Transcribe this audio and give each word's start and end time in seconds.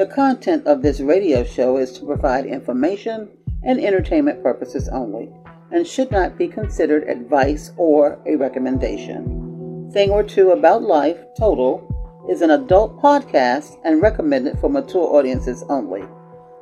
The 0.00 0.06
content 0.06 0.66
of 0.66 0.80
this 0.80 1.00
radio 1.00 1.44
show 1.44 1.76
is 1.76 1.92
to 1.92 2.06
provide 2.06 2.46
information 2.46 3.28
and 3.62 3.78
entertainment 3.78 4.42
purposes 4.42 4.88
only 4.88 5.30
and 5.72 5.86
should 5.86 6.10
not 6.10 6.38
be 6.38 6.48
considered 6.48 7.06
advice 7.06 7.72
or 7.76 8.18
a 8.24 8.36
recommendation. 8.36 9.90
Thing 9.92 10.08
or 10.08 10.22
Two 10.22 10.52
About 10.52 10.80
Life 10.80 11.18
Total 11.38 11.84
is 12.30 12.40
an 12.40 12.52
adult 12.52 12.98
podcast 13.02 13.78
and 13.84 14.00
recommended 14.00 14.58
for 14.58 14.70
mature 14.70 15.04
audiences 15.04 15.64
only. 15.68 16.04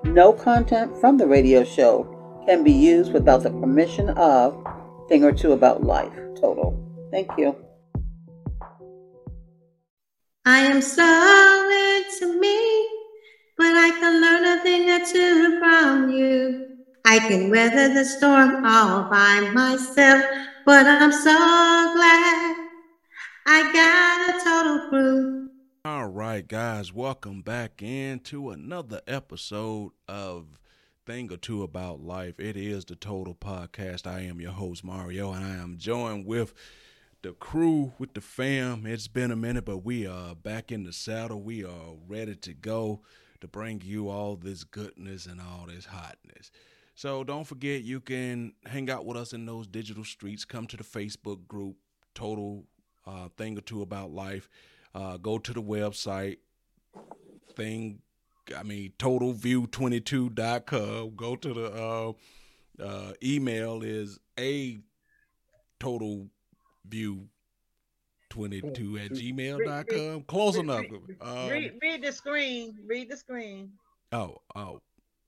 No 0.02 0.32
content 0.32 0.96
from 1.00 1.16
the 1.16 1.28
radio 1.28 1.62
show 1.62 2.42
can 2.44 2.64
be 2.64 2.72
used 2.72 3.12
without 3.12 3.44
the 3.44 3.50
permission 3.50 4.08
of 4.18 4.66
Thing 5.08 5.22
or 5.22 5.30
Two 5.30 5.52
About 5.52 5.84
Life 5.84 6.12
Total. 6.40 6.76
Thank 7.12 7.30
you. 7.38 7.54
I 10.44 10.58
am 10.58 10.82
so 10.82 11.04
into 12.18 12.40
me, 12.40 12.97
but 13.58 13.74
I 13.74 13.90
can 13.90 14.20
learn 14.20 14.58
a 14.58 14.62
thing 14.62 14.88
or 14.88 15.04
two 15.04 15.58
from 15.58 16.10
you. 16.10 16.76
I 17.04 17.18
can 17.18 17.50
weather 17.50 17.92
the 17.92 18.04
storm 18.04 18.64
all 18.64 19.10
by 19.10 19.50
myself, 19.52 20.24
but 20.64 20.86
I'm 20.86 21.10
so 21.10 21.34
glad 21.34 22.56
I 23.46 23.72
got 23.72 24.36
a 24.36 24.44
total 24.44 24.88
crew. 24.88 25.50
All 25.84 26.06
right, 26.06 26.46
guys, 26.46 26.92
welcome 26.92 27.42
back 27.42 27.82
into 27.82 28.50
another 28.50 29.00
episode 29.08 29.90
of 30.06 30.60
Thing 31.04 31.32
or 31.32 31.36
Two 31.36 31.64
About 31.64 32.00
Life. 32.00 32.38
It 32.38 32.56
is 32.56 32.84
the 32.84 32.94
Total 32.94 33.34
Podcast. 33.34 34.06
I 34.06 34.20
am 34.20 34.40
your 34.40 34.52
host, 34.52 34.84
Mario, 34.84 35.32
and 35.32 35.44
I 35.44 35.56
am 35.56 35.78
joined 35.78 36.26
with 36.26 36.54
the 37.22 37.32
crew, 37.32 37.92
with 37.98 38.14
the 38.14 38.20
fam. 38.20 38.86
It's 38.86 39.08
been 39.08 39.32
a 39.32 39.36
minute, 39.36 39.64
but 39.64 39.78
we 39.78 40.06
are 40.06 40.36
back 40.36 40.70
in 40.70 40.84
the 40.84 40.92
saddle. 40.92 41.42
We 41.42 41.64
are 41.64 41.96
ready 42.06 42.36
to 42.36 42.54
go 42.54 43.00
to 43.40 43.48
bring 43.48 43.82
you 43.84 44.08
all 44.08 44.36
this 44.36 44.64
goodness 44.64 45.26
and 45.26 45.40
all 45.40 45.66
this 45.66 45.86
hotness. 45.86 46.50
So 46.94 47.22
don't 47.22 47.44
forget, 47.44 47.82
you 47.82 48.00
can 48.00 48.54
hang 48.66 48.90
out 48.90 49.06
with 49.06 49.16
us 49.16 49.32
in 49.32 49.46
those 49.46 49.68
digital 49.68 50.04
streets. 50.04 50.44
Come 50.44 50.66
to 50.66 50.76
the 50.76 50.84
Facebook 50.84 51.46
group, 51.46 51.76
Total 52.14 52.64
uh, 53.06 53.28
Thing 53.36 53.56
or 53.56 53.60
Two 53.60 53.82
About 53.82 54.10
Life. 54.10 54.48
Uh, 54.94 55.16
go 55.16 55.38
to 55.38 55.52
the 55.52 55.62
website, 55.62 56.38
thing, 57.54 58.00
I 58.56 58.64
mean, 58.64 58.94
totalview22.com. 58.98 61.14
Go 61.14 61.36
to 61.36 61.54
the 61.54 61.72
uh, 61.72 62.12
uh, 62.82 63.12
email 63.22 63.82
is 63.82 64.18
a 64.38 64.78
total 65.78 66.28
view 66.86 67.28
22 68.30 68.98
at 68.98 69.10
gmail.com. 69.10 70.22
Close 70.22 70.56
read, 70.56 70.64
enough. 70.64 70.84
Read, 70.90 71.16
Um, 71.20 71.48
read, 71.48 71.72
read 71.82 72.02
the 72.02 72.12
screen. 72.12 72.78
Read 72.86 73.10
the 73.10 73.16
screen. 73.16 73.72
Oh, 74.12 74.38
oh, 74.54 74.80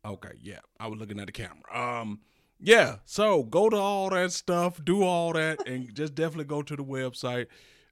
okay, 0.04 0.32
yeah. 0.40 0.60
I 0.78 0.86
was 0.86 0.98
looking 0.98 1.20
at 1.20 1.26
the 1.26 1.32
camera. 1.32 1.62
Um, 1.72 2.20
yeah. 2.60 2.96
So 3.04 3.42
go 3.42 3.68
to 3.68 3.76
all 3.76 4.10
that 4.10 4.32
stuff, 4.32 4.82
do 4.84 5.02
all 5.02 5.32
that, 5.32 5.66
and 5.66 5.94
just 5.94 6.14
definitely 6.14 6.44
go 6.44 6.62
to 6.62 6.76
the 6.76 6.84
website. 6.84 7.46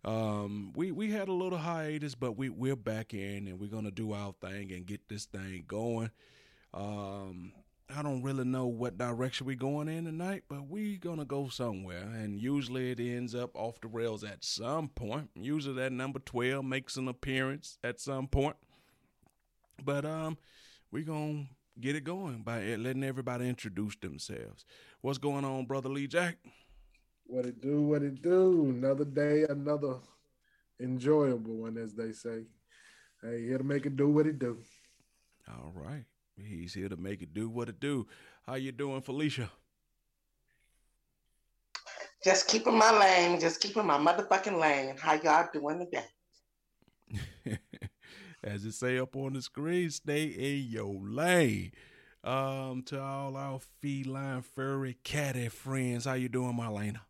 Um, 0.04 0.72
we 0.76 0.92
we 0.92 1.10
had 1.10 1.28
a 1.28 1.32
little 1.32 1.58
hiatus, 1.58 2.14
but 2.14 2.32
we 2.36 2.48
we're 2.48 2.76
back 2.76 3.14
in, 3.14 3.48
and 3.48 3.58
we're 3.58 3.68
gonna 3.70 3.90
do 3.90 4.12
our 4.12 4.32
thing 4.40 4.72
and 4.72 4.86
get 4.86 5.08
this 5.08 5.24
thing 5.24 5.64
going. 5.66 6.10
Um, 6.72 7.52
I 7.94 8.02
don't 8.02 8.22
really 8.22 8.44
know 8.44 8.66
what 8.66 8.98
direction 8.98 9.46
we're 9.46 9.56
going 9.56 9.88
in 9.88 10.04
tonight, 10.04 10.44
but 10.48 10.68
we 10.68 10.98
gonna 10.98 11.24
go 11.24 11.48
somewhere, 11.48 12.02
and 12.02 12.38
usually 12.38 12.90
it 12.90 13.00
ends 13.00 13.34
up 13.34 13.56
off 13.56 13.80
the 13.80 13.88
rails 13.88 14.22
at 14.24 14.44
some 14.44 14.88
point. 14.88 15.30
Usually 15.34 15.74
that 15.76 15.92
number 15.92 16.18
twelve 16.18 16.64
makes 16.64 16.96
an 16.96 17.08
appearance 17.08 17.78
at 17.82 17.98
some 17.98 18.28
point. 18.28 18.56
But 19.82 20.04
um, 20.04 20.36
we 20.90 21.02
gonna 21.02 21.46
get 21.80 21.96
it 21.96 22.04
going 22.04 22.42
by 22.42 22.62
letting 22.76 23.04
everybody 23.04 23.48
introduce 23.48 23.96
themselves. 23.96 24.66
What's 25.00 25.18
going 25.18 25.44
on, 25.44 25.64
brother 25.64 25.88
Lee 25.88 26.06
Jack? 26.06 26.36
What 27.24 27.46
it 27.46 27.60
do, 27.60 27.82
what 27.82 28.02
it 28.02 28.20
do. 28.20 28.64
Another 28.64 29.04
day, 29.04 29.44
another 29.48 29.96
enjoyable 30.78 31.56
one, 31.56 31.78
as 31.78 31.94
they 31.94 32.12
say. 32.12 32.44
Hey, 33.22 33.46
here 33.46 33.58
to 33.58 33.64
make 33.64 33.86
it 33.86 33.96
do 33.96 34.08
what 34.08 34.26
it 34.26 34.38
do. 34.38 34.58
All 35.48 35.72
right, 35.74 36.04
he's 36.46 36.74
here 36.74 36.88
to 36.88 36.96
make 36.96 37.22
it 37.22 37.34
do 37.34 37.48
what 37.48 37.68
it 37.68 37.80
do. 37.80 38.06
How 38.46 38.54
you 38.54 38.72
doing, 38.72 39.00
Felicia? 39.00 39.50
Just 42.24 42.48
keeping 42.48 42.76
my 42.76 42.98
lane, 42.98 43.38
just 43.38 43.60
keeping 43.60 43.86
my 43.86 43.96
motherfucking 43.96 44.58
lane. 44.58 44.96
How 44.98 45.14
y'all 45.14 45.48
doing 45.52 45.86
today? 45.86 47.58
As 48.44 48.64
it 48.64 48.72
say 48.72 48.98
up 48.98 49.16
on 49.16 49.34
the 49.34 49.42
screen, 49.42 49.90
stay 49.90 50.24
in 50.24 50.66
your 50.70 51.00
lane. 51.02 51.72
Um, 52.24 52.82
to 52.86 53.00
all 53.00 53.36
our 53.36 53.60
feline, 53.80 54.42
furry, 54.42 54.96
catty 55.04 55.48
friends, 55.48 56.04
how 56.04 56.14
you 56.14 56.28
doing, 56.28 56.56
Marlena? 56.58 57.00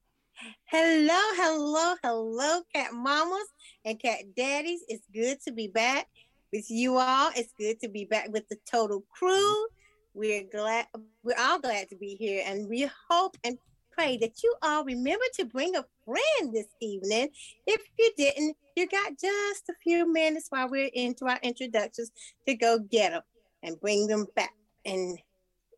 Hello, 0.66 1.18
hello, 1.34 1.94
hello, 2.04 2.62
cat 2.74 2.92
mamas 2.92 3.48
and 3.84 3.98
cat 4.00 4.18
daddies. 4.36 4.84
It's 4.86 5.06
good 5.12 5.38
to 5.46 5.52
be 5.52 5.68
back 5.68 6.06
with 6.52 6.70
you 6.70 6.98
all. 6.98 7.30
It's 7.36 7.52
good 7.58 7.80
to 7.80 7.88
be 7.88 8.04
back 8.04 8.28
with 8.30 8.48
the 8.48 8.56
total 8.70 9.04
crew. 9.10 9.66
We're 10.14 10.44
glad 10.50 10.86
we're 11.22 11.38
all 11.38 11.60
glad 11.60 11.88
to 11.90 11.96
be 11.96 12.16
here 12.16 12.42
and 12.46 12.68
we 12.68 12.88
hope 13.08 13.36
and 13.44 13.58
pray 13.92 14.16
that 14.18 14.42
you 14.42 14.54
all 14.62 14.84
remember 14.84 15.24
to 15.34 15.44
bring 15.44 15.76
a 15.76 15.84
friend 16.04 16.52
this 16.52 16.68
evening. 16.80 17.28
If 17.66 17.82
you 17.98 18.12
didn't, 18.16 18.56
you 18.76 18.88
got 18.88 19.12
just 19.18 19.68
a 19.68 19.74
few 19.82 20.10
minutes 20.10 20.46
while 20.50 20.68
we're 20.68 20.90
into 20.92 21.26
our 21.26 21.38
introductions 21.42 22.10
to 22.46 22.54
go 22.54 22.78
get 22.78 23.12
them 23.12 23.22
and 23.62 23.80
bring 23.80 24.06
them 24.06 24.26
back 24.34 24.54
and 24.84 25.18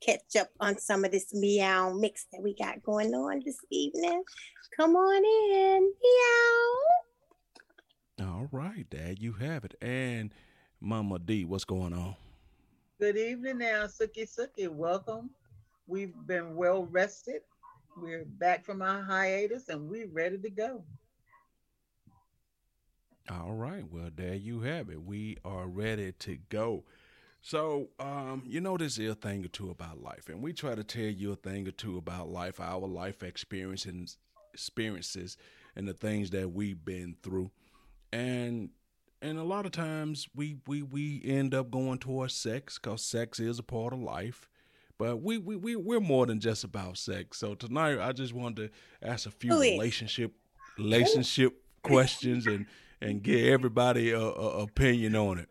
catch 0.00 0.36
up 0.38 0.48
on 0.60 0.78
some 0.78 1.04
of 1.04 1.12
this 1.12 1.34
meow 1.34 1.92
mix 1.92 2.26
that 2.32 2.42
we 2.42 2.54
got 2.54 2.82
going 2.82 3.14
on 3.14 3.42
this 3.44 3.58
evening. 3.70 4.22
Come 4.76 4.96
on 4.96 5.24
in, 5.24 5.92
meow. 8.18 8.26
All 8.26 8.48
right, 8.52 8.88
Dad, 8.88 9.18
you 9.18 9.32
have 9.34 9.64
it. 9.64 9.74
And 9.80 10.32
Mama 10.80 11.18
D, 11.18 11.44
what's 11.44 11.64
going 11.64 11.92
on? 11.92 12.16
Good 12.98 13.16
evening 13.16 13.58
now, 13.58 13.84
Suki 13.84 14.26
Suki. 14.26 14.68
Welcome. 14.68 15.30
We've 15.86 16.14
been 16.26 16.54
well 16.54 16.86
rested. 16.86 17.42
We're 17.96 18.24
back 18.24 18.64
from 18.64 18.80
our 18.80 19.02
hiatus 19.02 19.68
and 19.68 19.90
we're 19.90 20.08
ready 20.08 20.38
to 20.38 20.50
go. 20.50 20.84
All 23.30 23.52
right. 23.52 23.84
Well, 23.90 24.10
there 24.14 24.34
you 24.34 24.60
have 24.60 24.88
it. 24.88 25.02
We 25.02 25.36
are 25.44 25.66
ready 25.66 26.12
to 26.20 26.38
go. 26.48 26.84
So, 27.42 27.88
um, 27.98 28.42
you 28.46 28.60
know, 28.60 28.76
this 28.76 28.98
is 28.98 29.10
a 29.10 29.14
thing 29.14 29.44
or 29.44 29.48
two 29.48 29.70
about 29.70 30.02
life, 30.02 30.28
and 30.28 30.42
we 30.42 30.52
try 30.52 30.74
to 30.74 30.84
tell 30.84 31.04
you 31.04 31.32
a 31.32 31.36
thing 31.36 31.66
or 31.66 31.70
two 31.70 31.96
about 31.96 32.28
life, 32.28 32.60
our 32.60 32.86
life 32.86 33.22
experience 33.22 33.86
and 33.86 34.14
experiences, 34.52 35.38
and 35.74 35.88
the 35.88 35.94
things 35.94 36.30
that 36.30 36.52
we've 36.52 36.84
been 36.84 37.16
through, 37.22 37.50
and 38.12 38.70
and 39.22 39.38
a 39.38 39.44
lot 39.44 39.66
of 39.66 39.72
times 39.72 40.28
we 40.34 40.56
we 40.66 40.82
we 40.82 41.20
end 41.24 41.54
up 41.54 41.70
going 41.70 41.98
towards 41.98 42.34
sex 42.34 42.78
because 42.78 43.04
sex 43.04 43.38
is 43.40 43.58
a 43.58 43.62
part 43.62 43.92
of 43.92 44.00
life. 44.00 44.48
But 44.98 45.22
we, 45.22 45.38
we, 45.38 45.56
we, 45.56 45.76
we're 45.76 45.98
more 45.98 46.26
than 46.26 46.40
just 46.40 46.62
about 46.62 46.98
sex. 46.98 47.38
So 47.38 47.54
tonight, 47.54 47.98
I 47.98 48.12
just 48.12 48.34
wanted 48.34 48.70
to 48.70 49.08
ask 49.08 49.26
a 49.26 49.30
few 49.30 49.50
Who 49.50 49.62
is? 49.62 49.72
relationship 49.72 50.32
relationship 50.76 51.54
questions 51.82 52.46
and 52.46 52.66
and 53.00 53.22
get 53.22 53.46
everybody 53.46 54.10
a, 54.10 54.20
a 54.20 54.62
opinion 54.62 55.16
on 55.16 55.38
it. 55.38 55.48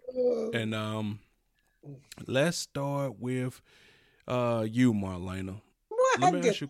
And 0.54 0.76
um, 0.76 1.20
let's 2.28 2.58
start 2.58 3.20
with 3.20 3.60
uh 4.28 4.68
you, 4.70 4.94
Marlena. 4.94 5.60
What? 5.90 6.20
Let 6.20 6.34
me 6.36 6.50
ask 6.50 6.62
you. 6.62 6.70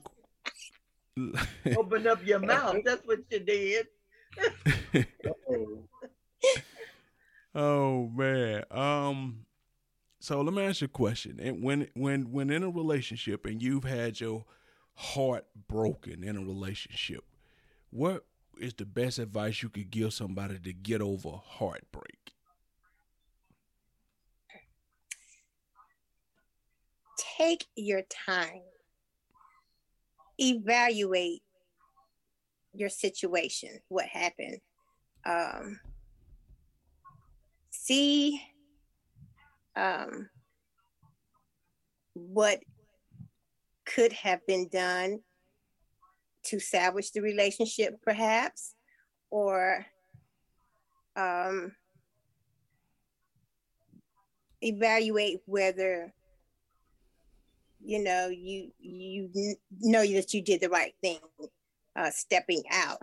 Open 1.77 2.07
up 2.07 2.25
your 2.25 2.39
mouth. 2.39 2.77
That's 2.85 3.05
what 3.05 3.19
you 3.29 3.39
did. 3.39 3.87
Oh, 7.55 8.09
man. 8.09 8.63
Um. 8.71 9.45
So 10.21 10.41
let 10.41 10.53
me 10.53 10.63
ask 10.63 10.81
you 10.81 10.85
a 10.85 10.89
question. 10.89 11.39
And 11.41 11.63
when 11.63 11.87
when 11.93 12.31
when 12.31 12.49
in 12.49 12.63
a 12.63 12.69
relationship 12.69 13.45
and 13.45 13.61
you've 13.61 13.85
had 13.85 14.19
your 14.19 14.43
heart 14.95 15.45
broken 15.67 16.23
in 16.23 16.35
a 16.35 16.41
relationship, 16.41 17.23
what 17.89 18.25
is 18.59 18.73
the 18.73 18.85
best 18.85 19.17
advice 19.17 19.63
you 19.63 19.69
could 19.69 19.89
give 19.89 20.13
somebody 20.13 20.59
to 20.59 20.73
get 20.73 21.01
over 21.01 21.29
heartbreak? 21.41 22.33
Take 27.37 27.67
your 27.75 28.01
time. 28.01 28.63
Evaluate 30.37 31.41
your 32.73 32.89
situation, 32.89 33.79
what 33.87 34.05
happened. 34.05 34.59
Um, 35.25 35.79
see 37.89 38.39
um, 39.75 40.29
what 42.13 42.59
could 43.83 44.13
have 44.13 44.45
been 44.45 44.69
done 44.71 45.21
to 46.43 46.59
salvage 46.59 47.11
the 47.11 47.21
relationship, 47.21 47.95
perhaps, 48.03 48.75
or 49.31 49.87
um, 51.15 51.71
evaluate 54.61 55.39
whether 55.45 56.13
you 57.83 58.03
know 58.03 58.27
you 58.27 58.69
you 58.79 59.55
know 59.81 60.05
that 60.05 60.33
you 60.33 60.43
did 60.43 60.61
the 60.61 60.69
right 60.69 60.93
thing 61.01 61.17
uh, 61.95 62.11
stepping 62.11 62.61
out. 62.71 62.99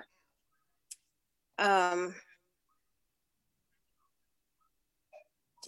Um, 1.58 2.14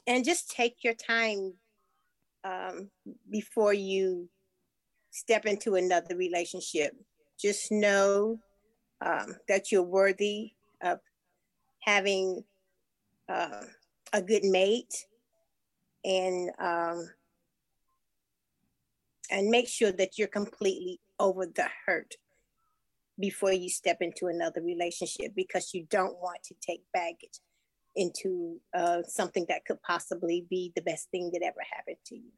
and 0.08 0.25
just 0.25 0.50
take 0.50 0.82
your 0.82 0.94
time 0.94 1.52
um, 2.43 2.90
before 3.31 3.75
you 3.75 4.28
step 5.10 5.44
into 5.44 5.75
another 5.75 6.16
relationship. 6.16 6.93
Just 7.38 7.70
know 7.70 8.40
um, 9.05 9.37
that 9.49 9.70
you're 9.70 9.82
worthy 9.82 10.52
of 10.82 10.99
having 11.82 12.43
uh, 13.28 13.60
a 14.14 14.22
good 14.22 14.44
mate 14.44 15.05
and 16.05 16.50
um, 16.58 17.11
and 19.31 19.50
make 19.50 19.69
sure 19.69 19.93
that 19.93 20.16
you're 20.16 20.26
completely 20.26 21.00
over 21.20 21.44
the 21.44 21.69
hurt 21.84 22.14
before 23.20 23.52
you 23.52 23.69
step 23.69 23.99
into 24.00 24.28
another 24.28 24.62
relationship 24.62 25.32
because 25.37 25.75
you 25.75 25.87
don't 25.90 26.16
want 26.22 26.43
to 26.44 26.54
take 26.62 26.82
baggage 26.94 27.40
into 27.99 28.61
uh, 28.73 29.03
something 29.03 29.45
that 29.49 29.65
could 29.67 29.83
possibly 29.83 30.47
be 30.49 30.73
the 30.77 30.83
best 30.83 31.11
thing 31.11 31.31
that 31.33 31.43
ever 31.43 31.61
happened 31.69 31.97
to 32.06 32.15
you. 32.15 32.31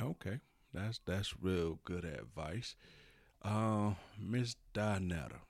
Okay, 0.00 0.40
that's 0.72 1.00
that's 1.06 1.34
real 1.40 1.78
good 1.84 2.04
advice. 2.04 2.74
Uh, 3.42 3.92
Miss 4.18 4.56
Donetta, 4.74 5.40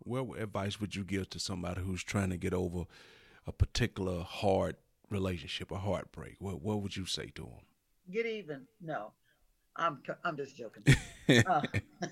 what 0.00 0.38
advice 0.38 0.80
would 0.80 0.94
you 0.96 1.04
give 1.04 1.30
to 1.30 1.38
somebody 1.38 1.80
who's 1.80 2.02
trying 2.02 2.30
to 2.30 2.36
get 2.36 2.52
over 2.52 2.84
a 3.46 3.52
particular 3.52 4.22
hard 4.22 4.76
relationship, 5.08 5.70
a 5.70 5.78
heartbreak? 5.78 6.36
What 6.40 6.60
what 6.60 6.82
would 6.82 6.96
you 6.96 7.06
say 7.06 7.30
to 7.36 7.42
them? 7.42 7.66
Get 8.10 8.26
even. 8.26 8.66
No, 8.80 9.12
I'm 9.76 10.02
I'm 10.24 10.36
just 10.36 10.56
joking. 10.56 10.84
uh, 11.46 11.62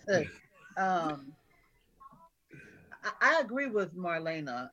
um, 0.77 1.33
I, 3.03 3.13
I, 3.21 3.41
agree 3.41 3.67
with 3.67 3.97
Marlena. 3.97 4.71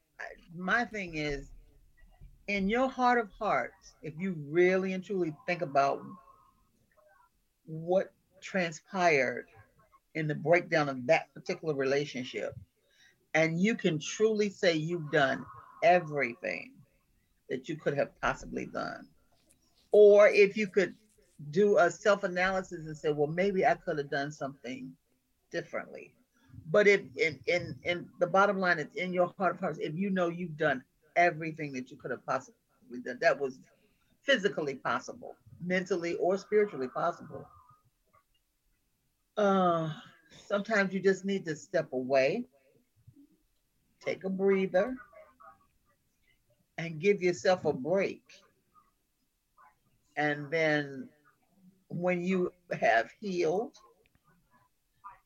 My 0.55 0.85
thing 0.85 1.15
is, 1.15 1.51
in 2.47 2.69
your 2.69 2.89
heart 2.89 3.19
of 3.19 3.29
hearts, 3.31 3.93
if 4.01 4.13
you 4.17 4.35
really 4.49 4.93
and 4.93 5.03
truly 5.03 5.33
think 5.45 5.61
about 5.61 6.01
what 7.65 8.13
transpired 8.41 9.47
in 10.15 10.27
the 10.27 10.35
breakdown 10.35 10.89
of 10.89 11.05
that 11.07 11.33
particular 11.33 11.75
relationship, 11.75 12.55
and 13.33 13.59
you 13.59 13.75
can 13.75 13.99
truly 13.99 14.49
say 14.49 14.73
you've 14.73 15.11
done 15.11 15.45
everything 15.83 16.71
that 17.49 17.69
you 17.69 17.75
could 17.75 17.95
have 17.95 18.09
possibly 18.21 18.65
done, 18.65 19.07
or 19.91 20.27
if 20.29 20.57
you 20.57 20.67
could 20.67 20.95
do 21.51 21.77
a 21.77 21.91
self 21.91 22.23
analysis 22.23 22.87
and 22.87 22.97
say, 22.97 23.11
well, 23.11 23.27
maybe 23.27 23.65
I 23.65 23.75
could 23.75 23.97
have 23.97 24.09
done 24.09 24.31
something 24.31 24.91
differently. 25.51 26.13
But 26.69 26.87
if 26.87 27.01
in, 27.15 27.39
in 27.47 27.75
in 27.83 28.09
the 28.19 28.27
bottom 28.27 28.59
line, 28.59 28.79
it's 28.79 28.95
in 28.95 29.13
your 29.13 29.33
heart 29.37 29.55
of 29.55 29.59
hearts. 29.59 29.79
If 29.79 29.95
you 29.95 30.09
know 30.09 30.27
you've 30.27 30.57
done 30.57 30.83
everything 31.15 31.71
that 31.73 31.89
you 31.89 31.97
could 31.97 32.11
have 32.11 32.25
possibly 32.25 32.55
done, 33.03 33.17
that 33.21 33.39
was 33.39 33.59
physically 34.23 34.75
possible, 34.75 35.35
mentally 35.63 36.15
or 36.15 36.37
spiritually 36.37 36.89
possible. 36.89 37.47
Uh, 39.37 39.91
sometimes 40.45 40.93
you 40.93 40.99
just 40.99 41.23
need 41.23 41.45
to 41.45 41.55
step 41.55 41.93
away, 41.93 42.43
take 44.03 44.25
a 44.25 44.29
breather, 44.29 44.95
and 46.77 46.99
give 46.99 47.21
yourself 47.21 47.63
a 47.65 47.71
break. 47.71 48.23
And 50.17 50.49
then 50.51 51.07
when 51.87 52.23
you 52.23 52.51
have 52.79 53.09
healed 53.21 53.77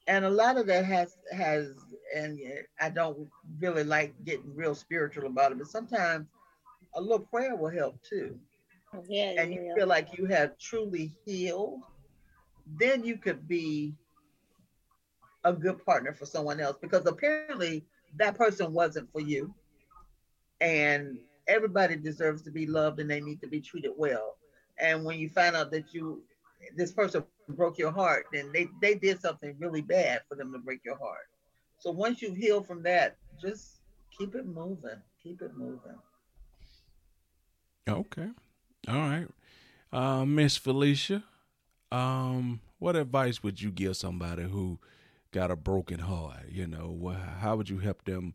and 0.08 0.26
a 0.26 0.30
lot 0.30 0.58
of 0.58 0.66
that 0.68 0.86
has 0.86 1.18
has 1.32 1.74
and 2.16 2.40
i 2.80 2.90
don't 2.90 3.28
really 3.60 3.84
like 3.84 4.14
getting 4.26 4.56
real 4.56 4.76
spiritual 4.76 5.28
about 5.28 5.52
it 5.52 5.58
but 5.58 5.68
sometimes 5.68 6.28
a 6.96 7.02
little 7.02 7.20
prayer 7.20 7.56
will 7.56 7.70
help 7.70 7.96
too. 8.04 8.38
Yeah 9.08 9.34
and 9.38 9.54
you 9.54 9.74
feel 9.76 9.88
like 9.88 10.18
you 10.18 10.26
have 10.26 10.58
truly 10.58 11.14
healed 11.26 11.80
then 12.78 13.04
you 13.04 13.18
could 13.18 13.48
be 13.48 13.94
a 15.44 15.54
good 15.54 15.84
partner 15.86 16.14
for 16.14 16.26
someone 16.26 16.60
else 16.60 16.78
because 16.82 17.06
apparently 17.06 17.84
that 18.18 18.38
person 18.38 18.74
wasn't 18.74 19.12
for 19.12 19.22
you. 19.22 19.54
And 20.60 21.18
everybody 21.48 21.96
deserves 21.96 22.44
to 22.44 22.52
be 22.52 22.68
loved 22.68 23.00
and 23.00 23.10
they 23.10 23.22
need 23.22 23.42
to 23.42 23.48
be 23.48 23.60
treated 23.60 23.92
well. 23.98 24.36
And 24.80 25.04
when 25.04 25.20
you 25.20 25.30
find 25.30 25.56
out 25.56 25.72
that 25.72 25.94
you 25.94 26.22
this 26.76 26.92
person 26.92 27.24
broke 27.52 27.78
your 27.78 27.92
heart, 27.92 28.26
then 28.34 28.52
they, 28.54 28.68
they 28.82 28.96
did 28.96 29.22
something 29.22 29.56
really 29.60 29.82
bad 29.82 30.22
for 30.28 30.36
them 30.36 30.52
to 30.54 30.60
break 30.60 30.82
your 30.84 30.98
heart. 30.98 31.28
So 31.80 31.92
once 31.92 32.22
you've 32.22 32.38
healed 32.38 32.68
from 32.68 32.84
that, 32.84 33.18
just 33.42 33.82
keep 34.18 34.36
it 34.36 34.46
moving. 34.46 35.02
Keep 35.24 35.42
it 35.42 35.56
moving. 35.56 35.98
Okay. 37.88 38.30
All 38.88 38.96
right. 38.96 39.28
Uh, 39.92 40.26
Miss 40.26 40.58
Felicia, 40.58 41.24
um, 41.92 42.62
what 42.80 42.96
advice 42.96 43.44
would 43.44 43.62
you 43.62 43.72
give 43.72 43.98
somebody 43.98 44.44
who 44.44 44.80
got 45.32 45.52
a 45.52 45.56
broken 45.56 46.00
heart? 46.00 46.46
You 46.50 46.68
know, 46.68 47.16
how 47.40 47.56
would 47.56 47.70
you 47.70 47.80
help 47.80 48.06
them 48.06 48.34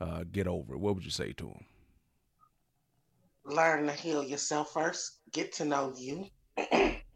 uh, 0.00 0.24
get 0.30 0.46
over 0.46 0.74
it? 0.74 0.78
What 0.78 0.94
would 0.94 1.04
you 1.04 1.10
say 1.10 1.32
to 1.34 1.44
them? 1.44 1.64
Learn 3.44 3.86
to 3.86 3.92
heal 3.92 4.22
yourself 4.22 4.72
first. 4.72 5.18
Get 5.32 5.52
to 5.54 5.64
know 5.64 5.94
you. 5.96 6.26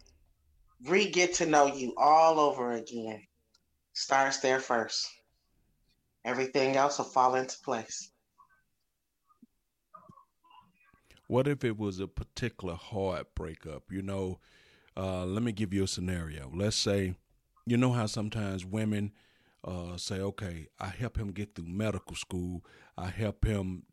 re 0.86 1.08
get 1.10 1.34
to 1.34 1.46
know 1.46 1.66
you 1.66 1.94
all 1.96 2.38
over 2.38 2.72
again. 2.72 3.22
Starts 3.92 4.40
there 4.40 4.60
first. 4.60 5.08
Everything 6.24 6.76
else 6.76 6.98
will 6.98 7.04
fall 7.04 7.34
into 7.34 7.56
place. 7.64 8.10
What 11.26 11.48
if 11.48 11.64
it 11.64 11.78
was 11.78 12.00
a 12.00 12.06
particular 12.06 12.74
hard 12.74 13.26
breakup? 13.34 13.84
You 13.90 14.02
know, 14.02 14.40
uh, 14.96 15.24
let 15.24 15.42
me 15.42 15.52
give 15.52 15.72
you 15.72 15.84
a 15.84 15.88
scenario. 15.88 16.50
Let's 16.54 16.76
say, 16.76 17.14
you 17.66 17.76
know 17.76 17.92
how 17.92 18.06
sometimes 18.06 18.64
women 18.64 19.12
uh, 19.64 19.96
say, 19.96 20.20
okay, 20.20 20.68
I 20.78 20.88
help 20.88 21.16
him 21.16 21.32
get 21.32 21.54
through 21.54 21.66
medical 21.66 22.14
school. 22.14 22.64
I 22.96 23.08
help 23.08 23.44
him 23.44 23.84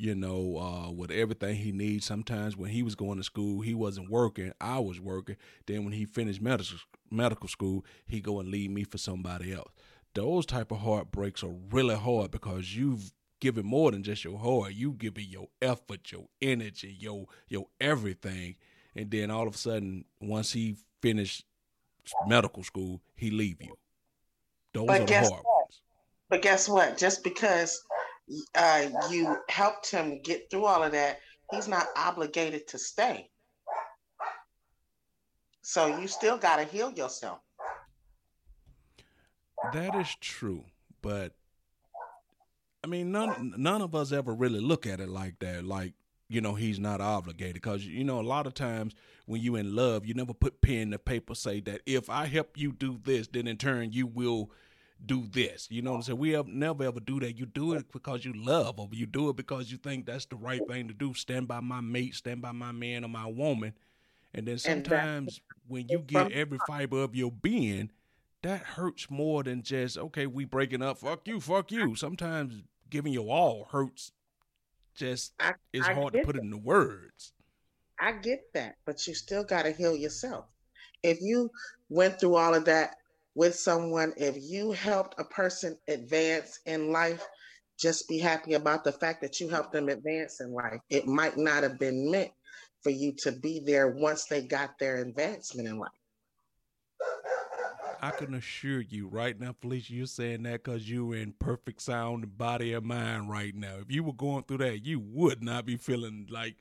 you 0.00 0.14
know, 0.14 0.56
uh, 0.56 0.90
with 0.90 1.10
everything 1.10 1.56
he 1.56 1.72
needs. 1.72 2.06
Sometimes 2.06 2.56
when 2.56 2.70
he 2.70 2.82
was 2.82 2.94
going 2.94 3.18
to 3.18 3.24
school, 3.24 3.60
he 3.60 3.74
wasn't 3.74 4.10
working. 4.10 4.52
I 4.60 4.78
was 4.78 4.98
working. 4.98 5.36
Then 5.66 5.84
when 5.84 5.92
he 5.92 6.06
finished 6.06 6.40
medical 6.40 6.78
medical 7.10 7.48
school, 7.48 7.84
he 8.06 8.20
go 8.20 8.40
and 8.40 8.48
leave 8.48 8.70
me 8.70 8.84
for 8.84 8.96
somebody 8.96 9.52
else. 9.52 9.70
Those 10.14 10.46
type 10.46 10.72
of 10.72 10.78
heartbreaks 10.78 11.44
are 11.44 11.54
really 11.70 11.96
hard 11.96 12.30
because 12.30 12.74
you've 12.74 13.12
given 13.40 13.66
more 13.66 13.90
than 13.90 14.02
just 14.02 14.24
your 14.24 14.38
heart. 14.38 14.72
You 14.72 14.92
given 14.92 15.26
your 15.28 15.48
effort, 15.60 16.10
your 16.10 16.28
energy, 16.40 16.96
your 16.98 17.26
your 17.48 17.66
everything, 17.78 18.56
and 18.96 19.10
then 19.10 19.30
all 19.30 19.46
of 19.46 19.54
a 19.54 19.58
sudden, 19.58 20.06
once 20.20 20.52
he 20.52 20.76
finished 21.02 21.44
medical 22.26 22.64
school, 22.64 23.02
he 23.14 23.30
leave 23.30 23.60
you. 23.60 23.76
Those 24.72 24.86
but 24.86 25.02
are 25.02 25.04
the 25.04 25.14
hard 25.14 25.30
what? 25.30 25.44
ones. 25.44 25.82
But 26.30 26.42
guess 26.42 26.68
what? 26.68 26.96
Just 26.96 27.22
because 27.22 27.82
uh, 28.54 28.88
you 29.10 29.36
helped 29.48 29.90
him 29.90 30.20
get 30.22 30.50
through 30.50 30.64
all 30.64 30.82
of 30.82 30.92
that, 30.92 31.20
he's 31.50 31.68
not 31.68 31.86
obligated 31.96 32.66
to 32.68 32.78
stay. 32.78 33.28
So 35.62 35.98
you 35.98 36.08
still 36.08 36.38
got 36.38 36.56
to 36.56 36.64
heal 36.64 36.90
yourself. 36.92 37.40
That 39.72 39.94
is 39.94 40.08
true, 40.20 40.64
but 41.02 41.34
I 42.82 42.86
mean, 42.86 43.12
none 43.12 43.54
none 43.58 43.82
of 43.82 43.94
us 43.94 44.10
ever 44.10 44.34
really 44.34 44.60
look 44.60 44.86
at 44.86 45.00
it 45.00 45.08
like 45.08 45.38
that. 45.40 45.64
Like 45.64 45.92
you 46.28 46.40
know, 46.40 46.54
he's 46.54 46.78
not 46.78 47.00
obligated 47.00 47.54
because 47.54 47.84
you 47.84 48.04
know 48.04 48.20
a 48.20 48.22
lot 48.22 48.46
of 48.46 48.54
times 48.54 48.94
when 49.26 49.42
you 49.42 49.56
in 49.56 49.74
love, 49.76 50.06
you 50.06 50.14
never 50.14 50.32
put 50.32 50.62
pen 50.62 50.92
to 50.92 50.98
paper 50.98 51.34
say 51.34 51.60
that 51.60 51.82
if 51.84 52.08
I 52.08 52.26
help 52.26 52.56
you 52.56 52.72
do 52.72 52.98
this, 53.04 53.26
then 53.26 53.46
in 53.46 53.58
turn 53.58 53.92
you 53.92 54.06
will 54.06 54.50
do 55.06 55.26
this. 55.30 55.68
You 55.70 55.82
know 55.82 55.92
what 55.92 55.96
I'm 55.98 56.02
saying? 56.02 56.18
We 56.18 56.30
have 56.30 56.46
never 56.46 56.84
ever 56.84 57.00
do 57.00 57.20
that. 57.20 57.38
You 57.38 57.46
do 57.46 57.74
it 57.74 57.90
because 57.92 58.24
you 58.24 58.32
love, 58.34 58.78
or 58.78 58.88
you 58.92 59.06
do 59.06 59.28
it 59.28 59.36
because 59.36 59.70
you 59.70 59.78
think 59.78 60.06
that's 60.06 60.26
the 60.26 60.36
right 60.36 60.60
thing 60.68 60.88
to 60.88 60.94
do. 60.94 61.14
Stand 61.14 61.48
by 61.48 61.60
my 61.60 61.80
mate, 61.80 62.14
stand 62.14 62.42
by 62.42 62.52
my 62.52 62.72
man 62.72 63.04
or 63.04 63.08
my 63.08 63.26
woman. 63.26 63.74
And 64.34 64.46
then 64.46 64.58
sometimes 64.58 65.40
when 65.66 65.88
you 65.88 66.00
get 66.00 66.32
every 66.32 66.58
fiber 66.66 67.02
of 67.02 67.16
your 67.16 67.32
being, 67.32 67.90
that 68.42 68.62
hurts 68.62 69.10
more 69.10 69.42
than 69.42 69.62
just 69.62 69.98
okay, 69.98 70.26
we 70.26 70.44
breaking 70.44 70.82
up. 70.82 70.98
Fuck 70.98 71.26
you, 71.26 71.40
fuck 71.40 71.72
you. 71.72 71.94
Sometimes 71.94 72.62
giving 72.88 73.12
your 73.12 73.28
all 73.28 73.68
hurts. 73.70 74.12
Just 74.94 75.32
I, 75.40 75.52
it's 75.72 75.86
I 75.86 75.94
hard 75.94 76.12
to 76.12 76.20
put 76.20 76.34
that. 76.36 76.42
it 76.42 76.44
into 76.44 76.58
words. 76.58 77.32
I 77.98 78.12
get 78.12 78.52
that, 78.54 78.76
but 78.86 79.06
you 79.06 79.14
still 79.14 79.44
got 79.44 79.64
to 79.64 79.72
heal 79.72 79.94
yourself. 79.94 80.46
If 81.02 81.20
you 81.20 81.50
went 81.88 82.18
through 82.20 82.36
all 82.36 82.54
of 82.54 82.64
that 82.66 82.96
with 83.40 83.54
someone, 83.54 84.12
if 84.18 84.36
you 84.38 84.70
helped 84.70 85.18
a 85.18 85.24
person 85.24 85.74
advance 85.88 86.60
in 86.66 86.92
life, 86.92 87.26
just 87.78 88.06
be 88.06 88.18
happy 88.18 88.52
about 88.52 88.84
the 88.84 88.92
fact 88.92 89.22
that 89.22 89.40
you 89.40 89.48
helped 89.48 89.72
them 89.72 89.88
advance 89.88 90.42
in 90.42 90.52
life. 90.52 90.78
It 90.90 91.06
might 91.06 91.38
not 91.38 91.62
have 91.62 91.78
been 91.78 92.10
meant 92.10 92.32
for 92.82 92.90
you 92.90 93.14
to 93.22 93.32
be 93.32 93.62
there 93.64 93.92
once 93.92 94.26
they 94.26 94.42
got 94.42 94.78
their 94.78 94.98
advancement 94.98 95.68
in 95.68 95.78
life. 95.78 95.88
I 98.02 98.10
can 98.10 98.34
assure 98.34 98.82
you 98.82 99.08
right 99.08 99.40
now, 99.40 99.54
Felicia, 99.58 99.94
you're 99.94 100.06
saying 100.06 100.42
that 100.42 100.62
because 100.62 100.90
you're 100.90 101.14
in 101.14 101.32
perfect 101.38 101.80
sound 101.80 102.36
body 102.36 102.74
and 102.74 102.84
mind 102.84 103.30
right 103.30 103.54
now. 103.54 103.76
If 103.80 103.90
you 103.90 104.04
were 104.04 104.12
going 104.12 104.44
through 104.44 104.58
that, 104.58 104.84
you 104.84 105.00
would 105.00 105.42
not 105.42 105.64
be 105.64 105.78
feeling 105.78 106.26
like, 106.28 106.56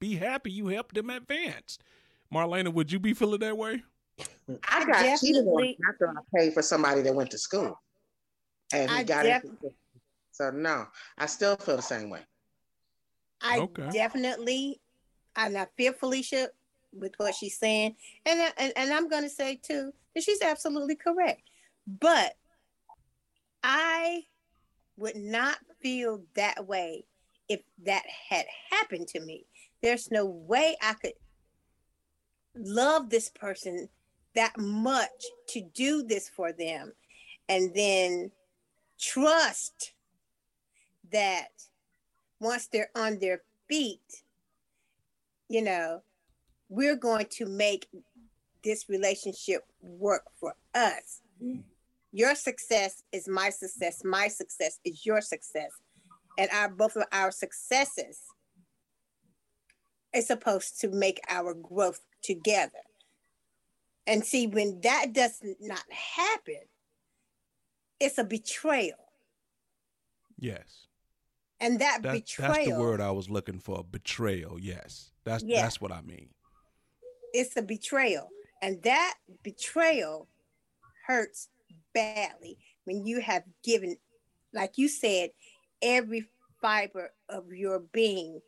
be 0.00 0.16
happy 0.16 0.50
you 0.50 0.66
helped 0.66 0.96
them 0.96 1.10
advance. 1.10 1.78
Marlena, 2.32 2.74
would 2.74 2.90
you 2.90 2.98
be 2.98 3.14
feeling 3.14 3.38
that 3.38 3.56
way? 3.56 3.84
I 4.68 4.84
got 4.84 5.20
cheated 5.20 5.46
on 5.46 5.74
after 5.88 6.08
I 6.08 6.20
paid 6.36 6.54
for 6.54 6.62
somebody 6.62 7.02
that 7.02 7.14
went 7.14 7.30
to 7.32 7.38
school. 7.38 7.80
And 8.72 8.90
he 8.90 8.96
I 8.96 9.02
got 9.04 9.22
def- 9.24 9.44
it. 9.62 9.74
So 10.32 10.50
no, 10.50 10.86
I 11.16 11.26
still 11.26 11.56
feel 11.56 11.76
the 11.76 11.82
same 11.82 12.10
way. 12.10 12.20
I 13.40 13.60
Okay. 13.60 13.88
definitely, 13.92 14.80
and 15.36 15.54
not 15.54 15.70
feel 15.76 15.92
Felicia 15.92 16.48
with 16.92 17.12
what 17.18 17.34
she's 17.34 17.58
saying, 17.58 17.96
and 18.24 18.40
I- 18.40 18.52
and, 18.56 18.72
and 18.76 18.92
I'm 18.92 19.08
going 19.08 19.22
to 19.22 19.28
say 19.28 19.56
too 19.56 19.92
that 20.14 20.24
she's 20.24 20.42
absolutely 20.42 20.96
correct. 20.96 21.42
But 21.86 22.36
I 23.62 24.24
would 24.96 25.16
not 25.16 25.58
feel 25.80 26.24
that 26.34 26.66
way 26.66 27.04
if 27.48 27.60
that 27.84 28.04
had 28.28 28.46
happened 28.70 29.08
to 29.08 29.20
me. 29.20 29.46
There's 29.82 30.10
no 30.10 30.24
way 30.24 30.76
I 30.82 30.94
could 30.94 31.14
love 32.56 33.10
this 33.10 33.28
person 33.28 33.88
that 34.34 34.56
much 34.58 35.10
to 35.48 35.62
do 35.74 36.02
this 36.02 36.28
for 36.28 36.52
them, 36.52 36.92
and 37.48 37.74
then 37.74 38.30
trust 38.98 39.92
that 41.12 41.48
once 42.40 42.66
they're 42.66 42.90
on 42.96 43.18
their 43.18 43.42
feet, 43.68 44.24
you 45.48 45.62
know, 45.62 46.02
we're 46.68 46.96
going 46.96 47.26
to 47.30 47.46
make 47.46 47.86
this 48.62 48.88
relationship 48.88 49.62
work 49.80 50.24
for 50.40 50.54
us. 50.74 51.20
Your 52.12 52.34
success 52.34 53.02
is 53.12 53.28
my 53.28 53.50
success. 53.50 54.02
My 54.04 54.28
success 54.28 54.78
is 54.84 55.04
your 55.04 55.20
success. 55.20 55.70
And 56.38 56.48
our 56.50 56.68
both 56.68 56.96
of 56.96 57.04
our 57.12 57.30
successes 57.30 58.20
is 60.14 60.26
supposed 60.26 60.80
to 60.80 60.88
make 60.88 61.20
our 61.28 61.54
growth 61.54 62.00
together. 62.22 62.82
And 64.06 64.24
see, 64.24 64.46
when 64.46 64.80
that 64.82 65.12
does 65.12 65.40
not 65.60 65.82
happen, 65.90 66.60
it's 68.00 68.18
a 68.18 68.24
betrayal. 68.24 68.98
Yes. 70.38 70.86
And 71.60 71.78
that, 71.80 72.02
That, 72.02 72.12
betrayal 72.12 72.52
that's 72.52 72.68
the 72.68 72.78
word 72.78 73.00
I 73.00 73.10
was 73.12 73.30
looking 73.30 73.58
for. 73.60 73.84
Betrayal. 73.84 74.58
Yes. 74.60 75.10
That's 75.24 75.42
Yeah. 75.42 75.62
that's 75.62 75.80
what 75.80 75.92
I 75.92 76.02
mean. 76.02 76.28
it's 77.32 77.56
a 77.56 77.62
betrayal 77.62 78.28
and 78.62 78.80
that 78.84 79.14
betrayal 79.42 80.28
hurts 81.06 81.48
badly 81.92 82.56
when 82.84 83.04
you 83.04 83.20
have 83.20 83.42
given 83.64 83.96
like 84.52 84.78
you 84.78 84.86
said 84.88 85.30
every 85.82 86.28
fiber 86.60 87.10
of 87.28 87.50
your 87.52 87.80
being 87.92 88.40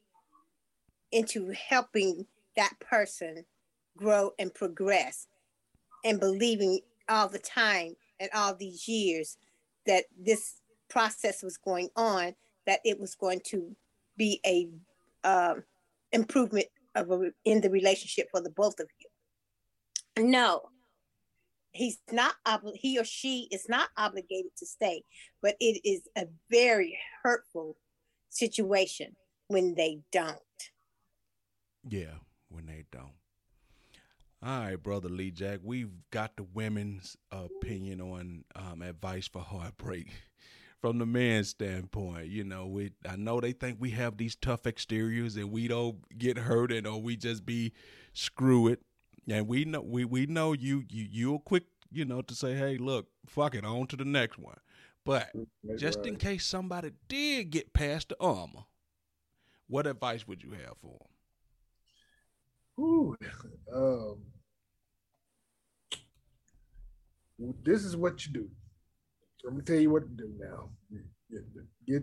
into 1.11 1.51
helping 1.69 2.27
that 2.57 2.79
person 2.79 3.45
grow 3.97 4.31
and 4.39 4.55
progress 4.55 5.27
and 6.07 6.21
believing 6.21 6.81
all 7.09 7.29
the 7.29 7.39
time 7.39 7.95
and 8.21 8.31
all 8.35 8.55
these 8.55 8.89
years 8.89 9.37
that 9.87 10.05
this 10.19 10.61
process 10.89 11.43
was 11.43 11.57
going 11.57 11.89
on 11.97 12.35
that 12.67 12.81
it 12.85 12.99
was 12.99 13.15
going 13.15 13.41
to 13.45 13.75
be 14.17 14.41
a 14.47 14.69
um, 15.25 15.65
improvement 16.13 16.67
of 16.95 17.11
a, 17.11 17.31
in 17.45 17.61
the 17.61 17.71
relationship 17.71 18.29
for 18.31 18.41
the 18.41 18.51
both 18.51 18.79
of 18.81 18.87
you. 19.01 20.25
No, 20.25 20.63
he's 21.73 21.99
not 22.11 22.35
he 22.75 22.99
or 22.99 23.05
she 23.05 23.49
is 23.51 23.69
not 23.69 23.91
obligated 23.97 24.53
to 24.59 24.67
stay, 24.67 25.03
but 25.43 25.57
it 25.61 25.81
is 25.85 26.03
a 26.17 26.27
very 26.51 26.99
hurtful 27.23 27.77
situation 28.31 29.15
when 29.49 29.75
they 29.75 30.01
don't. 30.11 30.39
Yeah, 31.89 32.15
when 32.49 32.67
they 32.67 32.85
don't. 32.91 33.13
All 34.43 34.61
right, 34.61 34.77
brother 34.83 35.09
Lee 35.09 35.31
Jack, 35.31 35.61
we've 35.63 35.91
got 36.11 36.37
the 36.37 36.43
women's 36.45 37.17
opinion 37.33 38.01
on 38.01 38.45
um, 38.55 38.83
advice 38.83 39.27
for 39.27 39.41
heartbreak 39.41 40.09
from 40.81 40.99
the 40.99 41.07
man's 41.07 41.49
standpoint. 41.49 42.27
You 42.29 42.45
know, 42.45 42.67
we 42.67 42.93
I 43.09 43.17
know 43.17 43.41
they 43.41 43.53
think 43.53 43.79
we 43.81 43.91
have 43.91 44.17
these 44.19 44.37
tough 44.37 44.67
exteriors 44.67 45.37
and 45.37 45.51
we 45.51 45.69
don't 45.69 45.97
get 46.19 46.39
hurt 46.39 46.71
and 46.71 46.87
or 46.87 47.01
we 47.01 47.17
just 47.17 47.47
be 47.47 47.73
screw 48.13 48.69
it. 48.69 48.81
And 49.29 49.49
we 49.49 49.65
know 49.65 49.81
we, 49.81 50.05
we 50.05 50.27
know 50.27 50.53
you 50.53 50.85
you 50.89 51.07
you're 51.11 51.39
quick, 51.41 51.65
you 51.91 52.05
know, 52.05 52.21
to 52.23 52.35
say, 52.35 52.55
hey, 52.55 52.77
look, 52.77 53.09
fuck 53.27 53.55
it, 53.55 53.65
on 53.65 53.87
to 53.89 53.97
the 53.97 54.05
next 54.05 54.39
one. 54.39 54.59
But 55.05 55.31
That's 55.65 55.81
just 55.81 56.07
in 56.07 56.17
case 56.17 56.45
somebody 56.47 56.91
did 57.09 57.51
get 57.51 57.73
past 57.73 58.11
the 58.11 58.17
armor, 58.21 58.65
what 59.69 59.87
advice 59.87 60.27
would 60.29 60.43
you 60.43 60.51
have 60.53 60.77
for 60.81 60.99
them? 60.99 61.09
Ooh, 62.79 63.17
um, 63.75 64.19
this 67.65 67.85
is 67.85 67.97
what 67.97 68.27
you 68.27 68.33
do. 68.33 68.49
Let 69.45 69.55
me 69.55 69.63
tell 69.63 69.77
you 69.77 69.91
what 69.91 70.03
to 70.03 70.09
do 70.09 70.33
now. 70.39 70.71
Get 71.31 71.43
get, 71.87 72.03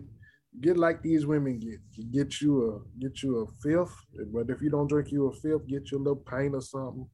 get 0.60 0.76
like 0.76 1.02
these 1.02 1.26
women 1.26 1.58
get. 1.58 1.80
Get 2.12 2.40
you 2.40 2.70
a 2.70 3.00
get 3.00 3.22
you 3.22 3.38
a 3.38 3.46
fifth, 3.62 3.96
but 4.32 4.50
if 4.50 4.60
you 4.62 4.70
don't 4.70 4.88
drink 4.88 5.12
you 5.12 5.26
a 5.26 5.32
fifth, 5.32 5.66
get 5.68 5.90
you 5.90 5.98
a 5.98 6.04
little 6.04 6.16
pint 6.16 6.54
or 6.54 6.60
something. 6.60 7.08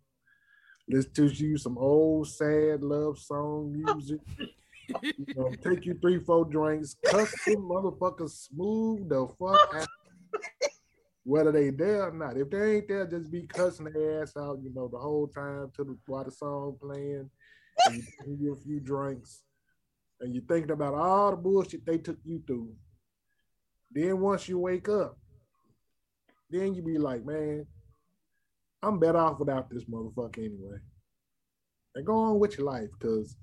Listen 0.89 1.13
to 1.15 1.27
you 1.27 1.57
some 1.57 1.79
old 1.79 2.29
sad 2.29 2.83
love 2.83 3.19
song 3.19 3.73
music. 3.73 4.21
you 5.03 5.27
know, 5.37 5.53
take 5.63 5.87
you 5.87 5.95
three, 6.01 6.19
four 6.19 6.45
drinks, 6.45 6.97
cuss 7.05 7.33
them 7.47 7.63
motherfuckers 7.63 8.49
smooth 8.49 9.09
the 9.09 9.27
fuck 9.39 9.75
out 9.77 9.87
whether 11.25 11.53
they 11.53 11.71
there 11.71 12.09
or 12.09 12.13
not. 12.13 12.37
If 12.37 12.51
they 12.51 12.77
ain't 12.77 12.89
there, 12.89 13.07
just 13.07 13.31
be 13.31 13.47
cussing 13.47 13.87
their 13.87 14.23
ass 14.23 14.33
out, 14.37 14.59
you 14.63 14.73
know, 14.75 14.89
the 14.89 14.99
whole 14.99 15.29
time 15.29 15.71
till 15.75 15.85
the 15.87 15.99
while 16.07 16.25
the 16.25 16.31
song 16.31 16.77
playing, 16.81 17.31
and 17.87 18.41
you 18.41 18.53
a 18.53 18.57
few 18.57 18.81
drinks, 18.81 19.43
and 20.21 20.35
you're 20.35 20.45
thinking 20.45 20.71
about 20.71 20.95
all 20.95 21.31
the 21.31 21.37
bullshit 21.37 21.85
they 21.85 21.99
took 21.99 22.19
you 22.25 22.43
through. 22.47 22.73
Then 23.93 24.21
once 24.21 24.49
you 24.49 24.59
wake 24.59 24.89
up, 24.89 25.19
then 26.49 26.75
you 26.75 26.83
be 26.83 26.99
like, 26.99 27.25
man, 27.25 27.67
I'm 28.83 28.99
better 28.99 29.19
off 29.19 29.39
without 29.39 29.69
this 29.71 29.85
motherfucker 29.85 30.39
anyway. 30.39 30.79
And 31.95 32.07
go 32.07 32.15
on 32.15 32.39
with 32.39 32.57
your 32.57 32.67
life, 32.67 32.89
cause 33.01 33.37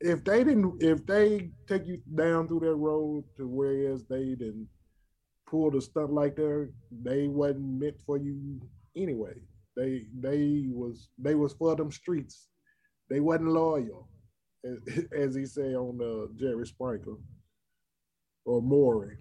if 0.00 0.22
they 0.24 0.44
didn't, 0.44 0.82
if 0.82 1.04
they 1.06 1.50
take 1.66 1.86
you 1.86 2.00
down 2.14 2.46
through 2.46 2.60
that 2.60 2.74
road 2.74 3.24
to 3.36 3.48
where 3.48 3.92
is 3.92 4.04
they 4.04 4.34
didn't 4.34 4.68
pulled 5.50 5.74
a 5.74 5.80
stunt 5.80 6.12
like 6.12 6.36
that, 6.36 6.72
they 7.02 7.26
wasn't 7.26 7.80
meant 7.80 8.00
for 8.06 8.16
you 8.16 8.60
anyway. 8.96 9.34
They 9.76 10.06
they 10.18 10.66
was 10.70 11.08
they 11.18 11.34
was 11.34 11.52
for 11.52 11.74
them 11.76 11.90
streets. 11.90 12.48
They 13.08 13.20
wasn't 13.20 13.48
loyal, 13.50 14.08
as, 14.64 14.78
as 15.16 15.34
he 15.34 15.44
say 15.46 15.74
on 15.74 16.00
uh, 16.00 16.32
Jerry 16.38 16.66
Springer 16.66 17.16
or 18.44 18.62
Maury. 18.62 19.16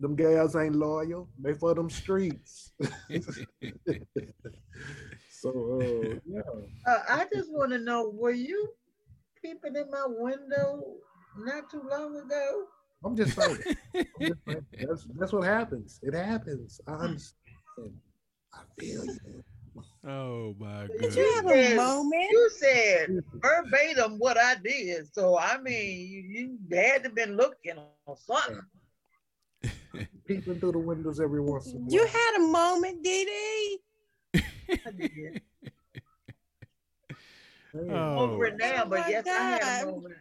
Them 0.00 0.14
gals 0.14 0.54
ain't 0.54 0.76
loyal. 0.76 1.28
They 1.38 1.54
for 1.54 1.74
them 1.74 1.90
streets. 1.90 2.72
so 5.30 5.50
uh, 5.50 6.18
yeah, 6.24 6.40
Uh, 6.86 7.02
I 7.08 7.26
just 7.32 7.50
want 7.52 7.72
to 7.72 7.78
know, 7.78 8.08
were 8.14 8.30
you 8.30 8.70
peeping 9.42 9.74
in 9.76 9.90
my 9.90 10.04
window 10.06 10.84
not 11.36 11.68
too 11.70 11.82
long 11.90 12.16
ago? 12.16 12.66
I'm 13.04 13.16
just 13.16 13.36
saying. 13.36 13.58
I'm 13.94 14.04
just 14.20 14.40
saying. 14.46 14.66
That's 14.86 15.06
that's 15.16 15.32
what 15.32 15.44
happens. 15.44 16.00
It 16.02 16.14
happens. 16.14 16.80
I 16.86 16.92
hmm. 16.92 17.02
understand. 17.02 17.92
I 18.52 18.60
feel 18.78 19.04
you. 19.04 19.44
Oh 20.06 20.56
my 20.58 20.88
Did 21.00 21.14
you 21.14 21.32
have 21.36 21.46
a 21.46 21.56
Yes. 21.56 21.76
moment? 21.76 22.30
You 22.30 22.50
said 22.56 23.22
verbatim 23.34 24.18
what 24.18 24.36
I 24.36 24.56
did, 24.56 25.12
so 25.12 25.36
I 25.36 25.56
hmm. 25.56 25.64
mean, 25.64 26.08
you, 26.08 26.20
you 26.20 26.76
had 26.76 27.04
to 27.04 27.10
been 27.10 27.36
looking 27.36 27.74
or 28.06 28.16
something. 28.16 28.62
Peeping 30.26 30.60
through 30.60 30.72
the 30.72 30.78
windows 30.78 31.20
every 31.20 31.40
once 31.40 31.66
in 31.68 31.76
a 31.76 31.78
while. 31.78 31.90
You 31.90 32.06
had 32.06 32.36
a 32.38 32.46
moment, 32.46 33.02
Dee 33.02 33.24
Dee. 33.24 34.40
I 34.86 34.90
did. 34.90 35.42
Man, 37.74 37.90
Oh. 37.90 38.18
Over 38.18 38.46
it 38.46 38.56
now, 38.58 38.82
Oh 38.84 38.88
but 38.88 39.00
my 39.00 39.08
yes, 39.08 39.26
I 39.26 39.30
had 39.30 39.82
a 39.82 39.86
moment. 39.86 40.14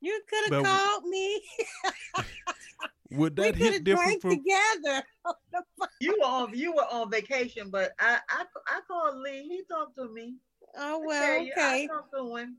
You 0.00 0.20
could 0.28 0.52
have 0.52 0.64
called 0.64 1.04
me. 1.04 1.42
Would 3.12 3.38
we 3.38 3.44
that 3.44 3.54
could 3.54 3.62
hit 3.62 3.72
have 3.74 3.84
different 3.84 4.20
drank 4.20 4.22
from 4.22 4.30
together. 4.30 5.02
You 6.00 6.16
were 6.20 6.26
on 6.26 6.54
you 6.54 6.74
were 6.74 6.86
on 6.90 7.10
vacation, 7.10 7.70
but 7.70 7.92
I 7.98 8.18
I, 8.28 8.44
I 8.68 8.80
called 8.86 9.16
Lee. 9.18 9.48
He 9.48 9.62
talked 9.70 9.96
to 9.96 10.08
me. 10.12 10.34
Oh 10.76 11.00
well, 11.04 11.22
tell 11.36 11.44
you, 11.44 11.52
I 11.56 11.68
okay. 11.68 11.86
talked 11.86 12.14
to 12.14 12.36
him. 12.36 12.56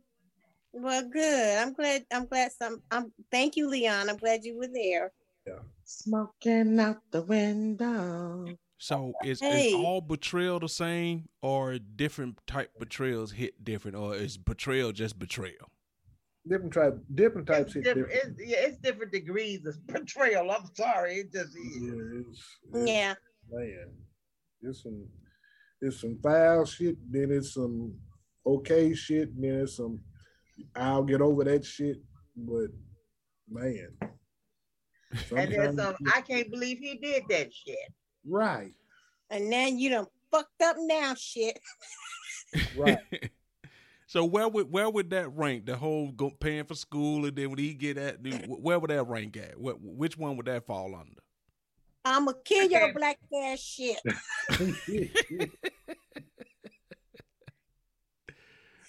Well, 0.73 1.07
good. 1.07 1.57
I'm 1.59 1.73
glad. 1.73 2.05
I'm 2.11 2.25
glad. 2.25 2.51
Some. 2.51 2.81
I'm. 2.89 3.11
Thank 3.31 3.55
you, 3.55 3.69
Leon. 3.69 4.09
I'm 4.09 4.17
glad 4.17 4.43
you 4.43 4.57
were 4.57 4.67
there. 4.67 5.11
Smoking 5.83 6.79
out 6.79 6.97
the 7.11 7.21
window. 7.21 8.57
So 8.77 9.13
is, 9.23 9.39
Hey. 9.39 9.69
is 9.69 9.73
all 9.73 10.01
betrayal 10.01 10.59
the 10.59 10.69
same, 10.69 11.29
or 11.41 11.79
different 11.79 12.39
type 12.45 12.71
betrayals 12.77 13.31
hit 13.31 13.63
different, 13.63 13.95
or 13.97 14.15
is 14.15 14.37
betrayal 14.37 14.91
just 14.91 15.17
betrayal? 15.17 15.71
Different 16.47 16.73
type, 16.73 16.97
different 17.15 17.47
types 17.47 17.75
It's 17.75 17.85
different. 17.85 18.09
different. 18.09 18.39
It's, 18.39 18.49
yeah, 18.49 18.57
it's 18.67 18.77
different 18.77 19.11
degrees 19.11 19.65
of 19.65 19.75
betrayal. 19.87 20.49
I'm 20.51 20.65
sorry. 20.75 21.15
It 21.15 21.31
just 21.33 21.55
is. 21.57 21.77
Yeah, 21.81 22.19
it's, 22.19 22.39
it's 22.73 22.87
Yeah. 22.89 23.13
man, 23.51 23.89
it's 24.61 24.83
some 24.83 25.05
it's 25.81 26.01
some 26.01 26.17
foul 26.23 26.65
shit, 26.65 26.97
then 27.11 27.31
it's 27.31 27.53
some 27.53 27.93
okay 28.45 28.93
shit, 28.93 29.29
and 29.29 29.43
then 29.43 29.61
it's 29.61 29.77
some 29.77 29.99
I'll 30.75 31.03
get 31.03 31.21
over 31.21 31.43
that 31.43 31.63
shit, 31.65 31.97
but 32.35 32.69
man. 33.49 33.89
And 35.35 35.51
then 35.51 35.77
some, 35.77 35.95
I 36.13 36.21
can't 36.21 36.49
believe 36.51 36.79
he 36.79 36.95
did 36.97 37.23
that 37.29 37.53
shit. 37.53 37.77
right, 38.25 38.71
And 39.29 39.49
now 39.49 39.67
you 39.67 39.89
done 39.89 40.07
fucked 40.31 40.61
up 40.61 40.75
now 40.79 41.13
shit. 41.15 41.59
right. 42.77 42.97
so 44.07 44.23
where 44.23 44.47
would 44.47 44.71
where 44.71 44.89
would 44.89 45.09
that 45.09 45.35
rank? 45.35 45.65
The 45.65 45.75
whole 45.75 46.11
go, 46.11 46.31
paying 46.31 46.63
for 46.63 46.75
school, 46.75 47.25
and 47.25 47.35
then 47.35 47.49
when 47.49 47.59
he 47.59 47.73
get 47.73 47.97
at, 47.97 48.17
where 48.47 48.79
would 48.79 48.89
that 48.89 49.03
rank 49.03 49.35
at? 49.35 49.59
What 49.59 49.81
which 49.81 50.17
one 50.17 50.37
would 50.37 50.45
that 50.45 50.65
fall 50.65 50.95
under? 50.95 51.21
I'ma 52.05 52.31
kill 52.45 52.69
your 52.69 52.83
Okay. 52.85 52.93
black 52.93 53.19
ass 53.43 53.59
shit. 53.59 53.99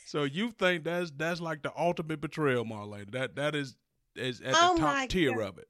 So 0.06 0.24
you 0.24 0.52
think 0.52 0.84
that's 0.84 1.10
that's 1.10 1.40
like 1.40 1.62
the 1.62 1.72
ultimate 1.76 2.22
betrayal, 2.22 2.64
Marlene? 2.64 3.10
That 3.12 3.36
that 3.36 3.54
is 3.54 3.76
is 4.16 4.40
at 4.40 4.54
Oh 4.54 4.74
the 4.74 4.80
top 4.80 5.08
tier 5.08 5.34
God. 5.34 5.48
of 5.48 5.58
it. 5.58 5.68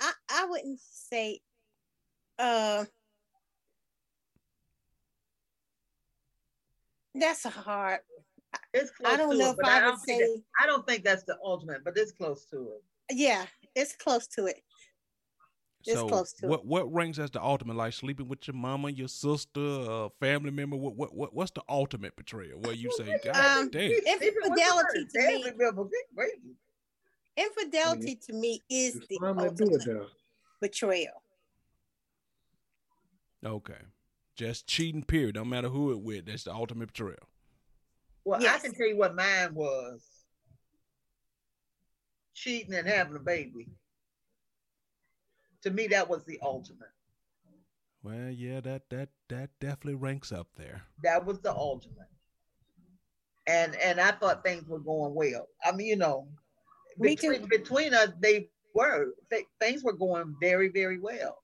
I, 0.00 0.12
I 0.30 0.46
wouldn't 0.46 0.78
say 0.78 1.40
uh 2.38 2.84
that's 7.16 7.44
a 7.46 7.50
hard 7.50 8.00
It's 8.74 8.90
close 8.90 9.12
I 9.12 9.16
don't 9.16 9.30
to 9.32 9.36
know 9.38 9.48
it, 9.48 9.50
if 9.52 9.56
but 9.56 9.66
I 9.66 9.90
would 9.90 10.00
think 10.00 10.20
that- 10.20 10.26
say 10.36 10.42
I 10.60 10.66
don't 10.66 10.86
think 10.86 11.04
that's 11.04 11.22
the 11.24 11.36
ultimate, 11.42 11.84
but 11.84 11.96
it's 11.96 12.12
close 12.12 12.44
to 12.46 12.72
it. 12.76 12.82
yeah, 13.16 13.46
it's 13.74 13.94
close 13.96 14.26
to 14.28 14.46
it. 14.46 14.62
It's 15.86 15.94
so 15.98 16.08
close 16.08 16.32
to 16.34 16.46
it. 16.46 16.48
what 16.48 16.66
what 16.66 16.92
ranks 16.92 17.18
as 17.18 17.30
the 17.30 17.42
ultimate? 17.42 17.76
Like 17.76 17.92
sleeping 17.94 18.28
with 18.28 18.46
your 18.46 18.54
mama, 18.56 18.90
your 18.90 19.08
sister, 19.08 19.60
a 19.60 20.10
family 20.20 20.50
member. 20.50 20.76
What 20.76 20.96
what 20.96 21.14
what 21.14 21.34
what's 21.34 21.50
the 21.52 21.62
ultimate 21.68 22.14
betrayal? 22.16 22.58
Where 22.60 22.74
you 22.74 22.90
say, 22.92 23.18
God 23.24 23.36
Um, 23.36 23.70
damn, 23.70 23.90
Infidelity 23.92 25.06
to 25.06 25.18
me. 25.18 25.24
Family 25.24 25.52
members, 25.56 25.90
they 25.90 26.14
crazy. 26.16 26.56
Infidelity 27.36 28.16
to 28.26 28.32
me 28.32 28.62
is 28.68 28.96
It's 28.96 29.06
the 29.06 29.18
fun 29.18 29.36
to 29.36 29.50
do 29.50 29.64
it 29.64 29.72
ultimate 29.80 30.08
betrayal. 30.60 31.22
okay, 33.44 33.78
just 34.36 34.66
cheating. 34.66 35.04
Period. 35.04 35.36
No 35.36 35.44
matter 35.44 35.68
who 35.68 35.92
it 35.92 36.00
with, 36.00 36.26
that's 36.26 36.44
the 36.44 36.52
ultimate 36.52 36.88
betrayal. 36.88 37.28
Well, 38.28 38.46
I 38.46 38.58
can 38.58 38.74
tell 38.74 38.86
you 38.86 38.98
what 38.98 39.16
mine 39.16 39.54
was. 39.54 40.02
Cheating 42.34 42.74
and 42.74 42.86
having 42.86 43.16
a 43.16 43.20
baby. 43.20 43.68
To 45.62 45.70
me, 45.70 45.86
that 45.86 46.10
was 46.10 46.24
the 46.24 46.38
ultimate. 46.42 46.90
Well, 48.02 48.28
yeah, 48.28 48.60
that 48.60 48.82
that 48.90 49.08
that 49.30 49.48
definitely 49.60 49.94
ranks 49.94 50.30
up 50.30 50.48
there. 50.56 50.82
That 51.02 51.24
was 51.24 51.40
the 51.40 51.54
ultimate. 51.54 52.10
And 53.46 53.74
and 53.76 53.98
I 53.98 54.10
thought 54.10 54.44
things 54.44 54.68
were 54.68 54.78
going 54.78 55.14
well. 55.14 55.46
I 55.64 55.72
mean, 55.72 55.86
you 55.86 55.96
know, 55.96 56.28
between, 57.00 57.46
between 57.46 57.94
us, 57.94 58.10
they 58.20 58.50
were 58.74 59.14
th- 59.30 59.46
things 59.58 59.82
were 59.82 59.94
going 59.94 60.36
very, 60.38 60.68
very 60.68 60.98
well. 60.98 61.38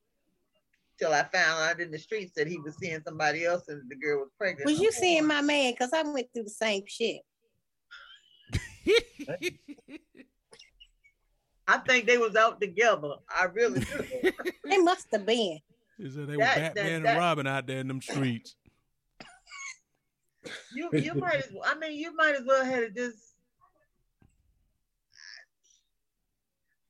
Till 0.99 1.13
I 1.13 1.25
found 1.25 1.63
out 1.63 1.81
in 1.81 1.91
the 1.91 1.99
streets 1.99 2.33
that 2.37 2.47
he 2.47 2.59
was 2.59 2.77
seeing 2.79 3.01
somebody 3.05 3.45
else 3.45 3.67
and 3.69 3.83
the 3.91 3.97
girl 3.97 4.21
was 4.21 4.31
pregnant. 4.39 4.71
Was 4.71 4.81
you 4.81 4.93
seeing 4.93 5.27
my 5.27 5.41
man? 5.41 5.73
Because 5.73 5.93
I 5.93 6.03
went 6.03 6.29
through 6.33 6.45
the 6.45 6.51
same 6.51 6.85
shit. 6.87 7.23
I 11.67 11.79
think 11.79 12.07
they 12.07 12.19
was 12.19 12.37
out 12.37 12.61
together. 12.61 13.15
I 13.29 13.45
really 13.47 13.81
do. 13.81 14.33
They 14.69 14.79
must 14.79 15.09
have 15.13 15.27
been. 15.27 15.59
He 15.99 16.11
said 16.11 16.27
they 16.27 16.37
were 16.37 16.45
That- 16.45 16.75
Batman 16.75 16.85
that- 16.85 16.93
and 16.93 17.05
that- 17.07 17.19
Robin 17.19 17.47
out 17.47 17.67
there 17.67 17.79
in 17.81 17.89
them 17.89 18.01
streets. 18.01 18.55
you 20.75 20.91
you 20.93 21.15
might 21.15 21.37
as 21.37 21.51
well, 21.53 21.65
I 21.67 21.75
mean 21.79 21.99
you 21.99 22.15
might 22.15 22.35
as 22.35 22.43
well 22.47 22.65
have 22.65 22.95
just 22.95 23.19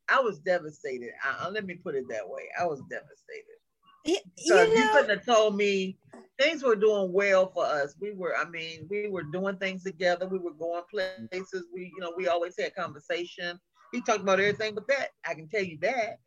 I 0.08 0.20
was 0.20 0.38
devastated. 0.40 1.10
I, 1.22 1.46
I- 1.46 1.48
let 1.50 1.64
me 1.64 1.74
put 1.74 1.94
it 1.94 2.04
that 2.10 2.28
way. 2.28 2.42
I 2.60 2.66
was 2.66 2.80
devastated. 2.90 3.58
You, 4.04 4.18
Because 4.36 4.68
you 4.68 4.74
you, 4.74 4.84
know, 4.84 4.92
couldn't 4.92 5.18
have 5.18 5.26
told 5.26 5.56
me 5.56 5.98
things 6.38 6.62
were 6.62 6.76
doing 6.76 7.12
well 7.12 7.50
for 7.52 7.64
us. 7.64 7.96
We 8.00 8.12
were, 8.12 8.36
I 8.36 8.44
mean, 8.44 8.86
we 8.90 9.08
were 9.08 9.22
doing 9.22 9.56
things 9.56 9.84
together. 9.84 10.28
We 10.28 10.38
were 10.38 10.52
going 10.52 10.82
places. 10.90 11.66
We, 11.72 11.92
you 11.94 12.00
know, 12.00 12.12
we 12.16 12.28
always 12.28 12.54
had 12.58 12.74
conversation. 12.74 13.58
He 13.92 14.00
talked 14.00 14.20
about 14.20 14.40
everything 14.40 14.74
but 14.74 14.86
that. 14.88 15.10
I 15.26 15.34
can 15.34 15.48
tell 15.48 15.62
you 15.62 15.78
that. 15.82 16.18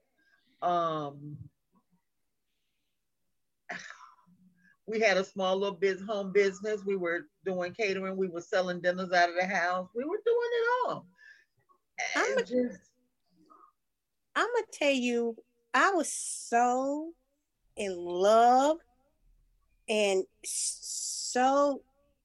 Um 0.66 1.38
we 4.88 5.00
had 5.00 5.18
a 5.18 5.24
small 5.24 5.58
little 5.58 5.76
biz 5.76 6.02
home 6.02 6.32
business. 6.32 6.84
We 6.86 6.96
were 6.96 7.28
doing 7.46 7.74
catering. 7.74 8.18
We 8.18 8.30
were 8.30 8.42
selling 8.42 8.82
dinners 8.82 9.12
out 9.12 9.30
of 9.30 9.36
the 9.36 9.46
house. 9.46 9.90
We 9.94 10.04
were 10.06 10.22
doing 10.26 10.50
it 10.52 10.70
all. 10.88 11.08
I'm 12.16 12.38
And 12.38 12.48
just 12.48 12.80
I'm 14.36 14.46
gonna 14.46 14.66
tell 14.72 14.92
you, 14.92 15.36
I 15.74 15.92
was 15.92 16.12
so 16.12 17.14
in 17.78 17.96
love 17.96 18.78
and 19.90 20.24
so 20.44 21.82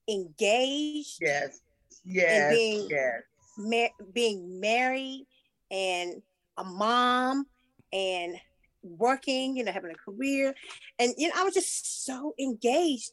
engaged, 0.08 1.18
yes, 1.20 1.60
yes, 2.04 2.54
being- 2.54 2.88
yes. 2.90 3.22
ma- 3.58 4.04
being 4.12 4.60
married 4.60 5.26
and 5.70 6.22
a 6.56 6.64
mom 6.64 7.46
and 7.92 8.36
working, 8.82 9.56
you 9.56 9.64
know, 9.64 9.72
having 9.72 9.90
a 9.92 9.94
career, 10.10 10.54
and 10.98 11.14
you 11.16 11.28
know, 11.28 11.34
I 11.36 11.44
was 11.44 11.54
just 11.54 12.04
so 12.04 12.34
engaged 12.38 13.12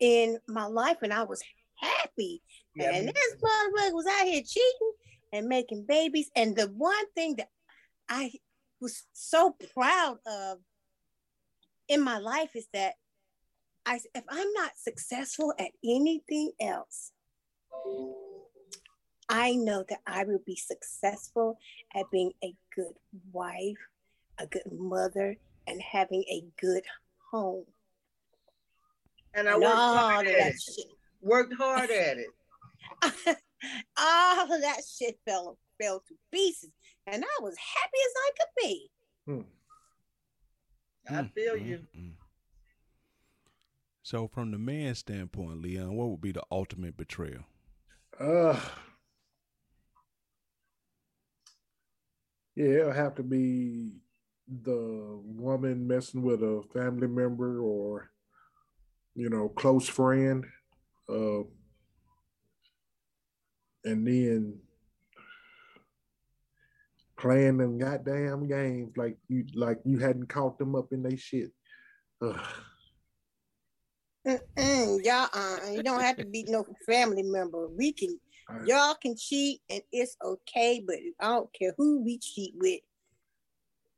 in 0.00 0.38
my 0.48 0.64
life, 0.64 0.98
and 1.02 1.12
I 1.12 1.22
was 1.22 1.42
happy. 1.76 2.42
Yeah, 2.74 2.90
and 2.90 3.08
this 3.08 3.34
motherfucker 3.36 3.92
was 3.92 4.06
out 4.06 4.26
here 4.26 4.42
cheating 4.42 4.92
and 5.32 5.46
making 5.46 5.84
babies. 5.86 6.30
And 6.34 6.56
the 6.56 6.66
one 6.66 7.06
thing 7.14 7.36
that 7.36 7.48
I 8.08 8.32
was 8.80 9.04
so 9.12 9.56
proud 9.74 10.18
of 10.26 10.58
in 11.88 12.02
my 12.02 12.18
life 12.18 12.50
is 12.54 12.66
that 12.72 12.94
I, 13.86 14.00
if 14.14 14.24
I'm 14.28 14.52
not 14.54 14.72
successful 14.76 15.52
at 15.58 15.70
anything 15.84 16.52
else, 16.60 17.12
I 19.28 19.54
know 19.56 19.84
that 19.88 20.00
I 20.06 20.24
will 20.24 20.40
be 20.44 20.56
successful 20.56 21.58
at 21.94 22.10
being 22.10 22.32
a 22.42 22.54
good 22.74 22.94
wife, 23.32 23.76
a 24.38 24.46
good 24.46 24.70
mother, 24.72 25.36
and 25.66 25.80
having 25.82 26.24
a 26.30 26.44
good 26.60 26.84
home. 27.30 27.64
and 29.34 29.48
I 29.48 29.52
And 29.54 29.62
worked 29.62 29.74
all 29.76 29.96
hard 29.96 30.26
of 30.26 30.32
at 30.32 30.38
that 30.38 30.52
it. 30.54 30.60
shit. 30.62 30.86
Worked 31.20 31.54
hard 31.54 31.90
at 31.90 32.18
it. 32.18 32.26
all 33.98 34.52
of 34.52 34.60
that 34.60 34.80
shit 34.86 35.18
fell 35.26 35.58
fell 35.80 36.00
to 36.06 36.14
pieces, 36.32 36.70
and 37.06 37.24
I 37.24 37.42
was 37.42 37.56
happy 37.56 37.98
as 38.06 38.12
I 38.16 38.30
could 38.38 38.62
be. 38.62 38.90
Hmm. 39.26 39.40
I 41.08 41.22
Mm, 41.22 41.30
feel 41.34 41.56
mm, 41.56 41.58
you. 41.58 41.86
mm. 41.96 42.12
So, 44.02 44.28
from 44.28 44.52
the 44.52 44.58
man's 44.58 44.98
standpoint, 45.00 45.60
Leon, 45.60 45.96
what 45.96 46.08
would 46.10 46.20
be 46.20 46.30
the 46.30 46.44
ultimate 46.50 46.96
betrayal? 46.96 47.44
Uh, 48.20 48.58
yeah, 52.56 52.80
it'll 52.80 52.92
have 52.92 53.14
to 53.16 53.22
be 53.22 53.90
the 54.62 55.20
woman 55.24 55.86
messing 55.86 56.22
with 56.22 56.42
a 56.42 56.62
family 56.72 57.08
member 57.08 57.60
or, 57.60 58.10
you 59.14 59.28
know, 59.30 59.48
close 59.48 59.88
friend. 59.88 60.44
Uh, 61.08 61.42
and 63.84 64.06
then 64.06 64.58
playing 67.24 67.56
them 67.56 67.78
goddamn 67.78 68.46
games 68.46 68.92
like 68.98 69.16
you 69.28 69.46
like 69.54 69.78
you 69.86 69.98
hadn't 69.98 70.28
caught 70.28 70.58
them 70.58 70.76
up 70.76 70.92
in 70.92 71.02
they 71.02 71.16
shit. 71.16 71.50
Mm-mm, 74.26 75.04
y'all, 75.04 75.28
uh, 75.32 75.70
you 75.70 75.82
don't 75.82 76.02
have 76.02 76.18
to 76.18 76.26
be 76.26 76.44
no 76.46 76.66
family 76.86 77.22
member. 77.22 77.68
We 77.68 77.92
can, 77.92 78.18
y'all 78.66 78.94
can 78.94 79.16
cheat, 79.16 79.60
and 79.70 79.80
it's 79.90 80.16
okay. 80.22 80.82
But 80.86 80.96
I 81.18 81.28
don't 81.28 81.52
care 81.58 81.72
who 81.78 82.04
we 82.04 82.18
cheat 82.18 82.52
with. 82.56 82.80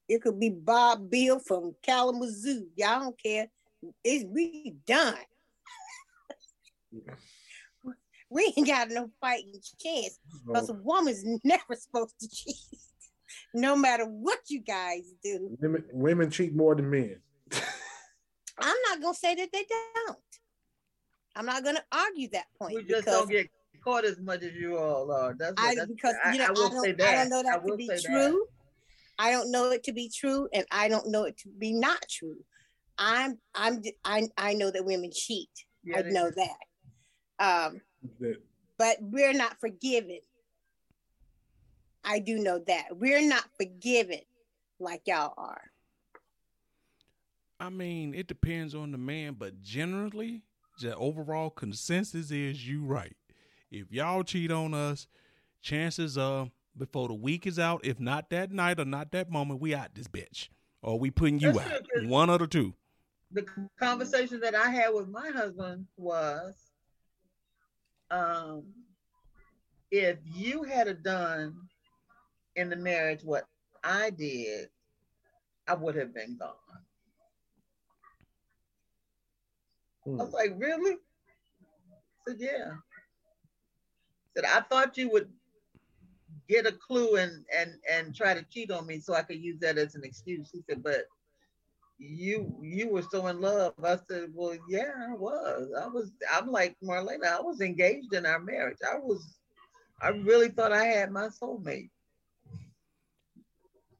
It 0.09 0.23
could 0.23 0.39
be 0.39 0.51
Bob 0.51 1.11
Bill 1.11 1.41
from 1.41 1.75
Kalamazoo. 1.83 2.69
Y'all 2.77 3.01
don't 3.01 3.21
care. 3.21 3.49
It's 4.05 4.25
we 4.25 4.77
done. 4.87 5.17
We 8.29 8.53
ain't 8.57 8.67
got 8.67 8.91
no 8.91 9.09
fighting 9.21 9.53
chance 9.81 10.19
because 10.45 10.69
a 10.69 10.73
woman's 10.75 11.23
never 11.45 11.77
supposed 11.77 12.19
to 12.21 12.29
cheat, 12.29 12.57
no 13.55 13.77
matter 13.77 14.05
what 14.05 14.39
you 14.49 14.61
guys 14.61 15.13
do. 15.23 15.57
Women, 15.61 15.85
women 15.93 16.31
cheat 16.31 16.55
more 16.55 16.75
than 16.75 16.91
men. 16.91 17.17
I'm 18.59 18.77
not 18.89 19.03
gonna 19.03 19.15
say 19.15 19.35
that 19.35 19.51
they 19.53 19.65
don't. 20.07 20.19
I'm 21.35 21.47
not 21.47 21.65
gonna 21.65 21.85
argue 21.93 22.29
that 22.33 22.47
point. 22.59 22.75
We 22.75 22.85
just 22.85 23.07
don't 23.07 23.29
get 23.29 23.49
caught 23.85 24.05
as 24.05 24.19
much 24.19 24.43
as 24.43 24.53
you 24.55 24.79
all 24.79 25.13
are. 25.13 25.35
That's, 25.39 25.53
what, 25.53 25.61
I, 25.61 25.75
that's 25.75 25.89
because 25.89 26.15
I, 26.25 26.33
you 26.33 26.39
know 26.39 26.45
I 26.45 26.49
I, 26.49 26.51
will 26.53 26.71
don't, 26.71 26.85
say 26.85 27.05
I 27.05 27.15
don't 27.15 27.29
know 27.31 27.41
I 27.41 27.43
that 27.43 27.67
to 27.67 27.77
be 27.77 27.87
say 27.87 27.95
that. 27.95 28.05
true. 28.05 28.47
I 29.19 29.31
don't 29.31 29.51
know 29.51 29.71
it 29.71 29.85
to 29.85 29.93
be 29.93 30.11
true, 30.15 30.49
and 30.53 30.67
I 30.71 30.89
don't 30.89 31.09
know 31.09 31.25
it 31.25 31.39
to 31.39 31.49
be 31.59 31.73
not 31.73 32.05
true. 32.11 32.39
I'm 32.99 33.39
I'm 33.55 33.83
I 34.05 34.29
I 34.37 34.55
know 34.55 34.71
that 34.71 34.85
women 34.85 35.11
cheat. 35.13 35.51
Yeah, 35.85 35.99
I 35.99 36.03
know 36.03 36.31
do. 36.31 36.37
that. 36.37 37.67
Um, 37.67 37.81
That 38.21 38.39
but 38.79 38.97
we're 39.01 39.33
not 39.33 39.59
forgiven. 39.61 40.21
I 42.07 42.21
do 42.21 42.39
know 42.39 42.61
that 42.69 42.97
we're 42.97 43.27
not 43.29 43.45
forgiven 43.59 44.21
like 44.79 45.03
y'all 45.07 45.35
are. 45.37 45.61
I 47.59 47.69
mean, 47.69 48.15
it 48.15 48.29
depends 48.29 48.75
on 48.75 48.93
the 48.93 48.99
man, 48.99 49.35
but 49.39 49.61
generally, 49.61 50.43
the 50.81 50.95
overall 50.97 51.51
consensus 51.51 52.31
is 52.31 52.67
you 52.67 52.85
right. 52.85 53.17
If 53.71 53.91
y'all 53.91 54.23
cheat 54.23 54.53
on 54.53 54.73
us, 54.73 55.09
chances 55.63 56.17
are 56.17 56.49
before 56.79 57.09
the 57.09 57.15
week 57.15 57.47
is 57.47 57.59
out, 57.59 57.81
if 57.85 57.99
not 57.99 58.31
that 58.31 58.53
night 58.53 58.79
or 58.79 58.85
not 58.85 59.11
that 59.13 59.31
moment, 59.31 59.61
we 59.61 59.75
out 59.75 59.95
this 59.95 60.07
bitch. 60.07 60.49
Or 60.83 60.99
we 60.99 61.11
putting 61.11 61.41
you 61.41 61.53
That's 61.53 61.71
out. 61.71 61.85
true, 61.87 62.03
'cause- 62.03 62.11
One 62.11 62.31
of 62.31 62.39
the 62.39 62.47
two. 62.47 62.75
the 63.33 63.45
conversation 63.79 64.39
that 64.41 64.55
I 64.55 64.71
had 64.71 64.91
with 64.91 65.09
my 65.09 65.31
husband 65.31 65.89
was, 65.97 66.71
um, 68.11 68.73
if 69.91 70.19
you 70.23 70.63
had 70.63 70.87
a 70.87 70.95
done 70.95 71.69
in 72.57 72.71
the 72.71 72.77
marriage 72.77 73.23
what 73.23 73.45
I 73.85 74.11
did, 74.11 74.69
I 75.69 75.75
would 75.75 75.95
have 75.97 76.15
been 76.15 76.37
gone. 76.37 76.55
Hmm. 80.05 80.21
I 80.21 80.25
was 80.25 80.33
like, 80.33 80.55
really? 80.57 80.93
I 80.93 82.31
said, 82.31 82.37
yeah. 82.41 82.73
I 82.73 84.41
said, 84.41 84.45
I 84.45 84.61
thought 84.63 84.97
you 84.97 85.11
would 85.11 85.29
get 86.49 86.67
a 86.67 86.73
clue 86.73 87.17
and 87.17 87.45
and 87.57 87.75
and 87.91 88.15
try 88.15 88.33
to 88.35 88.45
cheat 88.45 88.71
on 88.71 88.87
me 88.87 89.01
so 89.01 89.15
I 89.15 89.23
could 89.23 89.41
use 89.41 89.59
that 89.61 89.79
as 89.79 89.95
an 89.95 90.05
excuse. 90.05 90.51
He 90.53 90.63
said, 90.69 90.83
but 90.83 91.07
you 91.99 92.55
you 92.63 92.89
were 92.91 93.03
so 93.03 93.27
in 93.27 93.41
love. 93.41 93.75
I 93.83 93.99
said, 94.09 94.31
well, 94.35 94.57
yeah, 94.69 94.93
I 95.11 95.15
was. 95.15 95.69
I 95.81 95.87
was. 95.89 96.13
I'm 96.33 96.51
like 96.51 96.77
Marlena. 96.83 97.39
I 97.39 97.41
was 97.41 97.61
engaged 97.61 98.13
in 98.13 98.27
our 98.27 98.41
marriage. 98.41 98.79
I 98.89 98.99
was. 98.99 99.39
I 100.01 100.09
really 100.09 100.49
thought 100.49 100.73
I 100.73 100.85
had 100.85 101.11
my 101.11 101.29
soulmate. 101.29 101.91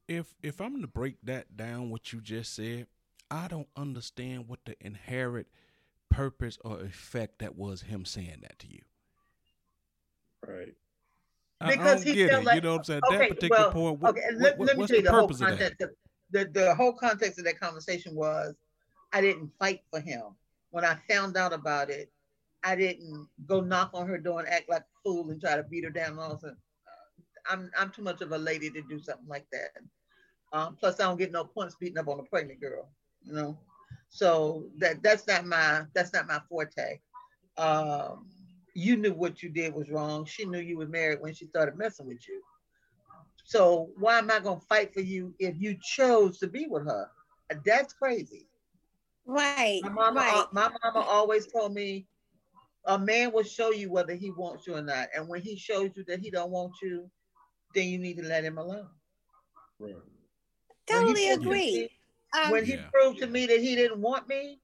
If 0.07 0.33
if 0.41 0.61
I'm 0.61 0.81
to 0.81 0.87
break 0.87 1.15
that 1.23 1.57
down 1.57 1.89
what 1.89 2.13
you 2.13 2.21
just 2.21 2.53
said, 2.55 2.87
I 3.29 3.47
don't 3.47 3.67
understand 3.75 4.47
what 4.47 4.59
the 4.65 4.75
inherent 4.79 5.47
purpose 6.09 6.57
or 6.63 6.79
effect 6.79 7.39
that 7.39 7.55
was 7.57 7.81
him 7.81 8.05
saying 8.05 8.39
that 8.41 8.57
to 8.59 8.67
you. 8.67 8.81
right. 10.47 10.73
I- 11.59 11.65
I 11.65 11.71
Because 11.71 12.03
don't 12.03 12.07
he 12.07 12.13
get 12.13 12.29
felt 12.29 12.43
it. 12.43 12.45
like- 12.45 12.55
you 12.55 12.61
know 12.61 12.71
what 12.73 12.77
I'm 12.77 12.83
saying? 12.85 13.01
okay, 13.09 13.17
that 13.17 13.29
particular 13.29 13.61
well, 13.63 13.71
point. 13.71 13.99
What, 13.99 14.09
okay, 14.11 14.21
let, 14.35 14.57
what- 14.57 14.67
let 14.67 14.75
me 14.77 14.79
what's 14.81 14.91
tell 14.91 14.97
you 14.97 15.03
the 15.03 15.09
the 15.09 15.17
whole 15.17 15.27
purpose 15.27 15.41
of 15.41 15.47
that? 15.47 15.57
context. 15.57 15.81
Of, 15.81 15.89
the 16.31 16.45
the 16.53 16.75
whole 16.75 16.93
context 16.93 17.39
of 17.39 17.45
that 17.45 17.59
conversation 17.59 18.15
was, 18.15 18.55
I 19.11 19.21
didn't 19.21 19.51
fight 19.57 19.81
for 19.89 19.99
him. 19.99 20.23
When 20.69 20.85
I 20.85 20.95
found 21.09 21.35
out 21.35 21.53
about 21.53 21.89
it, 21.89 22.11
I 22.63 22.75
didn't 22.75 23.27
go 23.47 23.59
knock 23.61 23.91
on 23.93 24.07
her 24.07 24.17
door 24.17 24.39
and 24.39 24.47
act 24.49 24.69
like 24.69 24.81
a 24.83 25.01
fool 25.03 25.29
and 25.31 25.41
try 25.41 25.55
to 25.55 25.63
beat 25.63 25.83
her 25.85 25.89
down. 25.89 26.11
And 26.11 26.19
all 26.19 26.31
of 26.33 26.37
a 26.37 26.41
sudden, 26.41 26.57
I'm 27.49 27.71
I'm 27.77 27.89
too 27.91 28.01
much 28.01 28.21
of 28.21 28.31
a 28.31 28.37
lady 28.37 28.69
to 28.71 28.81
do 28.81 28.99
something 28.99 29.27
like 29.27 29.47
that. 29.51 29.71
Um, 30.53 30.75
plus, 30.75 30.99
I 30.99 31.03
don't 31.03 31.17
get 31.17 31.31
no 31.31 31.43
points 31.43 31.75
beating 31.75 31.97
up 31.97 32.07
on 32.07 32.19
a 32.19 32.23
pregnant 32.23 32.61
girl. 32.61 32.89
You 33.23 33.33
know, 33.33 33.57
so 34.09 34.65
that 34.77 35.01
that's 35.03 35.27
not 35.27 35.45
my 35.45 35.83
that's 35.93 36.13
not 36.13 36.27
my 36.27 36.39
forte. 36.49 36.99
Um, 37.57 38.27
you 38.73 38.95
knew 38.95 39.13
what 39.13 39.41
you 39.41 39.49
did 39.49 39.73
was 39.73 39.89
wrong. 39.89 40.25
She 40.25 40.45
knew 40.45 40.59
you 40.59 40.77
were 40.77 40.87
married 40.87 41.21
when 41.21 41.33
she 41.33 41.45
started 41.45 41.77
messing 41.77 42.07
with 42.07 42.27
you. 42.27 42.41
So 43.43 43.89
why 43.97 44.17
am 44.19 44.29
I 44.31 44.39
gonna 44.39 44.59
fight 44.59 44.93
for 44.93 45.01
you 45.01 45.33
if 45.39 45.59
you 45.59 45.77
chose 45.81 46.37
to 46.39 46.47
be 46.47 46.67
with 46.67 46.85
her? 46.85 47.09
That's 47.65 47.93
crazy. 47.93 48.47
Right, 49.25 49.81
My 49.83 49.89
mama, 49.89 50.19
right. 50.19 50.45
my 50.51 50.69
mama 50.83 51.05
always 51.05 51.47
told 51.47 51.73
me, 51.73 52.07
a 52.85 52.97
man 52.97 53.31
will 53.33 53.43
show 53.43 53.71
you 53.71 53.91
whether 53.91 54.13
he 54.13 54.31
wants 54.31 54.65
you 54.67 54.75
or 54.75 54.81
not, 54.81 55.09
and 55.15 55.27
when 55.27 55.41
he 55.41 55.55
shows 55.55 55.91
you 55.95 56.03
that 56.07 56.19
he 56.19 56.29
don't 56.29 56.51
want 56.51 56.73
you, 56.81 57.09
then 57.77 57.89
you 57.89 57.99
need 57.99 58.17
to 58.17 58.25
let 58.25 58.45
him 58.45 58.59
alone. 58.59 58.89
Right. 59.79 59.95
When 60.89 61.07
he 61.07 61.15
Totally 61.15 61.29
to 61.29 61.39
agree. 61.39 61.73
me- 61.75 61.91
Um, 62.33 62.51
when 62.51 62.65
he 62.65 62.73
Yeah. 62.73 62.89
proved 62.93 63.19
to 63.19 63.27
me 63.27 63.47
that 63.47 63.61
he 63.61 63.75
didn't 63.75 64.01
want 64.01 64.27
me, 64.27 64.61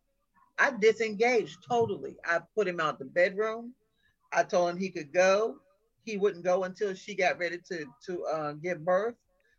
I 0.60 0.72
disengaged 0.72 1.64
totally. 1.68 2.18
I 2.26 2.42
put 2.56 2.68
him 2.68 2.80
out 2.82 3.00
the 3.00 3.06
bedroom. 3.06 3.76
I 4.34 4.44
told 4.44 4.72
him 4.72 4.78
he 4.78 4.90
could 4.92 5.14
go. 5.14 5.62
He 6.04 6.18
wouldn't 6.18 6.44
go 6.44 6.64
until 6.66 6.94
she 6.96 7.16
got 7.16 7.40
ready 7.40 7.60
to 7.70 7.86
to 8.08 8.26
uh, 8.26 8.54
give 8.54 8.84
birth. 8.86 9.16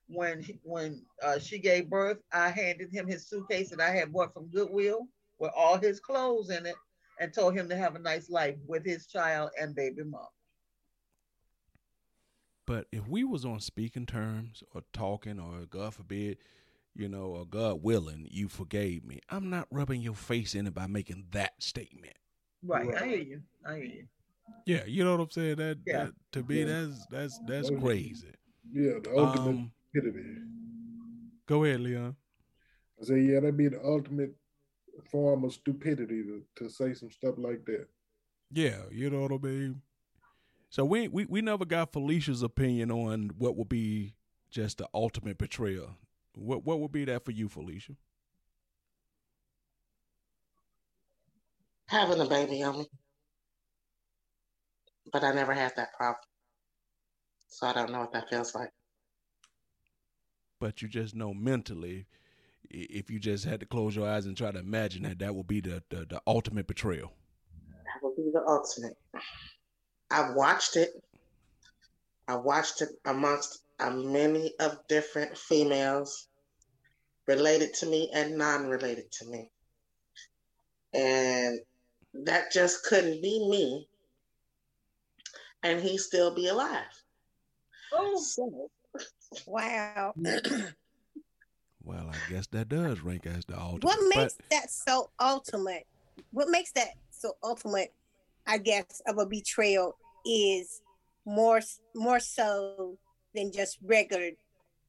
When 0.09 0.43
he, 0.43 0.61
when 0.65 1.07
uh, 1.23 1.39
she 1.39 1.59
gave 1.59 1.91
birth, 1.91 2.19
I 2.33 2.51
handed 2.51 2.93
him 2.93 3.07
his 3.09 3.27
suitcase 3.29 3.71
that 3.71 3.81
I 3.81 3.91
had 3.91 4.13
bought 4.13 4.35
from 4.35 4.49
Goodwill 4.49 5.09
with 5.39 5.53
all 5.57 5.79
his 5.79 6.01
clothes 6.01 6.51
in 6.51 6.67
it, 6.67 6.77
and 7.21 7.33
told 7.33 7.57
him 7.57 7.69
to 7.71 7.77
have 7.77 7.97
a 7.97 8.01
nice 8.01 8.31
life 8.31 8.57
with 8.67 8.85
his 8.85 9.07
child 9.07 9.51
and 9.61 9.75
baby 9.75 10.05
mom. 10.05 10.34
But 12.67 12.87
if 12.93 13.07
we 13.07 13.25
was 13.25 13.45
on 13.45 13.61
speaking 13.61 14.07
terms 14.07 14.63
or 14.75 14.83
talking 14.93 15.39
or 15.39 15.67
God 15.69 15.95
forbid, 15.95 16.39
you 16.95 17.09
know, 17.09 17.25
or 17.27 17.45
God 17.45 17.83
willing, 17.83 18.29
you 18.31 18.49
forgave 18.49 19.05
me. 19.05 19.21
I'm 19.29 19.51
not 19.51 19.69
rubbing 19.71 20.01
your 20.01 20.15
face 20.15 20.55
in 20.55 20.67
it 20.67 20.75
by 20.75 20.87
making 20.87 21.27
that 21.33 21.63
statement. 21.63 22.15
Right, 22.63 22.89
I 22.97 23.07
hear 23.07 23.19
you. 23.19 23.43
I 23.67 23.75
hear 23.77 23.85
you. 23.85 24.05
Yeah, 24.67 24.85
you 24.87 25.05
know 25.05 25.13
what 25.17 25.25
I'm 25.25 25.31
saying? 25.31 25.57
That, 25.57 25.79
Yeah. 25.87 26.05
that 26.05 26.13
to 26.33 26.43
me 26.43 26.61
Yeah. 26.61 26.65
that's 26.65 27.07
that's 27.07 27.39
that's 27.47 27.69
Okay. 27.71 27.81
crazy. 27.81 28.33
Yeah, 28.73 28.99
the 29.03 29.11
ultimate 29.15 29.57
Um 29.57 29.73
stupidity. 29.91 30.41
go 31.47 31.65
ahead, 31.65 31.81
Leon. 31.81 32.17
I 33.01 33.05
say, 33.05 33.21
yeah, 33.21 33.41
that'd 33.41 33.57
be 33.57 33.69
the 33.69 33.85
ultimate 33.85 34.35
form 35.11 35.45
of 35.45 35.53
stupidity 35.53 36.23
to, 36.23 36.43
to 36.57 36.71
say 36.71 36.95
some 36.95 37.11
stuff 37.11 37.35
like 37.37 37.65
that. 37.67 37.89
Yeah, 38.53 38.83
you 38.91 39.11
know 39.11 39.23
what 39.23 39.33
I 39.33 39.39
mean? 39.39 39.83
So 40.75 40.85
we 40.85 41.07
we 41.07 41.25
we 41.27 41.41
never 41.41 41.65
got 41.65 41.93
Felicia's 41.93 42.43
opinion 42.43 42.91
on 42.91 43.31
what 43.39 43.55
would 43.55 43.69
be 43.69 44.15
just 44.51 44.79
the 44.79 44.89
ultimate 44.93 45.39
betrayal. 45.39 45.91
What 46.35 46.65
what 46.65 46.81
would 46.81 46.91
be 46.91 47.05
that 47.05 47.25
for 47.25 47.31
you, 47.31 47.49
Felicia? 47.49 47.93
Having 51.87 52.23
a 52.23 52.27
baby 52.27 52.61
on 52.65 52.79
me. 52.79 52.87
But 55.13 55.23
I 55.23 55.33
never 55.33 55.55
had 55.55 55.77
that 55.77 55.93
problem. 55.97 56.25
So 57.47 57.69
I 57.69 57.73
don't 57.73 57.93
know 57.93 58.01
what 58.01 58.13
that 58.13 58.29
feels 58.29 58.53
like. 58.53 58.71
But 60.59 60.83
you 60.83 60.89
just 60.89 61.15
know 61.15 61.33
mentally, 61.33 62.07
if 62.69 63.13
you 63.13 63.21
just 63.21 63.45
had 63.45 63.61
to 63.61 63.67
close 63.67 63.95
your 63.95 64.09
eyes 64.09 64.27
and 64.27 64.37
try 64.37 64.51
to 64.51 64.59
imagine 64.59 65.05
that, 65.05 65.21
that 65.21 65.37
would 65.37 65.47
be 65.47 65.61
the 65.61 65.85
the, 65.91 65.99
the 66.05 66.21
ultimate 66.27 66.67
betrayal. 66.67 67.13
That 67.85 68.03
would 68.03 68.17
be 68.17 68.33
the 68.33 68.43
ultimate. 68.45 68.97
I've 70.15 70.35
watched 70.37 70.77
it. 70.77 70.91
I've 72.29 72.43
watched 72.43 72.83
it 72.83 72.91
amongst 73.05 73.65
a 73.81 73.91
many 73.91 74.55
of 74.61 74.79
different 74.89 75.37
females 75.37 76.29
related 77.27 77.75
to 77.75 77.87
me 77.87 78.13
and 78.15 78.39
non-related 78.39 79.11
to 79.11 79.27
me. 79.27 79.51
And 80.95 81.59
that 82.25 82.53
just 82.53 82.85
couldn't 82.85 83.21
be 83.23 83.49
me. 83.51 83.89
And 85.65 85.81
he 85.81 85.99
still 85.99 86.33
be 86.33 86.47
alive. 86.47 86.85
Oh, 87.93 88.17
So 88.21 88.71
wow. 89.47 90.15
Well, 91.87 92.09
I 92.09 92.31
guess 92.31 92.47
that 92.53 92.71
does 92.71 93.03
rank 93.03 93.27
as 93.27 93.45
the 93.45 93.61
ultimate. 93.61 93.85
what 93.85 93.99
makes 94.17 94.35
but 94.35 94.49
that 94.51 94.71
so 94.71 95.11
ultimate? 95.21 95.87
What 96.33 96.49
makes 96.49 96.73
that 96.73 96.95
so 97.11 97.37
ultimate? 97.43 97.93
I 98.47 98.57
guess 98.57 99.03
of 99.07 99.19
a 99.19 99.27
betrayal 99.27 99.95
is 100.25 100.81
more 101.25 101.61
more 101.95 102.21
so 102.21 102.99
than 103.35 103.53
just 103.53 103.79
regular 103.83 104.31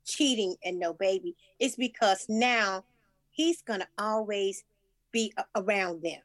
cheating 0.06 0.56
and 0.64 0.80
no 0.80 0.94
baby. 0.94 1.36
It's 1.60 1.76
because 1.76 2.26
now 2.30 2.86
he's 3.32 3.62
gonna 3.62 3.88
always 3.98 4.64
be 5.12 5.34
a- 5.38 5.46
around 5.56 6.02
them. 6.04 6.22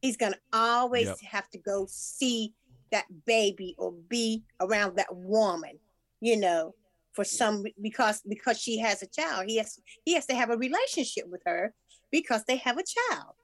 He's 0.00 0.16
gonna 0.16 0.40
always 0.52 1.06
Yep. 1.08 1.18
have 1.20 1.50
to 1.50 1.58
go 1.58 1.86
see 1.88 2.54
that 2.90 3.24
baby 3.24 3.74
or 3.78 3.92
be 3.92 4.44
around 4.60 4.96
that 4.96 5.14
woman. 5.14 5.78
You 6.20 6.36
know, 6.38 6.74
for 7.12 7.24
some 7.24 7.64
because 7.80 8.22
because 8.22 8.58
she 8.58 8.78
has 8.78 9.02
a 9.02 9.06
child. 9.06 9.46
He 9.48 9.56
has 9.56 9.78
he 10.04 10.14
has 10.14 10.26
to 10.26 10.34
have 10.34 10.50
a 10.50 10.56
relationship 10.56 11.28
with 11.28 11.42
her 11.44 11.74
because 12.10 12.44
they 12.44 12.56
have 12.56 12.78
a 12.78 12.84
child. 12.84 13.34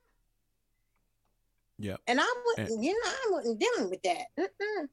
Yep. 1.80 2.00
And 2.06 2.20
I 2.20 2.26
wouldn't, 2.46 2.82
you 2.82 2.92
know, 2.92 3.10
I 3.10 3.28
wasn't 3.30 3.58
dealing 3.58 3.90
with 3.90 4.02
that. 4.02 4.26
Mm-mm. 4.38 4.88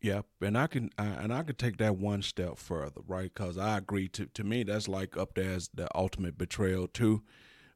Yep, 0.00 0.26
and 0.42 0.56
I 0.56 0.68
can 0.68 0.90
I, 0.96 1.06
and 1.06 1.34
I 1.34 1.42
could 1.42 1.58
take 1.58 1.78
that 1.78 1.96
one 1.96 2.22
step 2.22 2.56
further, 2.56 3.00
right? 3.06 3.32
Because 3.34 3.58
I 3.58 3.78
agree. 3.78 4.08
To 4.08 4.26
to 4.26 4.44
me, 4.44 4.62
that's 4.62 4.88
like 4.88 5.16
up 5.16 5.34
there 5.34 5.52
as 5.52 5.70
the 5.74 5.88
ultimate 5.94 6.38
betrayal 6.38 6.86
too. 6.86 7.22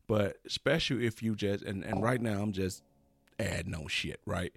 But 0.06 0.36
especially 0.46 1.04
if 1.06 1.22
you 1.22 1.34
just 1.34 1.64
and 1.64 1.84
and 1.84 2.02
right 2.02 2.20
now 2.20 2.40
I'm 2.40 2.52
just 2.52 2.82
adding 3.38 3.72
no 3.72 3.88
shit, 3.88 4.20
right? 4.24 4.52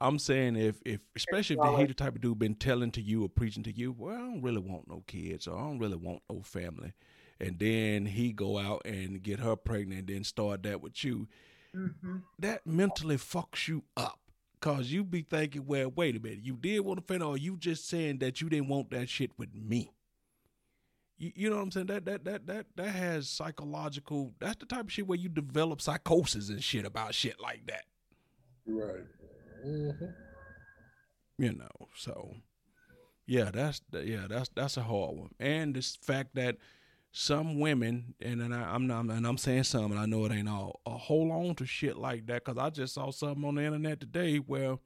I'm 0.00 0.18
saying 0.18 0.56
if 0.56 0.80
if 0.86 1.00
especially 1.16 1.56
if 1.56 1.62
the 1.62 1.76
he 1.76 1.86
the 1.86 1.94
type 1.94 2.14
of 2.14 2.20
dude 2.20 2.38
been 2.38 2.54
telling 2.54 2.92
to 2.92 3.02
you 3.02 3.24
or 3.24 3.28
preaching 3.28 3.64
to 3.64 3.76
you, 3.76 3.92
well, 3.98 4.14
I 4.14 4.18
don't 4.18 4.42
really 4.42 4.60
want 4.60 4.88
no 4.88 5.02
kids 5.08 5.48
or 5.48 5.58
I 5.58 5.62
don't 5.62 5.80
really 5.80 5.96
want 5.96 6.22
no 6.30 6.40
family, 6.42 6.92
and 7.40 7.58
then 7.58 8.06
he 8.06 8.32
go 8.32 8.58
out 8.58 8.82
and 8.84 9.22
get 9.22 9.40
her 9.40 9.56
pregnant 9.56 10.00
and 10.00 10.08
then 10.08 10.24
start 10.24 10.62
that 10.62 10.80
with 10.80 11.02
you, 11.02 11.26
Mm-hmm. 11.74 12.16
that 12.38 12.66
mentally 12.66 13.16
fucks 13.16 13.68
you 13.68 13.84
up. 13.96 14.18
Cause 14.60 14.88
you 14.88 15.04
be 15.04 15.22
thinking, 15.22 15.66
well, 15.66 15.92
wait 15.94 16.16
a 16.16 16.20
minute, 16.20 16.40
you 16.42 16.56
did 16.56 16.80
want 16.80 16.98
to 16.98 17.04
family, 17.06 17.26
or 17.26 17.38
you 17.38 17.56
just 17.56 17.88
saying 17.88 18.18
that 18.18 18.40
you 18.40 18.48
didn't 18.48 18.66
want 18.68 18.90
that 18.90 19.08
shit 19.08 19.30
with 19.38 19.54
me. 19.54 19.92
You, 21.16 21.32
you 21.36 21.50
know 21.50 21.56
what 21.56 21.62
I'm 21.62 21.70
saying? 21.70 21.86
That 21.86 22.04
that 22.06 22.24
that 22.24 22.46
that 22.46 22.66
that 22.74 22.88
has 22.88 23.28
psychological. 23.28 24.32
That's 24.40 24.56
the 24.56 24.66
type 24.66 24.86
of 24.86 24.92
shit 24.92 25.06
where 25.06 25.18
you 25.18 25.28
develop 25.28 25.80
psychosis 25.80 26.48
and 26.48 26.62
shit 26.62 26.84
about 26.84 27.14
shit 27.14 27.40
like 27.40 27.66
that. 27.66 27.84
Right. 28.66 29.04
Mm-hmm. 29.66 30.04
you 31.38 31.52
know 31.52 31.88
so 31.96 32.34
yeah 33.26 33.50
that's 33.52 33.80
yeah 33.92 34.26
that's 34.28 34.48
that's 34.54 34.76
a 34.76 34.82
hard 34.82 35.16
one 35.16 35.30
and 35.40 35.74
this 35.74 35.96
fact 35.96 36.36
that 36.36 36.56
some 37.10 37.58
women 37.58 38.14
and, 38.20 38.40
and 38.42 38.54
I, 38.54 38.74
i'm 38.74 38.86
not 38.86 39.06
and 39.06 39.26
i'm 39.26 39.38
saying 39.38 39.64
some 39.64 39.90
and 39.92 39.98
i 39.98 40.04
know 40.06 40.24
it 40.26 40.32
ain't 40.32 40.48
all 40.48 40.80
uh, 40.86 40.90
hold 40.90 41.30
on 41.30 41.54
to 41.56 41.64
shit 41.66 41.96
like 41.96 42.26
that 42.26 42.44
because 42.44 42.58
i 42.58 42.68
just 42.70 42.94
saw 42.94 43.10
something 43.10 43.44
on 43.44 43.54
the 43.54 43.64
internet 43.64 43.98
today 44.00 44.36
where 44.36 44.76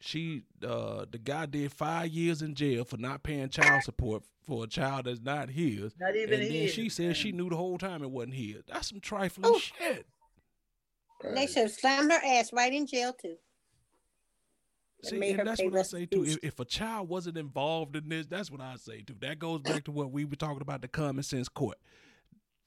she 0.00 0.42
uh 0.64 1.04
the 1.10 1.18
guy 1.18 1.44
did 1.46 1.72
five 1.72 2.06
years 2.08 2.40
in 2.40 2.54
jail 2.54 2.84
for 2.84 2.96
not 2.98 3.24
paying 3.24 3.48
child 3.48 3.82
support 3.82 4.22
for 4.46 4.62
a 4.64 4.66
child 4.68 5.06
that's 5.06 5.20
not 5.20 5.50
his 5.50 5.92
Not 5.98 6.14
even 6.14 6.34
and 6.34 6.42
then 6.44 6.50
his. 6.52 6.72
she 6.72 6.88
said 6.88 7.16
she 7.16 7.32
knew 7.32 7.50
the 7.50 7.56
whole 7.56 7.78
time 7.78 8.02
it 8.04 8.10
wasn't 8.10 8.34
his 8.34 8.62
that's 8.68 8.88
some 8.90 9.00
trifling 9.00 9.50
Oh. 9.52 9.58
shit 9.58 10.06
They 11.34 11.46
should 11.48 11.62
have 11.64 11.72
slammed 11.72 12.12
her 12.12 12.20
ass 12.24 12.52
right 12.52 12.72
in 12.72 12.86
jail 12.86 13.12
too. 13.12 13.34
That 15.02 15.10
See, 15.10 15.18
made 15.18 15.38
and 15.38 15.48
that's 15.48 15.62
what 15.62 15.76
I 15.76 15.82
say 15.82 16.06
too. 16.06 16.24
If, 16.24 16.38
if 16.42 16.58
a 16.60 16.64
child 16.64 17.08
wasn't 17.08 17.38
involved 17.38 17.94
in 17.94 18.08
this, 18.08 18.26
that's 18.26 18.50
what 18.50 18.60
I 18.60 18.76
say 18.76 19.02
too. 19.02 19.14
That 19.20 19.38
goes 19.38 19.60
back 19.60 19.84
to 19.84 19.92
what 19.92 20.10
we 20.10 20.24
were 20.24 20.34
talking 20.36 20.60
about 20.60 20.82
the 20.82 20.88
common 20.88 21.22
sense 21.22 21.48
court. 21.48 21.78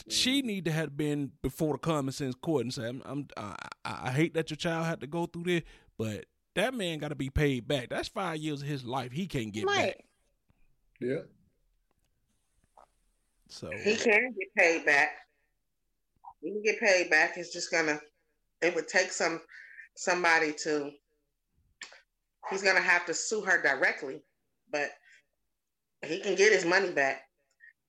She 0.07 0.41
need 0.41 0.65
to 0.65 0.71
have 0.71 0.95
been 0.97 1.31
before 1.43 1.73
the 1.73 1.79
common 1.79 2.11
sense 2.13 2.33
court 2.35 2.63
and 2.63 2.73
say, 2.73 2.87
"I'm, 2.87 3.01
I'm 3.05 3.27
I, 3.37 3.55
I 3.85 3.99
I 4.05 4.11
hate 4.11 4.33
that 4.35 4.49
your 4.49 4.57
child 4.57 4.85
had 4.85 5.01
to 5.01 5.07
go 5.07 5.25
through 5.25 5.43
this, 5.43 5.63
but 5.97 6.25
that 6.55 6.73
man 6.73 6.99
got 6.99 7.09
to 7.09 7.15
be 7.15 7.29
paid 7.29 7.67
back. 7.67 7.89
That's 7.89 8.07
five 8.07 8.37
years 8.37 8.61
of 8.61 8.67
his 8.67 8.83
life 8.85 9.11
he 9.11 9.27
can't 9.27 9.51
get 9.53 9.65
Right. 9.65 9.95
back. 9.97 10.05
Yeah. 10.99 11.21
So 13.49 13.69
He 13.83 13.95
can 13.95 14.33
get 14.39 14.55
paid 14.57 14.85
back. 14.85 15.09
He 16.41 16.51
can 16.51 16.63
get 16.63 16.79
paid 16.79 17.09
back. 17.09 17.33
It's 17.37 17.51
just 17.53 17.71
gonna. 17.71 17.99
It 18.61 18.73
would 18.75 18.87
take 18.87 19.11
some 19.11 19.41
somebody 19.95 20.53
to. 20.63 20.91
He's 22.49 22.63
gonna 22.63 22.81
have 22.81 23.05
to 23.05 23.13
sue 23.13 23.41
her 23.41 23.61
directly, 23.61 24.23
but 24.71 24.91
he 26.05 26.19
can 26.19 26.35
get 26.35 26.51
his 26.51 26.65
money 26.65 26.91
back. 26.91 27.21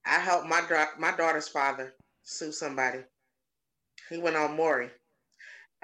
I 0.05 0.19
helped 0.19 0.47
my 0.47 0.61
da- 0.69 0.99
my 0.99 1.17
daughter's 1.17 1.49
father 1.49 1.95
sue 2.23 2.53
somebody. 2.53 3.05
He 4.11 4.19
went 4.19 4.37
on 4.37 4.57
Maury 4.57 4.91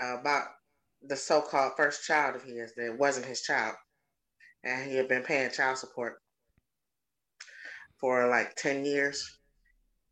uh, 0.02 0.18
about 0.20 0.48
the 1.02 1.16
so-called 1.16 1.72
first 1.76 2.04
child 2.04 2.37
of 2.37 2.42
his 2.42 2.74
that 2.74 2.98
wasn't 2.98 3.26
his 3.26 3.42
child, 3.42 3.76
and 4.64 4.88
he 4.88 4.96
had 4.96 5.09
been 5.09 5.22
paying 5.22 5.50
child 5.50 5.78
support 5.78 6.20
for 8.00 8.28
like 8.28 8.54
ten 8.54 8.85
years 8.85 9.38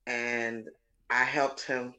and 0.06 0.68
I 1.10 1.24
helped 1.24 1.62
him 1.62 1.94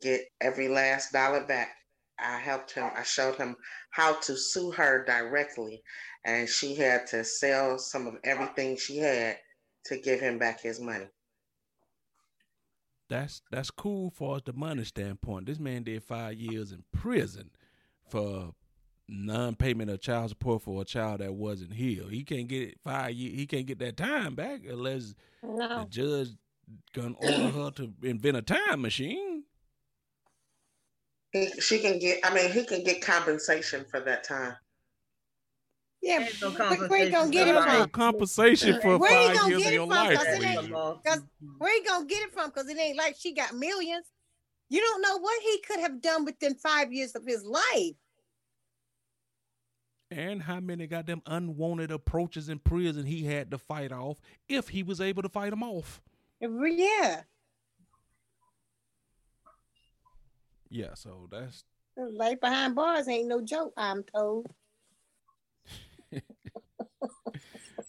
get 0.00 0.22
every 0.40 0.68
last 0.68 1.12
dollar 1.12 1.44
back. 1.44 1.75
I 2.18 2.38
helped 2.38 2.72
him, 2.72 2.90
I 2.96 3.02
showed 3.02 3.36
him 3.36 3.56
how 3.90 4.14
to 4.20 4.36
sue 4.36 4.70
her 4.72 5.04
directly, 5.04 5.82
and 6.24 6.48
she 6.48 6.74
had 6.74 7.06
to 7.08 7.24
sell 7.24 7.78
some 7.78 8.06
of 8.06 8.16
everything 8.24 8.76
she 8.76 8.98
had 8.98 9.38
to 9.86 9.98
give 9.98 10.20
him 10.20 10.38
back 10.38 10.60
his 10.60 10.80
money. 10.80 11.06
that's 13.08 13.42
that's 13.50 13.70
cool 13.70 14.10
for 14.10 14.40
the 14.44 14.52
money 14.52 14.84
standpoint. 14.84 15.46
This 15.46 15.58
man 15.60 15.82
did 15.84 16.02
five 16.02 16.34
years 16.34 16.72
in 16.72 16.84
prison 16.92 17.50
for 18.08 18.52
non-payment 19.08 19.90
of 19.90 20.00
child 20.00 20.30
support 20.30 20.62
for 20.62 20.82
a 20.82 20.84
child 20.84 21.20
that 21.20 21.34
wasn't 21.34 21.74
here. 21.74 22.04
He 22.10 22.24
can't 22.24 22.48
get 22.48 22.62
it 22.70 22.80
five 22.84 23.12
years. 23.12 23.36
He 23.38 23.46
can't 23.46 23.66
get 23.66 23.78
that 23.80 23.96
time 23.96 24.34
back 24.34 24.62
unless 24.68 25.14
the 25.42 25.86
judge 25.88 26.30
gonna 26.94 27.14
order 27.18 27.48
her 27.50 27.70
to 27.72 27.92
invent 28.02 28.36
a 28.36 28.42
time 28.42 28.80
machine. 28.82 29.25
He, 31.32 31.48
she 31.60 31.78
can 31.80 31.98
get, 31.98 32.20
I 32.24 32.32
mean, 32.34 32.50
he 32.50 32.64
can 32.64 32.82
get 32.84 33.02
compensation 33.02 33.84
for 33.90 34.00
that 34.00 34.24
time. 34.24 34.54
Yeah, 36.02 36.28
no 36.40 36.50
where, 36.50 36.88
where 36.88 37.04
you 37.04 37.10
gonna 37.10 37.30
get 37.30 37.48
it 37.48 37.54
for 37.54 37.66
no 37.66 37.80
from? 37.80 37.88
compensation 37.90 38.80
for 38.80 38.98
Where 38.98 39.10
you 39.10 39.28
five 39.28 39.36
gonna 39.36 39.48
years 39.48 39.62
get 39.62 39.66
of 39.66 39.72
it 39.72 39.74
your 39.74 39.86
from? 39.86 39.96
life. 39.96 40.16
'Cause 40.18 40.26
it 40.26 40.42
ain't- 40.44 40.72
Cause 41.04 41.22
where 41.58 41.74
you 41.74 41.84
gonna 41.84 42.04
get 42.06 42.22
it 42.22 42.32
from? 42.32 42.50
Because 42.50 42.68
it 42.68 42.78
ain't 42.78 42.96
like 42.96 43.16
she 43.18 43.32
got 43.32 43.54
millions. 43.54 44.06
You 44.68 44.80
don't 44.80 45.02
know 45.02 45.16
what 45.18 45.42
he 45.42 45.60
could 45.66 45.80
have 45.80 46.00
done 46.00 46.24
within 46.24 46.54
five 46.54 46.92
years 46.92 47.14
of 47.16 47.24
his 47.26 47.44
life. 47.44 47.94
And 50.10 50.42
how 50.42 50.60
many 50.60 50.86
goddamn 50.86 51.22
unwanted 51.26 51.90
approaches 51.90 52.48
in 52.48 52.60
prison 52.60 53.04
he 53.06 53.24
had 53.24 53.50
to 53.50 53.58
fight 53.58 53.90
off 53.90 54.20
if 54.48 54.68
he 54.68 54.82
was 54.84 55.00
able 55.00 55.22
to 55.22 55.28
fight 55.28 55.50
them 55.50 55.64
off. 55.64 56.00
Yeah, 56.40 57.22
Yeah, 60.68 60.94
so 60.94 61.28
that's 61.30 61.64
life 61.96 62.40
behind 62.40 62.74
bars 62.74 63.08
ain't 63.08 63.28
no 63.28 63.40
joke. 63.40 63.72
I'm 63.76 64.02
told. 64.02 64.46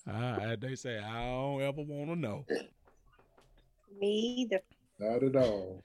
uh, 0.10 0.56
they 0.60 0.76
say 0.76 1.00
I 1.00 1.26
don't 1.26 1.62
ever 1.62 1.82
want 1.82 2.10
to 2.12 2.16
know. 2.16 2.46
Me 4.00 4.48
either. 4.50 4.62
Not 5.00 5.24
at 5.24 5.36
all. 5.36 5.84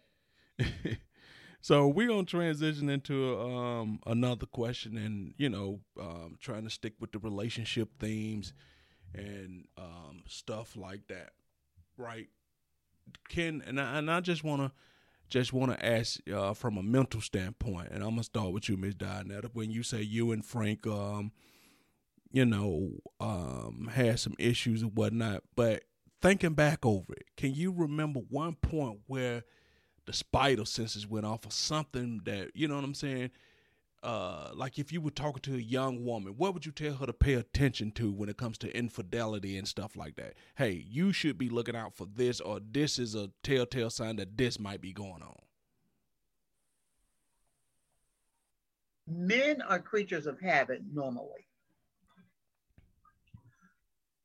so 1.60 1.88
we're 1.88 2.08
gonna 2.08 2.24
transition 2.24 2.88
into 2.88 3.38
um 3.40 4.00
another 4.06 4.46
question 4.46 4.96
and 4.96 5.34
you 5.38 5.48
know 5.48 5.80
um 5.98 6.36
trying 6.40 6.64
to 6.64 6.70
stick 6.70 6.94
with 7.00 7.12
the 7.12 7.18
relationship 7.18 7.88
themes 7.98 8.52
and 9.14 9.66
um 9.78 10.22
stuff 10.26 10.76
like 10.76 11.06
that 11.08 11.30
right 11.96 12.28
can 13.28 13.62
and 13.66 13.80
I, 13.80 13.98
and 13.98 14.10
I 14.10 14.20
just 14.20 14.44
want 14.44 14.62
to 14.62 14.72
just 15.32 15.52
want 15.52 15.72
to 15.72 15.86
ask 15.86 16.20
uh 16.30 16.52
from 16.54 16.76
a 16.76 16.82
mental 16.82 17.20
standpoint 17.20 17.88
and 17.90 18.02
I'm 18.02 18.10
gonna 18.10 18.22
start 18.24 18.52
with 18.52 18.68
you 18.68 18.76
Miss 18.76 18.94
Dinetta 18.94 19.50
when 19.52 19.70
you 19.70 19.82
say 19.82 20.02
you 20.02 20.32
and 20.32 20.44
Frank 20.44 20.86
um 20.86 21.32
you 22.30 22.44
know 22.44 22.90
um 23.20 23.88
had 23.92 24.20
some 24.20 24.34
issues 24.38 24.82
and 24.82 24.92
whatnot 24.94 25.42
but 25.56 25.84
thinking 26.20 26.54
back 26.54 26.84
over 26.84 27.12
it 27.14 27.26
can 27.36 27.54
you 27.54 27.72
remember 27.72 28.20
one 28.28 28.54
point 28.56 29.00
where 29.06 29.42
the 30.06 30.12
spider 30.12 30.64
senses 30.64 31.06
went 31.06 31.26
off 31.26 31.46
or 31.46 31.50
something 31.50 32.20
that 32.24 32.50
you 32.54 32.68
know 32.68 32.74
what 32.74 32.84
I'm 32.84 32.94
saying. 32.94 33.30
Uh, 34.02 34.50
like 34.54 34.80
if 34.80 34.92
you 34.92 35.00
were 35.00 35.12
talking 35.12 35.40
to 35.40 35.54
a 35.54 35.60
young 35.60 36.04
woman, 36.04 36.34
what 36.36 36.52
would 36.54 36.66
you 36.66 36.72
tell 36.72 36.94
her 36.94 37.06
to 37.06 37.12
pay 37.12 37.34
attention 37.34 37.92
to 37.92 38.10
when 38.10 38.28
it 38.28 38.36
comes 38.36 38.58
to 38.58 38.76
infidelity 38.76 39.56
and 39.56 39.68
stuff 39.68 39.94
like 39.94 40.16
that? 40.16 40.34
Hey, 40.56 40.84
you 40.88 41.12
should 41.12 41.38
be 41.38 41.48
looking 41.48 41.76
out 41.76 41.94
for 41.94 42.06
this, 42.06 42.40
or 42.40 42.58
this 42.60 42.98
is 42.98 43.14
a 43.14 43.30
telltale 43.44 43.90
sign 43.90 44.16
that 44.16 44.36
this 44.36 44.58
might 44.58 44.80
be 44.80 44.92
going 44.92 45.22
on. 45.22 45.36
Men 49.06 49.62
are 49.62 49.78
creatures 49.78 50.26
of 50.26 50.40
habit 50.40 50.82
normally. 50.92 51.46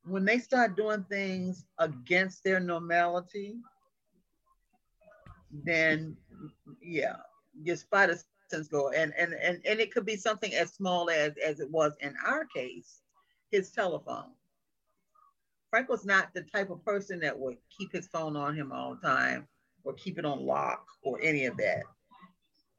When 0.06 0.26
they 0.26 0.40
start 0.40 0.76
doing 0.76 1.06
things 1.08 1.66
against 1.78 2.44
their 2.44 2.60
normality, 2.60 3.58
then 5.52 6.18
yeah, 6.82 7.18
your 7.62 7.76
spider 7.76 8.18
sense 8.50 8.68
go. 8.68 8.90
And 8.90 9.14
and 9.18 9.34
and 9.34 9.60
and 9.66 9.80
it 9.80 9.94
could 9.94 10.06
be 10.06 10.16
something 10.16 10.54
as 10.54 10.74
small 10.74 11.10
as 11.10 11.34
as 11.44 11.60
it 11.60 11.70
was 11.70 11.94
in 12.02 12.14
our 12.26 12.46
case, 12.46 13.02
his 13.52 13.72
telephone. 13.72 14.32
Frank 15.70 15.90
was 15.90 16.06
not 16.06 16.34
the 16.34 16.44
type 16.44 16.70
of 16.70 16.84
person 16.86 17.20
that 17.20 17.38
would 17.38 17.58
keep 17.78 17.92
his 17.92 18.08
phone 18.08 18.36
on 18.38 18.56
him 18.56 18.72
all 18.72 18.96
the 18.96 19.08
time 19.08 19.48
or 19.84 19.94
keep 19.94 20.18
it 20.18 20.26
on 20.26 20.46
lock 20.46 20.86
or 21.04 21.20
any 21.22 21.46
of 21.46 21.58
that. 21.58 21.84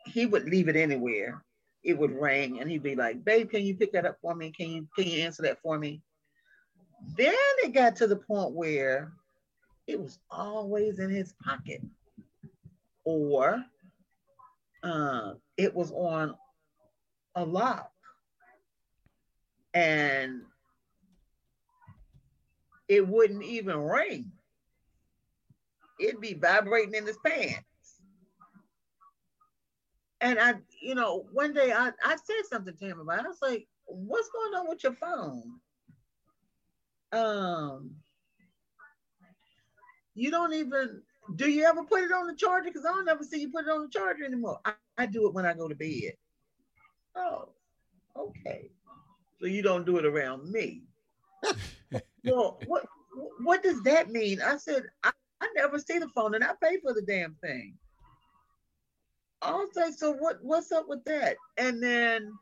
He 0.06 0.26
would 0.26 0.44
leave 0.44 0.68
it 0.68 0.76
anywhere. 0.76 1.44
It 1.84 1.98
would 1.98 2.12
ring 2.12 2.60
and 2.60 2.70
he'd 2.70 2.82
be 2.82 2.96
like, 2.96 3.24
babe, 3.24 3.50
can 3.50 3.62
you 3.62 3.76
pick 3.76 3.92
that 3.92 4.06
up 4.06 4.18
for 4.20 4.34
me? 4.34 4.50
Can 4.50 4.70
you 4.70 4.88
can 4.96 5.06
you 5.06 5.22
answer 5.22 5.42
that 5.42 5.60
for 5.62 5.78
me? 5.78 6.02
Then 7.16 7.34
it 7.58 7.72
got 7.72 7.96
to 7.96 8.06
the 8.06 8.16
point 8.16 8.52
where 8.52 9.12
it 9.86 10.00
was 10.00 10.18
always 10.30 10.98
in 10.98 11.10
his 11.10 11.34
pocket. 11.44 11.82
Or 13.04 13.64
uh, 14.82 15.32
it 15.58 15.74
was 15.74 15.90
on 15.92 16.34
a 17.34 17.44
lock. 17.44 17.90
And 19.74 20.42
it 22.88 23.06
wouldn't 23.06 23.44
even 23.44 23.76
ring. 23.76 24.32
It'd 26.00 26.20
be 26.20 26.34
vibrating 26.34 26.94
in 26.94 27.06
his 27.06 27.18
pants. 27.18 27.64
And 30.20 30.38
I, 30.38 30.54
you 30.80 30.94
know, 30.94 31.26
one 31.32 31.52
day 31.52 31.72
I, 31.72 31.90
I 32.04 32.16
said 32.16 32.46
something 32.48 32.76
to 32.76 32.84
him 32.84 33.00
about 33.00 33.20
it. 33.20 33.26
I 33.26 33.28
was 33.28 33.42
like, 33.42 33.66
what's 33.84 34.30
going 34.30 34.54
on 34.54 34.68
with 34.68 34.82
your 34.82 34.94
phone? 34.94 35.60
Um, 37.12 37.90
you 40.14 40.30
don't 40.30 40.54
even 40.54 41.02
do 41.36 41.50
you 41.50 41.64
ever 41.64 41.84
put 41.84 42.02
it 42.02 42.12
on 42.12 42.26
the 42.26 42.34
charger? 42.34 42.70
Because 42.70 42.84
I 42.84 42.90
don't 42.90 43.08
ever 43.08 43.24
see 43.24 43.40
you 43.40 43.50
put 43.50 43.66
it 43.66 43.70
on 43.70 43.82
the 43.82 43.88
charger 43.88 44.24
anymore. 44.24 44.60
I, 44.64 44.72
I 44.96 45.06
do 45.06 45.26
it 45.26 45.34
when 45.34 45.46
I 45.46 45.54
go 45.54 45.68
to 45.68 45.74
bed. 45.74 46.12
Oh, 47.16 47.50
okay. 48.16 48.70
So 49.40 49.46
you 49.46 49.62
don't 49.62 49.86
do 49.86 49.98
it 49.98 50.06
around 50.06 50.50
me. 50.50 50.82
well, 52.24 52.58
what 52.66 52.86
what 53.40 53.62
does 53.62 53.82
that 53.82 54.10
mean? 54.10 54.40
I 54.42 54.56
said, 54.56 54.84
I, 55.02 55.12
I 55.40 55.48
never 55.54 55.78
see 55.78 55.98
the 55.98 56.08
phone 56.08 56.34
and 56.34 56.44
I 56.44 56.52
pay 56.62 56.78
for 56.80 56.92
the 56.92 57.02
damn 57.02 57.34
thing. 57.42 57.74
I 59.40 59.52
was 59.52 59.70
like, 59.76 59.94
so 59.94 60.12
what 60.12 60.38
what's 60.42 60.72
up 60.72 60.88
with 60.88 61.04
that? 61.04 61.36
And 61.56 61.82
then 61.82 62.32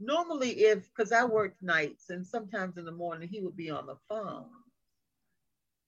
normally 0.00 0.50
if 0.50 0.88
because 0.94 1.12
I 1.12 1.24
worked 1.24 1.62
nights 1.62 2.10
and 2.10 2.26
sometimes 2.26 2.76
in 2.78 2.84
the 2.84 2.92
morning 2.92 3.28
he 3.28 3.40
would 3.40 3.56
be 3.56 3.70
on 3.70 3.86
the 3.86 3.96
phone. 4.08 4.46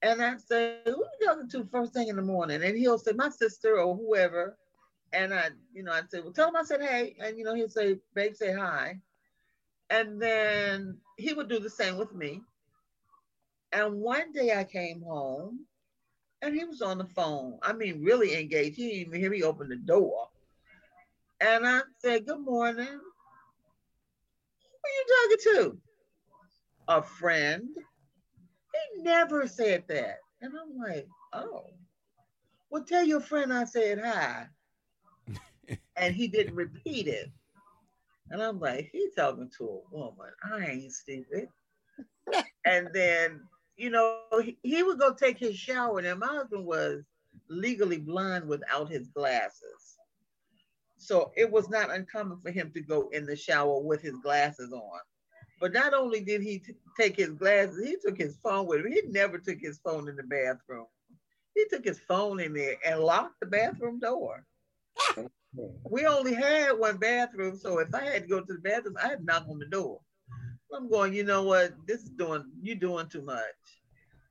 And 0.03 0.23
I 0.23 0.37
say, 0.39 0.79
who 0.85 1.05
you 1.21 1.27
talking 1.27 1.49
to 1.51 1.69
first 1.71 1.93
thing 1.93 2.09
in 2.09 2.17
the 2.17 2.23
morning? 2.23 2.63
And 2.63 2.77
he'll 2.77 2.99
say, 2.99 3.13
my 3.13 3.29
sister 3.29 3.79
or 3.79 3.95
whoever. 3.95 4.57
And 5.13 5.35
I, 5.35 5.51
you 5.75 5.83
know, 5.83 5.93
I'd 5.93 6.11
say, 6.11 6.21
well, 6.21 6.33
tell 6.33 6.49
him 6.49 6.57
I 6.57 6.63
said, 6.63 6.81
hey. 6.81 7.17
And, 7.21 7.37
you 7.37 7.45
know, 7.45 7.55
he'd 7.55 7.73
say, 7.73 7.99
babe, 8.15 8.35
say 8.35 8.53
hi. 8.53 8.99
And 9.91 10.21
then 10.23 10.99
he 11.19 11.35
would 11.35 11.49
do 11.49 11.59
the 11.59 11.69
same 11.69 11.99
with 11.99 12.15
me. 12.15 12.41
And 13.73 14.01
one 14.01 14.33
day 14.33 14.55
I 14.57 14.65
came 14.65 15.03
home 15.03 15.67
and 16.43 16.55
he 16.55 16.65
was 16.65 16.81
on 16.81 16.99
the 16.99 17.05
phone. 17.05 17.59
I 17.63 17.73
mean, 17.73 18.03
really 18.03 18.39
engaged. 18.39 18.77
He 18.77 18.89
didn't 18.89 19.01
even 19.09 19.21
hear 19.21 19.31
me 19.31 19.43
open 19.43 19.69
the 19.69 19.77
door. 19.77 20.29
And 21.41 21.67
I 21.67 21.81
said, 21.99 22.27
Good 22.27 22.41
morning. 22.41 22.87
Who 22.87 22.93
are 24.85 24.97
you 24.97 25.05
talking 25.29 25.39
to? 25.45 25.79
A 26.89 27.03
friend. 27.03 27.69
Never 28.97 29.47
said 29.47 29.85
that. 29.89 30.19
And 30.41 30.53
I'm 30.55 30.77
like, 30.79 31.07
Oh, 31.33 31.67
well, 32.71 32.85
tell 32.85 33.05
your 33.05 33.21
friend 33.21 33.53
I 33.53 33.65
said 33.65 34.01
hi. 34.01 34.47
and 35.97 36.15
he 36.15 36.29
didn't 36.29 36.55
repeat 36.55 37.09
it. 37.09 37.31
And 38.31 38.41
I'm 38.41 38.61
like, 38.61 38.89
he's 38.93 39.15
talking 39.15 39.51
to 39.59 39.65
a 39.65 39.97
woman. 39.97 40.31
I 40.45 40.67
ain't 40.67 40.93
stupid. 40.93 41.49
and 42.65 42.89
then, 42.95 43.41
you 43.77 43.91
know, 43.91 44.21
he, 44.43 44.57
he, 44.63 44.83
would 44.85 45.01
go 45.01 45.13
take 45.13 45.39
his 45.39 45.57
shower, 45.57 45.99
and 45.99 46.21
my 46.21 46.27
husband 46.29 46.65
was 46.65 47.03
legally 47.49 47.99
blind 47.99 48.47
without 48.47 48.89
his 48.89 49.09
glasses. 49.09 49.97
So 50.97 51.33
it 51.37 51.51
was 51.51 51.69
not 51.69 51.91
uncommon 51.91 52.39
for 52.39 52.51
him 52.51 52.71
to 52.75 52.81
go 52.81 53.09
in 53.13 53.27
the 53.27 53.35
shower 53.35 53.81
with 53.81 54.01
his 54.01 54.17
glasses 54.23 54.73
on. 54.73 55.01
But 55.61 55.73
not 55.73 55.93
only 55.95 56.21
did 56.21 56.43
he 56.43 56.59
t- 56.59 56.75
take 56.99 57.17
his 57.17 57.31
glasses, 57.31 57.87
he 57.87 57.97
took 58.03 58.17
his 58.17 58.37
phone 58.43 58.67
with 58.67 58.81
him. 58.81 58.93
He 58.93 59.03
never 59.09 59.39
took 59.39 59.59
his 59.61 59.79
phone 59.79 60.09
in 60.09 60.17
the 60.17 60.23
bathroom. 60.23 60.87
He 61.55 61.67
took 61.69 61.85
his 61.85 61.99
phone 61.99 62.41
in 62.41 62.55
there 62.55 62.77
and 62.87 63.01
locked 63.01 63.41
the 63.41 63.47
bathroom 63.47 63.99
door 64.01 64.47
we 65.85 66.07
only 66.07 66.35
had 66.35 66.73
one 66.73 66.97
bathroom, 66.97 67.57
so 67.57 67.79
if 67.79 67.95
I 67.95 68.05
had 68.05 68.23
to 68.23 68.29
go 68.29 68.41
to 68.41 68.53
the 68.53 68.61
bathroom, 68.61 68.97
I 69.03 69.09
had 69.09 69.19
to 69.19 69.25
knock 69.25 69.47
on 69.49 69.59
the 69.59 69.67
door. 69.67 70.01
I'm 70.75 70.89
going, 70.89 71.13
you 71.13 71.25
know 71.25 71.43
what? 71.43 71.75
This 71.87 72.03
is 72.03 72.11
doing 72.11 72.45
you're 72.63 72.77
doing 72.77 73.09
too 73.09 73.23
much. 73.23 73.43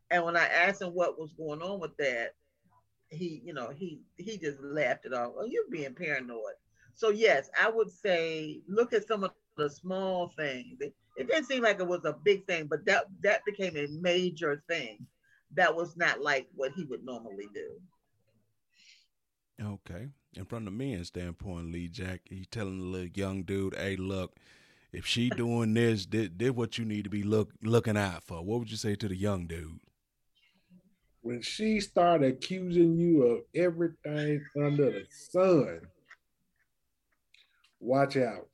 And 0.09 0.23
when 0.23 0.37
I 0.37 0.45
asked 0.45 0.81
him 0.81 0.93
what 0.93 1.19
was 1.19 1.33
going 1.33 1.61
on 1.61 1.79
with 1.79 1.95
that, 1.97 2.35
he, 3.09 3.41
you 3.43 3.53
know, 3.53 3.69
he 3.69 4.01
he 4.17 4.37
just 4.37 4.59
laughed 4.61 5.05
it 5.05 5.13
off. 5.13 5.33
Oh, 5.37 5.45
you're 5.45 5.69
being 5.69 5.93
paranoid. 5.93 6.55
So 6.95 7.09
yes, 7.09 7.49
I 7.61 7.69
would 7.69 7.91
say 7.91 8.61
look 8.67 8.93
at 8.93 9.05
some 9.05 9.25
of 9.25 9.31
the 9.57 9.69
small 9.69 10.29
things. 10.29 10.79
It, 11.17 11.21
it 11.21 11.27
didn't 11.27 11.45
seem 11.45 11.63
like 11.63 11.79
it 11.79 11.87
was 11.87 12.05
a 12.05 12.15
big 12.23 12.45
thing, 12.47 12.67
but 12.67 12.85
that 12.85 13.05
that 13.21 13.45
became 13.45 13.75
a 13.75 13.87
major 14.01 14.63
thing. 14.67 15.05
That 15.55 15.75
was 15.75 15.97
not 15.97 16.21
like 16.21 16.47
what 16.55 16.71
he 16.73 16.85
would 16.85 17.03
normally 17.03 17.47
do. 17.53 17.71
Okay. 19.61 20.09
And 20.37 20.47
from 20.47 20.65
the 20.65 20.71
men's 20.71 21.07
standpoint, 21.07 21.71
Lee 21.71 21.87
Jack, 21.87 22.21
he's 22.25 22.47
telling 22.47 22.79
the 22.79 22.85
little 22.85 23.07
young 23.13 23.43
dude, 23.43 23.75
"Hey, 23.75 23.95
look, 23.95 24.37
if 24.91 25.05
she 25.05 25.29
doing 25.35 25.73
this, 25.73 26.05
this, 26.05 26.29
this 26.35 26.51
what 26.51 26.77
you 26.77 26.85
need 26.85 27.03
to 27.05 27.09
be 27.09 27.23
look 27.23 27.51
looking 27.61 27.97
out 27.97 28.23
for." 28.23 28.43
What 28.43 28.59
would 28.59 28.71
you 28.71 28.77
say 28.77 28.95
to 28.95 29.07
the 29.07 29.15
young 29.15 29.47
dude? 29.47 29.79
When 31.21 31.41
she 31.41 31.81
started 31.81 32.33
accusing 32.33 32.97
you 32.97 33.23
of 33.23 33.41
everything 33.53 34.45
under 34.55 34.91
the 34.91 35.05
sun, 35.11 35.81
watch 37.79 38.15
out, 38.15 38.47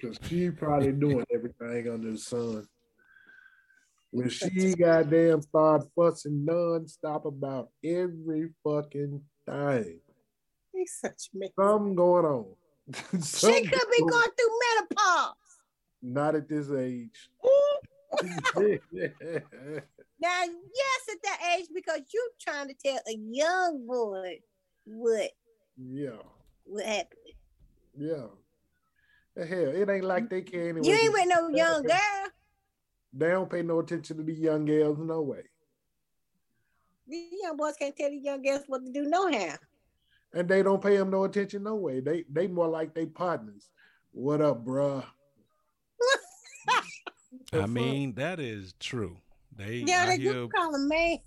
because 0.00 0.18
she 0.28 0.50
probably 0.50 0.92
doing 0.92 1.24
everything 1.32 1.92
under 1.92 2.12
the 2.12 2.18
sun. 2.18 2.66
When 4.12 4.28
she 4.28 4.74
goddamn 4.74 5.42
start 5.42 5.84
fussing 5.94 6.44
nonstop 6.48 7.26
about 7.26 7.70
every 7.84 8.50
fucking 8.64 9.22
thing 9.46 10.00
He's 10.72 10.98
such 11.00 11.28
a 11.34 11.50
Something 11.60 11.94
going 11.94 12.24
on. 12.24 12.46
she 12.94 13.62
could 13.62 13.90
be 13.90 14.00
going 14.00 14.30
through 14.36 14.58
menopause. 14.96 15.34
Not 16.02 16.34
at 16.34 16.48
this 16.48 16.70
age. 16.70 17.28
now, 18.22 18.70
yes, 20.20 21.00
at 21.12 21.22
that 21.22 21.56
age, 21.56 21.68
because 21.72 22.00
you're 22.12 22.22
trying 22.40 22.68
to 22.68 22.74
tell 22.74 22.98
a 23.06 23.16
young 23.16 23.86
boy 23.86 24.40
what. 24.86 25.30
Yeah. 25.76 26.22
What 26.64 26.84
happened? 26.84 27.20
Yeah. 27.96 28.26
The 29.40 29.46
hell, 29.46 29.68
it 29.68 29.88
ain't 29.88 30.04
like 30.04 30.28
they 30.28 30.42
care 30.42 30.68
anyway. 30.68 30.86
You 30.86 30.94
ain't 30.94 31.12
with 31.14 31.28
no 31.28 31.48
young 31.48 31.82
girl. 31.82 31.98
They 33.14 33.30
don't 33.30 33.50
pay 33.50 33.62
no 33.62 33.78
attention 33.80 34.18
to 34.18 34.22
the 34.22 34.34
young 34.34 34.66
girls, 34.66 34.98
no 34.98 35.22
way. 35.22 35.44
These 37.08 37.40
young 37.42 37.56
boys 37.56 37.74
can't 37.78 37.96
tell 37.96 38.10
the 38.10 38.18
young 38.18 38.42
girls 38.42 38.64
what 38.66 38.84
to 38.84 38.92
do, 38.92 39.08
no 39.08 39.32
how 39.32 39.56
and 40.32 40.48
they 40.48 40.62
don't 40.62 40.82
pay 40.82 40.96
them 40.96 41.10
no 41.10 41.24
attention 41.24 41.62
no 41.62 41.74
way. 41.74 42.00
They 42.00 42.24
they 42.30 42.46
more 42.46 42.68
like 42.68 42.94
they 42.94 43.06
partners. 43.06 43.68
What 44.12 44.40
up, 44.40 44.64
bruh? 44.64 45.04
I 47.52 47.66
mean, 47.66 48.14
that 48.14 48.40
is 48.40 48.74
true. 48.78 49.18
They 49.56 49.84
yeah, 49.86 50.06
they 50.06 50.18
hear, 50.18 50.32
do 50.32 50.48
call 50.48 50.72
them 50.72 50.88
man. 50.88 51.18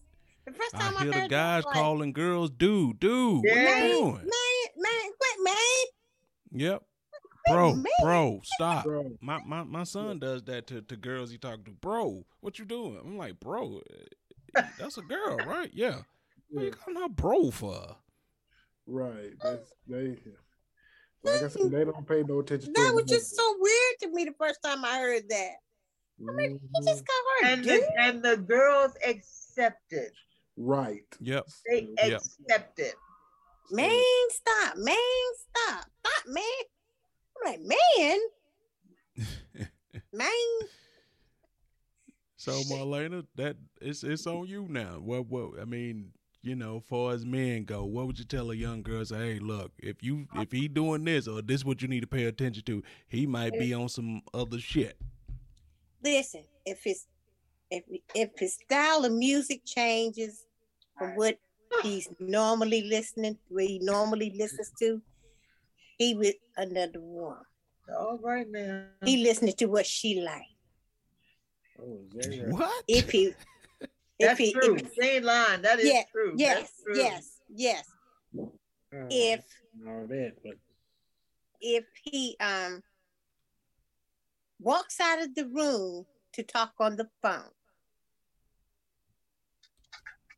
The 0.45 0.53
first 0.53 0.73
time 0.73 0.93
I, 0.97 1.01
I 1.01 1.03
hear 1.03 1.21
the 1.23 1.27
guys 1.27 1.65
like, 1.65 1.73
calling 1.73 2.13
girls 2.13 2.49
dude, 2.51 2.99
dude. 2.99 3.43
Yeah. 3.43 3.63
What 3.63 3.83
you 3.83 3.93
doing? 3.93 4.13
Man, 4.13 4.67
man, 4.77 5.11
quit, 5.19 5.43
man. 5.43 5.55
Yep. 6.51 6.83
Bro, 7.49 7.75
man. 7.75 7.85
bro, 8.01 8.41
stop. 8.43 8.85
Bro. 8.85 9.17
My, 9.19 9.39
my 9.45 9.63
my 9.63 9.83
son 9.83 10.19
does 10.19 10.43
that 10.43 10.67
to, 10.67 10.81
to 10.81 10.95
girls 10.95 11.31
he 11.31 11.37
talk 11.37 11.65
to. 11.65 11.71
Bro, 11.71 12.25
what 12.39 12.57
you 12.57 12.65
doing? 12.65 12.97
I'm 13.03 13.17
like, 13.17 13.39
bro, 13.39 13.81
eh, 14.55 14.61
that's 14.79 14.97
a 14.97 15.01
girl, 15.01 15.37
right? 15.45 15.69
Yeah. 15.73 15.99
What 16.49 16.65
you 16.65 16.71
calling 16.71 17.01
her 17.01 17.09
bro 17.09 17.51
for? 17.51 17.97
Right. 18.87 19.31
That's 19.41 19.73
they. 19.87 20.19
Like 21.23 21.43
I 21.43 21.47
said, 21.47 21.71
they 21.71 21.85
don't 21.85 22.07
pay 22.07 22.23
no 22.23 22.39
attention. 22.39 22.73
That 22.73 22.93
was 22.93 23.05
just 23.05 23.35
so 23.35 23.55
weird 23.59 23.99
to 24.01 24.11
me 24.11 24.25
the 24.25 24.33
first 24.37 24.59
time 24.63 24.83
I 24.83 24.99
heard 24.99 25.23
that. 25.29 25.51
I 26.19 26.31
mean, 26.33 26.51
he 26.51 26.55
mm-hmm. 26.55 26.85
just 26.85 27.03
got 27.05 27.47
her. 27.47 27.53
And 27.53 27.63
the, 27.63 27.89
and 27.97 28.23
the 28.23 28.37
girls 28.37 28.91
accepted. 29.07 30.11
Right. 30.57 31.05
Yep. 31.21 31.45
They 31.69 31.87
yep. 32.03 32.21
accepted. 32.21 32.93
Man, 33.71 34.01
stop. 34.29 34.75
Man, 34.77 34.97
stop. 35.37 35.85
Stop, 36.05 36.27
man. 36.27 36.43
I'm 37.35 37.51
like, 37.51 37.61
man. 37.61 38.19
man. 40.13 40.29
So 42.35 42.51
Marlena, 42.63 43.25
that 43.35 43.55
it's 43.81 44.03
it's 44.03 44.27
on 44.27 44.47
you 44.47 44.67
now. 44.69 44.99
What 44.99 45.27
what 45.27 45.61
I 45.61 45.65
mean, 45.65 46.11
you 46.41 46.55
know, 46.55 46.81
far 46.81 47.13
as 47.13 47.25
men 47.25 47.63
go, 47.63 47.85
what 47.85 48.05
would 48.05 48.19
you 48.19 48.25
tell 48.25 48.51
a 48.51 48.55
young 48.55 48.83
girl? 48.83 49.05
Say, 49.05 49.35
hey, 49.35 49.39
look, 49.39 49.71
if 49.79 50.03
you 50.03 50.27
if 50.35 50.51
he 50.51 50.67
doing 50.67 51.05
this 51.05 51.27
or 51.27 51.41
this, 51.41 51.63
what 51.63 51.81
you 51.81 51.87
need 51.87 52.01
to 52.01 52.07
pay 52.07 52.25
attention 52.25 52.63
to, 52.63 52.83
he 53.07 53.25
might 53.25 53.57
be 53.57 53.73
on 53.73 53.87
some 53.87 54.21
other 54.33 54.59
shit. 54.59 54.97
Listen, 56.03 56.43
if 56.65 56.83
his 56.83 57.07
if 57.71 57.85
if 58.13 58.31
his 58.37 58.55
style 58.55 59.05
of 59.05 59.13
music 59.13 59.61
changes 59.65 60.45
from 60.97 61.15
what 61.15 61.37
he's 61.81 62.09
normally 62.19 62.83
listening, 62.83 63.37
where 63.47 63.65
he 63.65 63.79
normally 63.79 64.33
listens 64.37 64.71
to, 64.79 65.01
he 66.03 66.15
with 66.15 66.35
another 66.57 66.99
one. 66.99 67.37
All 67.89 68.19
right 68.21 68.47
now. 68.49 68.85
He 69.05 69.17
listening 69.23 69.55
to 69.57 69.65
what 69.65 69.85
she 69.85 70.21
like. 70.21 70.41
Oh, 71.79 71.99
what? 72.49 72.83
If 72.87 73.09
he 73.11 73.33
that's 74.19 74.39
he, 74.39 74.53
true. 74.53 74.75
If, 74.75 74.93
Same 74.99 75.23
line. 75.23 75.61
That 75.61 75.79
is 75.79 75.91
yeah, 75.91 76.03
true. 76.11 76.33
Yes, 76.37 76.71
true. 76.83 76.95
yes, 76.95 77.39
yes. 77.53 77.85
Uh, 78.37 79.07
if 79.09 79.43
that, 79.83 80.33
but 80.43 80.53
if 81.59 81.85
he 82.03 82.37
um 82.39 82.81
walks 84.59 84.99
out 84.99 85.21
of 85.21 85.33
the 85.35 85.47
room 85.47 86.05
to 86.33 86.43
talk 86.43 86.73
on 86.79 86.95
the 86.95 87.09
phone, 87.21 87.51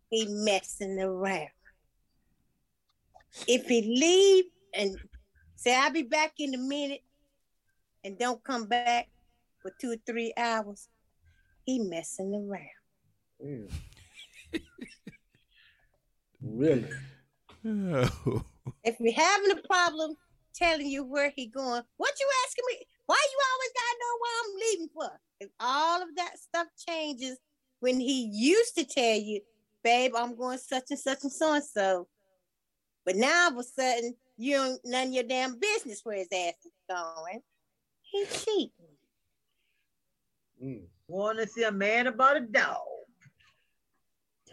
he 0.09 0.25
messing 0.29 0.99
around. 0.99 1.49
If 3.47 3.65
he 3.65 3.81
leave 3.81 4.45
and 4.73 4.97
say 5.55 5.75
I'll 5.75 5.91
be 5.91 6.03
back 6.03 6.33
in 6.39 6.53
a 6.53 6.57
minute 6.57 7.03
and 8.03 8.17
don't 8.17 8.43
come 8.43 8.65
back 8.65 9.09
for 9.61 9.71
two 9.81 9.93
or 9.93 9.97
three 10.05 10.31
hours, 10.37 10.89
he 11.65 11.79
messing 11.79 12.33
around. 12.35 12.69
Damn. 13.41 14.61
really? 16.41 16.89
Oh. 17.65 18.43
If 18.83 18.95
you're 18.99 19.13
having 19.13 19.51
a 19.51 19.67
problem 19.67 20.15
telling 20.55 20.87
you 20.87 21.03
where 21.03 21.31
he 21.35 21.45
going, 21.47 21.83
what 21.97 22.13
you 22.19 22.27
asking 22.45 22.63
me? 22.67 22.85
Why 23.05 23.17
you 23.31 23.39
always 23.53 23.71
gotta 23.75 23.97
know 23.99 24.17
where 24.19 24.39
I'm 24.39 24.55
leaving 24.59 24.89
for? 24.93 25.21
If 25.39 25.49
all 25.59 26.01
of 26.01 26.15
that 26.15 26.39
stuff 26.39 26.67
changes 26.87 27.37
when 27.79 27.99
he 27.99 28.29
used 28.33 28.75
to 28.77 28.85
tell 28.85 29.15
you, 29.15 29.41
babe, 29.83 30.13
I'm 30.17 30.35
going 30.35 30.57
such 30.57 30.85
and 30.89 30.99
such 30.99 31.19
and 31.23 31.31
so 31.31 31.53
and 31.53 31.63
so. 31.63 32.07
But 33.05 33.15
now 33.15 33.45
all 33.45 33.51
of 33.51 33.57
a 33.59 33.63
sudden, 33.63 34.15
you 34.37 34.55
don't 34.55 34.79
none 34.85 35.07
of 35.07 35.13
your 35.13 35.23
damn 35.23 35.57
business 35.59 36.01
where 36.03 36.17
his 36.17 36.27
ass 36.33 36.53
is 36.65 36.71
going. 36.89 37.41
He 38.01 38.25
cheating. 38.25 38.69
Mm. 40.63 40.81
Want 41.07 41.39
to 41.39 41.47
see 41.47 41.63
a 41.63 41.71
man 41.71 42.07
about 42.07 42.37
a 42.37 42.41
dog? 42.41 42.77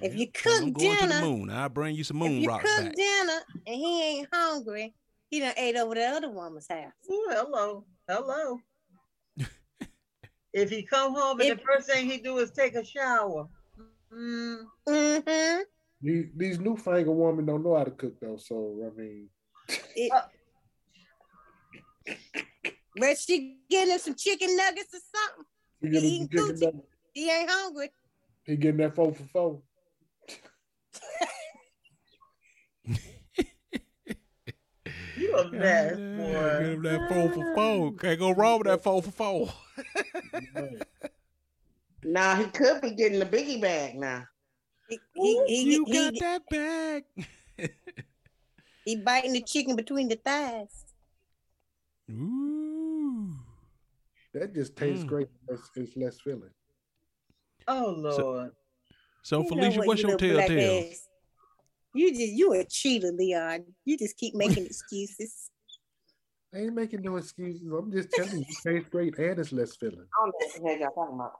If 0.00 0.16
you 0.16 0.26
cook 0.32 0.62
I'm 0.62 0.72
going 0.72 0.96
to 0.98 1.06
the 1.06 1.12
dinner- 1.12 1.20
moon. 1.26 1.50
I'll 1.50 1.68
bring 1.68 1.94
you 1.94 2.02
some 2.04 2.16
moon 2.18 2.28
If 2.28 2.32
moon 2.34 2.42
you 2.42 2.48
rocks 2.48 2.74
cook 2.74 2.84
back. 2.86 2.94
dinner 2.94 3.38
and 3.66 3.76
he 3.76 4.02
ain't 4.02 4.28
hungry, 4.32 4.94
he 5.30 5.38
done 5.40 5.54
ate 5.56 5.76
over 5.76 5.94
the 5.94 6.04
other 6.04 6.30
woman's 6.30 6.66
house. 6.68 6.92
Ooh, 7.10 7.26
hello, 7.30 7.84
hello. 8.08 8.58
if 10.52 10.70
he 10.70 10.82
come 10.82 11.14
home 11.14 11.40
and 11.40 11.50
If- 11.50 11.58
the 11.58 11.64
first 11.64 11.88
thing 11.88 12.10
he 12.10 12.18
do 12.18 12.38
is 12.38 12.50
take 12.50 12.74
a 12.74 12.84
shower, 12.84 13.48
mm, 14.12 14.58
Mm-hmm. 14.88 15.60
These, 16.04 16.26
these 16.36 16.58
newfangled 16.58 17.16
women 17.16 17.46
don't 17.46 17.62
know 17.62 17.76
how 17.76 17.84
to 17.84 17.92
cook 17.92 18.18
though, 18.20 18.36
so 18.36 18.90
I 18.92 19.00
mean, 19.00 19.28
It, 19.96 20.12
but 22.96 23.18
she 23.18 23.58
getting 23.70 23.92
him 23.92 23.98
some 23.98 24.14
chicken 24.14 24.56
nuggets 24.56 24.94
or 24.94 25.00
something. 25.14 25.44
he 25.80 25.88
getting, 25.88 26.10
Eating 26.10 26.28
coochie. 26.28 26.82
He 27.14 27.30
ain't 27.30 27.50
hungry. 27.50 27.90
he 28.44 28.56
getting 28.56 28.78
that 28.78 28.94
four 28.94 29.12
for 29.12 29.24
four. 29.24 29.62
you 35.16 35.36
a 35.36 35.50
mess, 35.50 35.98
Yeah, 35.98 36.16
boy. 36.16 36.58
Get 36.58 36.72
him 36.72 36.82
that 36.82 37.08
four 37.08 37.28
for 37.32 37.54
four. 37.54 37.92
Can't 37.94 38.18
go 38.18 38.30
wrong 38.32 38.58
with 38.58 38.66
that 38.68 38.82
four 38.82 39.02
for 39.02 39.10
four. 39.10 39.48
Right. 40.54 40.82
Now 42.04 42.34
he 42.34 42.46
could 42.46 42.80
be 42.80 42.90
getting 42.90 43.20
the 43.20 43.26
biggie 43.26 43.60
bag 43.60 43.94
now. 43.94 44.24
He, 44.88 44.98
he, 45.14 45.44
he, 45.46 45.62
you 45.72 45.84
he, 45.86 45.92
got 45.92 46.12
he, 46.12 46.20
that 46.20 46.42
bag. 46.50 47.04
he 48.84 48.96
biting 48.96 49.32
the 49.32 49.42
chicken 49.42 49.76
between 49.76 50.08
the 50.08 50.16
thighs. 50.16 50.84
Ooh. 52.10 53.30
That 54.34 54.54
just 54.54 54.76
tastes 54.76 55.04
Mm. 55.04 55.08
great. 55.08 55.28
It's, 55.48 55.70
it's 55.76 55.96
less 55.96 56.20
filling. 56.20 56.50
Oh 57.68 57.94
Lord. 57.96 58.52
So 59.22 59.38
You 59.38 59.44
Felicia, 59.48 59.78
what, 59.78 59.86
what's 59.88 60.02
you 60.02 60.08
your 60.08 60.18
little 60.18 60.34
black 60.36 60.46
telltale? 60.48 60.84
You 61.94 62.10
just 62.10 62.32
you 62.32 62.52
a 62.54 62.64
cheater, 62.64 63.12
Leon. 63.12 63.64
You 63.84 63.98
just 63.98 64.16
keep 64.16 64.34
making 64.34 64.66
excuses. 64.66 65.50
I 66.54 66.58
ain't 66.58 66.74
making 66.74 67.02
no 67.02 67.16
excuses. 67.16 67.62
I'm 67.70 67.92
just 67.92 68.10
telling 68.10 68.32
you, 68.38 68.40
it 68.48 68.56
tastes 68.66 68.88
great 68.88 69.16
and 69.18 69.38
it's 69.38 69.52
less 69.52 69.76
filling. 69.76 70.00
I 70.00 70.04
don't 70.20 70.28
know 70.28 70.32
what 70.38 70.54
the 70.54 70.68
hell 70.68 70.78
y'all 70.78 70.90
talking 70.90 71.14
about. 71.14 71.32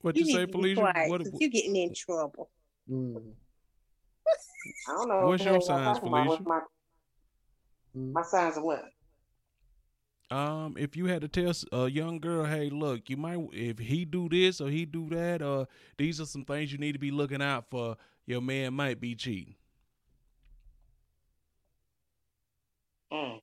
What 0.00 0.16
You 0.16 0.24
you, 0.24 0.32
say, 0.32 0.46
Felicia? 0.46 0.80
quiet 0.80 1.10
What, 1.10 1.24
'cause 1.24 1.32
you're 1.40 1.50
getting 1.50 1.76
in 1.76 1.92
trouble. 1.92 2.50
Mm. 2.88 3.34
I 4.88 4.92
don't 4.92 5.08
know. 5.08 5.26
What's 5.26 5.44
what 5.44 5.52
your 5.52 5.60
signs, 5.60 5.98
talking. 5.98 6.10
What's 6.10 6.36
Felicia? 6.36 6.42
My, 6.44 6.60
my 7.94 8.22
signs 8.22 8.56
of 8.56 8.62
what? 8.62 8.84
um, 10.30 10.76
if 10.78 10.96
you 10.96 11.06
had 11.06 11.22
to 11.22 11.28
tell 11.28 11.52
a 11.72 11.88
young 11.88 12.18
girl, 12.18 12.44
hey, 12.44 12.68
look, 12.68 13.08
you 13.08 13.16
might 13.16 13.38
if 13.52 13.78
he 13.78 14.04
do 14.04 14.28
this 14.28 14.60
or 14.60 14.68
he 14.68 14.84
do 14.84 15.08
that, 15.10 15.40
or 15.40 15.66
these 15.96 16.20
are 16.20 16.26
some 16.26 16.44
things 16.44 16.70
you 16.70 16.78
need 16.78 16.92
to 16.92 16.98
be 16.98 17.10
looking 17.10 17.42
out 17.42 17.64
for. 17.70 17.96
Your 18.26 18.42
man 18.42 18.74
might 18.74 19.00
be 19.00 19.14
cheating. 19.14 19.54
Mm. 23.10 23.40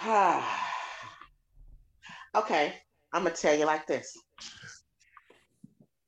okay, 2.34 2.72
I'm 3.12 3.24
gonna 3.24 3.34
tell 3.34 3.54
you 3.54 3.66
like 3.66 3.86
this. 3.86 4.16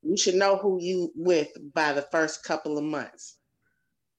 You 0.05 0.17
should 0.17 0.35
know 0.35 0.57
who 0.57 0.81
you 0.81 1.13
with 1.15 1.49
by 1.73 1.93
the 1.93 2.03
first 2.03 2.45
couple 2.45 2.77
of 2.77 2.85
months. 2.85 3.37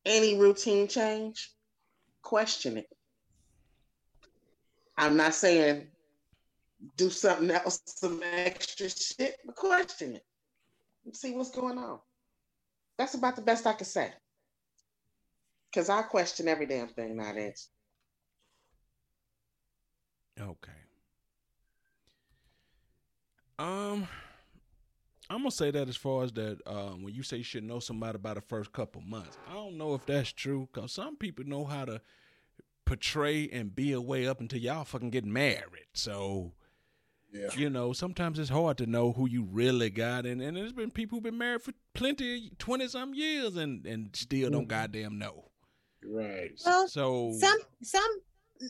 Any 0.05 0.37
routine 0.37 0.87
change, 0.87 1.51
question 2.21 2.77
it. 2.77 2.87
I'm 4.97 5.17
not 5.17 5.33
saying 5.33 5.87
do 6.97 7.09
something 7.09 7.51
else, 7.51 7.81
some 7.85 8.21
extra 8.23 8.89
shit, 8.89 9.37
but 9.45 9.55
question 9.55 10.15
it. 10.15 10.25
And 11.05 11.15
see 11.15 11.33
what's 11.33 11.51
going 11.51 11.77
on. 11.77 11.99
That's 12.97 13.13
about 13.13 13.35
the 13.35 13.41
best 13.41 13.67
I 13.67 13.73
can 13.73 13.85
say. 13.85 14.11
Cause 15.73 15.89
I 15.89 16.03
question 16.03 16.47
every 16.47 16.65
damn 16.65 16.87
thing 16.87 17.17
nowadays. 17.17 17.67
Okay. 20.39 20.71
Um, 23.59 24.07
I'm 25.29 25.39
gonna 25.39 25.51
say 25.51 25.71
that 25.71 25.89
as 25.89 25.95
far 25.95 26.23
as 26.23 26.31
that, 26.33 26.59
um, 26.67 27.03
when 27.03 27.13
you 27.13 27.23
say 27.23 27.37
you 27.37 27.43
should 27.43 27.63
know 27.63 27.79
somebody 27.79 28.17
by 28.17 28.33
the 28.35 28.41
first 28.41 28.71
couple 28.71 29.01
months, 29.01 29.37
I 29.49 29.53
don't 29.53 29.77
know 29.77 29.95
if 29.95 30.05
that's 30.05 30.31
true 30.31 30.69
because 30.71 30.91
some 30.91 31.15
people 31.17 31.45
know 31.45 31.65
how 31.65 31.85
to 31.85 32.01
portray 32.85 33.49
and 33.49 33.75
be 33.75 33.91
away 33.93 34.27
up 34.27 34.39
until 34.39 34.59
y'all 34.59 34.83
fucking 34.85 35.09
get 35.09 35.25
married. 35.25 35.87
So 35.93 36.53
Yeah. 37.33 37.49
you 37.57 37.69
know, 37.69 37.91
sometimes 37.91 38.37
it's 38.39 38.49
hard 38.51 38.77
to 38.77 38.85
know 38.85 39.11
who 39.11 39.27
you 39.27 39.43
really 39.43 39.89
got, 39.89 40.25
and 40.25 40.41
and 40.41 40.55
there's 40.55 40.73
been 40.73 40.91
people 40.91 41.17
who've 41.17 41.23
been 41.23 41.37
married 41.37 41.63
for 41.63 41.73
plenty, 41.93 42.51
twenty 42.59 42.87
some 42.87 43.13
years, 43.15 43.55
and 43.55 43.85
and 43.87 44.15
still 44.15 44.49
don't 44.51 44.65
Mhm. 44.65 44.69
goddamn 44.69 45.17
know. 45.17 45.49
Right. 46.03 46.51
Well, 46.63 46.87
So 46.87 47.33
Some 47.39 47.59
some 47.81 48.19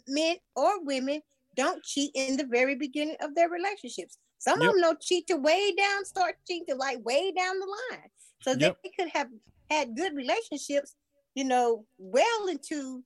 men 0.07 0.37
or 0.55 0.83
women 0.85 1.21
don't 1.55 1.83
cheat 1.83 2.11
in 2.15 2.37
the 2.37 2.45
very 2.45 2.75
beginning 2.75 3.17
of 3.19 3.35
their 3.35 3.49
relationships. 3.49 4.17
Some 4.47 4.61
Yep. 4.61 4.69
of 4.69 4.73
them 4.75 4.81
don't 4.81 5.01
cheat 5.01 5.25
to 5.27 5.37
way 5.37 5.73
down, 5.73 6.05
start 6.05 6.35
cheating 6.47 6.67
to 6.67 6.75
like 6.75 7.03
way 7.03 7.31
down 7.31 7.59
the 7.59 7.65
line. 7.91 8.09
So 8.43 8.51
Yep. 8.51 8.77
they 8.83 8.89
could 8.91 9.09
have 9.09 9.29
had 9.71 9.95
good 9.97 10.15
relationships, 10.15 10.95
you 11.33 11.43
know, 11.45 11.87
well 11.97 12.47
into 12.47 13.03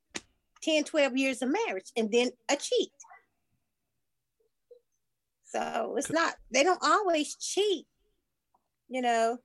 10, 0.61 0.83
12 0.83 1.15
years 1.15 1.41
of 1.41 1.47
marriage 1.49 1.91
and 1.95 2.11
then 2.11 2.31
a 2.49 2.57
cheat. 2.57 2.91
So 5.45 5.95
it's 5.97 6.11
not, 6.11 6.35
they 6.51 6.63
don't 6.63 6.83
always 6.83 7.35
cheat, 7.35 7.87
you 8.89 9.01
know, 9.01 9.37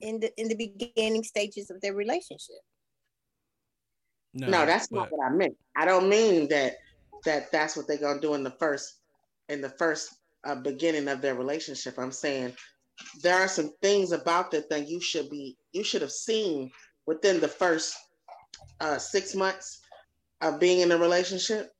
in 0.00 0.20
the 0.20 0.32
in 0.40 0.48
the 0.48 0.54
beginning 0.56 1.22
stages 1.24 1.70
of 1.70 1.80
their 1.80 1.94
relationship. 1.94 2.60
no, 4.34 4.48
No, 4.48 4.66
that's 4.66 4.88
but- 4.88 4.96
not 4.96 5.12
what 5.12 5.24
I 5.24 5.30
meant. 5.30 5.56
I 5.76 5.84
don't 5.86 6.08
mean 6.08 6.48
that 6.48 6.76
that 7.24 7.50
that's 7.52 7.76
what 7.76 7.86
they're 7.86 7.98
gonna 7.98 8.20
do 8.20 8.34
in 8.34 8.42
the 8.42 8.50
first 8.50 9.00
in 9.48 9.60
the 9.60 9.70
first 9.70 10.14
uh, 10.44 10.54
beginning 10.56 11.08
of 11.08 11.20
their 11.20 11.34
relationship. 11.34 11.98
I'm 11.98 12.12
saying 12.12 12.54
there 13.22 13.36
are 13.38 13.48
some 13.48 13.72
things 13.82 14.12
about 14.12 14.50
that 14.52 14.68
that 14.70 14.88
you 14.88 15.00
should 15.00 15.30
be 15.30 15.56
you 15.72 15.84
should 15.84 16.02
have 16.02 16.12
seen 16.12 16.70
within 17.06 17.40
the 17.40 17.48
first 17.48 17.96
uh, 18.80 18.98
six 18.98 19.34
months 19.34 19.80
of 20.40 20.60
being 20.60 20.80
in 20.80 20.92
a 20.92 20.98
relationship. 20.98 21.72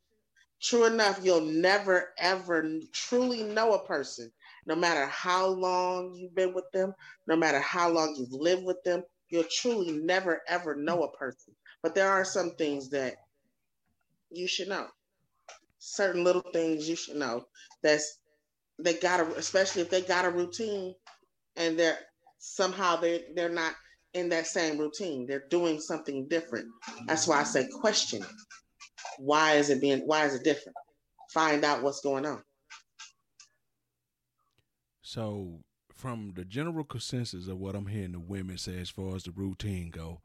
True 0.60 0.84
enough, 0.86 1.20
you'll 1.22 1.40
never 1.40 2.14
ever 2.18 2.64
truly 2.92 3.42
know 3.42 3.74
a 3.74 3.84
person, 3.84 4.30
no 4.66 4.76
matter 4.76 5.06
how 5.06 5.46
long 5.46 6.14
you've 6.14 6.34
been 6.34 6.54
with 6.54 6.70
them, 6.72 6.94
no 7.26 7.36
matter 7.36 7.58
how 7.60 7.90
long 7.90 8.14
you've 8.16 8.32
lived 8.32 8.64
with 8.64 8.82
them. 8.84 9.02
You'll 9.28 9.44
truly 9.50 9.92
never 9.92 10.42
ever 10.48 10.76
know 10.76 11.02
a 11.02 11.16
person 11.16 11.54
but 11.82 11.94
there 11.94 12.10
are 12.10 12.24
some 12.24 12.52
things 12.52 12.88
that 12.90 13.16
you 14.30 14.46
should 14.46 14.68
know 14.68 14.86
certain 15.78 16.24
little 16.24 16.44
things 16.52 16.88
you 16.88 16.96
should 16.96 17.16
know 17.16 17.44
that's 17.82 18.20
they 18.78 18.94
got 18.94 19.20
a 19.20 19.26
especially 19.36 19.82
if 19.82 19.90
they 19.90 20.02
got 20.02 20.24
a 20.24 20.30
routine 20.30 20.94
and 21.56 21.78
they're 21.78 21.98
somehow 22.38 22.96
they 22.96 23.24
they're 23.34 23.48
not 23.48 23.74
in 24.14 24.28
that 24.28 24.46
same 24.46 24.78
routine. 24.78 25.26
They're 25.26 25.46
doing 25.48 25.80
something 25.80 26.28
different. 26.28 26.66
That's 27.06 27.26
why 27.26 27.40
i 27.40 27.44
say 27.44 27.66
question 27.80 28.24
why 29.18 29.54
is 29.54 29.70
it 29.70 29.80
being 29.80 30.00
why 30.06 30.26
is 30.26 30.34
it 30.34 30.44
different? 30.44 30.76
Find 31.32 31.64
out 31.64 31.82
what's 31.82 32.00
going 32.00 32.26
on. 32.26 32.42
So, 35.02 35.60
from 35.92 36.32
the 36.34 36.44
general 36.44 36.84
consensus 36.84 37.48
of 37.48 37.58
what 37.58 37.74
I'm 37.74 37.86
hearing 37.86 38.12
the 38.12 38.20
women 38.20 38.58
say 38.58 38.78
as 38.78 38.90
far 38.90 39.14
as 39.14 39.24
the 39.24 39.30
routine 39.30 39.90
go, 39.90 40.20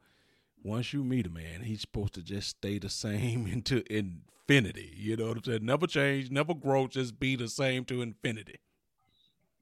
once 0.62 0.92
you 0.92 1.04
meet 1.04 1.26
a 1.26 1.30
man, 1.30 1.62
he's 1.62 1.82
supposed 1.82 2.14
to 2.14 2.22
just 2.22 2.48
stay 2.48 2.78
the 2.78 2.88
same 2.88 3.46
until 3.46 3.82
into 3.90 4.18
infinity. 4.48 4.92
You 4.96 5.16
know 5.16 5.28
what 5.28 5.36
I'm 5.38 5.44
saying? 5.44 5.64
Never 5.64 5.86
change, 5.86 6.30
never 6.30 6.54
grow, 6.54 6.86
just 6.86 7.18
be 7.18 7.36
the 7.36 7.48
same 7.48 7.84
to 7.86 8.02
infinity. 8.02 8.56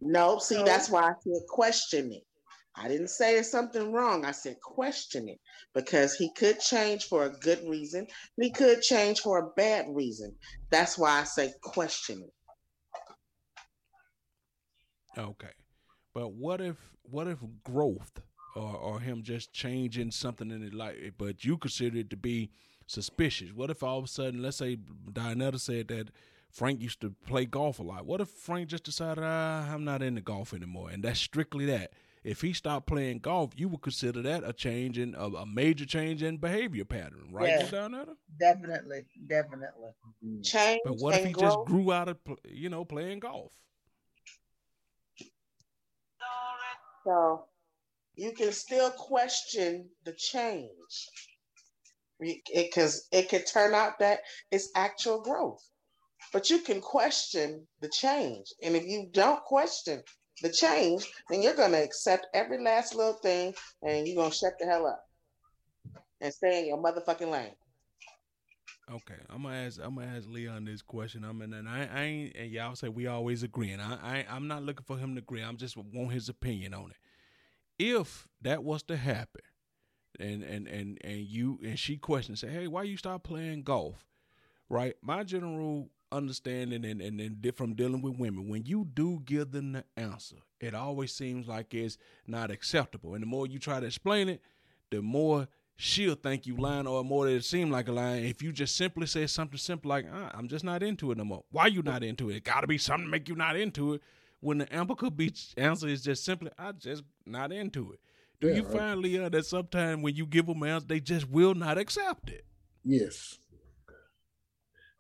no 0.01 0.39
see 0.39 0.63
No. 0.63 0.65
that's 0.65 0.91
why 0.91 1.03
i 1.03 1.13
said 1.23 1.43
question 1.49 2.13
it 2.13 2.23
I 2.79 2.89
didn't 2.89 3.09
say 3.09 3.33
there's 3.33 3.51
something 3.51 3.91
wrong. 3.91 4.27
I 4.27 4.33
said 4.33 4.61
question 4.61 5.31
it 5.31 5.41
because 5.75 6.15
he 6.15 6.31
could 6.35 6.61
change 6.61 7.05
for 7.05 7.25
a 7.25 7.31
good 7.31 7.67
reason. 7.67 8.07
He 8.39 8.51
could 8.51 8.83
change 8.83 9.21
for 9.21 9.39
a 9.39 9.51
bad 9.57 9.87
reason. 9.89 10.37
That's 10.71 10.99
why 10.99 11.21
I 11.21 11.25
say 11.25 11.55
question 11.63 12.23
it. 12.23 12.35
Okay. 15.19 15.53
But 16.13 16.33
what 16.35 16.61
if 16.61 16.77
what 17.03 17.29
if 17.29 17.39
growth 17.65 18.21
or 18.55 18.77
or 18.77 19.01
him 19.01 19.23
just 19.23 19.55
changing 19.55 20.11
something 20.11 20.51
in 20.51 20.61
his 20.61 20.75
life, 20.75 20.97
but 21.17 21.45
you 21.45 21.57
consider 21.57 21.99
it 21.99 22.11
to 22.11 22.17
be 22.19 22.51
suspicious? 22.87 23.53
What 23.53 23.71
if 23.71 23.83
all 23.83 23.99
of 23.99 24.05
a 24.05 24.09
sudden, 24.09 24.43
let's 24.43 24.57
say 24.59 24.77
Dianetta 25.13 25.61
said 25.61 25.89
that 25.89 26.11
Frank 26.51 26.81
used 26.81 27.01
to 27.03 27.11
play 27.27 27.45
golf 27.45 27.79
a 27.79 27.83
lot. 27.83 28.07
What 28.07 28.21
if 28.23 28.29
Frank 28.31 28.69
just 28.69 28.85
decided 28.85 29.23
ah, 29.23 29.71
I'm 29.73 29.85
not 29.85 30.03
into 30.03 30.23
golf 30.23 30.55
anymore, 30.55 30.89
and 30.91 31.03
that's 31.03 31.21
strictly 31.21 31.67
that? 31.67 31.93
If 32.25 32.41
he 32.41 32.53
stopped 32.55 32.87
playing 32.87 33.19
golf, 33.19 33.53
you 33.57 33.69
would 33.69 33.83
consider 33.83 34.21
that 34.23 34.43
a 34.43 34.53
change 34.53 34.99
in 34.99 35.15
a, 35.15 35.27
a 35.27 35.47
major 35.47 35.85
change 35.85 36.23
in 36.23 36.39
behavior 36.39 36.85
pattern, 36.85 37.29
right, 37.31 37.51
Yeah. 37.51 37.67
Dianetta? 37.67 38.17
Definitely, 38.39 39.05
definitely. 39.29 39.91
Change 40.43 40.81
But 40.85 40.95
what 40.99 41.15
if 41.15 41.25
he 41.25 41.33
growth. 41.33 41.45
just 41.45 41.65
grew 41.67 41.93
out 41.93 42.09
of 42.09 42.25
pl- 42.25 42.39
you 42.45 42.69
know 42.69 42.85
playing 42.85 43.21
golf? 43.21 43.53
So 47.05 47.45
you 48.17 48.33
can 48.33 48.51
still 48.53 48.91
question 48.91 49.89
the 50.05 50.13
change 50.15 51.09
because 52.21 53.09
it, 53.13 53.29
could 53.29 53.47
turn 53.47 53.75
out 53.75 53.99
that 53.99 54.21
it's 54.51 54.71
actual 54.75 55.23
growth. 55.23 55.63
But 56.33 56.51
you 56.51 56.59
can 56.59 56.81
question 56.81 57.67
the 57.81 57.89
change. 57.89 58.47
And 58.63 58.75
if 58.75 58.85
you 58.85 59.09
don't 59.13 59.43
question 59.45 60.03
the 60.43 60.51
change, 60.51 61.07
then 61.31 61.43
you're 61.43 61.55
to 61.73 61.83
accept 61.83 62.27
every 62.35 62.63
last 62.63 62.95
little 62.95 63.15
thing 63.15 63.55
and 63.83 64.07
you're 64.07 64.17
to 64.31 64.37
shut 64.37 64.55
the 64.59 64.67
hell 64.67 64.87
up 64.87 65.03
and 66.21 66.33
stay 66.33 66.61
in 66.61 66.67
your 66.67 66.83
motherfucking 66.83 67.31
lane. 67.31 67.55
Okay, 68.89 69.17
I'm 69.29 69.43
gonna 69.43 69.57
ask. 69.57 69.81
I'm 69.83 69.97
gonna 69.97 70.17
ask 70.17 70.29
Leon 70.29 70.65
this 70.65 70.81
question. 70.81 71.25
I'm 71.25 71.43
and 71.43 71.53
and 71.53 71.69
I, 71.69 71.89
I 71.93 72.03
ain't. 72.05 72.37
And 72.37 72.53
y'all 72.53 72.77
say 72.77 72.89
we 72.89 73.09
always 73.09 73.43
agreeing. 73.43 73.81
I, 73.81 74.21
I 74.21 74.27
I'm 74.31 74.47
not 74.47 74.63
looking 74.63 74.85
for 74.85 74.97
him 74.97 75.17
to 75.17 75.19
agree. 75.19 75.43
I'm 75.43 75.57
just 75.57 75.77
want 75.77 76.13
his 76.13 76.29
opinion 76.29 76.73
on 76.73 76.93
it. 76.93 76.97
If 77.85 78.29
that 78.43 78.63
was 78.63 78.85
to 78.85 78.97
happen, 78.97 79.43
and 80.21 80.43
and 80.43 80.67
and 80.67 80.99
and 81.03 81.21
you 81.21 81.59
and 81.65 81.79
she 81.79 81.97
questioned, 81.97 82.39
say, 82.39 82.49
hey, 82.49 82.67
why 82.67 82.83
you 82.83 82.97
stop 82.97 83.23
playing 83.23 83.63
golf? 83.63 84.05
Right. 84.69 84.95
My 85.03 85.23
general 85.25 85.91
understanding 86.13 86.85
and 86.85 87.01
and, 87.01 87.21
and 87.21 87.57
from 87.57 87.75
dealing 87.75 88.03
with 88.03 88.19
women, 88.19 88.49
when 88.49 88.65
you 88.65 88.87
do 88.93 89.23
give 89.25 89.53
them 89.53 89.73
the 89.73 89.85
answer, 89.97 90.37
it 90.61 90.75
always 90.75 91.13
seems 91.13 91.49
like 91.49 91.75
it's 91.75 91.99
not 92.27 92.51
acceptable. 92.51 93.15
And 93.15 93.23
the 93.23 93.27
more 93.27 93.47
you 93.47 93.59
try 93.59 93.81
to 93.81 93.87
explain 93.87 94.29
it, 94.29 94.41
the 94.91 95.03
more 95.03 95.49
she'll 95.77 96.15
think 96.15 96.47
you 96.47 96.57
lying 96.57 96.87
or 96.87 97.05
more 97.05 97.27
that 97.27 97.35
it 97.35 97.45
seem 97.45 97.71
like 97.71 97.89
a 97.89 97.93
lie. 97.93 98.17
If 98.17 98.43
you 98.43 98.51
just 98.53 98.77
simply 98.77 99.07
say 99.07 99.27
something 99.27 99.59
simple 99.59 99.91
like, 99.91 100.07
ah, 100.13 100.31
I'm 100.35 100.49
just 100.49 100.65
not 100.65 100.83
into 100.83 101.13
it 101.13 101.19
no 101.19 101.25
more. 101.25 101.45
Why 101.51 101.67
you 101.67 101.83
not 101.83 102.03
into 102.03 102.31
it? 102.31 102.37
It 102.37 102.45
gotta 102.45 102.67
be 102.67 102.79
something 102.79 103.07
to 103.07 103.11
make 103.11 103.29
you 103.29 103.37
not 103.37 103.57
into 103.57 103.95
it. 103.95 104.03
When 104.41 104.59
the 104.59 104.75
ample 104.75 104.97
could 104.97 105.17
be 105.17 105.35
answer 105.57 105.89
is 105.89 106.03
just 106.03 106.25
simply, 106.25 106.51
I 106.59 106.73
just 106.73 107.03
not 107.25 107.53
into 107.53 107.93
it. 107.93 108.01
Do 108.41 108.49
Yeah, 108.49 108.55
you 108.57 108.63
right. 108.65 108.73
find, 108.73 109.01
Leah, 109.01 109.31
that 109.31 109.47
sometimes 109.47 110.03
when 110.03 110.15
you 110.15 110.27
give 110.27 110.47
them 110.47 110.63
an 110.63 110.69
answer, 110.69 110.87
they 110.87 111.01
just 111.01 111.29
will 111.29 111.55
not 111.55 111.79
accept 111.79 112.31
it? 112.31 112.45
Yes. 112.85 113.39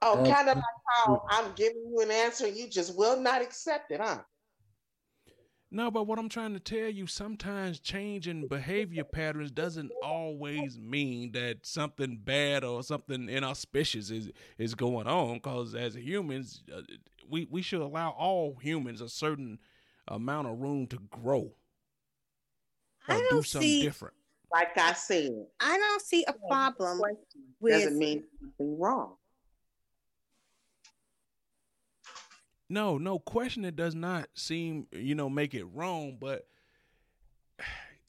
Oh, 0.03 0.18
Uh, 0.18 0.34
kind 0.34 0.49
of 0.49 0.57
like 0.57 0.64
how 0.95 1.22
I'm 1.30 1.53
giving 1.55 1.91
you 1.91 2.01
an 2.01 2.11
answer 2.11 2.47
and 2.47 2.57
you 2.57 2.68
just 2.68 2.97
will 2.97 3.18
not 3.20 3.43
accept 3.43 3.91
it, 3.91 4.01
huh? 4.01 4.22
No, 5.70 5.91
but 5.91 6.07
what 6.07 6.18
I'm 6.18 6.28
trying 6.28 6.55
to 6.55 6.61
tell 6.61 6.89
you, 6.89 7.07
sometimes 7.07 7.80
changing 7.80 8.47
behavior 8.47 9.05
patterns 9.05 9.51
doesn't 9.51 9.91
always 10.01 10.78
mean 10.78 11.32
that 11.32 11.66
something 11.66 12.18
bad 12.18 12.62
or 12.62 12.82
something 12.82 13.28
inauspicious 13.28 14.11
is 14.11 14.30
is 14.59 14.74
going 14.74 15.07
on. 15.09 15.34
Because 15.34 15.74
as 15.74 15.97
humans, 15.97 16.62
uh, 16.74 16.82
we 17.28 17.47
we 17.51 17.62
should 17.62 17.80
allow 17.80 18.11
all 18.11 18.57
humans 18.62 19.01
a 19.01 19.09
certain 19.09 19.59
amount 20.09 20.47
of 20.47 20.61
room 20.61 20.87
to 20.87 20.99
grow 21.11 21.53
or 23.09 23.14
I 23.14 23.18
do 23.18 23.26
don't 23.30 23.46
something 23.46 23.68
see. 23.68 23.82
different. 23.82 24.14
Like 24.52 24.76
I 24.78 24.92
said, 24.92 25.46
I 25.61 25.76
don't 25.76 26.02
see 26.02 26.24
a 26.26 26.32
problem 26.32 27.00
with. 27.61 27.72
doesn't 27.72 27.98
mean 27.98 28.24
something 28.40 28.78
wrong. 28.78 29.16
No, 32.68 32.98
no 32.98 33.18
question. 33.18 33.64
It 33.64 33.76
does 33.76 33.94
not 33.94 34.28
seem, 34.34 34.86
you 34.92 35.14
know, 35.14 35.28
make 35.30 35.54
it 35.54 35.64
wrong, 35.64 36.16
but 36.20 36.46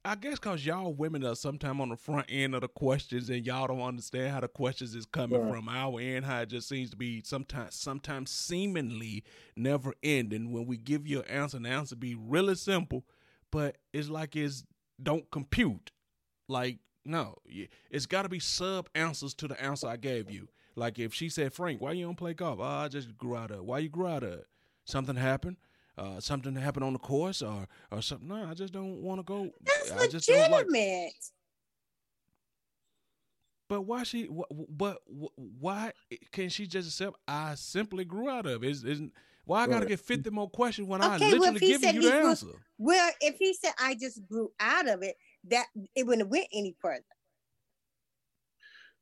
I 0.04 0.16
guess 0.16 0.36
because 0.36 0.66
y'all 0.66 0.93
women 0.93 1.26
are 1.26 1.36
sometimes 1.36 1.82
on 1.82 1.89
the 1.89 1.98
front 1.98 2.28
end 2.30 2.56
of 2.56 2.62
the 2.62 2.68
questions, 2.68 3.30
and 3.30 3.45
y'all 3.45 3.68
don't 3.68 3.82
understand 3.82 4.32
how 4.32 4.39
the 4.39 4.48
questions 4.48 4.95
is 4.95 5.06
coming 5.06 5.41
Right. 5.41 5.50
from 5.52 5.70
our 5.70 6.00
end. 6.00 6.26
How 6.26 6.41
it 6.41 6.50
just 6.50 6.70
seems 6.70 6.91
to 6.91 6.95
be 6.95 7.22
sometimes, 7.24 7.76
sometimes 7.76 8.32
seemingly 8.32 9.24
never 9.56 9.93
ending. 10.02 10.52
When 10.52 10.66
we 10.66 10.78
give 10.78 11.06
you 11.08 11.20
an 11.22 11.28
answer, 11.28 11.58
and 11.58 11.66
the 11.66 11.70
answer 11.70 11.95
be 11.95 12.16
really 12.16 12.56
simple, 12.56 13.04
but 13.52 13.78
it's 13.91 14.10
like 14.10 14.36
it's 14.36 14.64
don't 15.02 15.30
compute. 15.32 15.91
Like 16.48 16.80
no, 17.06 17.38
it's 17.89 18.06
got 18.06 18.24
to 18.24 18.30
be 18.30 18.39
sub 18.39 18.89
answers 18.93 19.34
to 19.36 19.48
the 19.48 19.62
answer 19.62 19.88
I 19.88 19.95
gave 19.98 20.30
you. 20.30 20.50
Like 20.76 21.00
if 21.00 21.14
she 21.14 21.30
said, 21.30 21.54
Frank, 21.54 21.82
why 21.82 21.93
you 21.93 22.06
don't 22.06 22.18
play 22.18 22.34
golf? 22.34 22.60
Oh, 22.60 22.64
I 22.64 22.88
just 22.88 23.18
grew 23.18 23.36
out 23.36 23.50
of 23.52 23.58
it. 23.58 23.66
Why 23.66 23.80
you 23.80 23.89
grew 23.89 24.08
out 24.08 24.24
of 24.24 24.34
it? 24.34 24.48
Something 24.86 25.16
happened? 25.16 25.58
Uh, 25.98 26.20
something 26.20 26.56
happened 26.56 26.84
on 26.84 26.93
the 26.93 27.00
course 27.00 27.41
or 27.41 27.68
or 27.91 28.02
something? 28.02 28.28
No, 28.28 28.45
I 28.45 28.54
just 28.54 28.74
don't 28.74 29.02
want 29.02 29.20
to 29.20 29.24
go. 29.24 29.50
That's 29.66 29.91
I 29.91 30.08
just 30.08 30.28
don't 30.28 30.52
like. 30.52 30.68
legitimate. 30.68 31.14
But 33.70 33.82
why 33.82 34.04
she? 34.04 34.30
But 34.70 35.00
why 35.08 35.93
can 36.32 36.50
she 36.50 36.68
just 36.68 36.89
accept? 36.89 37.18
I 37.28 37.56
simply 37.56 38.06
grew 38.06 38.30
out 38.30 38.45
of 38.45 38.64
it. 38.64 38.70
Is 38.70 38.84
isn't 38.84 39.14
why 39.48 39.64
I 39.64 39.68
got 39.68 39.80
to 39.80 39.86
get 39.86 40.00
fifty 40.00 40.30
more 40.30 40.50
questions 40.50 40.88
when 40.88 41.02
I 41.02 41.16
Okay, 41.16 41.32
well, 41.32 41.39
literally 41.39 41.56
if 41.56 41.62
he 41.62 41.68
giving 41.68 41.95
you 41.95 42.02
he 42.02 42.08
the 42.10 42.20
grew- 42.20 42.30
answer? 42.30 42.48
Well, 42.78 43.12
if 43.22 43.38
he 43.39 43.54
said 43.54 43.74
I 43.80 43.95
just 43.95 44.26
grew 44.28 44.52
out 44.60 44.88
of 44.88 45.02
it, 45.04 45.16
that 45.45 45.66
it 45.95 46.06
wouldn't 46.06 46.24
have 46.28 46.32
went 46.32 46.48
any 46.54 46.76
further. 46.80 47.04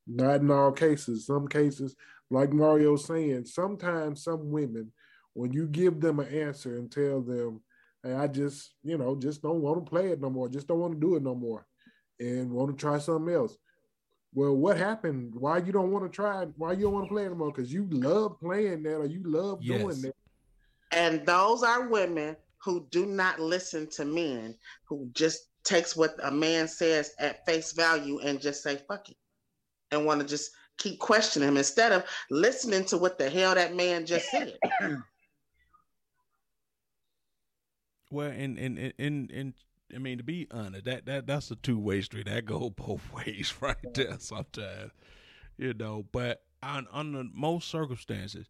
Not 0.07 0.41
in 0.41 0.51
all 0.51 0.71
cases. 0.71 1.25
Some 1.25 1.47
cases, 1.47 1.95
like 2.29 2.53
Mario's 2.53 3.05
saying, 3.05 3.45
sometimes 3.45 4.23
some 4.23 4.51
women, 4.51 4.91
when 5.33 5.51
you 5.51 5.67
give 5.67 5.99
them 5.99 6.19
an 6.19 6.27
answer 6.27 6.77
and 6.77 6.91
tell 6.91 7.21
them, 7.21 7.61
hey, 8.03 8.13
I 8.13 8.27
just, 8.27 8.75
you 8.83 8.97
know, 8.97 9.15
just 9.15 9.41
don't 9.41 9.61
want 9.61 9.83
to 9.83 9.89
play 9.89 10.09
it 10.11 10.21
no 10.21 10.29
more, 10.29 10.47
just 10.47 10.67
don't 10.67 10.79
want 10.79 10.93
to 10.93 10.99
do 10.99 11.15
it 11.15 11.23
no 11.23 11.33
more, 11.33 11.65
and 12.19 12.51
want 12.51 12.69
to 12.69 12.77
try 12.79 12.99
something 12.99 13.33
else. 13.33 13.57
Well, 14.33 14.53
what 14.55 14.77
happened? 14.77 15.33
Why 15.33 15.57
you 15.57 15.71
don't 15.71 15.91
want 15.91 16.05
to 16.05 16.15
try? 16.15 16.45
Why 16.57 16.73
you 16.73 16.83
don't 16.83 16.93
want 16.93 17.05
to 17.07 17.13
play 17.13 17.25
anymore? 17.25 17.51
Because 17.51 17.73
you 17.73 17.87
love 17.89 18.39
playing 18.39 18.83
that 18.83 18.97
or 18.97 19.05
you 19.05 19.23
love 19.23 19.59
Yes. 19.61 19.79
doing 19.81 20.01
that. 20.01 20.15
And 20.95 21.25
those 21.25 21.61
are 21.61 21.89
women 21.89 22.37
who 22.63 22.87
do 22.89 23.05
not 23.05 23.39
listen 23.39 23.87
to 23.91 24.05
men, 24.05 24.55
who 24.85 25.09
just 25.13 25.49
takes 25.63 25.95
what 25.95 26.15
a 26.23 26.31
man 26.31 26.67
says 26.67 27.13
at 27.19 27.45
face 27.45 27.73
value 27.73 28.19
and 28.19 28.41
just 28.41 28.63
say 28.63 28.79
fuck 28.87 29.09
it, 29.09 29.17
and 29.91 30.05
want 30.05 30.21
to 30.21 30.25
just 30.25 30.51
keep 30.77 30.99
questioning 30.99 31.49
him 31.49 31.57
instead 31.57 31.91
of 31.91 32.05
listening 32.31 32.85
to 32.85 32.97
what 32.97 33.17
the 33.17 33.29
hell 33.29 33.53
that 33.55 33.75
man 33.75 34.05
just 34.05 34.29
said. 34.31 34.57
Well, 38.11 38.29
and 38.29 38.57
and 38.57 38.77
and 38.77 38.93
and, 38.99 39.31
and 39.31 39.53
I 39.93 39.97
mean 39.97 40.19
to 40.19 40.23
be 40.23 40.47
honest, 40.51 40.85
that 40.85 41.05
that 41.07 41.27
that's 41.27 41.51
a 41.51 41.55
two 41.55 41.77
way 41.77 42.01
street. 42.01 42.27
That 42.27 42.45
go 42.45 42.69
both 42.77 43.01
ways, 43.11 43.53
right 43.59 43.75
there. 43.93 44.15
Sometimes, 44.19 44.91
you 45.57 45.73
know. 45.73 46.05
But 46.11 46.43
on 46.61 46.87
under 46.93 47.23
most 47.33 47.67
circumstances, 47.67 48.47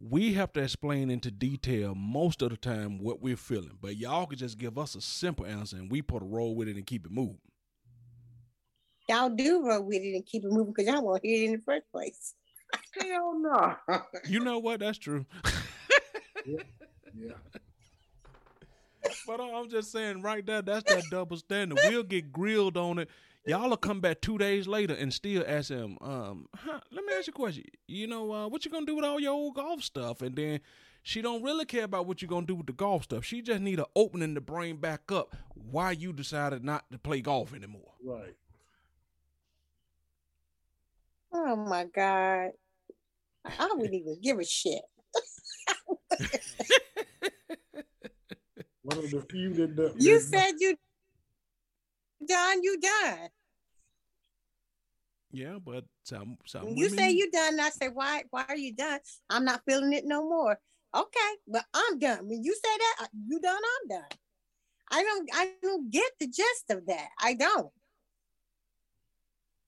we 0.00 0.34
have 0.34 0.52
to 0.52 0.62
explain 0.62 1.10
into 1.10 1.30
detail 1.30 1.94
most 1.94 2.42
of 2.42 2.50
the 2.50 2.56
time 2.56 2.98
what 2.98 3.20
we're 3.20 3.36
feeling. 3.36 3.78
But 3.80 3.96
y'all 3.96 4.26
could 4.26 4.38
just 4.38 4.58
give 4.58 4.78
us 4.78 4.94
a 4.94 5.00
simple 5.00 5.46
answer, 5.46 5.76
and 5.76 5.90
we 5.90 6.02
put 6.02 6.22
a 6.22 6.26
roll 6.26 6.54
with 6.54 6.68
it 6.68 6.76
and 6.76 6.86
keep 6.86 7.06
it 7.06 7.12
moving. 7.12 7.38
Y'all 9.08 9.30
do 9.30 9.66
roll 9.66 9.84
with 9.84 10.02
it 10.02 10.14
and 10.14 10.26
keep 10.26 10.44
it 10.44 10.50
moving 10.50 10.72
because 10.74 10.92
y'all 10.92 11.04
won't 11.04 11.24
hear 11.24 11.42
it 11.42 11.46
in 11.46 11.52
the 11.52 11.62
first 11.62 11.90
place. 11.92 12.34
hell 13.00 13.38
no. 13.38 13.76
You 14.28 14.40
know 14.40 14.58
what? 14.58 14.80
That's 14.80 14.98
true. 14.98 15.26
Yeah. 17.18 17.32
But 19.26 19.40
I'm 19.40 19.68
just 19.70 19.92
saying, 19.92 20.22
right 20.22 20.44
there, 20.44 20.62
that's 20.62 20.92
that 20.92 21.04
double 21.10 21.36
standard. 21.36 21.78
We'll 21.84 22.02
get 22.02 22.32
grilled 22.32 22.76
on 22.76 22.98
it. 22.98 23.08
Y'all 23.46 23.70
will 23.70 23.76
come 23.76 24.00
back 24.00 24.20
two 24.20 24.38
days 24.38 24.66
later 24.66 24.94
and 24.94 25.14
still 25.14 25.44
ask 25.46 25.70
him, 25.70 25.96
um, 26.00 26.48
huh, 26.54 26.80
let 26.90 27.04
me 27.04 27.12
ask 27.12 27.28
you 27.28 27.32
a 27.32 27.36
question. 27.36 27.62
You 27.86 28.08
know, 28.08 28.32
uh, 28.32 28.48
what 28.48 28.64
you 28.64 28.70
gonna 28.72 28.86
do 28.86 28.96
with 28.96 29.04
all 29.04 29.20
your 29.20 29.32
old 29.32 29.54
golf 29.54 29.84
stuff? 29.84 30.20
And 30.20 30.34
then 30.34 30.60
she 31.02 31.22
don't 31.22 31.44
really 31.44 31.64
care 31.64 31.84
about 31.84 32.06
what 32.06 32.20
you're 32.20 32.28
gonna 32.28 32.46
do 32.46 32.56
with 32.56 32.66
the 32.66 32.72
golf 32.72 33.04
stuff. 33.04 33.24
She 33.24 33.42
just 33.42 33.60
need 33.60 33.78
an 33.78 33.84
opening 33.94 34.34
to 34.34 34.40
bring 34.40 34.78
back 34.78 35.12
up 35.12 35.36
why 35.54 35.92
you 35.92 36.12
decided 36.12 36.64
not 36.64 36.90
to 36.90 36.98
play 36.98 37.20
golf 37.20 37.54
anymore. 37.54 37.92
Right. 38.04 38.34
Oh 41.32 41.54
my 41.54 41.84
God. 41.84 42.50
I 43.44 43.68
wouldn't 43.74 43.94
even 43.94 44.18
give 44.20 44.40
a 44.40 44.44
shit. 44.44 44.82
One 48.82 48.98
of 48.98 49.10
the 49.10 49.24
few 49.30 49.54
that, 49.54 49.76
that 49.76 49.94
You 49.98 50.18
said 50.20 50.54
you 50.58 50.76
done, 52.24 52.62
you 52.62 52.80
done. 52.80 53.28
Yeah, 55.32 55.58
but 55.64 55.84
some 56.04 56.38
some 56.46 56.66
When 56.66 56.76
you 56.76 56.88
say 56.88 57.10
you 57.10 57.30
done, 57.30 57.60
I 57.60 57.70
say, 57.70 57.88
why 57.88 58.22
why 58.30 58.44
are 58.48 58.56
you 58.56 58.72
done? 58.74 59.00
I'm 59.28 59.44
not 59.44 59.62
feeling 59.68 59.92
it 59.92 60.04
no 60.06 60.22
more. 60.22 60.58
Okay, 60.94 61.30
but 61.46 61.64
I'm 61.74 61.98
done. 61.98 62.26
When 62.28 62.42
you 62.42 62.54
say 62.54 62.76
that, 62.78 62.96
uh, 63.02 63.06
you 63.26 63.40
done, 63.40 63.56
I'm 63.56 63.88
done. 63.88 64.08
I 64.90 65.02
don't 65.02 65.28
I 65.34 65.52
don't 65.62 65.90
get 65.90 66.10
the 66.20 66.26
gist 66.28 66.70
of 66.70 66.86
that. 66.86 67.08
I 67.20 67.34
don't. 67.34 67.70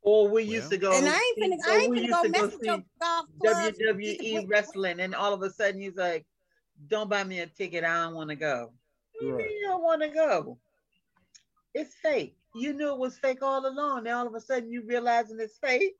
Or 0.00 0.28
we 0.28 0.44
used 0.44 0.70
to 0.70 0.78
go. 0.78 0.92
And 0.96 1.06
I 1.06 1.12
ain't 1.12 1.22
see- 1.34 1.42
finna, 1.42 1.58
or 1.58 1.70
I 1.70 1.80
ain't 1.82 1.90
we 1.90 1.98
finna 1.98 2.02
used 2.02 2.14
go 2.14 2.22
to 2.22 2.28
mess 2.30 2.40
go 2.40 2.46
with 2.46 2.66
your 2.66 2.76
see 2.78 2.84
golf 3.02 3.26
club. 3.42 3.74
WWE 3.74 4.48
wrestling, 4.48 5.00
and 5.00 5.14
all 5.14 5.34
of 5.34 5.42
a 5.42 5.50
sudden 5.50 5.80
he's 5.80 5.96
like, 5.96 6.24
"Don't 6.86 7.10
buy 7.10 7.24
me 7.24 7.40
a 7.40 7.46
ticket. 7.46 7.84
I 7.84 8.04
don't 8.04 8.14
want 8.14 8.30
to 8.30 8.36
go." 8.36 8.72
What 9.12 9.20
do 9.20 9.26
you 9.26 9.32
Right. 9.34 9.46
mean 9.48 9.56
you 9.58 9.66
don't 9.66 9.82
want 9.82 10.00
to 10.02 10.08
go? 10.08 10.58
It's 11.74 11.94
fake. 11.96 12.37
You 12.58 12.72
knew 12.72 12.88
it 12.92 12.98
was 12.98 13.18
fake 13.18 13.42
all 13.42 13.66
along. 13.66 14.04
Now 14.04 14.18
all 14.20 14.26
of 14.26 14.34
a 14.34 14.40
sudden 14.40 14.70
you 14.70 14.82
realizing 14.86 15.38
it's 15.40 15.58
fake. 15.58 15.94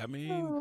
I 0.00 0.06
mean, 0.06 0.30
Oh, 0.30 0.58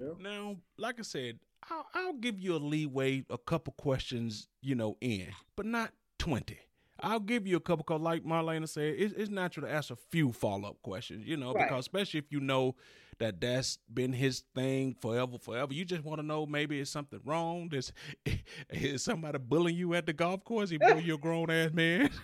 Lord. 0.00 0.18
Now, 0.20 0.56
like 0.76 0.98
I 0.98 1.02
said, 1.02 1.38
I'll, 1.70 1.86
I'll 1.94 2.12
give 2.14 2.38
you 2.40 2.56
a 2.56 2.58
leeway, 2.58 3.24
a 3.30 3.38
couple 3.38 3.72
questions, 3.76 4.48
you 4.60 4.74
know, 4.74 4.96
in, 5.00 5.28
but 5.56 5.66
not 5.66 5.92
20. 6.18 6.58
I'll 7.00 7.20
give 7.20 7.46
you 7.46 7.56
a 7.56 7.60
couple, 7.60 7.84
cause 7.84 8.00
like 8.00 8.24
Marlena 8.24 8.68
said, 8.68 8.94
it's, 8.98 9.14
it's 9.14 9.30
natural 9.30 9.66
to 9.66 9.72
ask 9.72 9.90
a 9.90 9.96
few 9.96 10.32
follow 10.32 10.70
up 10.70 10.82
questions, 10.82 11.26
you 11.26 11.36
know, 11.36 11.52
Right. 11.52 11.68
because 11.68 11.80
especially 11.84 12.18
if 12.18 12.30
you 12.30 12.40
know 12.40 12.74
that 13.18 13.40
that's 13.40 13.78
been 13.92 14.12
his 14.12 14.42
thing 14.54 14.96
forever, 15.00 15.38
forever. 15.38 15.72
You 15.72 15.84
just 15.84 16.04
want 16.04 16.20
to 16.20 16.26
know 16.26 16.46
maybe 16.46 16.80
it's 16.80 16.90
something 16.90 17.20
wrong. 17.24 17.68
There's, 17.70 17.92
is 18.70 19.02
somebody 19.04 19.38
bullying 19.38 19.76
you 19.76 19.94
at 19.94 20.06
the 20.06 20.12
golf 20.12 20.44
course, 20.44 20.72
even 20.72 20.88
though 20.88 20.98
you're 20.98 21.16
a 21.16 21.18
grown 21.18 21.50
ass 21.50 21.72
man? 21.72 22.10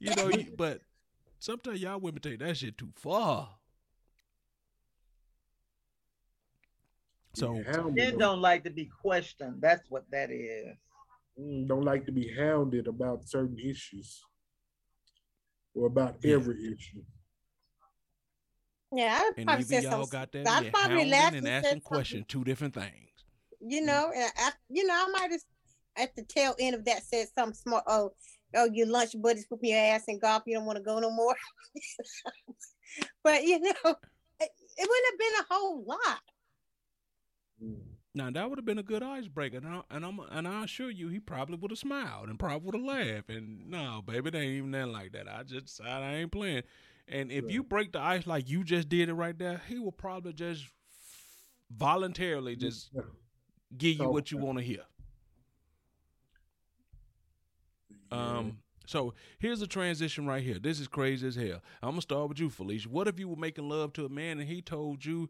You 0.00 0.14
know, 0.14 0.28
you, 0.28 0.52
but 0.56 0.82
sometimes 1.38 1.80
y'all 1.80 1.98
women 2.00 2.20
take 2.20 2.40
that 2.40 2.56
shit 2.56 2.76
too 2.76 2.90
far. 2.94 3.48
So, 7.34 7.62
Hounded 7.66 7.94
Men 7.94 8.18
don't 8.18 8.40
like 8.40 8.64
to 8.64 8.70
be 8.70 8.84
questioned. 9.00 9.60
That's 9.60 9.90
what 9.90 10.04
that 10.10 10.30
is. 10.30 10.76
don't 11.36 11.82
like 11.84 12.06
to 12.06 12.12
be 12.12 12.32
hounded 12.36 12.86
about 12.86 13.26
certain 13.28 13.58
issues 13.58 14.22
or 15.74 15.86
about 15.86 16.16
Yeah. 16.22 16.34
every 16.34 16.72
issue. 16.72 17.02
Yeah, 18.94 19.18
I 19.20 19.32
and 19.36 19.46
probably 19.46 19.64
said 19.64 19.82
y'all 19.82 20.06
got 20.06 20.30
that. 20.32 20.46
I 20.46 20.60
yeah, 20.62 20.70
probably 20.70 21.08
laughed 21.10 21.34
and 21.34 21.46
and 21.46 21.64
asking 21.64 21.80
questions, 21.80 22.26
two 22.28 22.44
different 22.44 22.74
things. 22.74 23.10
you 23.60 23.84
know, 23.84 24.12
and 24.14 24.30
I, 24.38 24.50
you 24.68 24.86
know, 24.86 24.94
I 24.94 25.10
might 25.10 25.32
have 25.32 25.40
at 25.96 26.14
the 26.14 26.22
tail 26.22 26.54
end 26.60 26.76
of 26.76 26.84
that 26.84 27.02
said 27.02 27.26
something 27.34 27.54
smart. 27.54 27.84
Oh, 27.86 28.12
oh, 28.54 28.68
your 28.72 28.86
lunch 28.86 29.20
buddies 29.20 29.46
put 29.46 29.60
your 29.62 29.78
ass 29.78 30.04
in 30.06 30.18
golf. 30.20 30.44
You 30.46 30.54
don't 30.54 30.66
want 30.66 30.76
to 30.78 30.84
go 30.84 30.98
no 31.00 31.10
more. 31.10 31.34
but 33.24 33.42
you 33.42 33.58
know, 33.58 33.72
it, 34.40 34.50
it 34.76 34.88
wouldn't 34.88 35.10
have 35.10 35.18
been 35.18 35.40
a 35.40 35.54
whole 35.54 35.84
lot. 35.84 36.20
Now 38.14 38.30
that 38.30 38.48
would 38.48 38.58
have 38.58 38.64
been 38.64 38.78
a 38.78 38.84
good 38.84 39.02
icebreaker, 39.02 39.56
and 39.56 39.66
I, 39.66 39.82
and 39.90 40.04
I'm 40.04 40.20
and 40.30 40.46
I 40.46 40.64
assure 40.64 40.90
you, 40.90 41.08
he 41.08 41.18
probably 41.18 41.56
would 41.56 41.72
have 41.72 41.78
smiled 41.78 42.28
and 42.28 42.38
probably 42.38 42.66
would 42.66 42.74
have 42.76 42.84
laughed. 42.84 43.30
And 43.30 43.68
no, 43.68 44.02
baby, 44.06 44.28
it 44.28 44.34
ain't 44.36 44.54
even 44.54 44.70
that 44.70 44.88
like 44.88 45.12
that. 45.12 45.28
I 45.28 45.42
just 45.42 45.66
decided 45.66 46.04
I 46.04 46.14
ain't 46.14 46.30
playing. 46.30 46.62
And 47.08 47.30
if 47.30 47.50
you 47.50 47.62
break 47.62 47.92
the 47.92 48.00
ice 48.00 48.26
like 48.26 48.48
you 48.48 48.64
just 48.64 48.88
did 48.88 49.08
it 49.08 49.14
right 49.14 49.38
there, 49.38 49.60
he 49.68 49.78
will 49.78 49.92
probably 49.92 50.32
just 50.32 50.64
voluntarily 51.70 52.56
just 52.56 52.90
give 53.76 53.98
you 53.98 54.08
what 54.08 54.30
you 54.30 54.38
want 54.38 54.58
to 54.58 54.64
hear. 54.64 54.82
Um, 58.10 58.58
so 58.86 59.14
here's 59.38 59.60
a 59.60 59.66
transition 59.66 60.26
right 60.26 60.42
here. 60.42 60.58
This 60.58 60.80
is 60.80 60.88
crazy 60.88 61.26
as 61.26 61.34
hell. 61.34 61.60
I'm 61.82 61.90
gonna 61.90 62.02
start 62.02 62.28
with 62.28 62.38
you, 62.38 62.48
Felicia. 62.48 62.88
What 62.88 63.08
if 63.08 63.18
you 63.18 63.28
were 63.28 63.36
making 63.36 63.68
love 63.68 63.92
to 63.94 64.04
a 64.04 64.08
man 64.08 64.38
and 64.38 64.48
he 64.48 64.62
told 64.62 65.04
you 65.04 65.28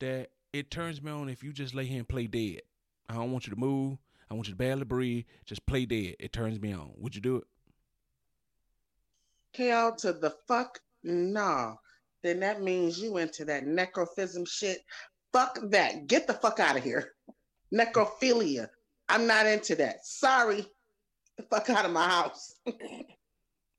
that 0.00 0.30
it 0.52 0.70
turns 0.70 1.02
me 1.02 1.10
on 1.10 1.28
if 1.28 1.42
you 1.42 1.52
just 1.52 1.74
lay 1.74 1.84
here 1.84 1.98
and 1.98 2.08
play 2.08 2.26
dead? 2.26 2.62
I 3.08 3.14
don't 3.14 3.32
want 3.32 3.46
you 3.46 3.54
to 3.54 3.60
move. 3.60 3.98
I 4.30 4.34
want 4.34 4.48
you 4.48 4.54
to 4.54 4.58
barely 4.58 4.84
breathe. 4.84 5.24
Just 5.44 5.64
play 5.66 5.84
dead. 5.86 6.16
It 6.18 6.32
turns 6.32 6.60
me 6.60 6.72
on. 6.72 6.92
Would 6.96 7.14
you 7.14 7.20
do 7.20 7.36
it? 7.36 7.44
Hell 9.54 9.94
to 9.96 10.12
the 10.12 10.30
fuck 10.48 10.80
no. 11.04 11.76
Then 12.22 12.40
that 12.40 12.62
means 12.62 12.98
you 12.98 13.18
into 13.18 13.44
that 13.44 13.64
necrophism 13.66 14.48
shit. 14.48 14.80
Fuck 15.32 15.58
that. 15.70 16.06
Get 16.06 16.26
the 16.26 16.34
fuck 16.34 16.58
out 16.60 16.76
of 16.76 16.82
here. 16.84 17.12
Necrophilia. 17.72 18.68
I'm 19.08 19.26
not 19.26 19.46
into 19.46 19.74
that. 19.76 20.06
Sorry. 20.06 20.66
The 21.36 21.42
fuck 21.44 21.68
out 21.70 21.84
of 21.84 21.92
my 21.92 22.08
house. 22.08 22.54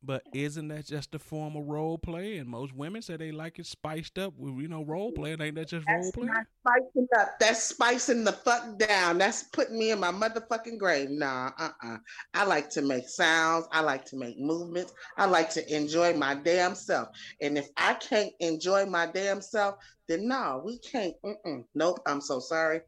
But 0.05 0.23
isn't 0.33 0.67
that 0.67 0.85
just 0.85 1.15
a 1.15 1.19
form 1.19 1.55
of 1.55 1.65
role 1.65 1.97
play? 1.97 2.37
And 2.37 2.47
most 2.47 2.73
women 2.75 3.01
say 3.01 3.17
they 3.17 3.31
like 3.31 3.57
it 3.57 3.65
spiced 3.65 4.19
up 4.19 4.33
with 4.37 4.53
you 4.61 4.67
know 4.67 4.83
role 4.83 5.11
play. 5.11 5.31
Ain't 5.31 5.55
that 5.55 5.67
just 5.67 5.87
role 5.87 6.03
That's 6.03 6.11
play? 6.11 6.27
not 6.27 6.45
spicing 6.61 7.07
up. 7.17 7.39
That's 7.39 7.63
spicing 7.63 8.23
the 8.23 8.31
fuck 8.33 8.77
down. 8.77 9.17
That's 9.17 9.43
putting 9.43 9.79
me 9.79 9.91
in 9.91 9.99
my 9.99 10.11
motherfucking 10.11 10.77
grave. 10.77 11.09
Nah, 11.09 11.51
uh-uh. 11.57 11.97
I 12.35 12.45
like 12.45 12.69
to 12.71 12.81
make 12.83 13.09
sounds. 13.09 13.67
I 13.71 13.81
like 13.81 14.05
to 14.05 14.17
make 14.17 14.39
movements. 14.39 14.93
I 15.17 15.25
like 15.25 15.49
to 15.51 15.75
enjoy 15.75 16.13
my 16.13 16.35
damn 16.35 16.75
self. 16.75 17.09
And 17.41 17.57
if 17.57 17.67
I 17.77 17.95
can't 17.95 18.33
enjoy 18.39 18.85
my 18.85 19.07
damn 19.07 19.41
self, 19.41 19.75
then 20.07 20.27
no, 20.27 20.61
we 20.63 20.77
can't. 20.79 21.15
Mm-mm. 21.25 21.63
Nope. 21.73 21.99
I'm 22.05 22.21
so 22.21 22.39
sorry. 22.39 22.81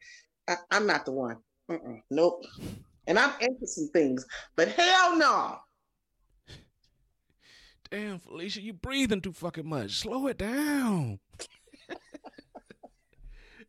I, 0.48 0.58
I'm 0.72 0.86
not 0.86 1.06
the 1.06 1.14
one. 1.14 1.38
Mm-mm. 1.72 2.02
Nope. 2.12 2.44
And 3.08 3.18
I'm 3.18 3.32
into 3.40 3.66
some 3.66 3.90
things, 3.94 4.26
but 4.56 4.68
hell 4.68 5.18
no. 5.18 5.58
Damn, 7.90 8.20
Felicia, 8.20 8.62
you 8.62 8.74
breathing 8.74 9.22
too 9.22 9.32
fucking 9.32 9.68
much. 9.68 9.92
Slow 9.92 10.28
it 10.28 10.38
down. 10.38 11.20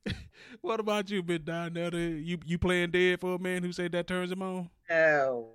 what 0.61 0.81
about 0.81 1.11
you, 1.11 1.23
been 1.23 1.45
down 1.45 1.75
there? 1.75 1.95
You 1.95 2.39
you 2.45 2.59
playing 2.59 2.91
dead 2.91 3.21
for 3.21 3.35
a 3.35 3.39
man 3.39 3.63
who 3.63 3.73
said 3.73 3.93
that 3.93 4.07
turns 4.07 4.33
him 4.33 4.43
on? 4.43 4.71
No. 4.91 5.55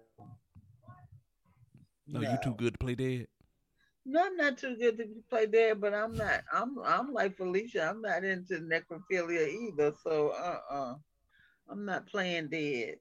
No, 2.07 2.21
you 2.21 2.37
too 2.43 2.53
good 2.53 2.73
to 2.73 2.77
play 2.77 2.95
dead. 2.95 3.27
No, 4.05 4.25
I'm 4.25 4.35
not 4.35 4.57
too 4.57 4.75
good 4.75 4.97
to 4.97 5.07
play 5.29 5.45
dead, 5.45 5.79
but 5.79 5.93
I'm 5.93 6.13
not. 6.15 6.43
I'm 6.51 6.77
I'm 6.83 7.13
like 7.13 7.37
Felicia. 7.37 7.89
I'm 7.89 8.01
not 8.01 8.23
into 8.23 8.55
necrophilia 8.55 9.47
either. 9.47 9.93
So 10.03 10.29
uh 10.29 10.59
uh-uh. 10.71 10.91
uh, 10.91 10.95
i 11.69 11.71
am 11.71 11.85
not 11.85 12.07
playing 12.07 12.49
dead. 12.49 12.95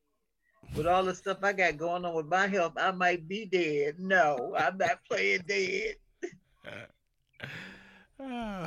With 0.74 0.86
all 0.86 1.04
the 1.04 1.14
stuff 1.14 1.38
I 1.42 1.52
got 1.52 1.76
going 1.76 2.04
on 2.04 2.14
with 2.14 2.26
my 2.26 2.46
health, 2.46 2.72
I 2.76 2.92
might 2.92 3.28
be 3.28 3.44
dead. 3.44 3.96
No, 3.98 4.54
I'm 4.56 4.78
not 4.78 5.04
playing 5.08 5.42
dead. 5.46 5.96
oh, 8.20 8.66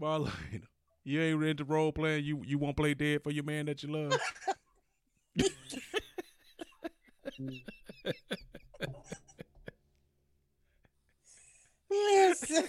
Marlene, 0.00 0.62
you 1.04 1.22
ain't 1.22 1.42
into 1.42 1.64
role 1.64 1.92
playing. 1.92 2.24
You 2.24 2.42
you 2.44 2.58
won't 2.58 2.76
play 2.76 2.94
dead 2.94 3.22
for 3.22 3.30
your 3.30 3.44
man 3.44 3.66
that 3.66 3.82
you 3.82 3.92
love. 3.92 4.18
Listen, 11.90 12.68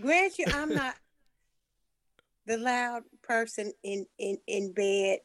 grant 0.00 0.38
you, 0.38 0.46
I'm 0.52 0.74
not 0.74 0.94
the 2.46 2.56
loud 2.56 3.02
person 3.22 3.72
in 3.82 4.06
in 4.18 4.38
in 4.46 4.72
bed. 4.72 5.18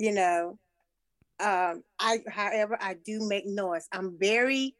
You 0.00 0.12
know, 0.12 0.58
um, 1.40 1.84
I 1.98 2.20
however 2.26 2.78
I 2.80 2.96
do 3.04 3.28
make 3.28 3.44
noise. 3.44 3.86
I'm 3.92 4.16
very 4.18 4.74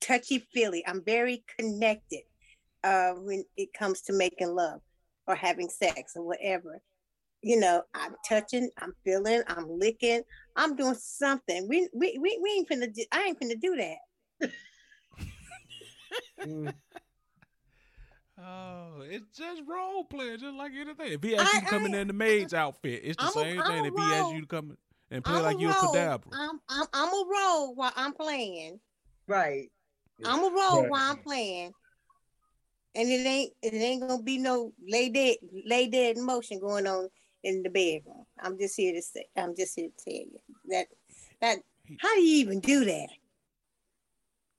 touchy 0.00 0.44
feely. 0.52 0.84
I'm 0.84 1.04
very 1.04 1.44
connected 1.56 2.22
uh, 2.82 3.12
when 3.12 3.44
it 3.56 3.72
comes 3.72 4.00
to 4.02 4.12
making 4.12 4.56
love 4.56 4.80
or 5.28 5.36
having 5.36 5.68
sex 5.68 6.14
or 6.16 6.26
whatever. 6.26 6.82
You 7.42 7.60
know, 7.60 7.84
I'm 7.94 8.16
touching, 8.28 8.70
I'm 8.78 8.92
feeling, 9.04 9.42
I'm 9.46 9.66
licking, 9.68 10.22
I'm 10.56 10.74
doing 10.74 10.96
something. 10.98 11.68
We 11.68 11.88
we 11.94 12.18
we, 12.20 12.40
we 12.42 12.50
ain't 12.50 12.68
finna 12.68 12.92
do, 12.92 13.04
I 13.12 13.22
ain't 13.22 13.38
finna 13.38 13.60
do 13.60 13.76
that. 13.76 14.50
Oh, 18.36 19.02
it's 19.02 19.38
just 19.38 19.62
role 19.66 20.04
playing, 20.04 20.38
just 20.38 20.56
like 20.56 20.72
anything. 20.72 21.12
If 21.12 21.22
he 21.22 21.36
asks 21.36 21.54
you 21.54 21.60
to 21.60 21.66
come 21.66 21.86
in 21.86 21.94
in 21.94 22.08
the 22.08 22.12
maid's 22.12 22.52
outfit, 22.52 23.02
it's 23.04 23.16
the 23.16 23.26
I'm 23.26 23.32
same 23.32 23.60
I'm 23.60 23.66
thing. 23.66 23.84
If 23.84 23.94
he 23.96 24.12
asks 24.12 24.32
you 24.32 24.40
to 24.40 24.46
come 24.46 24.76
and 25.10 25.24
play 25.24 25.36
I'm 25.36 25.42
like 25.42 25.60
you're 25.60 25.70
a 25.70 25.74
roll. 25.74 25.92
cadaver. 25.92 26.30
I'm, 26.32 26.60
I'm 26.68 26.86
I'm 26.92 27.08
a 27.08 27.24
roll 27.30 27.74
while 27.76 27.92
I'm 27.94 28.12
playing. 28.12 28.80
Right. 29.28 29.70
I'm 30.24 30.40
a 30.40 30.50
roll 30.50 30.82
Right. 30.82 30.90
while 30.90 31.10
I'm 31.10 31.18
playing. 31.18 31.72
And 32.96 33.08
it 33.08 33.26
ain't 33.26 33.52
it 33.62 33.74
ain't 33.74 34.00
gonna 34.00 34.22
be 34.22 34.38
no 34.38 34.72
lay 34.86 35.08
dead 35.10 35.36
lay 35.66 35.88
dead 35.88 36.16
motion 36.16 36.58
going 36.58 36.86
on 36.86 37.08
in 37.44 37.62
the 37.62 37.70
bedroom. 37.70 38.24
I'm 38.40 38.58
just 38.58 38.76
here 38.76 38.94
to 38.94 39.02
say 39.02 39.26
I'm 39.36 39.54
just 39.54 39.76
here 39.76 39.88
to 39.96 40.04
tell 40.04 40.14
you 40.14 40.38
that 40.70 40.86
that 41.40 41.58
how 42.00 42.14
do 42.16 42.20
you 42.22 42.36
even 42.38 42.60
do 42.60 42.84
that? 42.84 43.08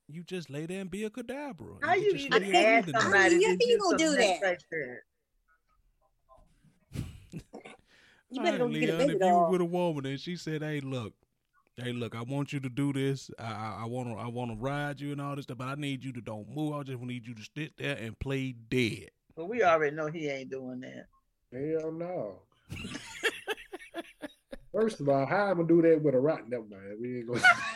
You 0.07 0.23
just 0.23 0.49
lay 0.49 0.65
there 0.65 0.81
and 0.81 0.91
be 0.91 1.03
a 1.03 1.09
cadaver. 1.09 1.65
How 1.81 1.95
you 1.95 2.11
just 2.13 2.25
even 2.25 2.43
lay 2.43 2.51
there 2.51 2.77
ask 2.77 2.85
do 2.85 2.91
somebody 2.99 3.35
you- 3.35 3.57
to 3.57 3.67
you 3.67 3.79
gonna 3.79 3.97
do 3.97 4.15
that? 4.15 4.41
like 4.41 4.59
that? 4.71 4.99
You 8.31 8.41
better 8.41 8.57
All 8.63 8.67
go 8.67 8.73
right, 8.73 8.79
get 8.81 8.89
a 8.89 8.97
baby 8.97 9.13
if 9.13 9.21
you 9.21 9.33
were 9.35 9.49
with 9.51 9.61
a 9.61 9.65
woman 9.65 10.05
and 10.07 10.19
she 10.19 10.35
said, 10.35 10.61
"Hey, 10.63 10.79
look, 10.81 11.13
hey, 11.77 11.93
look, 11.93 12.15
I 12.15 12.23
want 12.23 12.51
you 12.51 12.59
to 12.59 12.69
do 12.69 12.91
this. 12.91 13.29
I, 13.37 13.43
I, 13.43 13.77
I 13.83 13.85
want 13.85 14.09
to, 14.09 14.15
I 14.15 14.27
want 14.27 14.51
to 14.51 14.57
ride 14.57 14.99
you 14.99 15.11
and 15.11 15.21
all 15.21 15.35
this 15.35 15.43
stuff, 15.43 15.59
but 15.59 15.67
I 15.67 15.75
need 15.75 16.03
you 16.03 16.11
to 16.13 16.21
don't 16.21 16.49
move. 16.49 16.73
I 16.73 16.81
just 16.83 16.99
need 17.01 17.25
you 17.27 17.35
to 17.35 17.43
sit 17.55 17.77
there 17.77 17.95
and 17.95 18.17
play 18.19 18.53
dead." 18.69 19.11
But 19.35 19.45
we 19.45 19.63
already 19.63 19.95
know 19.95 20.07
he 20.07 20.27
ain't 20.27 20.49
doing 20.49 20.81
that. 20.81 21.05
Hell 21.53 21.91
no. 21.91 22.41
First 24.73 24.99
of 24.99 25.07
all, 25.07 25.25
how 25.25 25.45
I'm 25.51 25.57
gonna 25.57 25.67
do 25.67 25.81
that 25.83 26.01
with 26.01 26.15
a 26.15 26.19
rock? 26.19 26.47
Never 26.49 26.65
mind. 26.65 26.97
We 26.99 27.19
ain't 27.19 27.27
gonna. 27.27 27.41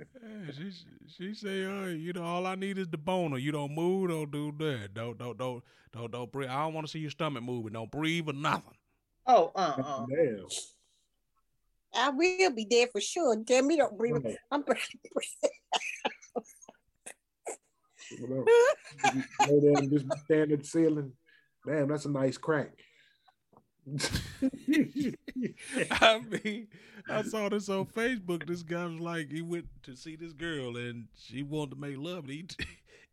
Yeah, 0.00 0.52
she 0.52 0.72
she 1.06 1.34
say, 1.34 1.64
uh, 1.64 1.86
you 1.86 2.12
know, 2.12 2.22
all 2.22 2.46
I 2.46 2.54
need 2.54 2.78
is 2.78 2.88
the 2.88 2.98
boner. 2.98 3.38
You 3.38 3.52
don't 3.52 3.74
move, 3.74 4.08
don't 4.08 4.30
do 4.30 4.52
that. 4.58 4.94
Don't 4.94 5.18
don't 5.18 5.36
don't 5.36 5.62
don't 5.92 6.10
don't 6.10 6.32
breathe. 6.32 6.48
I 6.48 6.64
don't 6.64 6.74
want 6.74 6.86
to 6.86 6.90
see 6.90 6.98
your 6.98 7.10
stomach 7.10 7.42
moving. 7.42 7.72
Don't 7.72 7.90
breathe 7.90 8.28
or 8.28 8.32
nothing. 8.32 8.74
Oh, 9.26 9.52
uh, 9.54 9.76
uh 9.84 10.06
Damn. 10.08 10.46
I 11.94 12.10
will 12.10 12.50
be 12.50 12.66
there 12.70 12.86
for 12.86 13.00
sure. 13.00 13.36
Damn 13.36 13.66
me 13.66 13.76
don't 13.76 13.96
breathe. 13.98 14.24
Right. 14.24 14.36
I'm 14.50 14.62
breathing. 14.62 14.86
You 18.10 18.44
Lay 19.48 19.60
there 19.60 19.78
and 19.78 19.90
just 19.90 20.06
stand 20.24 20.52
at 20.52 20.60
the 20.60 20.64
ceiling. 20.64 21.12
Damn, 21.66 21.88
that's 21.88 22.06
a 22.06 22.10
nice 22.10 22.38
crack. 22.38 22.72
I 25.90 26.20
mean, 26.20 26.68
I 27.08 27.22
saw 27.22 27.48
this 27.48 27.68
on 27.68 27.86
Facebook. 27.86 28.46
This 28.46 28.62
guy 28.62 28.84
was 28.86 29.00
like, 29.00 29.30
he 29.30 29.42
went 29.42 29.66
to 29.84 29.96
see 29.96 30.16
this 30.16 30.32
girl 30.32 30.76
and 30.76 31.08
she 31.16 31.42
wanted 31.42 31.70
to 31.70 31.80
make 31.80 31.96
love. 31.96 32.24
And 32.24 32.32
he 32.32 32.46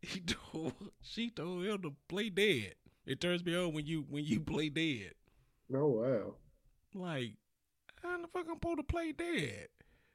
he 0.00 0.20
told 0.20 0.72
she 1.02 1.30
told 1.30 1.64
him 1.64 1.82
to 1.82 1.94
play 2.08 2.30
dead. 2.30 2.74
It 3.06 3.20
turns 3.20 3.44
me 3.44 3.56
on 3.56 3.72
when 3.72 3.86
you 3.86 4.04
when 4.08 4.24
you 4.24 4.40
play 4.40 4.68
dead. 4.68 5.12
oh 5.74 5.86
wow. 5.86 6.34
Like, 6.94 7.34
how 8.02 8.20
the 8.20 8.28
fuck 8.28 8.46
I'm 8.48 8.54
supposed 8.56 8.78
to 8.78 8.84
play 8.84 9.12
dead? 9.12 9.68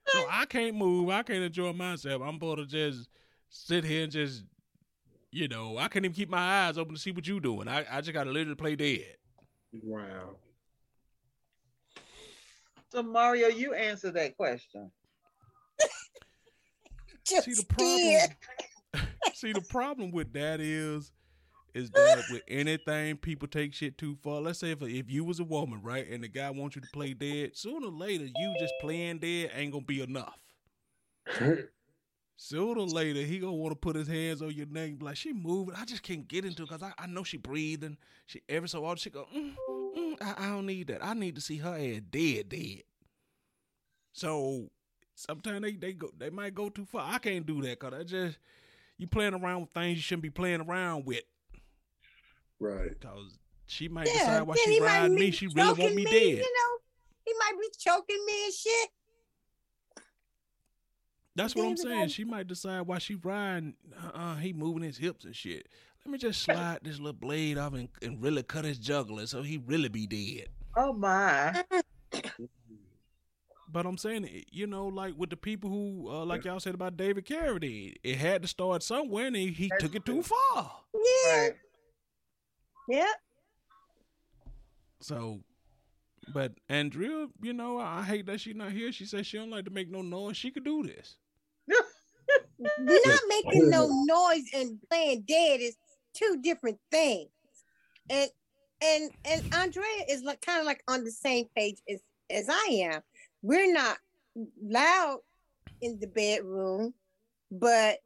So 0.08 0.26
I 0.30 0.46
can't 0.46 0.76
move. 0.76 1.10
I 1.10 1.24
can't 1.24 1.44
enjoy 1.44 1.74
myself. 1.74 2.22
I'm 2.22 2.36
supposed 2.36 2.58
to 2.58 2.66
just 2.66 3.10
sit 3.50 3.84
here 3.84 4.04
and 4.04 4.12
just, 4.12 4.44
you 5.32 5.48
know, 5.48 5.78
I 5.78 5.88
can't 5.88 6.06
even 6.06 6.16
keep 6.16 6.30
my 6.30 6.68
eyes 6.68 6.78
open 6.78 6.96
to 6.96 7.00
see 7.00 7.12
what 7.12 7.28
you 7.28 7.40
doing. 7.40 7.68
I, 7.68 7.86
I 7.90 8.02
just 8.02 8.14
got 8.14 8.26
to 8.26 8.32
literally 8.32 8.56
play 8.56 8.76
dead. 8.76 9.16
Wow. 9.82 10.36
So 12.92 13.02
Mario, 13.02 13.48
you 13.48 13.74
answer 13.74 14.12
that 14.12 14.38
question. 14.38 14.92
just 17.28 17.46
See 17.46 17.54
the 17.54 17.66
problem. 17.66 19.08
see 19.34 19.52
the 19.52 19.62
problem 19.62 20.12
with 20.12 20.32
that 20.34 20.62
is, 20.62 21.12
is 21.74 21.90
that 21.92 22.24
with 22.30 22.44
anything 22.48 23.18
people 23.18 23.48
take 23.48 23.74
shit 23.74 23.98
too 23.98 24.16
far. 24.24 24.42
Let's 24.42 24.60
say 24.60 24.72
if 24.72 24.84
if 24.84 25.10
you 25.10 25.24
was 25.24 25.40
a 25.40 25.44
woman, 25.44 25.82
right, 25.82 26.08
and 26.08 26.24
the 26.24 26.28
guy 26.28 26.52
wants 26.52 26.76
you 26.76 26.84
to 26.84 26.88
play 26.94 27.16
dead, 27.16 27.58
sooner 27.58 27.88
or 27.88 27.92
later 27.92 28.26
you 28.26 28.56
just 28.60 28.74
playing 28.80 29.18
dead 29.20 29.52
ain't 29.56 29.72
gonna 29.72 29.84
be 29.86 30.02
enough. 30.02 30.38
Sooner 32.46 32.82
or 32.82 32.88
later, 32.88 33.22
he 33.22 33.40
gonna 33.40 33.54
want 33.54 33.72
to 33.72 33.76
put 33.78 33.96
his 33.96 34.10
hands 34.10 34.42
on 34.42 34.52
your 34.52 34.66
neck, 34.66 34.96
like, 35.00 35.16
"She 35.16 35.32
moving, 35.32 35.76
I 35.76 35.86
just 35.86 36.04
can't 36.04 36.28
get 36.28 36.44
into 36.44 36.64
it 36.64 36.70
because 36.70 36.84
I, 36.84 36.92
I 36.98 37.08
know 37.08 37.24
she 37.24 37.38
breathing. 37.38 37.98
She 38.26 38.42
every 38.50 38.68
so 38.68 38.84
often 38.84 38.98
she 38.98 39.10
go, 39.12 39.30
mm, 39.34 39.56
mm, 39.98 40.18
I, 40.22 40.34
I 40.38 40.50
don't 40.50 40.66
need 40.66 40.88
that. 40.88 41.02
I 41.02 41.14
need 41.14 41.36
to 41.36 41.42
see 41.42 41.56
her 41.60 41.74
ass 41.74 42.02
dead, 42.12 42.50
dead. 42.50 42.84
So 44.12 44.70
sometimes 45.16 45.62
they 45.62 45.72
they 45.74 45.94
go 45.94 46.10
they 46.18 46.30
might 46.30 46.54
go 46.54 46.70
too 46.70 46.86
far. 46.86 47.14
I 47.14 47.18
can't 47.18 47.46
do 47.46 47.62
that 47.62 47.80
because 47.80 47.94
I 47.98 48.04
just 48.04 48.38
you 48.98 49.08
playing 49.08 49.36
around 49.36 49.62
with 49.62 49.70
things 49.72 49.96
you 49.98 50.02
shouldn't 50.02 50.24
be 50.24 50.30
playing 50.30 50.62
around 50.62 51.06
with. 51.06 51.24
right. 52.60 52.90
Because 52.90 53.38
she 53.68 53.88
might 53.88 54.06
Yeah, 54.14 54.14
decide 54.14 54.48
why 54.48 54.56
she 54.56 54.72
he 54.72 54.80
riding 54.82 55.16
me. 55.16 55.32
She 55.32 55.48
really 55.48 55.68
want 55.70 55.78
choking 55.80 55.96
me 55.96 56.04
me, 56.04 56.12
dead. 56.12 56.38
You 56.44 56.54
know, 56.54 56.78
he 57.26 57.34
might 57.40 57.60
be 57.62 57.68
choking 57.80 58.26
me 58.26 58.46
and 58.46 58.54
shit. 58.54 58.90
That's 61.36 61.56
what 61.56 61.66
I'm 61.66 61.78
saying. 61.78 62.10
She 62.10 62.24
might 62.24 62.48
decide 62.48 62.82
why 62.82 63.00
she 63.00 63.16
riding. 63.16 63.74
uh-uh, 64.04 64.36
he 64.36 64.54
moving 64.54 64.84
his 64.84 64.98
hips 64.98 65.26
and 65.26 65.36
shit. 65.36 65.68
Let 66.06 66.12
me 66.12 66.18
just 66.18 66.42
slide 66.42 66.80
this 66.84 66.98
little 67.00 67.14
blade 67.14 67.58
off 67.58 67.74
and, 67.74 67.90
and 68.02 68.22
really 68.22 68.44
cut 68.44 68.66
his 68.66 68.78
jugular 68.78 69.26
so 69.26 69.42
he 69.42 69.58
really 69.66 69.90
be 69.90 70.06
dead. 70.06 70.50
Oh 70.76 70.94
my. 70.94 71.64
But 73.72 73.88
I'm 73.88 73.98
saying, 73.98 74.30
you 74.52 74.68
know, 74.68 74.88
like 74.88 75.16
with 75.18 75.32
the 75.32 75.38
people 75.38 75.70
who, 75.72 76.08
uh, 76.08 76.26
like 76.26 76.46
y'all 76.46 76.60
said 76.60 76.76
about 76.76 76.96
David 76.96 77.26
Carradine, 77.26 77.96
it 78.04 78.18
had 78.18 78.44
to 78.44 78.48
start 78.48 78.84
somewhere, 78.84 79.26
and 79.26 79.36
he, 79.36 79.48
he 79.48 79.68
That's 79.70 79.82
took 79.84 79.96
it 79.96 80.06
too 80.06 80.22
far. 80.22 80.72
Yeah, 80.94 81.40
Right. 81.42 81.54
yeah. 82.88 83.12
So, 85.00 85.40
but 86.32 86.54
Andrea, 86.70 87.28
you 87.42 87.54
know, 87.54 87.80
I, 87.80 88.00
I 88.00 88.04
hate 88.04 88.28
that 88.28 88.42
she 88.42 88.54
not 88.54 88.72
here. 88.74 88.92
She 88.92 89.06
said 89.06 89.26
she 89.26 89.38
don't 89.38 89.50
like 89.50 89.66
to 89.66 89.72
make 89.72 89.90
no 89.90 90.04
noise. 90.04 90.38
She 90.38 90.52
could 90.52 90.64
do 90.66 90.84
this. 90.84 91.18
We're 92.60 93.02
not 93.06 93.22
making 93.28 93.70
no 93.70 93.88
noise 94.06 94.46
and 94.54 94.80
playing 94.90 95.24
dead 95.28 95.60
is 95.60 95.76
two 96.14 96.40
different 96.42 96.80
things. 96.92 97.30
And 98.10 98.30
and 98.82 99.12
and 99.26 99.54
Andrea 99.54 100.06
is 100.10 100.24
like 100.24 100.42
kind 100.42 100.60
of 100.60 100.66
like 100.66 100.84
on 100.88 101.04
the 101.04 101.12
same 101.12 101.46
page 101.56 101.78
as 101.90 102.02
as 102.30 102.50
I 102.50 102.90
am. 102.92 103.02
We're 103.42 103.72
not 103.72 103.98
loud 104.62 105.20
in 105.82 106.00
the 106.00 106.08
bedroom, 106.08 106.94
but 107.52 108.00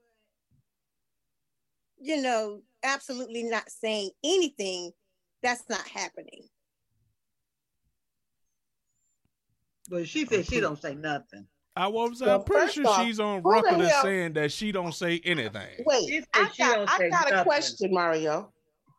you 1.99 2.21
know, 2.21 2.61
absolutely 2.83 3.43
not 3.43 3.69
saying 3.69 4.11
anything. 4.23 4.91
That's 5.41 5.63
not 5.69 5.87
happening. 5.87 6.47
But 9.89 10.07
she 10.07 10.25
said 10.25 10.45
she 10.45 10.59
don't 10.59 10.81
say 10.81 10.95
nothing. 10.95 11.47
I 11.77 11.85
was 11.87 12.21
Well, 12.21 12.39
I'm 12.39 12.43
pretty 12.43 12.71
sure 12.71 12.87
off, 12.87 13.05
she's 13.05 13.19
on 13.19 13.41
record 13.43 13.79
as 13.81 14.01
saying 14.01 14.33
that 14.33 14.51
she 14.51 14.71
don't 14.71 14.93
say 14.93 15.21
anything. 15.23 15.83
Wait, 15.85 16.09
said 16.09 16.25
I 16.33 16.51
got, 16.57 16.89
I 16.89 16.97
say 16.97 17.09
got 17.11 17.31
a 17.31 17.43
question, 17.43 17.93
Mario. 17.93 18.51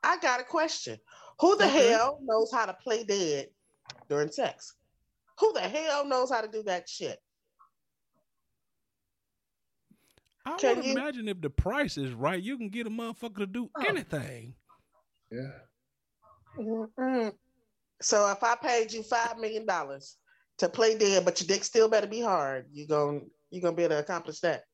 I 0.04 0.16
got 0.18 0.40
a 0.40 0.44
question. 0.44 0.96
Who 1.40 1.56
the 1.56 1.64
Okay. 1.66 1.88
hell 1.88 2.20
knows 2.22 2.52
how 2.52 2.66
to 2.66 2.74
play 2.74 3.02
dead 3.02 3.48
during 4.08 4.30
sex? 4.30 4.74
Who 5.40 5.52
the 5.54 5.60
hell 5.60 6.04
knows 6.06 6.30
how 6.30 6.40
to 6.40 6.46
do 6.48 6.62
that 6.64 6.88
shit? 6.88 7.18
I 10.46 10.56
Can 10.56 10.76
would 10.76 10.84
you- 10.86 10.92
imagine 10.92 11.28
if 11.28 11.40
the 11.40 11.50
price 11.50 11.98
is 11.98 12.12
right, 12.12 12.40
you 12.42 12.56
can 12.56 12.68
get 12.68 12.86
a 12.86 12.90
motherfucker 12.90 13.38
to 13.38 13.46
do 13.46 13.70
Oh. 13.76 13.84
anything. 13.86 14.54
Yeah. 15.30 15.58
Mm-mm. 16.56 17.32
So 18.00 18.30
if 18.30 18.42
I 18.44 18.54
paid 18.54 18.92
you 18.92 19.02
five 19.02 19.36
million 19.38 19.66
dollars 19.66 20.16
to 20.58 20.68
play 20.68 20.96
dead, 20.98 21.24
but 21.24 21.40
your 21.40 21.46
dick 21.46 21.64
still 21.64 21.88
better 21.88 22.06
be 22.06 22.20
hard, 22.20 22.66
you 22.72 22.86
gon' 22.86 23.30
you 23.50 23.60
gonna 23.62 23.76
be 23.76 23.84
able 23.84 23.96
to 23.96 24.00
accomplish 24.00 24.40
that. 24.40 24.64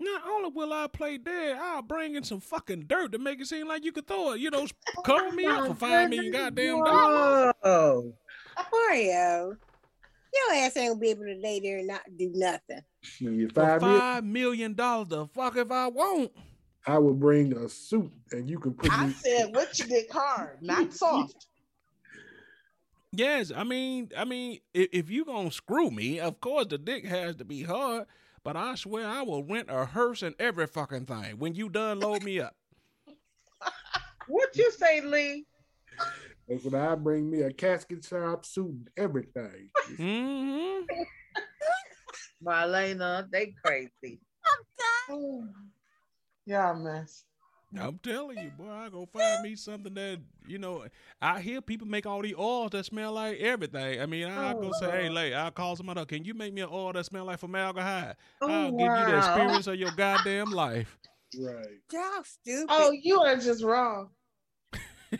Not 0.00 0.22
only 0.28 0.50
will 0.54 0.72
I 0.72 0.86
play 0.86 1.18
dead, 1.18 1.58
I'll 1.60 1.82
bring 1.82 2.14
in 2.14 2.22
some 2.22 2.40
fucking 2.40 2.84
dirt 2.86 3.12
to 3.12 3.18
make 3.18 3.40
it 3.40 3.48
seem 3.48 3.66
like 3.66 3.84
you 3.84 3.90
could 3.90 4.06
throw 4.06 4.32
it. 4.32 4.40
You 4.40 4.50
know, 4.50 4.66
cover 5.04 5.32
me 5.32 5.44
up 5.44 5.66
for 5.66 5.74
five 5.74 6.08
million 6.08 6.32
goddamn 6.32 6.84
dollars. 6.84 7.54
Whoa. 7.62 8.14
Mario, 8.72 9.56
your 10.32 10.54
ass 10.54 10.76
ain't 10.76 10.90
gonna 10.92 11.00
be 11.00 11.10
able 11.10 11.24
to 11.24 11.40
lay 11.42 11.58
there 11.58 11.78
and 11.78 11.88
not 11.88 12.02
do 12.16 12.30
nothing. 12.34 12.80
You 13.18 13.48
For 13.48 13.54
five 13.54 13.80
million, 13.80 14.00
five 14.00 14.24
million 14.24 14.74
dollars, 14.74 15.08
the 15.08 15.26
fuck 15.26 15.56
if 15.56 15.70
I 15.72 15.88
won't. 15.88 16.30
I 16.86 16.96
will 16.98 17.14
bring 17.14 17.56
a 17.56 17.68
suit 17.68 18.12
and 18.30 18.48
you 18.48 18.58
can 18.58 18.74
put 18.74 18.92
I 18.92 19.08
me. 19.08 19.12
said 19.12 19.54
what 19.54 19.78
you 19.78 19.86
get 19.88 20.10
hard, 20.12 20.58
not 20.62 20.92
soft. 20.94 21.47
Yes, 23.12 23.50
I 23.54 23.64
mean, 23.64 24.10
I 24.16 24.24
mean, 24.24 24.60
if, 24.74 24.88
if 24.92 25.10
you 25.10 25.24
gonna 25.24 25.50
screw 25.50 25.90
me, 25.90 26.20
of 26.20 26.40
course 26.40 26.66
the 26.68 26.78
dick 26.78 27.06
has 27.06 27.36
to 27.36 27.44
be 27.44 27.62
hard. 27.62 28.06
But 28.44 28.56
I 28.56 28.76
swear 28.76 29.06
I 29.06 29.22
will 29.22 29.42
rent 29.42 29.68
a 29.70 29.84
hearse 29.84 30.22
and 30.22 30.34
every 30.38 30.66
fucking 30.66 31.06
thing 31.06 31.38
when 31.38 31.54
you 31.54 31.68
done 31.68 32.00
load 32.00 32.22
me 32.22 32.40
up. 32.40 32.56
What 34.28 34.54
you 34.56 34.70
say, 34.72 35.00
Lee? 35.00 35.46
That's 36.46 36.62
when 36.64 36.74
I 36.74 36.94
bring 36.96 37.30
me 37.30 37.42
a 37.42 37.52
casket 37.52 38.04
shop 38.04 38.44
suit 38.44 38.66
and 38.68 38.88
everything. 38.96 39.70
hmm 39.96 40.80
Marlena, 42.44 43.26
they 43.30 43.54
crazy. 43.64 44.20
I'm 44.44 44.64
done. 45.08 45.54
Yeah, 46.44 46.74
mess. 46.74 47.24
I'm 47.76 47.98
telling 48.02 48.38
you, 48.38 48.50
boy, 48.56 48.70
I 48.70 48.88
go 48.88 49.06
find 49.06 49.42
me 49.42 49.54
something 49.54 49.92
that 49.94 50.20
you 50.46 50.58
know. 50.58 50.86
I 51.20 51.40
hear 51.40 51.60
people 51.60 51.86
make 51.86 52.06
all 52.06 52.22
these 52.22 52.34
oils 52.38 52.70
that 52.70 52.86
smell 52.86 53.12
like 53.12 53.38
everything. 53.40 54.00
I 54.00 54.06
mean, 54.06 54.26
I 54.26 54.54
go 54.54 54.72
say, 54.80 54.90
hey, 54.90 55.08
oh. 55.08 55.12
lady, 55.12 55.34
I'll 55.34 55.50
call 55.50 55.76
somebody 55.76 56.00
up. 56.00 56.08
Can 56.08 56.24
you 56.24 56.32
make 56.32 56.54
me 56.54 56.62
an 56.62 56.70
oil 56.72 56.92
that 56.94 57.04
smell 57.04 57.26
like 57.26 57.38
formaldehyde? 57.38 58.16
Oh, 58.40 58.48
I'll 58.48 58.70
give 58.70 58.80
you 58.80 59.06
the 59.12 59.18
experience 59.18 59.66
of 59.66 59.74
your 59.76 59.90
goddamn 59.90 60.50
life. 60.50 60.98
Right. 61.38 61.66
Y'all 61.92 62.24
stupid. 62.24 62.66
Oh, 62.70 62.90
you 62.90 63.20
are 63.20 63.36
just 63.36 63.62
wrong. 63.62 64.10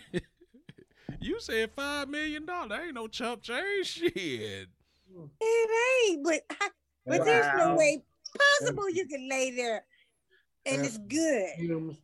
You 1.21 1.41
said 1.41 1.73
five 1.73 2.09
million 2.09 2.47
dollars. 2.47 2.69
That 2.71 2.85
ain't 2.85 2.95
no 2.95 3.09
chump 3.09 3.43
change 3.43 3.87
shit. 3.87 4.15
It 4.15 6.09
ain't, 6.11 6.25
but 6.25 6.43
I, 6.51 6.69
but 7.07 7.25
there's 7.25 7.59
no 7.59 7.75
way 7.75 8.05
possible 8.61 8.89
you 8.91 9.07
can 9.07 9.29
lay 9.29 9.51
there 9.51 9.85
and 10.67 10.85
it's 10.85 10.99
good 10.99 11.49
Hymns, 11.57 11.97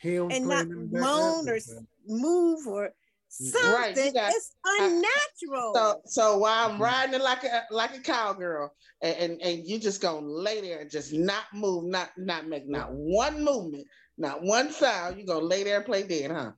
hymns 0.00 0.34
and 0.34 0.48
not 0.48 0.66
playing 0.66 0.90
moan 0.92 1.48
or 1.48 1.58
move 2.06 2.66
or 2.66 2.90
something 3.28 3.72
Right, 3.72 4.14
got- 4.14 4.34
is 4.34 4.52
unnatural. 4.80 5.72
So 5.74 6.00
so 6.06 6.38
while 6.38 6.70
I'm 6.70 6.80
riding 6.80 7.14
it 7.14 7.20
like 7.22 7.44
a 7.44 7.64
like 7.70 7.94
a 7.96 8.00
cowgirl, 8.00 8.72
and, 9.02 9.16
and 9.16 9.42
and 9.42 9.66
you 9.66 9.78
just 9.78 10.00
gonna 10.00 10.26
lay 10.26 10.60
there 10.60 10.80
and 10.80 10.90
just 10.90 11.12
not 11.12 11.44
move, 11.52 11.84
not 11.84 12.10
not 12.16 12.48
make 12.48 12.66
not 12.66 12.88
one 12.90 13.44
movement, 13.44 13.86
not 14.16 14.42
one 14.42 14.72
sound. 14.72 15.18
You 15.18 15.26
gonna 15.26 15.44
lay 15.44 15.62
there 15.62 15.76
and 15.76 15.84
play 15.86 16.04
dead, 16.04 16.30
huh? 16.30 16.52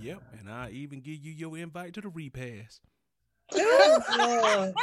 Yep, 0.00 0.22
and 0.38 0.50
I 0.50 0.70
even 0.70 1.00
give 1.00 1.18
you 1.20 1.32
your 1.32 1.58
invite 1.58 1.94
to 1.94 2.00
the 2.00 2.08
repass. 2.08 2.80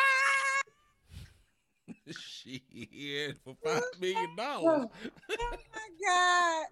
Uh, 2.04 2.12
Shit, 2.12 3.38
for 3.44 3.56
five 3.64 3.84
million 4.00 4.36
dollars. 4.36 4.88
oh 5.40 5.58
my 5.74 5.90
god. 6.06 6.66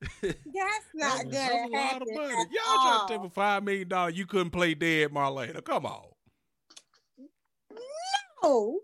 That's 0.22 0.36
not 0.94 1.24
That's 1.30 1.48
gonna 1.50 1.66
a 1.66 1.76
lot 1.76 2.02
of 2.02 2.08
money. 2.14 2.32
at 2.32 2.50
Y'all 2.50 2.76
trying 2.76 2.94
to 2.96 3.00
all. 3.02 3.08
take 3.08 3.20
for 3.20 3.28
five 3.30 3.62
million 3.64 3.88
dollars, 3.88 4.16
you 4.16 4.26
couldn't 4.26 4.50
play 4.50 4.74
dead 4.74 5.10
Marlena. 5.10 5.62
Come 5.62 5.84
on. 5.84 6.06
No, 8.42 8.80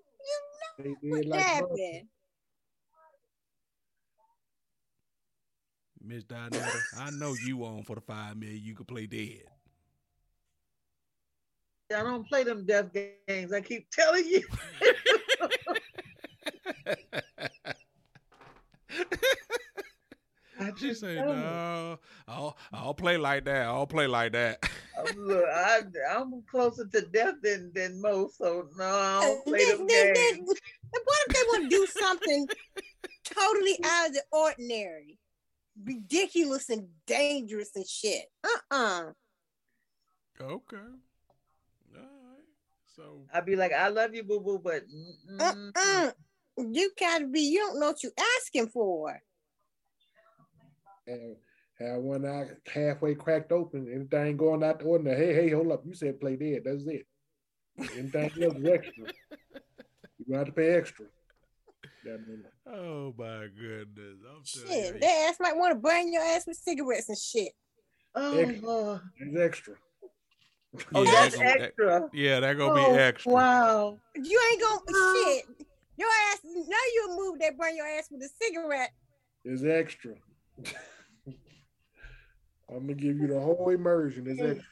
you 0.79 0.95
know 1.03 1.17
what 1.17 1.27
like 1.27 1.41
happened? 1.41 2.09
Miss 6.05 6.25
Dinetta, 6.25 6.81
I 6.99 7.11
know 7.11 7.35
you 7.47 7.65
on 7.65 7.83
for 7.83 7.95
the 7.97 8.03
five 8.03 8.37
million. 8.37 8.63
You 8.63 8.75
could 8.75 8.87
play 8.87 9.07
dead. 9.07 9.43
I 11.97 12.03
don't 12.03 12.29
play 12.29 12.45
them 12.45 12.67
death 12.67 12.91
games. 13.27 13.53
I 13.53 13.61
keep 13.63 13.89
telling 13.91 14.27
you. 14.27 14.43
I 20.77 20.81
she 20.81 20.89
just 20.89 21.01
say, 21.01 21.15
no, 21.17 21.99
I'll 22.29 22.57
I'll 22.73 22.95
play 22.95 23.17
like 23.17 23.45
that. 23.47 23.67
I'll 23.67 23.87
play 23.87 24.07
like 24.07 24.33
that. 24.33 24.69
Um, 24.99 25.07
Look, 25.17 25.45
I, 25.45 25.81
I'm 26.11 26.43
closer 26.51 26.87
to 26.87 27.01
death 27.03 27.35
than, 27.43 27.71
than 27.75 28.01
most, 28.01 28.39
so 28.39 28.69
no, 28.77 28.85
I 28.85 29.21
don't 29.23 29.45
play 29.47 29.65
Then- 29.65 29.79
them 29.79 29.87
then- 29.89 30.15
then- 30.15 30.35
games. 30.37 30.49
what 30.91 31.19
if 31.29 31.35
they 31.35 31.43
want 31.49 31.63
to 31.65 31.69
do 31.69 31.87
something 31.87 32.49
totally 33.25 33.79
out 33.85 34.09
of 34.09 34.15
the 34.15 34.23
ordinary, 34.33 35.19
ridiculous 35.85 36.71
and 36.71 36.89
dangerous 37.07 37.71
and 37.75 37.87
shit? 37.87 38.27
Uh-uh. 38.45 39.03
okay. 40.41 40.77
All 40.77 42.03
right. 42.03 42.45
So 42.95 43.25
I'd 43.33 43.45
be 43.47 43.57
like, 43.57 43.73
I 43.73 43.89
love 43.89 44.15
you, 44.15 44.23
boo 44.23 44.41
boo, 44.41 44.61
but 44.63 44.83
mm-mm. 44.89 45.41
Uh-uh. 45.77 46.11
You 46.59 46.91
gotta 46.99 47.27
be. 47.27 47.41
You 47.41 47.59
don't 47.59 47.79
know 47.81 47.89
what 47.89 48.03
you're 48.03 48.13
asking 48.39 48.69
for. 48.69 49.21
And 51.07 51.37
have 51.79 52.01
one 52.01 52.25
eye 52.27 52.47
halfway 52.73 53.15
cracked 53.15 53.53
open. 53.53 53.89
Anything 53.95 54.37
going 54.37 54.65
out 54.65 54.79
the 54.81 54.87
ordinary. 54.87 55.17
Hey, 55.27 55.35
hey, 55.35 55.51
hold 55.51 55.73
up. 55.73 55.83
You 55.87 55.95
said 55.95 56.21
play 56.21 56.37
dead. 56.37 56.63
That's 56.65 56.85
it. 56.87 57.07
Anything 57.97 58.31
else 58.43 58.55
is 58.57 58.65
extra. 58.67 59.05
You 60.19 60.25
gonna 60.29 60.39
have 60.39 60.47
to 60.47 60.53
pay 60.53 60.71
extra. 60.75 61.07
That 62.05 62.21
Oh 62.73 63.13
my 63.19 63.47
goodness. 63.59 64.17
I'm 64.35 64.45
Shit, 64.45 64.95
you. 64.95 65.01
their 65.01 65.29
ass 65.29 65.37
might 65.41 65.57
want 65.57 65.73
to 65.75 65.79
burn 65.81 66.13
your 66.13 66.23
ass 66.23 66.45
with 66.47 66.57
cigarettes 66.57 67.09
and 67.09 67.19
shit. 67.19 67.53
oh, 68.15 68.45
Lord. 68.63 69.01
That's 69.21 69.37
extra. 69.45 69.75
oh, 70.95 71.03
Yeah, 71.05 71.11
that's 71.11 71.37
that 71.37 71.39
gonna- 71.39 71.59
that- 71.59 71.63
extra. 71.63 72.09
yeah, 72.15 72.41
that 72.41 72.55
gonna 72.57 72.81
Oh, 72.81 72.93
be 72.95 72.99
extra. 72.99 73.33
Wow. 73.33 73.99
You 74.15 74.41
ain't 74.53 74.63
gonna 74.63 74.81
shit. 75.25 75.45
Your 75.99 76.09
ass. 76.33 76.39
Now 76.45 76.77
you 76.95 77.09
move. 77.17 77.39
They 77.39 77.51
burn 77.51 77.77
your 77.77 77.87
ass 77.87 78.09
with 78.11 78.23
a 78.23 78.29
cigarette. 78.43 78.93
It's 79.45 79.63
extra. 79.65 80.15
I'm 82.69 82.81
gonna 82.81 82.95
give 82.95 83.19
you 83.19 83.29
the 83.29 83.41
whole 83.41 83.71
immersion. 83.71 84.27
It's 84.29 84.41
extra. 84.41 84.65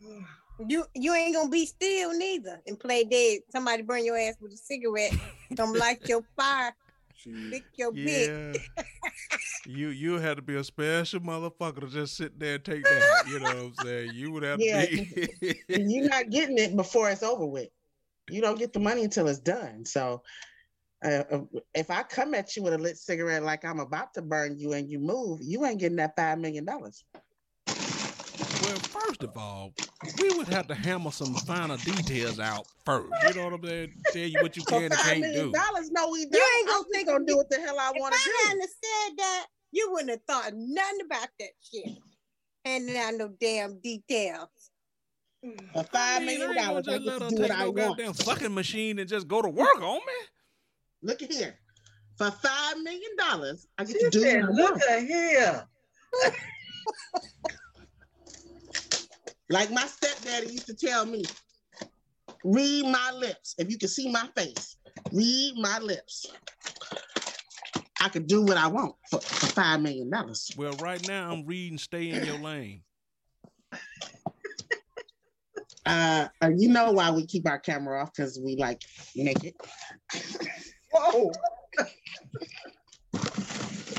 You 0.58 0.86
you 0.94 1.12
ain't 1.12 1.34
gonna 1.34 1.50
be 1.50 1.66
still 1.66 2.16
neither 2.16 2.62
and 2.66 2.80
play 2.80 3.04
dead. 3.04 3.40
Somebody 3.50 3.82
burn 3.82 4.06
your 4.06 4.16
ass 4.16 4.36
with 4.40 4.54
a 4.54 4.56
cigarette. 4.56 5.12
Come 5.54 5.72
light 5.74 6.08
your 6.08 6.22
fire, 6.34 6.74
She, 7.14 7.30
lick 7.30 7.64
your 7.74 7.92
bit. 7.92 8.58
Yeah. 8.74 8.82
you 9.66 9.88
you 9.88 10.18
had 10.18 10.38
to 10.38 10.42
be 10.42 10.56
a 10.56 10.64
special 10.64 11.20
motherfucker 11.20 11.80
to 11.80 11.88
just 11.88 12.16
sit 12.16 12.40
there 12.40 12.54
and 12.54 12.64
take 12.64 12.84
that. 12.84 13.24
You 13.28 13.40
know 13.40 13.44
what 13.44 13.56
I'm 13.56 13.74
saying? 13.84 14.12
You 14.14 14.32
would 14.32 14.44
have 14.44 14.58
yeah. 14.58 14.86
to 14.86 14.96
be 15.38 15.58
You're 15.68 16.08
not 16.08 16.30
getting 16.30 16.56
it 16.56 16.74
before 16.74 17.10
it's 17.10 17.22
over 17.22 17.44
with. 17.44 17.68
You 18.30 18.40
don't 18.40 18.58
get 18.58 18.72
the 18.72 18.80
money 18.80 19.04
until 19.04 19.28
it's 19.28 19.40
done. 19.40 19.84
So 19.84 20.22
uh, 21.04 21.24
uh, 21.30 21.40
if 21.74 21.90
I 21.90 22.02
come 22.02 22.34
at 22.34 22.56
you 22.56 22.62
with 22.62 22.72
a 22.72 22.78
lit 22.78 22.96
cigarette 22.96 23.42
like 23.42 23.64
I'm 23.64 23.80
about 23.80 24.14
to 24.14 24.22
burn 24.22 24.58
you 24.58 24.72
and 24.72 24.90
you 24.90 24.98
move, 24.98 25.40
you 25.42 25.66
ain't 25.66 25.80
getting 25.80 25.96
that 25.96 26.16
five 26.16 26.38
million 26.38 26.64
dollars. 26.64 27.04
Well, 28.66 28.78
first 28.78 29.22
of 29.22 29.36
all, 29.36 29.72
we 30.20 30.28
would 30.36 30.48
have 30.48 30.66
to 30.68 30.74
hammer 30.74 31.12
some 31.12 31.34
finer 31.34 31.76
details 31.76 32.40
out 32.40 32.66
first. 32.84 33.06
You 33.28 33.34
know 33.34 33.44
what 33.44 33.52
I'm 33.54 33.64
saying? 33.64 33.92
Tell 34.12 34.22
you 34.22 34.38
what 34.42 34.56
you 34.56 34.64
can 34.64 34.82
and 34.84 34.92
can't 34.92 35.20
million 35.20 35.46
do. 35.46 35.52
dollars, 35.52 35.90
no, 35.92 36.10
we 36.10 36.26
don't. 36.26 36.34
ain't 36.34 36.66
gonna 36.66 36.78
I'm 36.78 36.82
just 36.82 36.92
think 36.92 37.08
gonna 37.08 37.24
do 37.24 37.36
what 37.36 37.48
the 37.48 37.60
hell 37.60 37.76
I 37.78 37.92
want 37.92 38.14
to 38.14 38.20
do. 38.24 38.30
If 38.30 38.44
I 38.44 38.48
hadn't 38.48 38.62
said 38.62 39.18
that, 39.18 39.46
you 39.70 39.88
wouldn't 39.92 40.10
have 40.10 40.20
thought 40.26 40.52
nothing 40.54 41.00
about 41.06 41.28
that 41.38 41.50
shit. 41.62 41.98
Handing 42.64 42.96
out 42.96 43.14
no 43.14 43.28
damn 43.40 43.78
details. 43.78 44.48
For 45.72 45.86
I 45.94 46.18
mean, 46.18 46.26
million 46.40 46.42
I 46.42 46.44
ain't 46.46 46.56
gonna 46.56 46.82
dollars, 46.82 46.88
I 46.88 46.92
just 46.92 47.04
get 47.04 47.06
let 47.06 47.18
to 47.18 47.24
her 47.24 47.30
do 47.30 47.36
take 47.36 47.48
what 47.50 47.50
I 47.52 47.58
no 47.60 47.70
want. 47.70 47.76
goddamn 47.76 48.12
fucking 48.14 48.54
machine 48.54 48.98
and 48.98 49.08
just 49.08 49.28
go 49.28 49.42
to 49.42 49.48
work 49.48 49.80
on 49.80 49.94
me. 49.98 50.26
Look 51.02 51.22
at 51.22 51.32
here. 51.32 51.56
For 52.16 52.30
five 52.32 52.78
million 52.82 53.10
dollars, 53.16 53.68
I 53.78 53.84
get 53.84 53.92
She 53.92 53.98
to 54.04 54.10
do 54.10 54.20
said, 54.22 54.40
what 54.48 54.50
I 54.50 54.52
look 54.52 54.82
at 54.82 55.02
here. 55.04 55.68
Like 59.48 59.70
my 59.70 59.86
stepdaddy 59.86 60.52
used 60.52 60.66
to 60.66 60.74
tell 60.74 61.06
me, 61.06 61.24
read 62.44 62.84
my 62.86 63.12
lips. 63.12 63.54
If 63.58 63.70
you 63.70 63.78
can 63.78 63.88
see 63.88 64.10
my 64.10 64.28
face, 64.36 64.76
read 65.12 65.54
my 65.56 65.78
lips. 65.78 66.26
I 68.00 68.08
could 68.08 68.26
do 68.26 68.42
what 68.42 68.56
I 68.56 68.66
want 68.66 68.94
for, 69.10 69.20
for 69.20 69.46
five 69.46 69.80
million 69.80 70.10
dollars. 70.10 70.50
Well, 70.56 70.72
right 70.82 71.06
now 71.06 71.32
I'm 71.32 71.46
reading 71.46 71.78
Stay 71.78 72.10
in 72.10 72.24
Your 72.24 72.38
Lane. 72.38 72.82
Uh, 75.86 76.26
uh, 76.42 76.50
you 76.56 76.68
know 76.68 76.90
why 76.90 77.10
we 77.12 77.24
keep 77.26 77.48
our 77.48 77.60
camera 77.60 78.02
off? 78.02 78.12
Because 78.14 78.40
we 78.44 78.56
like 78.56 78.82
naked. 79.14 79.54
Whoa. 80.92 81.30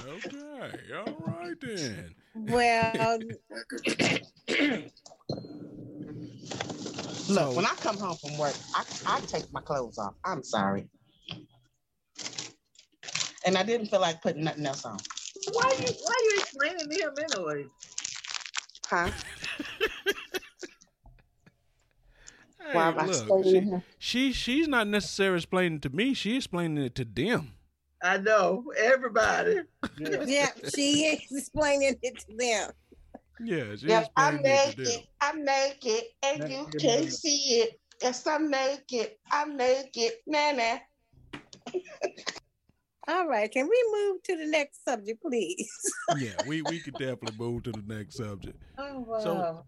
Okay, 0.07 0.93
all 0.95 1.13
right 1.25 1.55
then. 1.61 2.15
Well, 2.35 3.19
Look, 7.29 7.55
when 7.55 7.65
I 7.65 7.73
come 7.81 7.97
home 7.97 8.15
from 8.15 8.37
work, 8.37 8.55
I, 8.73 8.83
I 9.05 9.19
take 9.21 9.51
my 9.51 9.59
clothes 9.61 9.97
off. 9.97 10.13
I'm 10.23 10.43
sorry. 10.43 10.87
And 13.45 13.57
I 13.57 13.63
didn't 13.63 13.87
feel 13.87 13.99
like 13.99 14.21
putting 14.21 14.43
nothing 14.43 14.65
else 14.65 14.85
on. 14.85 14.97
Why 15.51 15.75
you 15.79 15.93
why 16.03 16.15
you 16.23 16.39
explaining 16.39 16.89
to 16.89 16.95
him 16.95 17.13
anyway? 17.17 17.65
Huh? 18.87 19.11
Hey, 22.59 22.73
Why 22.73 22.87
am 22.89 22.99
I 22.99 23.05
look, 23.05 23.15
explaining 23.15 23.71
to 23.71 23.83
she, 23.99 24.31
she 24.31 24.33
she's 24.33 24.67
not 24.67 24.87
necessarily 24.87 25.37
explaining 25.37 25.77
it 25.77 25.81
to 25.83 25.89
me. 25.89 26.13
She's 26.13 26.37
explaining 26.37 26.83
it 26.83 26.95
to 26.95 27.05
them. 27.05 27.53
I 28.03 28.17
know 28.17 28.63
everybody. 28.77 29.57
yeah. 29.97 30.23
yeah, 30.25 30.49
she 30.75 31.05
is 31.05 31.19
explaining 31.31 31.95
it 32.01 32.19
to 32.19 32.25
them. 32.37 32.71
Yeah, 33.39 33.71
she's 33.71 33.83
Yep, 33.83 34.09
I 34.15 34.31
make 34.31 34.45
explaining 34.45 34.45
it 34.45 34.61
to 34.61 34.77
naked. 34.77 34.85
them. 34.85 35.01
I'm 35.21 35.45
naked, 35.45 36.03
and 36.23 36.51
you 36.51 36.57
Naked 36.65 36.81
can't 36.81 36.99
mother. 37.01 37.11
see 37.11 37.37
it. 37.61 37.79
Yes, 38.01 38.27
I 38.27 38.37
make 38.37 38.91
it, 38.91 39.19
I 39.31 39.45
make 39.45 39.89
it, 39.95 40.21
Nah, 40.27 40.51
nah. 40.51 40.77
All 43.07 43.27
right, 43.27 43.49
can 43.49 43.67
we 43.69 43.83
move 43.93 44.21
to 44.23 44.35
the 44.37 44.45
next 44.47 44.83
subject, 44.83 45.21
please? 45.21 45.69
Yeah, 46.17 46.33
we 46.45 46.61
we 46.61 46.79
could 46.79 46.97
definitely 46.97 47.31
move 47.37 47.63
to 47.63 47.73
the 47.73 47.81
next 47.85 48.15
subject. 48.15 48.61
Oh 48.77 48.99
wow. 49.01 49.19
So- 49.19 49.65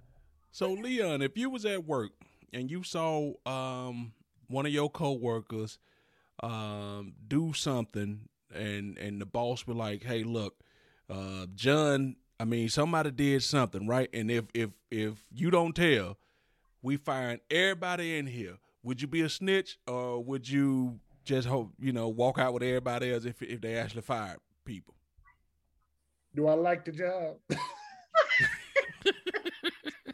So 0.52 0.72
Leon, 0.74 1.22
if 1.22 1.38
you 1.38 1.50
was 1.50 1.66
at 1.66 1.86
work 1.86 2.12
and 2.54 2.70
you 2.72 2.84
saw 2.84 3.34
um 3.46 4.14
one 4.48 4.66
of 4.66 4.72
your 4.72 4.90
coworkers 4.90 5.80
um 6.44 7.14
do 7.28 7.54
something 7.54 8.28
and 8.54 8.98
and 8.98 9.22
the 9.22 9.26
boss 9.26 9.66
was 9.68 9.78
like, 9.78 10.04
"Hey, 10.04 10.24
look, 10.24 10.56
uh 11.10 11.46
John, 11.56 12.16
I 12.40 12.46
mean 12.46 12.70
somebody 12.70 13.12
did 13.12 13.44
something, 13.44 13.88
right? 13.88 14.10
And 14.14 14.30
if 14.32 14.46
if 14.54 14.70
if 14.92 15.24
you 15.32 15.52
don't 15.52 15.76
tell, 15.76 16.18
we 16.82 16.98
find 16.98 17.40
everybody 17.50 18.18
in 18.18 18.28
here. 18.28 18.58
Would 18.84 19.02
you 19.02 19.08
be 19.08 19.22
a 19.22 19.30
snitch 19.30 19.78
or 19.88 20.24
would 20.24 20.48
you 20.48 21.00
just 21.26 21.48
hope, 21.48 21.74
you 21.80 21.92
know, 21.92 22.08
walk 22.08 22.40
out 22.40 22.54
with 22.54 22.64
everybody 22.64 23.14
else 23.14 23.26
if 23.26 23.42
if 23.42 23.62
they 23.62 23.76
actually 23.78 24.02
fired 24.02 24.40
people?" 24.66 24.96
Do 26.36 26.48
I 26.48 26.54
like 26.54 26.86
the 26.86 26.92
job? 26.92 27.38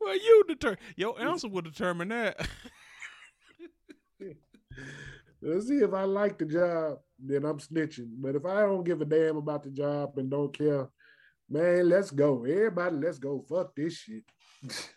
Well, 0.00 0.14
you 0.14 0.44
determine 0.48 0.78
your 0.96 1.20
answer 1.20 1.48
will 1.48 1.62
determine 1.62 2.08
that. 2.08 2.36
Let's 5.42 5.68
see 5.68 5.78
if 5.78 5.92
I 5.92 6.04
like 6.04 6.38
the 6.38 6.46
job, 6.46 6.98
then 7.18 7.44
I'm 7.44 7.58
snitching. 7.58 8.08
But 8.16 8.34
if 8.34 8.46
I 8.46 8.62
don't 8.62 8.84
give 8.84 9.00
a 9.02 9.04
damn 9.04 9.36
about 9.36 9.62
the 9.62 9.70
job 9.70 10.16
and 10.16 10.30
don't 10.30 10.56
care, 10.56 10.88
Man, 11.48 11.88
let's 11.88 12.10
go. 12.10 12.44
Everybody, 12.44 12.96
let's 12.96 13.18
go. 13.18 13.44
Fuck 13.48 13.74
this 13.76 13.94
shit. 13.94 14.24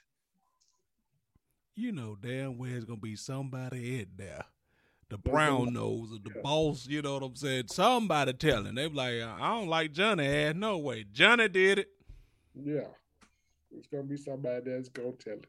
You 1.80 1.92
know 1.92 2.18
damn 2.20 2.58
well 2.58 2.72
it's 2.74 2.86
gonna 2.86 3.00
be 3.00 3.16
somebody 3.16 4.00
in 4.00 4.08
there. 4.18 4.44
The 5.12 5.20
brown 5.20 5.74
nose 5.74 6.10
or 6.12 6.18
the 6.24 6.42
boss, 6.42 6.88
you 6.88 7.04
know 7.04 7.14
what 7.14 7.24
I'm 7.24 7.36
saying? 7.36 7.66
Somebody 7.68 8.34
telling. 8.34 8.74
They 8.74 8.88
be 8.88 8.96
like, 8.96 9.22
I 9.22 9.52
don't 9.52 9.68
like 9.68 9.92
Johnny 9.92 10.26
ass. 10.26 10.56
No 10.56 10.80
way. 10.80 11.06
Johnny 11.12 11.48
did 11.48 11.78
it. 11.78 11.90
yeah. 12.56 12.88
It's 13.70 13.86
gonna 13.86 14.06
be 14.06 14.18
somebody 14.18 14.72
that's 14.72 14.90
gonna 14.90 15.12
tell 15.12 15.36
it. 15.36 15.46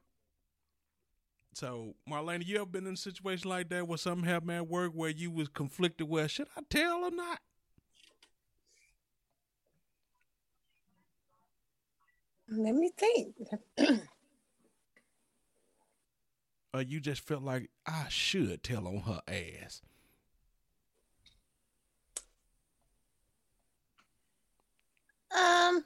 So, 1.59 1.97
Marlena, 2.09 2.47
you 2.47 2.55
ever 2.59 2.67
been 2.67 2.87
in 2.87 2.95
a 2.95 2.97
situation 2.97 3.51
like 3.51 3.69
that 3.71 3.89
where 3.89 3.99
something 3.99 4.29
happened 4.29 4.53
at 4.53 4.69
work 4.69 4.93
where 4.95 5.11
you 5.11 5.29
was 5.29 5.49
conflicted? 5.49 6.09
Well, 6.09 6.29
should 6.29 6.47
I 6.57 6.61
tell 6.71 7.03
or 7.03 7.11
not? 7.11 7.41
Let 12.49 12.77
me 12.77 12.93
think. 12.97 13.35
Or 16.75 16.83
you 16.83 17.01
just 17.01 17.23
felt 17.23 17.43
like 17.43 17.71
I 17.87 18.07
should 18.09 18.63
tell 18.63 18.87
on 18.87 18.99
her 18.99 19.23
ass? 19.27 19.81
Um, 25.35 25.83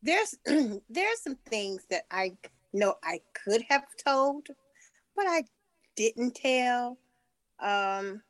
there's 0.00 0.36
there's 0.88 1.20
some 1.20 1.36
things 1.50 1.84
that 1.90 2.04
I 2.10 2.36
know 2.74 2.94
I 3.02 3.20
could 3.44 3.62
have 3.68 3.86
told, 4.04 4.48
but 5.16 5.26
I 5.26 5.44
didn't 5.96 6.34
tell. 6.34 6.98
Um, 7.60 8.22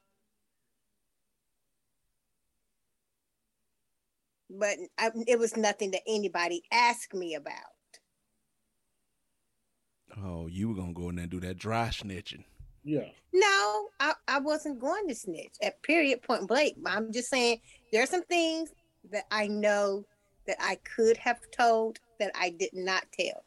but 4.51 4.77
I, 4.99 5.11
it 5.27 5.39
was 5.39 5.57
nothing 5.57 5.91
that 5.93 6.03
anybody 6.07 6.63
asked 6.71 7.15
me 7.15 7.35
about. 7.35 7.51
Oh, 10.17 10.47
you 10.47 10.69
were 10.69 10.75
gonna 10.75 10.93
go 10.93 11.09
in 11.09 11.17
there 11.17 11.25
and 11.25 11.31
do 11.31 11.41
that 11.41 11.59
dry 11.59 11.89
snitching. 11.89 12.45
Yeah. 12.85 13.09
No, 13.33 13.89
I, 13.99 14.13
I 14.29 14.39
wasn't 14.39 14.79
going 14.79 15.09
to 15.09 15.15
snitch 15.15 15.55
at 15.63 15.83
period 15.83 16.23
point 16.23 16.47
blank. 16.47 16.77
I'm 16.87 17.13
just 17.13 17.31
saying 17.31 17.61
there 17.91 18.03
are 18.03 18.07
some 18.07 18.25
things 18.25 18.73
that 19.11 19.25
I 19.31 19.49
know 19.49 20.05
that 20.47 20.59
I 20.61 20.79
could 20.95 21.17
have 21.17 21.41
told 21.51 21.99
that 22.21 22.31
I 22.35 22.51
did 22.51 22.71
not 22.75 23.05
tell. 23.13 23.45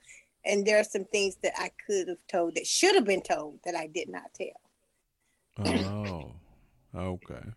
And 0.48 0.66
there 0.66 0.80
are 0.80 0.84
some 0.84 1.04
things 1.06 1.36
that 1.44 1.54
I 1.58 1.72
could 1.86 2.08
have 2.08 2.26
told 2.32 2.56
that 2.56 2.66
should 2.66 2.96
have 2.96 3.06
been 3.06 3.22
told 3.22 3.60
that 3.66 3.76
I 3.76 3.88
did 3.88 4.08
not 4.10 4.34
tell. 4.34 5.66
Oh, 5.66 6.32
okay. 6.96 7.52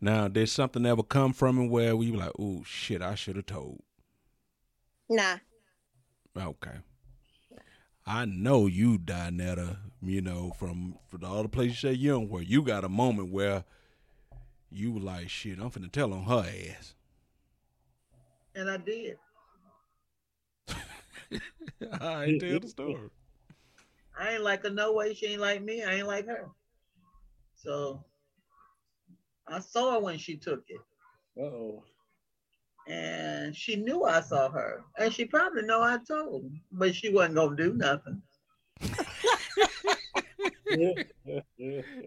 Now, 0.00 0.28
did 0.28 0.48
something 0.48 0.84
ever 0.84 1.02
come 1.02 1.32
from 1.32 1.60
it 1.60 1.68
where 1.68 1.96
we 1.96 2.10
were 2.10 2.18
like, 2.18 2.32
"Oh 2.38 2.62
shit, 2.64 3.00
I 3.00 3.14
should 3.14 3.36
have 3.36 3.46
told"? 3.46 3.82
Nah. 5.08 5.36
Okay. 6.36 6.78
I 8.06 8.24
know 8.24 8.66
you, 8.66 8.98
Dinetta, 8.98 9.78
you 10.00 10.20
know, 10.20 10.52
from, 10.58 10.96
from 11.08 11.20
the 11.20 11.26
other 11.28 11.48
places 11.48 11.82
you 11.82 11.90
say 11.90 11.94
you 11.94 12.10
don't 12.12 12.28
where 12.28 12.42
you 12.42 12.62
got 12.62 12.84
a 12.84 12.88
moment 12.88 13.32
where 13.32 13.64
you 14.70 14.92
were 14.92 15.00
like, 15.00 15.28
shit, 15.28 15.58
I'm 15.58 15.70
finna 15.70 15.90
tell 15.90 16.12
on 16.12 16.24
her 16.24 16.48
ass. 16.48 16.94
And 18.54 18.70
I 18.70 18.76
did. 18.76 19.16
I 22.00 22.24
ain't 22.24 22.40
tell 22.40 22.60
the 22.60 22.68
story. 22.68 23.10
I 24.18 24.34
ain't 24.34 24.42
like 24.42 24.62
her 24.62 24.70
no 24.70 24.92
way. 24.92 25.14
She 25.14 25.26
ain't 25.26 25.40
like 25.40 25.62
me. 25.62 25.82
I 25.82 25.96
ain't 25.96 26.06
like 26.06 26.26
her. 26.26 26.48
So 27.54 28.04
I 29.46 29.60
saw 29.60 29.94
her 29.94 30.00
when 30.00 30.18
she 30.18 30.36
took 30.36 30.64
it. 30.68 30.80
Oh. 31.40 31.84
And 32.88 33.54
she 33.54 33.76
knew 33.76 34.04
I 34.04 34.20
saw 34.20 34.48
her. 34.50 34.84
And 34.98 35.12
she 35.12 35.24
probably 35.24 35.62
know 35.62 35.82
I 35.82 35.98
told. 36.06 36.50
But 36.72 36.94
she 36.94 37.10
wasn't 37.10 37.34
gonna 37.34 37.56
do 37.56 37.74
nothing. 37.74 38.22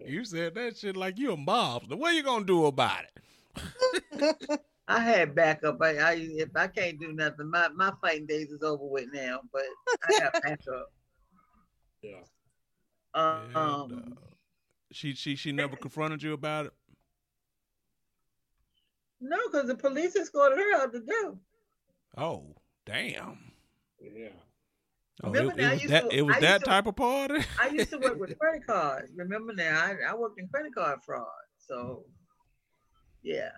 You 0.06 0.24
said 0.24 0.54
that 0.54 0.76
shit 0.76 0.96
like 0.96 1.18
you 1.18 1.32
a 1.32 1.36
mobster. 1.36 1.94
What 1.94 2.12
are 2.12 2.16
you 2.16 2.22
gonna 2.22 2.44
do 2.44 2.66
about 2.66 3.04
it? 3.04 4.60
I 4.90 4.98
had 5.00 5.34
backup. 5.36 5.80
I, 5.80 5.96
I 5.98 6.12
if 6.18 6.48
I 6.56 6.66
can't 6.66 6.98
do 6.98 7.12
nothing, 7.12 7.48
my, 7.50 7.68
my 7.68 7.92
fighting 8.00 8.26
days 8.26 8.50
is 8.50 8.62
over 8.62 8.84
with 8.84 9.06
now. 9.12 9.40
But 9.52 9.62
I 10.04 10.18
got 10.18 10.32
backup. 10.42 10.92
yeah. 12.02 12.16
Uh, 13.14 13.40
Yeah, 13.52 13.58
um, 13.58 14.18
she 14.92 15.14
she 15.14 15.36
she 15.36 15.52
never 15.52 15.76
confronted 15.80 16.22
you 16.22 16.32
about 16.32 16.66
it. 16.66 16.72
no, 19.20 19.36
because 19.50 19.68
the 19.68 19.74
police 19.74 20.16
escorted 20.16 20.58
her 20.58 20.82
out 20.82 20.92
the 20.92 21.00
door. 21.00 21.36
Oh, 22.16 22.56
damn. 22.86 23.38
Yeah. 24.00 24.28
Oh, 25.22 25.30
Remember 25.30 25.52
it, 25.52 25.56
now, 25.58 25.72
it 25.72 25.82
was 25.82 25.90
that 25.90 26.10
to- 26.10 26.16
it 26.16 26.22
was 26.22 26.36
I 26.36 26.40
that 26.40 26.58
to- 26.60 26.64
type 26.66 26.86
of 26.86 26.96
party. 26.96 27.44
I 27.62 27.68
used 27.68 27.90
to 27.90 27.98
work 27.98 28.18
with 28.18 28.38
credit 28.40 28.66
cards. 28.66 29.12
Remember 29.14 29.52
now, 29.52 29.78
I, 29.84 29.96
I 30.10 30.14
worked 30.16 30.40
in 30.40 30.48
credit 30.48 30.74
card 30.74 30.98
fraud. 31.04 31.26
So, 31.58 32.04
yeah. 33.22 33.50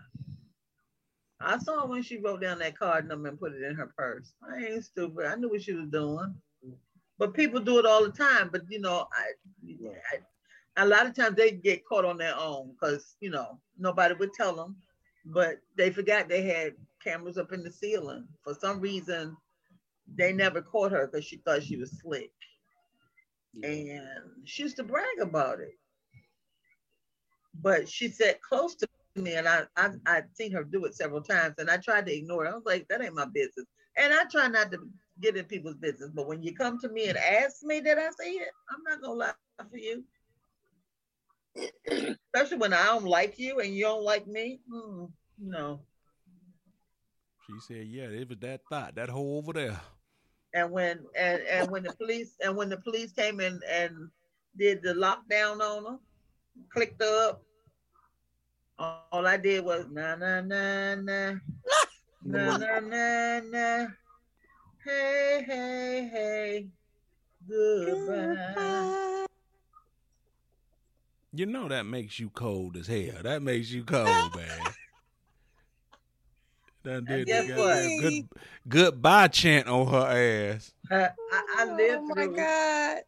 I 1.45 1.59
saw 1.59 1.87
when 1.87 2.03
she 2.03 2.19
wrote 2.19 2.41
down 2.43 2.59
that 2.61 2.79
card 2.79 3.09
number 3.09 3.29
and 3.29 3.39
put 3.39 3.53
it 3.53 3.63
in 3.63 3.75
her 3.75 3.93
purse. 3.97 4.33
I 4.49 4.65
ain't 4.65 4.85
stupid. 4.85 5.27
I 5.27 5.35
knew 5.35 5.51
what 5.51 5.63
she 5.63 5.73
was 5.73 5.89
doing. 5.89 6.35
But 7.19 7.35
people 7.35 7.61
do 7.61 7.79
it 7.79 7.87
all 7.87 8.03
the 8.05 8.13
time. 8.13 8.49
But, 8.51 8.63
you 8.69 8.81
know, 8.81 9.07
I, 9.13 9.73
I 10.77 10.83
a 10.83 10.87
lot 10.87 11.07
of 11.07 11.15
times 11.15 11.37
they 11.37 11.51
get 11.53 11.85
caught 11.85 12.05
on 12.05 12.19
their 12.19 12.35
own 12.39 12.73
because, 12.73 13.17
you 13.21 13.31
know, 13.31 13.59
nobody 13.79 14.15
would 14.15 14.33
tell 14.33 14.55
them. 14.55 14.77
But 15.27 15.59
they 15.77 15.91
forgot 15.91 16.29
they 16.29 16.43
had 16.43 16.75
cameras 17.03 17.39
up 17.39 17.53
in 17.53 17.63
the 17.63 17.71
ceiling. 17.71 18.27
For 18.43 18.55
some 18.55 18.81
reason, 18.81 19.37
they 20.17 20.33
never 20.33 20.63
caught 20.63 20.93
her 20.93 21.07
because 21.07 21.25
she 21.25 21.37
thought 21.37 21.63
she 21.63 21.77
was 21.77 22.01
slick 22.01 22.33
and 23.63 24.03
she 24.45 24.63
used 24.63 24.77
to 24.77 24.83
brag 24.83 25.21
about 25.21 25.61
it. 25.61 25.79
But 27.61 27.89
she 27.89 28.09
sat 28.09 28.41
close 28.41 28.75
to 28.77 28.89
me, 29.17 29.35
and 29.35 29.49
I, 29.49 29.63
I 29.77 29.91
I'd 30.07 30.37
seen 30.37 30.53
her 30.53 30.65
do 30.65 30.85
it 30.85 30.95
several 30.95 31.23
times, 31.23 31.55
and 31.59 31.71
I 31.71 31.77
tried 31.77 32.07
to 32.07 32.15
ignore 32.15 32.47
it. 32.47 32.51
I 32.51 32.55
was 32.55 32.65
like, 32.65 32.87
that 32.89 33.03
ain't 33.03 33.15
my 33.15 33.27
business, 33.27 33.67
and 33.97 34.13
I 34.13 34.25
try 34.25 34.49
not 34.49 34.71
to 34.73 34.79
get 35.21 35.37
in 35.37 35.45
people's 35.45 35.77
business. 35.77 36.11
But 36.15 36.27
when 36.27 36.43
you 36.43 36.55
come 36.55 36.79
to 36.81 36.89
me 36.89 37.09
and 37.09 37.19
ask 37.19 37.63
me 37.63 37.81
that 37.81 37.99
I 37.99 38.09
see 38.19 38.31
it, 38.33 38.49
I'm 38.71 38.83
not 38.85 39.03
gonna 39.03 39.15
lie 39.15 39.33
for 39.71 39.77
you. 39.77 40.05
Especially 42.35 42.59
when 42.59 42.73
I 42.73 42.87
don't 42.87 43.05
like 43.05 43.39
you 43.39 43.61
and 43.61 43.75
you 43.75 43.85
don't 43.85 44.05
like 44.05 44.27
me. 44.27 44.61
Mm, 44.73 45.11
no. 45.39 45.81
She 47.47 47.61
said, 47.61 47.87
"Yeah, 47.87 48.05
it 48.05 48.29
was 48.29 48.39
that 48.39 48.61
thought, 48.71 48.95
that 48.95 49.11
hole 49.11 49.39
over 49.39 49.53
there." 49.53 49.81
and 50.55 50.71
when 50.71 51.01
and 51.17 51.43
and 51.43 51.71
when 51.71 51.83
the 51.83 51.93
police 51.93 52.37
and 52.45 52.57
when 52.57 52.69
the 52.69 52.77
police 52.77 53.13
came 53.13 53.41
in 53.41 53.61
and 53.69 54.09
did 54.57 54.83
the 54.83 54.93
lockdown 54.95 55.61
on 55.61 55.85
her, 55.85 55.99
clicked 56.73 57.01
her 57.03 57.31
up. 57.31 57.43
All 58.79 59.27
I 59.27 59.37
did 59.37 59.65
was 59.65 59.87
na 59.91 60.17
na 60.17 60.41
na 60.41 60.95
na 60.95 61.35
na 62.25 62.57
na 62.57 62.81
na 62.81 63.41
na. 63.41 63.87
Hey 64.85 65.45
hey 65.47 66.11
hey, 66.13 66.69
goodbye. 67.49 69.27
You 71.35 71.47
know 71.47 71.69
that 71.69 71.87
makes 71.87 72.19
you 72.19 72.31
cold 72.31 72.77
as 72.77 72.87
hell. 72.87 73.23
That 73.23 73.43
makes 73.43 73.71
you 73.71 73.85
cold, 73.85 74.35
man. 74.37 74.61
Done 76.85 77.05
did 77.05 77.29
the 77.29 77.45
guess 77.47 77.59
what? 77.59 78.01
good 78.01 78.29
goodbye 78.69 79.29
chant 79.29 79.69
on 79.69 79.87
her 79.87 80.53
ass. 80.55 80.73
I, 80.91 81.11
I, 81.33 81.43
I 81.59 81.65
lived 81.77 82.03
oh 82.03 82.15
my 82.15 82.15
through. 82.15 82.35
it. 82.35 82.37
God. 82.37 82.99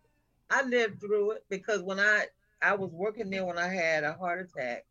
I 0.50 0.62
lived 0.62 1.00
through 1.00 1.32
it 1.32 1.44
because 1.50 1.82
when 1.82 1.98
I 1.98 2.26
I 2.62 2.74
was 2.74 2.90
working 2.92 3.30
there 3.30 3.44
when 3.44 3.58
I 3.58 3.68
had 3.68 4.04
a 4.04 4.12
heart 4.12 4.48
attack, 4.48 4.86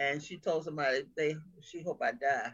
and 0.00 0.22
she 0.22 0.36
told 0.38 0.64
somebody 0.64 1.02
they 1.16 1.36
she 1.60 1.82
hoped 1.82 2.02
I 2.02 2.12
die, 2.12 2.52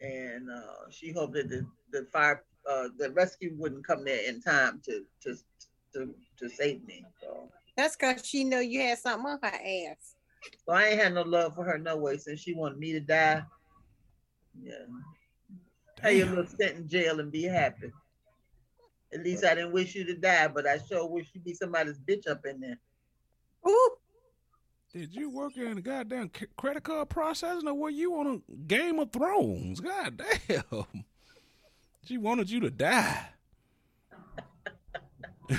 and 0.00 0.50
uh, 0.50 0.90
she 0.90 1.12
hoped 1.12 1.34
that 1.34 1.48
the 1.48 1.66
the 1.92 2.06
fire 2.06 2.44
uh, 2.68 2.88
the 2.98 3.10
rescue 3.12 3.54
wouldn't 3.56 3.86
come 3.86 4.04
there 4.04 4.28
in 4.28 4.40
time 4.40 4.80
to 4.84 5.04
to 5.22 5.36
to 5.94 6.14
to 6.38 6.48
save 6.48 6.84
me. 6.84 7.04
So, 7.20 7.50
That's 7.76 7.96
because 7.96 8.24
she 8.26 8.44
know 8.44 8.60
you 8.60 8.80
had 8.82 8.98
something 8.98 9.26
on 9.26 9.38
her 9.42 9.48
ass. 9.48 10.14
so 10.66 10.72
I 10.72 10.84
ain't 10.86 11.00
had 11.00 11.14
no 11.14 11.22
love 11.22 11.54
for 11.54 11.64
her 11.64 11.78
no 11.78 11.96
way 11.96 12.16
since 12.18 12.40
she 12.40 12.54
wanted 12.54 12.78
me 12.78 12.92
to 12.92 13.00
die. 13.00 13.42
Yeah, 14.60 14.74
hey, 16.02 16.18
you 16.18 16.24
Damn. 16.24 16.34
little 16.36 16.46
sit 16.58 16.76
in 16.76 16.88
jail 16.88 17.20
and 17.20 17.30
be 17.32 17.42
happy. 17.44 17.92
At 19.12 19.24
least 19.24 19.44
I 19.44 19.54
didn't 19.54 19.72
wish 19.72 19.94
you 19.94 20.04
to 20.04 20.14
die, 20.16 20.48
but 20.48 20.66
I 20.66 20.78
sure 20.78 21.06
wish 21.08 21.30
you 21.32 21.40
be 21.40 21.54
somebody's 21.54 21.98
bitch 21.98 22.28
up 22.28 22.44
in 22.44 22.60
there. 22.60 22.78
Ooh, 23.66 23.90
Did 24.92 25.14
you 25.14 25.28
work 25.28 25.56
in 25.56 25.74
the 25.74 25.82
goddamn 25.82 26.30
credit 26.56 26.82
card 26.82 27.10
processing 27.10 27.68
or 27.68 27.74
were 27.74 27.90
you 27.90 28.14
on 28.18 28.26
a 28.26 28.40
Game 28.66 28.98
of 28.98 29.12
Thrones? 29.12 29.80
God 29.80 30.22
damn. 30.48 30.86
She 32.04 32.16
wanted 32.16 32.50
you 32.50 32.60
to 32.60 32.70
die. 32.70 33.26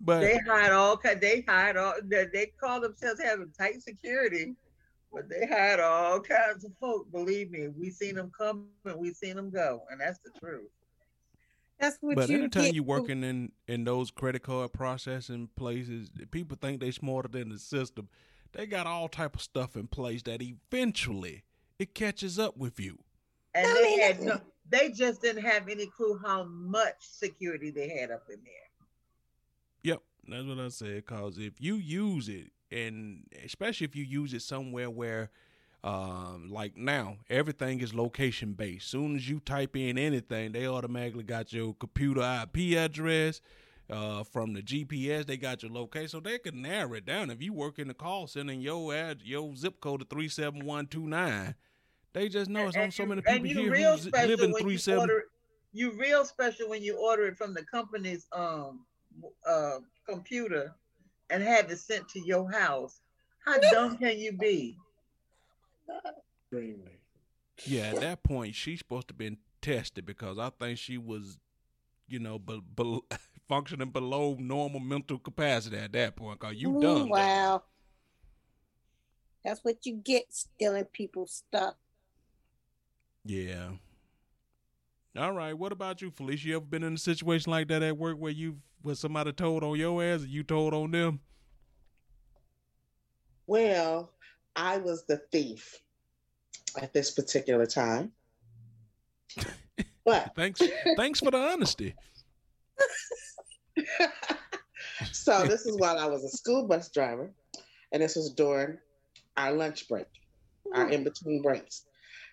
but 0.00 0.20
They 0.20 0.38
hide 0.48 0.72
all 0.72 0.98
they 1.20 1.44
hide 1.46 1.76
all 1.76 1.94
they, 2.02 2.52
call 2.58 2.80
themselves 2.80 3.20
having 3.22 3.52
tight 3.58 3.82
security. 3.82 4.54
But 5.12 5.28
they 5.28 5.46
hired 5.46 5.80
all 5.80 6.20
kinds 6.20 6.64
of 6.64 6.72
folk. 6.80 7.12
Believe 7.12 7.50
me, 7.50 7.68
we 7.68 7.90
seen 7.90 8.14
them 8.14 8.32
come 8.36 8.66
and 8.86 8.98
we 8.98 9.12
seen 9.12 9.36
them 9.36 9.50
go, 9.50 9.82
and 9.90 10.00
that's 10.00 10.18
the 10.20 10.30
truth. 10.40 10.70
That's 11.80 11.98
what 12.00 12.16
But 12.16 12.28
you 12.28 12.38
anytime 12.38 12.64
get. 12.64 12.74
you 12.74 12.82
working 12.82 13.24
in 13.24 13.52
in 13.66 13.84
those 13.84 14.10
credit 14.10 14.42
card 14.42 14.72
processing 14.72 15.48
places, 15.56 16.10
people 16.30 16.56
think 16.60 16.80
they're 16.80 16.92
smarter 16.92 17.28
than 17.28 17.48
the 17.50 17.58
system. 17.58 18.08
They 18.52 18.66
got 18.66 18.86
all 18.86 19.08
type 19.08 19.34
of 19.34 19.42
stuff 19.42 19.76
in 19.76 19.88
place 19.88 20.22
that 20.22 20.40
eventually 20.40 21.42
it 21.78 21.94
catches 21.94 22.38
up 22.38 22.56
with 22.56 22.78
you. 22.78 22.98
And 23.54 23.66
I 23.66 23.74
they 23.74 23.98
had 24.00 24.22
no, 24.22 24.40
they 24.68 24.90
just 24.90 25.22
didn't 25.22 25.44
have 25.44 25.68
any 25.68 25.86
clue 25.86 26.18
how 26.24 26.44
much 26.44 26.96
security 27.00 27.70
they 27.70 27.88
had 27.88 28.10
up 28.10 28.24
in 28.28 28.38
there. 28.44 28.54
Yep, 29.82 30.02
that's 30.28 30.46
what 30.46 30.58
I 30.58 30.68
said. 30.68 31.04
Cause 31.06 31.38
if 31.38 31.60
you 31.60 31.76
use 31.76 32.28
it, 32.28 32.50
and 32.70 33.26
especially 33.44 33.84
if 33.84 33.94
you 33.94 34.04
use 34.04 34.32
it 34.32 34.42
somewhere 34.42 34.88
where, 34.90 35.30
um, 35.84 36.48
like 36.50 36.78
now 36.78 37.18
everything 37.28 37.80
is 37.80 37.94
location 37.94 38.54
based. 38.54 38.88
Soon 38.88 39.16
as 39.16 39.28
you 39.28 39.38
type 39.38 39.76
in 39.76 39.98
anything, 39.98 40.52
they 40.52 40.66
automatically 40.66 41.22
got 41.22 41.52
your 41.52 41.74
computer 41.74 42.20
IP 42.20 42.76
address. 42.76 43.40
Uh, 43.90 44.24
from 44.24 44.54
the 44.54 44.62
GPS, 44.62 45.26
they 45.26 45.36
got 45.36 45.62
your 45.62 45.70
location, 45.70 46.08
so 46.08 46.18
they 46.18 46.38
can 46.38 46.62
narrow 46.62 46.94
it 46.94 47.04
down. 47.04 47.28
If 47.28 47.42
you 47.42 47.52
work 47.52 47.78
in 47.78 47.86
the 47.86 47.92
call 47.92 48.26
center 48.26 48.50
and 48.50 48.62
your 48.62 48.94
ad, 48.94 49.20
your 49.22 49.54
zip 49.54 49.78
code 49.78 50.00
is 50.00 50.06
three 50.08 50.30
seven 50.30 50.64
one 50.64 50.86
two 50.86 51.06
nine, 51.06 51.54
they 52.14 52.30
just 52.30 52.48
know 52.48 52.66
it's 52.66 52.78
on 52.78 52.90
so 52.90 53.04
many 53.04 53.20
people 53.20 53.46
you 53.46 53.60
here 53.60 53.70
real 53.70 53.92
who 53.98 54.08
special 54.08 54.28
live 54.30 54.40
in 54.40 54.54
three 54.54 54.78
seven. 54.78 55.10
You 55.74 55.92
real 56.00 56.24
special 56.24 56.70
when 56.70 56.82
you 56.82 56.96
order 56.96 57.26
it 57.26 57.36
from 57.36 57.52
the 57.52 57.62
company's 57.62 58.26
um 58.32 58.86
uh 59.46 59.80
computer 60.08 60.74
and 61.28 61.42
have 61.42 61.70
it 61.70 61.78
sent 61.78 62.08
to 62.08 62.20
your 62.20 62.50
house. 62.50 63.02
How 63.44 63.58
dumb 63.58 63.98
can 63.98 64.18
you 64.18 64.32
be? 64.32 64.78
Extremely. 66.52 67.00
Yeah, 67.66 67.90
at 67.90 68.00
that 68.00 68.22
point, 68.22 68.54
she's 68.54 68.80
supposed 68.80 69.08
to 69.08 69.12
have 69.12 69.18
been 69.18 69.38
tested 69.62 70.04
because 70.04 70.38
I 70.38 70.50
think 70.50 70.78
she 70.78 70.98
was, 70.98 71.38
you 72.08 72.18
know, 72.18 72.38
be, 72.38 72.60
be, 72.76 73.00
functioning 73.48 73.90
below 73.90 74.36
normal 74.38 74.80
mental 74.80 75.18
capacity 75.18 75.76
at 75.76 75.92
that 75.92 76.16
point. 76.16 76.38
Cause 76.40 76.54
you 76.56 76.76
Ooh, 76.76 76.80
done. 76.80 77.08
that. 77.08 77.10
Wow. 77.10 77.62
That's 79.44 79.62
what 79.62 79.84
you 79.84 79.96
get 79.96 80.32
stealing 80.32 80.86
people's 80.86 81.32
stuff. 81.46 81.74
Yeah. 83.24 83.70
All 85.16 85.32
right. 85.32 85.56
What 85.56 85.72
about 85.72 86.02
you, 86.02 86.10
Felicia? 86.10 86.48
You 86.48 86.56
ever 86.56 86.64
been 86.64 86.82
in 86.82 86.94
a 86.94 86.98
situation 86.98 87.50
like 87.50 87.68
that 87.68 87.82
at 87.82 87.96
work 87.96 88.16
where 88.16 88.32
you 88.32 88.58
where 88.82 88.94
somebody 88.94 89.32
told 89.32 89.62
on 89.62 89.78
your 89.78 90.02
ass 90.02 90.22
and 90.22 90.30
you 90.30 90.42
told 90.42 90.74
on 90.74 90.90
them? 90.90 91.20
Well, 93.46 94.10
I 94.56 94.78
was 94.78 95.04
the 95.06 95.18
thief 95.32 95.80
at 96.80 96.92
this 96.92 97.10
particular 97.10 97.66
time. 97.66 98.12
But 100.04 100.32
Thanks. 100.36 100.60
thanks 100.96 101.20
for 101.20 101.30
the 101.30 101.38
honesty. 101.38 101.94
so 105.12 105.44
this 105.44 105.66
is 105.66 105.76
while 105.78 105.98
I 105.98 106.06
was 106.06 106.24
a 106.24 106.28
school 106.28 106.66
bus 106.66 106.90
driver, 106.90 107.30
and 107.92 108.02
this 108.02 108.16
was 108.16 108.30
during 108.30 108.78
our 109.36 109.52
lunch 109.52 109.88
break, 109.88 110.06
our 110.74 110.86
hmm. 110.86 110.92
in 110.92 111.04
between 111.04 111.42
breaks. 111.42 111.84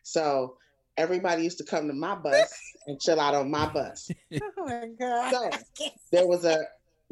So 0.04 0.58
everybody 0.98 1.44
used 1.44 1.58
to 1.60 1.64
come 1.64 1.88
to 1.88 1.94
my 1.94 2.16
bus 2.16 2.54
and 2.88 3.00
chill 3.00 3.20
out 3.20 3.36
on 3.36 3.50
my 3.50 3.72
bus. 3.72 4.10
Oh 4.58 4.66
my 4.66 4.88
God. 5.00 5.32
So, 5.76 5.90
There 6.12 6.28
was 6.28 6.46
a 6.46 6.60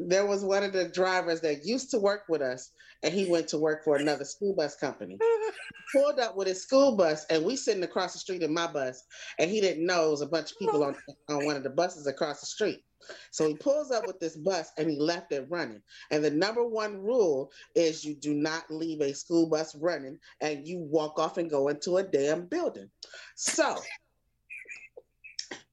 there 0.08 0.26
was 0.26 0.44
one 0.44 0.62
of 0.62 0.72
the 0.72 0.88
drivers 0.88 1.40
that 1.42 1.64
used 1.64 1.90
to 1.90 1.98
work 1.98 2.22
with 2.28 2.40
us, 2.40 2.72
and 3.02 3.12
he 3.12 3.30
went 3.30 3.48
to 3.48 3.58
work 3.58 3.84
for 3.84 3.96
another 3.96 4.24
school 4.24 4.54
bus 4.54 4.76
company. 4.76 5.18
Pulled 5.92 6.20
up 6.20 6.36
with 6.36 6.48
his 6.48 6.62
school 6.62 6.96
bus, 6.96 7.26
and 7.30 7.44
we 7.44 7.56
sitting 7.56 7.82
across 7.82 8.12
the 8.12 8.18
street 8.18 8.42
in 8.42 8.54
my 8.54 8.66
bus, 8.66 9.04
and 9.38 9.50
he 9.50 9.60
didn't 9.60 9.84
know 9.84 10.08
it 10.08 10.10
was 10.10 10.22
a 10.22 10.26
bunch 10.26 10.52
of 10.52 10.58
people 10.58 10.84
on 10.84 10.96
on 11.28 11.44
one 11.44 11.56
of 11.56 11.62
the 11.62 11.70
buses 11.70 12.06
across 12.06 12.40
the 12.40 12.46
street. 12.46 12.82
So 13.30 13.48
he 13.48 13.54
pulls 13.54 13.90
up 13.90 14.06
with 14.06 14.20
this 14.20 14.36
bus 14.36 14.70
and 14.76 14.90
he 14.90 14.98
left 14.98 15.32
it 15.32 15.46
running. 15.48 15.80
And 16.10 16.22
the 16.22 16.30
number 16.30 16.62
one 16.66 17.02
rule 17.02 17.50
is 17.74 18.04
you 18.04 18.14
do 18.14 18.34
not 18.34 18.70
leave 18.70 19.00
a 19.00 19.14
school 19.14 19.48
bus 19.48 19.74
running 19.74 20.18
and 20.42 20.68
you 20.68 20.78
walk 20.78 21.18
off 21.18 21.38
and 21.38 21.48
go 21.48 21.68
into 21.68 21.96
a 21.96 22.02
damn 22.02 22.44
building. 22.44 22.90
So 23.36 23.76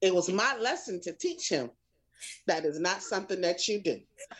it 0.00 0.14
was 0.14 0.30
my 0.30 0.56
lesson 0.56 1.02
to 1.02 1.12
teach 1.12 1.50
him 1.50 1.70
that 2.46 2.64
is 2.64 2.80
not 2.80 3.02
something 3.02 3.40
that 3.40 3.68
you 3.68 3.82
do. 3.82 3.98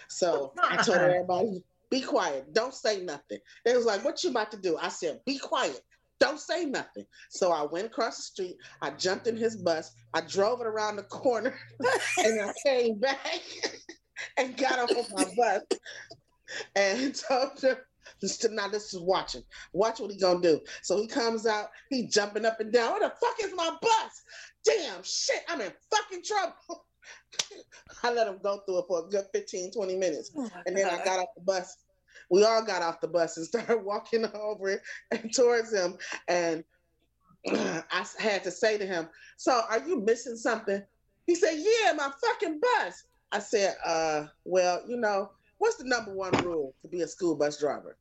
So 0.08 0.52
I 0.62 0.76
told 0.82 0.98
everybody, 0.98 1.62
be 1.90 2.00
quiet, 2.00 2.52
don't 2.52 2.74
say 2.74 3.00
nothing. 3.00 3.38
They 3.64 3.76
was 3.76 3.86
like, 3.86 4.04
What 4.04 4.22
you 4.22 4.30
about 4.30 4.50
to 4.52 4.58
do? 4.58 4.76
I 4.76 4.88
said, 4.88 5.20
Be 5.24 5.38
quiet. 5.38 5.80
Don't 6.20 6.40
say 6.40 6.64
nothing. 6.64 7.04
So 7.30 7.52
I 7.52 7.62
went 7.62 7.86
across 7.86 8.16
the 8.16 8.22
street. 8.22 8.56
I 8.82 8.90
jumped 8.90 9.28
in 9.28 9.36
his 9.36 9.56
bus. 9.56 9.92
I 10.14 10.20
drove 10.20 10.60
it 10.60 10.66
around 10.66 10.96
the 10.96 11.04
corner, 11.04 11.56
and 12.24 12.40
I 12.40 12.52
came 12.66 12.98
back 12.98 13.40
and 14.36 14.56
got 14.56 14.80
off 14.80 14.90
of 14.96 15.12
my 15.12 15.26
bus 15.36 15.62
and 16.74 17.14
told 17.14 17.60
him. 17.60 17.76
Now 18.50 18.68
this 18.68 18.94
is 18.94 19.00
watching. 19.00 19.42
Watch 19.74 20.00
what 20.00 20.10
he 20.10 20.18
gonna 20.18 20.40
do. 20.40 20.60
So 20.82 20.96
he 20.96 21.06
comes 21.06 21.46
out. 21.46 21.68
He 21.90 22.08
jumping 22.08 22.46
up 22.46 22.58
and 22.58 22.72
down. 22.72 22.92
Where 22.92 23.00
the 23.00 23.14
fuck 23.20 23.36
is 23.42 23.52
my 23.54 23.76
bus? 23.80 24.22
Damn 24.64 25.02
shit! 25.02 25.42
I'm 25.46 25.60
in 25.60 25.70
fucking 25.90 26.22
trouble. 26.24 26.86
I 28.02 28.12
let 28.12 28.28
him 28.28 28.38
go 28.42 28.60
through 28.66 28.78
it 28.78 28.84
for 28.88 29.06
a 29.06 29.10
good 29.10 29.26
15, 29.32 29.72
20 29.72 29.96
minutes. 29.96 30.30
Oh 30.36 30.50
And 30.66 30.76
then 30.76 30.88
I 30.88 31.02
got 31.04 31.20
off 31.20 31.28
the 31.36 31.42
bus. 31.42 31.76
We 32.30 32.44
all 32.44 32.64
got 32.64 32.82
off 32.82 33.00
the 33.00 33.08
bus 33.08 33.36
and 33.36 33.46
started 33.48 33.84
walking 33.84 34.26
over 34.34 34.80
and 35.10 35.34
towards 35.34 35.72
him. 35.72 35.96
And 36.28 36.64
I 37.50 38.06
had 38.18 38.44
to 38.44 38.50
say 38.50 38.78
to 38.78 38.86
him, 38.86 39.08
So 39.36 39.62
are 39.68 39.86
you 39.86 40.00
missing 40.00 40.36
something? 40.36 40.82
He 41.26 41.34
said, 41.34 41.56
Yeah, 41.56 41.92
my 41.92 42.10
fucking 42.24 42.60
bus. 42.60 43.04
I 43.32 43.38
said, 43.40 43.76
uh, 43.84 44.26
well, 44.44 44.82
you 44.88 44.96
know, 44.96 45.30
what's 45.58 45.76
the 45.76 45.84
number 45.84 46.14
one 46.14 46.32
rule 46.44 46.74
to 46.82 46.88
be 46.88 47.02
a 47.02 47.08
school 47.08 47.36
bus 47.36 47.60
driver? 47.60 47.98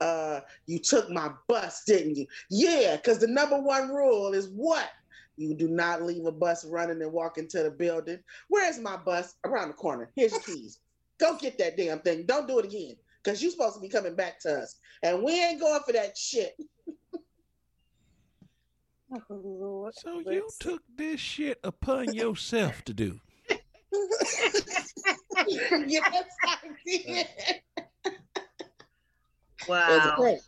Uh, 0.00 0.40
you 0.66 0.78
took 0.78 1.10
my 1.10 1.30
bus, 1.48 1.82
didn't 1.86 2.16
you? 2.16 2.26
Yeah, 2.50 2.96
because 2.96 3.18
the 3.18 3.26
number 3.26 3.60
one 3.60 3.88
rule 3.88 4.32
is 4.32 4.48
what? 4.48 4.88
You 5.36 5.54
do 5.54 5.68
not 5.68 6.02
leave 6.02 6.26
a 6.26 6.32
bus 6.32 6.64
running 6.64 7.02
and 7.02 7.12
walk 7.12 7.38
into 7.38 7.62
the 7.62 7.70
building. 7.70 8.18
Where's 8.48 8.78
my 8.78 8.96
bus? 8.96 9.34
Around 9.44 9.68
the 9.68 9.74
corner. 9.74 10.10
Here's 10.14 10.32
your 10.32 10.42
keys. 10.42 10.78
Go 11.18 11.36
get 11.36 11.58
that 11.58 11.76
damn 11.76 12.00
thing. 12.00 12.24
Don't 12.26 12.46
do 12.48 12.58
it 12.58 12.64
again. 12.64 12.94
Because 13.22 13.42
you're 13.42 13.50
supposed 13.50 13.74
to 13.76 13.80
be 13.80 13.88
coming 13.88 14.14
back 14.14 14.38
to 14.40 14.60
us. 14.62 14.78
And 15.02 15.22
we 15.22 15.32
ain't 15.42 15.60
going 15.60 15.80
for 15.86 15.92
that 15.92 16.16
shit. 16.16 16.54
Oh, 19.30 19.40
Lord. 19.44 19.94
So 19.94 20.22
you 20.28 20.48
took 20.58 20.82
this 20.96 21.20
shit 21.20 21.60
upon 21.62 22.12
yourself 22.14 22.82
to 22.84 22.94
do. 22.94 23.20
yes, 25.46 26.08
I 26.44 26.56
did. 26.84 27.06
It 27.06 27.62
was 29.66 30.04
a 30.04 30.08
Wow. 30.08 30.14
prank. 30.16 30.40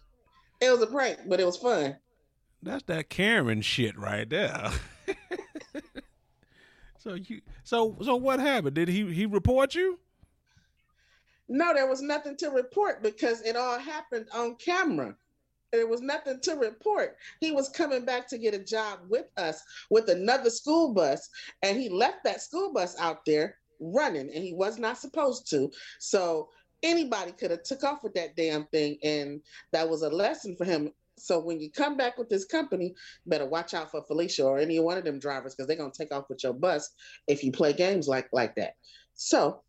It 0.61 0.71
was 0.71 0.83
a 0.83 0.87
prank, 0.89 1.19
but 1.29 1.39
it 1.39 1.45
was 1.47 1.59
fun. 1.59 1.97
That's 2.67 2.83
that 2.87 3.09
Karen 3.09 3.63
shit 3.63 3.97
right 3.97 4.29
there. 4.29 4.73
so 6.99 7.15
you 7.15 7.41
so 7.63 7.97
so 8.03 8.17
what 8.17 8.41
happened? 8.41 8.75
Did 8.75 8.89
he 8.89 9.13
he 9.13 9.25
report 9.25 9.77
you? 9.77 10.01
No, 11.49 11.73
there 11.73 11.87
was 11.87 12.03
nothing 12.03 12.37
to 12.39 12.51
report 12.51 13.05
because 13.05 13.41
it 13.43 13.55
all 13.55 13.79
happened 13.79 14.27
on 14.35 14.57
camera. 14.57 15.15
There 15.71 15.87
was 15.87 16.01
nothing 16.01 16.41
to 16.41 16.55
report. 16.55 17.17
He 17.41 17.53
was 17.53 17.69
coming 17.69 18.05
back 18.05 18.27
to 18.29 18.39
get 18.39 18.55
a 18.55 18.59
job 18.59 18.99
with 19.09 19.27
us 19.37 19.63
with 19.91 20.09
another 20.09 20.51
school 20.51 20.93
bus, 20.93 21.29
and 21.63 21.79
he 21.79 21.89
left 21.89 22.25
that 22.25 22.43
school 22.43 22.73
bus 22.73 22.99
out 22.99 23.25
there 23.25 23.59
running, 23.79 24.29
and 24.35 24.43
he 24.43 24.55
was 24.55 24.77
not 24.77 24.99
supposed 24.99 25.49
to. 25.51 25.71
So 26.01 26.49
anybody 26.83 27.31
could 27.31 27.53
have 27.53 27.63
took 27.63 27.85
off 27.85 28.03
with 28.03 28.15
that 28.15 28.35
damn 28.35 28.67
thing, 28.67 28.99
and 29.05 29.41
that 29.71 29.89
was 29.89 30.03
a 30.03 30.11
lesson 30.11 30.57
for 30.57 30.65
him. 30.65 30.91
So 31.19 31.39
when 31.41 31.61
you 31.61 31.71
come 31.71 31.97
back 31.97 32.19
with 32.19 32.29
this 32.29 32.45
company, 32.45 32.95
better 33.27 33.47
watch 33.47 33.75
out 33.75 33.91
for 33.91 34.03
Felicia 34.05 34.45
or 34.45 34.59
any 34.59 34.79
one 34.81 34.99
of 34.99 35.05
them 35.05 35.19
drivers 35.19 35.55
because 35.55 35.67
they're 35.67 35.77
gonna 35.77 35.93
take 35.97 36.13
off 36.13 36.27
with 36.29 36.43
your 36.45 36.53
bus 36.53 36.91
if 37.27 37.43
you 37.43 37.53
play 37.53 37.73
games 37.73 38.07
like 38.07 38.29
like 38.33 38.55
that. 38.57 38.75
So 39.15 39.63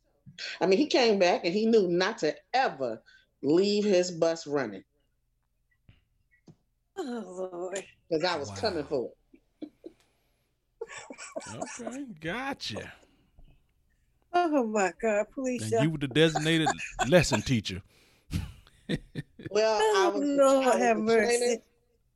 I 0.61 0.65
mean, 0.65 0.77
he 0.77 0.87
came 0.87 1.19
back 1.19 1.45
and 1.45 1.53
he 1.53 1.65
knew 1.65 1.87
not 1.87 2.19
to 2.19 2.35
ever 2.53 3.01
leave 3.41 3.83
his 3.85 4.11
bus 4.11 4.45
running 4.47 4.83
Oh, 6.97 7.49
Lord. 7.53 7.83
because 8.09 8.23
I 8.23 8.37
was 8.37 8.49
Wow. 8.49 8.55
coming 8.55 8.85
for 8.85 9.09
it. 9.09 9.11
Okay, 11.55 12.05
gotcha. 12.19 12.91
Oh, 14.33 14.65
my 14.67 14.91
God. 15.01 15.27
Please. 15.33 15.71
And 15.71 15.83
you 15.83 15.89
were 15.91 15.97
the 15.97 16.07
designated 16.07 16.71
lesson 17.01 17.41
teacher. 17.41 17.81
Well, 19.49 19.79
I 19.95 20.07
Oh, 20.07 20.19
was, 20.19 20.27
Lord 20.27 20.65
I 20.65 20.69
was 20.69 20.79
have 20.79 20.97
a 20.97 21.01
mercy. 21.01 21.37
trainer. 21.37 21.57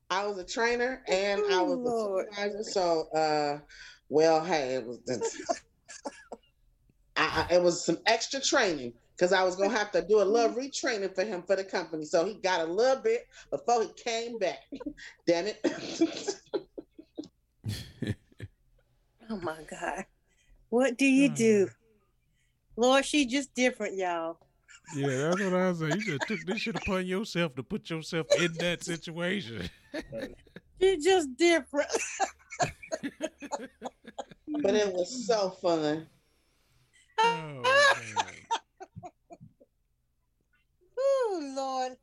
I 0.09 0.27
was 0.27 0.37
a 0.39 0.45
trainer 0.45 1.03
and 1.07 1.41
I 1.49 1.61
Oh, 1.61 1.75
was 1.75 1.79
Lord. 1.79 2.27
a 2.27 2.35
supervisor. 2.35 2.63
So, 2.63 3.07
uh, 3.17 3.59
well, 4.09 4.43
hey, 4.43 4.75
it 4.75 4.85
was. 4.85 4.99
I, 7.17 7.45
I, 7.49 7.55
it 7.55 7.61
was 7.61 7.85
some 7.85 7.97
extra 8.05 8.39
training 8.39 8.93
because 9.17 9.33
I 9.33 9.43
was 9.43 9.55
gonna 9.55 9.77
have 9.77 9.91
to 9.91 10.01
do 10.01 10.21
a 10.21 10.23
little 10.23 10.55
retraining 10.55 11.13
for 11.13 11.23
him 11.23 11.43
for 11.43 11.55
the 11.55 11.63
company. 11.63 12.05
So 12.05 12.25
he 12.25 12.35
got 12.35 12.61
a 12.61 12.71
little 12.71 13.01
bit 13.01 13.21
before 13.51 13.83
he 13.83 13.89
came 14.03 14.37
back. 14.37 14.59
Damn 15.27 15.47
it. 15.47 16.35
Oh 19.29 19.37
my 19.37 19.57
God. 19.69 20.05
What 20.69 20.97
do 20.97 21.05
you 21.05 21.29
do? 21.29 21.69
Lord, 22.75 23.05
she 23.05 23.25
just 23.25 23.53
different, 23.53 23.95
y'all. 23.95 24.37
Yeah, 24.95 25.29
that's 25.29 25.41
what 25.41 25.53
I 25.53 25.73
said. 25.73 25.95
You 25.95 26.17
just 26.17 26.27
took 26.27 26.39
this 26.45 26.61
shit 26.61 26.75
upon 26.75 27.05
yourself 27.05 27.55
to 27.55 27.63
put 27.63 27.89
yourself 27.89 28.27
in 28.39 28.53
that 28.53 28.83
situation. 28.83 29.69
She 30.81 30.97
just 30.97 31.35
different. 31.37 31.89
but 34.47 34.75
it 34.75 34.91
was 34.93 35.27
so 35.27 35.51
fun. 35.51 36.07
Oh, 37.19 37.23
man. 37.23 37.63
oh 40.97 41.53
Lord. 41.55 41.97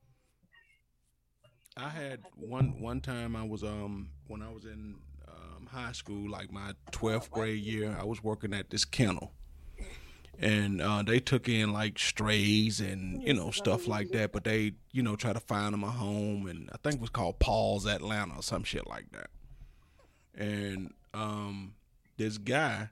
I 1.76 1.88
had 1.88 2.20
one 2.34 2.80
one 2.80 3.00
time 3.00 3.36
I 3.36 3.44
was 3.44 3.62
um 3.62 4.10
when 4.26 4.42
I 4.42 4.50
was 4.50 4.64
in 4.64 4.96
um, 5.28 5.66
high 5.66 5.92
school, 5.92 6.30
like 6.30 6.52
my 6.52 6.72
twelfth 6.90 7.30
grade 7.30 7.62
year, 7.62 7.96
I 7.98 8.04
was 8.04 8.22
working 8.22 8.54
at 8.54 8.70
this 8.70 8.84
kennel, 8.84 9.32
and 10.38 10.80
uh, 10.80 11.02
they 11.02 11.18
took 11.20 11.48
in 11.48 11.72
like 11.72 11.98
strays 11.98 12.80
and 12.80 13.22
you 13.22 13.34
know 13.34 13.50
stuff 13.50 13.86
like 13.88 14.10
that. 14.10 14.32
But 14.32 14.44
they 14.44 14.72
you 14.92 15.02
know 15.02 15.16
try 15.16 15.32
to 15.32 15.40
find 15.40 15.72
them 15.72 15.84
a 15.84 15.90
home, 15.90 16.46
and 16.46 16.70
I 16.72 16.76
think 16.78 16.96
it 16.96 17.00
was 17.00 17.10
called 17.10 17.38
PAWS 17.38 17.86
Atlanta 17.86 18.36
or 18.36 18.42
some 18.42 18.64
shit 18.64 18.86
like 18.86 19.10
that. 19.12 19.30
And 20.34 20.92
um, 21.14 21.74
this 22.16 22.38
guy, 22.38 22.90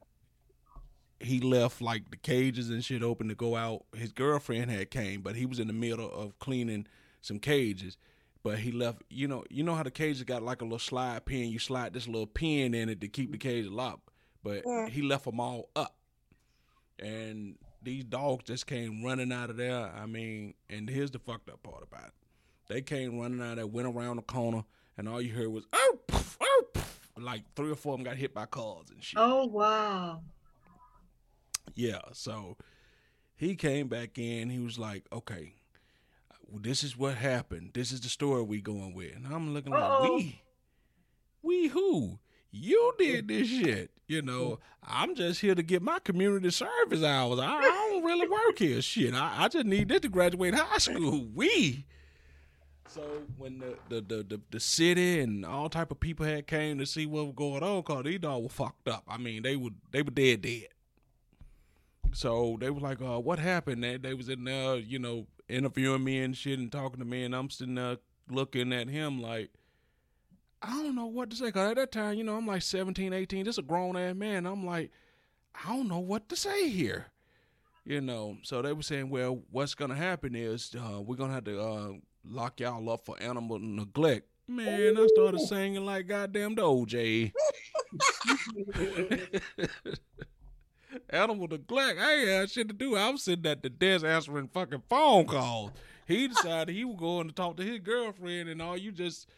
he 1.20 1.40
left 1.40 1.80
like 1.80 2.10
the 2.10 2.16
cages 2.16 2.70
and 2.70 2.84
shit 2.84 3.02
open 3.02 3.28
to 3.28 3.34
go 3.34 3.56
out. 3.56 3.84
His 3.94 4.12
girlfriend 4.12 4.70
had 4.70 4.90
came, 4.90 5.20
but 5.22 5.36
he 5.36 5.46
was 5.46 5.58
in 5.60 5.66
the 5.68 5.72
middle 5.72 6.10
of 6.10 6.38
cleaning 6.38 6.86
some 7.22 7.38
cages 7.40 7.96
but 8.44 8.60
he 8.60 8.70
left 8.70 9.02
you 9.10 9.26
know 9.26 9.42
you 9.50 9.64
know 9.64 9.74
how 9.74 9.82
the 9.82 9.90
cages 9.90 10.22
got 10.22 10.40
like 10.40 10.60
a 10.60 10.64
little 10.64 10.78
slide 10.78 11.24
pin 11.24 11.50
you 11.50 11.58
slide 11.58 11.92
this 11.92 12.06
little 12.06 12.28
pin 12.28 12.72
in 12.72 12.88
it 12.88 13.00
to 13.00 13.08
keep 13.08 13.32
the 13.32 13.38
cage 13.38 13.66
locked 13.66 14.08
but 14.44 14.62
Yeah. 14.64 14.88
he 14.88 15.02
left 15.02 15.24
them 15.24 15.40
all 15.40 15.68
up 15.74 15.95
and 16.98 17.56
these 17.82 18.04
dogs 18.04 18.44
just 18.44 18.66
came 18.66 19.02
running 19.04 19.32
out 19.32 19.50
of 19.50 19.56
there 19.56 19.90
i 19.96 20.06
mean 20.06 20.54
and 20.70 20.88
here's 20.88 21.10
the 21.10 21.18
fucked 21.18 21.48
up 21.50 21.62
part 21.62 21.82
about 21.82 22.06
it 22.08 22.14
they 22.68 22.80
came 22.82 23.18
running 23.18 23.40
out 23.40 23.50
of 23.50 23.56
there 23.56 23.66
went 23.66 23.86
around 23.88 24.16
the 24.16 24.22
corner 24.22 24.64
and 24.98 25.08
all 25.08 25.20
you 25.20 25.32
heard 25.32 25.48
was 25.48 25.64
oh, 25.72 25.98
poof, 26.06 26.36
oh 26.40 26.62
poof." 26.72 27.10
like 27.18 27.42
three 27.54 27.70
or 27.70 27.76
four 27.76 27.94
of 27.94 27.98
them 27.98 28.04
got 28.04 28.16
hit 28.16 28.34
by 28.34 28.46
cars 28.46 28.86
and 28.90 29.02
shit 29.02 29.18
Oh 29.18 29.44
wow. 29.46 30.20
yeah, 31.74 32.00
so 32.12 32.56
he 33.36 33.54
came 33.54 33.88
back 33.88 34.18
in. 34.18 34.48
He 34.48 34.58
was 34.58 34.78
like, 34.78 35.04
"Okay, 35.12 35.56
well, 36.48 36.60
this 36.62 36.82
is 36.82 36.96
what 36.96 37.14
happened. 37.16 37.72
This 37.74 37.92
is 37.92 38.00
the 38.00 38.08
story 38.08 38.42
we 38.42 38.62
going 38.62 38.94
with." 38.94 39.14
And 39.14 39.26
I'm 39.26 39.52
looking 39.52 39.74
Uh-oh. 39.74 40.02
like, 40.02 40.10
"We, 40.12 40.40
we 41.42 41.68
who? 41.68 42.18
You 42.50 42.94
did 42.98 43.28
this 43.28 43.46
shit? 43.48 43.90
You 44.08 44.22
know? 44.22 44.60
I'm 44.82 45.14
just 45.14 45.40
here 45.40 45.54
to 45.54 45.62
get 45.62 45.82
my 45.82 45.98
community 45.98 46.50
service 46.50 47.02
hours. 47.02 47.40
I, 47.40 47.56
I 47.56 47.62
don't 47.62 48.04
really 48.04 48.28
work 48.28 48.58
here. 48.58 48.80
Shit, 48.80 49.14
I, 49.14 49.44
I 49.44 49.48
just 49.48 49.66
need 49.66 49.88
this 49.88 50.00
to 50.00 50.08
graduate 50.08 50.54
high 50.54 50.78
school. 50.78 51.26
We." 51.34 51.84
So 52.88 53.02
when 53.36 53.58
the 53.58 53.76
the, 53.88 54.00
the, 54.00 54.22
the 54.22 54.40
the 54.52 54.60
city 54.60 55.20
and 55.20 55.44
all 55.44 55.68
type 55.68 55.90
of 55.90 56.00
people 56.00 56.24
had 56.24 56.46
came 56.46 56.78
to 56.78 56.86
see 56.86 57.04
what 57.04 57.26
was 57.26 57.34
going 57.34 57.62
on, 57.62 57.82
cause 57.82 58.04
these 58.04 58.20
dogs 58.20 58.44
were 58.44 58.48
fucked 58.48 58.88
up. 58.88 59.04
I 59.08 59.18
mean, 59.18 59.42
they 59.42 59.56
were 59.56 59.70
they 59.90 60.02
were 60.02 60.12
dead 60.12 60.42
dead. 60.42 60.68
So 62.12 62.56
they 62.60 62.70
were 62.70 62.80
like, 62.80 63.02
uh, 63.02 63.18
what 63.20 63.38
happened? 63.38 63.84
They, 63.84 63.98
they 63.98 64.14
was 64.14 64.28
in 64.30 64.44
there, 64.44 64.76
you 64.76 64.98
know, 64.98 65.26
interviewing 65.48 66.04
me 66.04 66.22
and 66.22 66.34
shit 66.34 66.58
and 66.58 66.72
talking 66.72 66.98
to 67.00 67.04
me, 67.04 67.24
and 67.24 67.34
I'm 67.34 67.50
sitting 67.50 67.74
there 67.74 67.98
looking 68.30 68.72
at 68.72 68.88
him 68.88 69.20
like, 69.20 69.50
I 70.62 70.70
don't 70.70 70.94
know 70.94 71.06
what 71.06 71.30
to 71.30 71.36
say. 71.36 71.52
Cause 71.52 71.70
at 71.70 71.76
that 71.76 71.92
time, 71.92 72.16
you 72.16 72.24
know, 72.24 72.36
I'm 72.36 72.46
like 72.46 72.62
17, 72.62 73.12
18, 73.12 73.44
just 73.44 73.58
a 73.58 73.62
grown 73.62 73.96
ass 73.96 74.14
man. 74.14 74.46
I'm 74.46 74.64
like, 74.64 74.90
I 75.54 75.74
don't 75.74 75.88
know 75.88 75.98
what 75.98 76.28
to 76.30 76.36
say 76.36 76.68
here. 76.68 77.06
You 77.84 78.00
know, 78.00 78.38
so 78.42 78.62
they 78.62 78.72
were 78.72 78.82
saying, 78.82 79.10
well, 79.10 79.42
what's 79.50 79.74
gonna 79.74 79.94
happen 79.94 80.34
is 80.34 80.74
uh, 80.74 81.00
we're 81.00 81.14
gonna 81.14 81.34
have 81.34 81.44
to 81.44 81.60
uh, 81.60 81.92
lock 82.24 82.58
y'all 82.58 82.90
up 82.90 83.04
for 83.04 83.20
animal 83.22 83.60
neglect. 83.60 84.26
Man, 84.48 84.96
I 84.96 85.06
started 85.14 85.40
singing 85.40 85.84
like 85.84 86.08
goddamn 86.08 86.56
the 86.56 86.62
OJ. 86.62 87.32
Animal 91.10 91.48
neglect. 91.48 92.00
I 92.00 92.14
ain't 92.14 92.28
had 92.28 92.50
shit 92.50 92.68
to 92.68 92.74
do. 92.74 92.96
I 92.96 93.10
was 93.10 93.22
sitting 93.22 93.46
at 93.46 93.62
the 93.62 93.68
desk 93.68 94.04
answering 94.04 94.48
fucking 94.48 94.82
phone 94.88 95.26
calls. 95.26 95.72
He 96.06 96.28
decided 96.28 96.74
he 96.74 96.84
was 96.84 96.96
going 96.98 97.28
to 97.28 97.34
talk 97.34 97.56
to 97.56 97.64
his 97.64 97.80
girlfriend, 97.80 98.48
and 98.48 98.62
all 98.62 98.76
you 98.76 98.92
just 98.92 99.28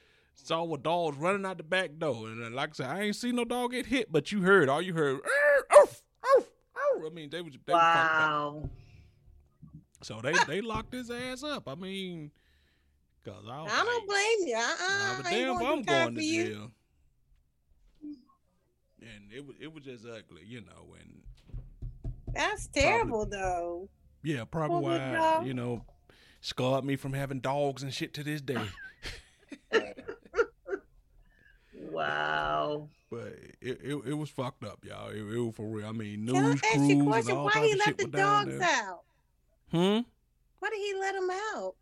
saw 0.44 0.64
were 0.64 0.78
dogs 0.78 1.16
running 1.18 1.44
out 1.44 1.58
the 1.58 1.62
back 1.62 1.98
door. 1.98 2.28
And 2.28 2.44
uh, 2.44 2.50
like 2.50 2.70
I 2.70 2.72
said, 2.72 2.86
I 2.86 3.00
ain't 3.02 3.16
seen 3.16 3.36
no 3.36 3.44
dog 3.44 3.72
get 3.72 3.86
hit, 3.86 4.10
but 4.10 4.32
you 4.32 4.42
heard 4.42 4.68
all 4.68 4.80
you 4.82 4.94
heard. 4.94 5.16
Oof, 5.16 6.02
oof, 6.36 6.36
oof." 6.36 7.04
I 7.06 7.10
mean, 7.10 7.30
they 7.30 7.40
was 7.42 7.54
they 7.66 7.72
was. 7.72 7.80
Wow. 7.82 8.68
So 10.02 10.20
they 10.22 10.32
they 10.46 10.60
locked 10.60 10.92
his 10.92 11.10
ass 11.10 11.42
up. 11.42 11.68
I 11.68 11.74
mean, 11.74 12.30
cause 13.24 13.44
I, 13.48 13.62
I 13.64 13.84
don't 13.84 13.86
like, 13.86 14.06
blame 14.06 14.48
you. 14.48 14.56
Uh-uh. 14.56 15.22
I 15.24 15.30
damn, 15.30 15.56
I'm 15.56 15.82
going 15.82 16.14
to 16.14 16.22
you. 16.24 16.44
jail. 16.44 16.70
And 19.00 19.32
it 19.34 19.46
was 19.46 19.56
it 19.60 19.72
was 19.72 19.84
just 19.84 20.04
ugly, 20.04 20.42
you 20.46 20.60
know, 20.60 20.94
and 21.00 21.22
That's 22.34 22.66
terrible, 22.68 23.26
though. 23.26 23.88
yeah, 24.22 24.44
probably 24.44 24.82
why 24.82 25.42
you 25.44 25.54
know 25.54 25.84
scarred 26.40 26.84
me 26.84 26.96
from 26.96 27.12
having 27.12 27.40
dogs 27.40 27.82
and 27.82 27.92
shit 27.92 28.14
to 28.14 28.22
this 28.22 28.40
day. 28.40 28.66
Wow. 31.90 32.88
But 33.10 33.38
it, 33.60 33.80
it 33.82 33.94
it 34.06 34.14
was 34.14 34.28
fucked 34.30 34.64
up, 34.64 34.84
y'all. 34.84 35.08
It, 35.10 35.16
it 35.18 35.38
was 35.38 35.54
for 35.54 35.66
real. 35.66 35.86
I 35.86 35.92
mean, 35.92 36.24
news 36.26 36.34
Can 36.34 36.44
I 36.44 36.50
ask 36.50 36.60
crews 36.74 36.88
you 36.88 36.94
a 36.94 36.98
and 36.98 37.08
question? 37.08 37.36
all 37.36 37.44
Why 37.46 37.52
he 37.66 37.72
of 37.72 37.78
let 37.78 37.84
shit 37.86 37.98
the 37.98 38.06
down 38.08 38.46
dogs 38.46 38.58
there. 38.58 38.68
out? 38.68 39.00
Hmm. 39.70 40.00
Why 40.58 40.70
did 40.70 40.78
he 40.78 40.94
let 41.00 41.14
them 41.14 41.30
out? 41.54 41.74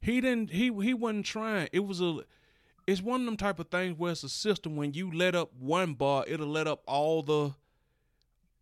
He 0.00 0.20
didn't. 0.20 0.50
He 0.50 0.72
he 0.82 0.94
wasn't 0.94 1.26
trying. 1.26 1.68
It 1.72 1.80
was 1.80 2.00
a. 2.00 2.20
It's 2.86 3.00
one 3.00 3.20
of 3.20 3.26
them 3.26 3.36
type 3.38 3.58
of 3.58 3.68
things 3.68 3.98
where 3.98 4.12
it's 4.12 4.22
a 4.24 4.28
system. 4.28 4.76
When 4.76 4.92
you 4.92 5.10
let 5.10 5.34
up 5.34 5.50
one 5.58 5.94
bar, 5.94 6.24
it'll 6.28 6.46
let 6.46 6.66
up 6.66 6.82
all 6.86 7.22
the, 7.22 7.54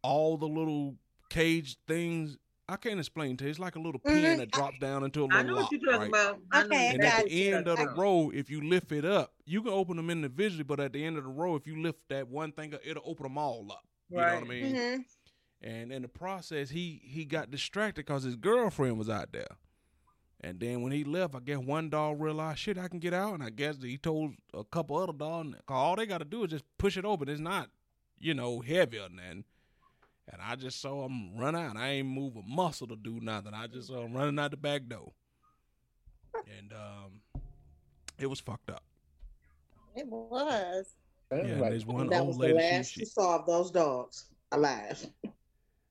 all 0.03 0.37
the 0.37 0.47
little 0.47 0.95
cage 1.29 1.77
things. 1.89 2.39
I 2.73 2.77
can't 2.77 2.99
explain 2.99 3.37
to 3.37 3.45
you. 3.45 3.51
It's 3.51 3.59
like 3.59 3.77
a 3.77 3.81
little 3.81 4.01
pin 4.01 4.37
Mhm. 4.37 4.39
that 4.39 4.51
drops 4.51 4.79
down 4.79 5.05
into 5.05 5.23
a 5.23 5.27
little 5.27 5.43
know 5.47 5.55
lock, 5.55 5.65
what 5.65 5.73
you're 5.73 5.81
talking 5.81 6.01
right? 6.01 6.09
about. 6.09 6.41
I 6.53 6.63
know 6.65 6.77
Okay, 6.77 6.95
And 6.95 7.05
at 7.05 7.17
the 7.17 7.53
end 7.53 7.69
of 7.69 7.79
the 7.79 7.87
row, 7.87 8.31
if 8.35 8.51
you 8.51 8.61
lift 8.63 8.93
it 8.93 9.05
up, 9.05 9.35
you 9.45 9.63
can 9.63 9.73
open 9.73 9.97
them 9.97 10.11
individually. 10.11 10.65
But 10.65 10.81
at 10.81 10.93
the 10.93 11.05
end 11.05 11.19
of 11.19 11.25
the 11.25 11.31
row, 11.31 11.55
if 11.57 11.67
you 11.67 11.81
lift 11.83 12.01
that 12.09 12.29
one 12.29 12.53
thing, 12.53 12.75
up, 12.75 12.81
it'll 12.85 13.03
open 13.07 13.25
them 13.25 13.39
all 13.39 13.71
up. 13.71 13.85
You 14.15 14.25
know 14.25 14.35
what 14.35 14.43
I 14.43 14.47
Right. 14.47 14.49
mean? 14.49 14.83
hmm 14.87 15.01
And 15.63 15.93
in 15.93 16.03
the 16.03 16.09
process, 16.09 16.71
he 16.71 17.01
he 17.05 17.25
got 17.25 17.51
distracted 17.51 18.07
because 18.07 18.25
his 18.25 18.37
girlfriend 18.37 18.99
was 18.99 19.09
out 19.11 19.33
there. 19.33 19.57
And 20.41 20.59
then 20.61 20.83
when 20.83 20.93
he 20.93 21.05
left, 21.05 21.35
I 21.37 21.41
guess 21.41 21.59
one 21.59 21.89
dog 21.91 22.21
realized, 22.21 22.59
shit, 22.59 22.79
I 22.79 22.89
can 22.89 22.99
get 22.99 23.15
out. 23.15 23.35
And 23.35 23.43
I 23.45 23.51
guess 23.51 23.81
he 23.83 23.97
told 23.97 24.35
a 24.53 24.65
couple 24.65 24.97
other 24.99 25.13
dogs, 25.13 25.55
all 25.69 25.97
they 25.97 26.07
got 26.07 26.19
to 26.19 26.25
do 26.25 26.45
is 26.45 26.51
just 26.51 26.65
push 26.79 26.97
it 26.97 27.05
open. 27.05 27.29
It's 27.29 27.41
not, 27.41 27.71
you 28.19 28.35
know, 28.35 28.61
heavier 28.61 29.09
than. 29.09 29.45
That. 30.33 30.41
And 30.41 30.51
I 30.51 30.57
just 30.57 30.81
saw 30.81 31.07
him 31.07 31.37
run 31.37 31.55
out. 31.55 31.77
I 31.77 31.91
ain't 31.91 32.09
move 32.09 32.37
a 32.37 32.43
muscle 32.43 32.87
to 32.89 32.97
do 32.97 33.21
nothing. 33.21 33.55
I 33.55 33.67
just 33.67 33.89
saw 33.89 34.05
him 34.05 34.15
running 34.15 34.39
out 34.39 34.51
the 34.51 34.57
back 34.57 34.87
door. 34.89 35.13
And 36.35 36.73
um, 36.73 37.43
it 38.19 38.27
was 38.27 38.41
fucked 38.41 38.71
up. 38.71 38.83
It 39.95 40.07
was. 40.07 40.95
Yeah, 41.31 41.39
and 41.39 41.63
there's 41.63 41.87
one 41.87 42.09
that 42.09 42.21
old 42.21 42.29
was 42.29 42.39
lady. 42.39 42.53
the 42.55 42.59
last 42.59 42.93
she- 42.93 43.01
you 43.01 43.07
saw 43.07 43.37
of 43.39 43.47
those 43.47 43.71
dogs 43.71 44.27
alive. 44.51 45.07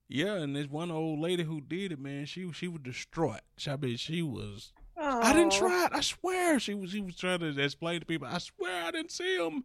Yeah, 0.08 0.34
and 0.36 0.56
there's 0.56 0.68
one 0.68 0.92
old 0.92 1.20
lady 1.20 1.44
who 1.44 1.62
did 1.62 1.94
it, 1.94 2.00
man. 2.00 2.26
She 2.26 2.52
she 2.52 2.68
was 2.68 2.82
distraught. 2.84 3.40
I 3.66 3.78
mean, 3.78 3.96
she 3.96 4.22
was. 4.22 4.74
Oh, 4.98 5.22
I 5.22 5.32
didn't 5.34 5.54
try 5.54 5.86
it. 5.86 5.92
I 5.94 6.02
swear. 6.02 6.60
She 6.60 6.74
was. 6.74 6.92
She 6.92 7.00
was 7.00 7.16
trying 7.16 7.40
to 7.40 7.58
explain 7.58 8.02
to 8.02 8.06
people. 8.06 8.28
I 8.30 8.40
swear 8.40 8.84
I 8.84 8.92
didn't 8.92 9.12
see 9.12 9.38
him. 9.38 9.64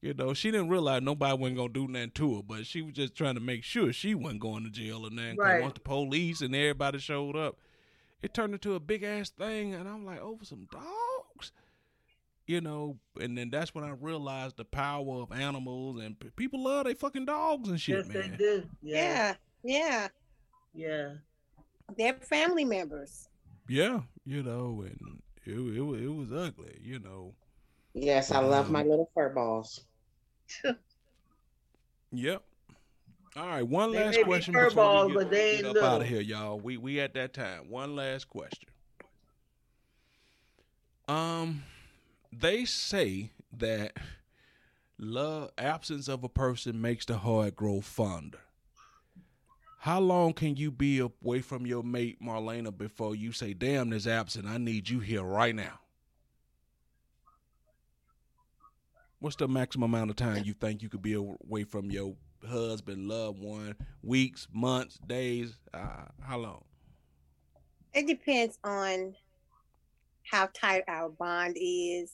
You 0.00 0.14
know, 0.14 0.32
she 0.32 0.50
didn't 0.52 0.68
realize 0.68 1.02
nobody 1.02 1.36
wasn't 1.36 1.56
gonna 1.56 1.72
do 1.72 1.88
nothing 1.88 2.12
to 2.12 2.36
her, 2.36 2.42
but 2.42 2.66
she 2.66 2.82
was 2.82 2.94
just 2.94 3.14
trying 3.16 3.34
to 3.34 3.40
make 3.40 3.64
sure 3.64 3.92
she 3.92 4.14
wasn't 4.14 4.40
going 4.40 4.62
to 4.64 4.70
jail 4.70 5.04
or 5.06 5.10
nothing. 5.10 5.36
'Cause 5.36 5.44
Right. 5.46 5.62
Once 5.62 5.74
the 5.74 5.80
police 5.80 6.40
and 6.40 6.54
everybody 6.54 6.98
showed 6.98 7.34
up, 7.36 7.58
it 8.22 8.32
turned 8.32 8.52
into 8.52 8.74
a 8.74 8.80
big 8.80 9.02
ass 9.02 9.30
thing, 9.30 9.74
and 9.74 9.88
I'm 9.88 10.04
like, 10.04 10.20
over 10.20 10.44
some 10.44 10.66
dogs. 10.70 11.52
You 12.46 12.60
know, 12.60 12.98
and 13.20 13.36
then 13.36 13.50
that's 13.50 13.74
when 13.74 13.84
I 13.84 13.90
realized 13.90 14.56
the 14.56 14.64
power 14.64 15.20
of 15.22 15.32
animals 15.32 16.00
and 16.00 16.18
p- 16.18 16.30
people 16.30 16.62
love 16.64 16.84
they 16.86 16.94
fucking 16.94 17.26
dogs 17.26 17.68
and 17.68 17.78
shit, 17.80 17.96
Yes, 17.98 18.08
they 18.08 18.28
man. 18.28 18.38
do. 18.38 18.68
Yeah. 18.80 19.34
Yeah, 19.62 19.78
yeah. 19.92 20.08
Yeah. 20.74 21.14
They're 21.96 22.14
family 22.14 22.64
members. 22.64 23.28
Yeah, 23.68 24.02
you 24.24 24.42
know, 24.42 24.82
and 24.86 25.20
it 25.44 25.52
it, 25.58 25.80
it 25.80 26.08
was 26.08 26.32
ugly, 26.32 26.78
you 26.82 27.00
know. 27.00 27.34
Yes, 27.94 28.30
I 28.30 28.40
love 28.40 28.70
my 28.70 28.82
little 28.82 29.10
fur 29.14 29.30
balls. 29.30 29.80
Yep. 32.12 32.42
All 33.36 33.46
right, 33.46 33.62
one 33.62 33.92
They 33.92 34.02
last 34.02 34.16
may 34.16 34.22
be 34.22 34.24
question 34.24 34.54
before 34.54 34.70
curveballs, 34.70 35.06
we 35.06 35.12
get, 35.12 35.18
but 35.18 35.30
they 35.30 35.56
get 35.58 35.66
ain't 35.66 35.76
up 35.76 35.84
out 35.84 36.00
of 36.00 36.08
here, 36.08 36.20
y'all. 36.20 36.58
We 36.58 36.76
we 36.76 37.00
at 37.00 37.14
that 37.14 37.34
time. 37.34 37.68
One 37.68 37.94
last 37.94 38.28
question. 38.28 38.70
Um, 41.06 41.62
they 42.32 42.64
say 42.64 43.30
that 43.56 43.92
love 44.98 45.50
absence 45.56 46.08
of 46.08 46.24
a 46.24 46.28
person 46.28 46.80
makes 46.80 47.04
the 47.04 47.18
heart 47.18 47.56
grow 47.56 47.80
fonder. 47.80 48.40
How 49.80 50.00
long 50.00 50.32
can 50.32 50.56
you 50.56 50.70
be 50.72 50.98
away 50.98 51.40
from 51.40 51.64
your 51.64 51.84
mate 51.84 52.20
Marlena 52.20 52.76
before 52.76 53.14
you 53.14 53.32
say, 53.32 53.54
"Damn, 53.54 53.90
this 53.90 54.06
absent. 54.06 54.46
I 54.46 54.58
need 54.58 54.88
you 54.88 54.98
here 55.00 55.22
right 55.22 55.54
now"? 55.54 55.78
What's 59.20 59.34
the 59.34 59.48
maximum 59.48 59.92
amount 59.92 60.10
of 60.10 60.16
time 60.16 60.44
you 60.44 60.54
think 60.54 60.80
you 60.80 60.88
could 60.88 61.02
be 61.02 61.14
away 61.14 61.64
from 61.64 61.90
your 61.90 62.14
husband, 62.48 63.08
loved 63.08 63.40
one? 63.40 63.74
Weeks, 64.00 64.46
months, 64.52 64.98
days? 64.98 65.58
Uh, 65.74 66.04
how 66.22 66.38
long? 66.38 66.64
It 67.92 68.06
depends 68.06 68.58
on 68.62 69.16
how 70.30 70.48
tight 70.54 70.84
our 70.86 71.08
bond 71.08 71.56
is 71.58 72.12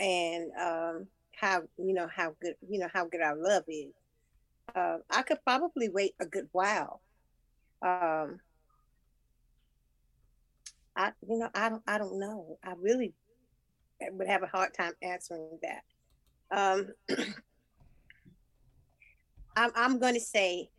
and 0.00 0.50
um 0.60 1.06
how 1.36 1.62
you 1.76 1.92
know 1.92 2.08
how 2.12 2.34
good 2.40 2.54
you 2.68 2.78
know 2.78 2.88
how 2.92 3.04
good 3.06 3.20
our 3.20 3.36
love 3.36 3.62
is. 3.68 3.92
Uh, 4.74 4.98
I 5.10 5.22
could 5.22 5.38
probably 5.44 5.88
wait 5.88 6.14
a 6.20 6.26
good 6.26 6.48
while. 6.52 7.00
Um, 7.80 8.40
I 10.96 11.12
you 11.28 11.38
know 11.38 11.50
I 11.54 11.68
don't 11.68 11.82
I 11.86 11.98
don't 11.98 12.18
know. 12.18 12.58
I 12.64 12.72
really 12.76 13.14
would 14.10 14.26
have 14.26 14.42
a 14.42 14.46
hard 14.46 14.74
time 14.74 14.94
answering 15.00 15.58
that. 15.62 15.82
Um, 16.50 16.88
I'm 19.56 19.70
I'm 19.74 19.98
going 19.98 20.14
to 20.14 20.20
say 20.20 20.70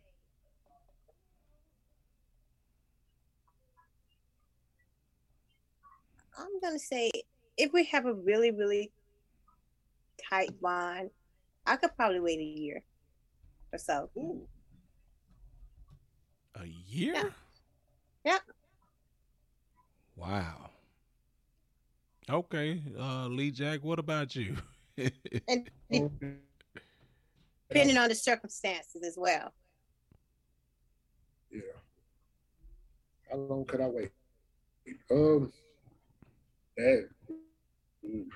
I'm 6.40 6.60
gonna 6.62 6.78
say 6.78 7.10
if 7.56 7.72
we 7.72 7.84
have 7.84 8.06
a 8.06 8.14
really, 8.14 8.50
really 8.50 8.90
tight 10.28 10.58
bond, 10.60 11.10
I 11.66 11.76
could 11.76 11.94
probably 11.96 12.20
wait 12.20 12.38
a 12.38 12.42
year 12.42 12.82
or 13.72 13.78
so. 13.78 14.10
A 16.54 16.66
year? 16.66 17.14
Yeah. 17.14 17.24
Yeah. 18.24 18.38
Wow. 20.16 20.70
Okay, 22.28 22.82
uh, 22.98 23.26
Lee 23.26 23.50
Jack, 23.50 23.82
what 23.82 23.98
about 23.98 24.34
you? 24.36 24.56
And 25.48 25.70
depending 27.68 27.96
on 27.96 28.08
the 28.08 28.14
circumstances 28.14 29.02
as 29.06 29.14
well. 29.16 29.52
Yeah. 31.50 31.60
How 33.30 33.36
long 33.36 33.64
could 33.64 33.80
I 33.80 33.86
wait? 33.86 34.10
Um, 35.10 35.52
that. 36.76 37.08
mm. 38.04 38.26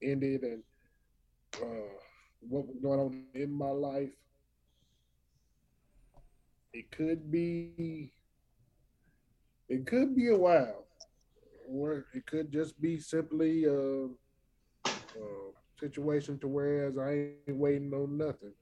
Ended 0.00 0.42
and 0.42 0.62
uh, 1.60 1.66
what 2.48 2.68
was 2.68 2.76
going 2.80 3.00
on 3.00 3.24
in 3.34 3.52
my 3.52 3.70
life. 3.70 4.10
It 6.72 6.90
could 6.92 7.30
be. 7.30 8.12
It 9.70 9.86
could 9.86 10.16
be 10.16 10.28
a 10.30 10.36
while, 10.36 10.84
or 11.68 12.04
it 12.12 12.26
could 12.26 12.50
just 12.50 12.80
be 12.80 12.98
simply 12.98 13.66
a, 13.66 14.06
uh, 14.84 15.50
situation 15.78 16.40
to 16.40 16.48
whereas 16.48 16.98
I 16.98 17.36
ain't 17.48 17.56
waiting 17.56 17.94
on 17.94 18.18
nothing. 18.18 18.52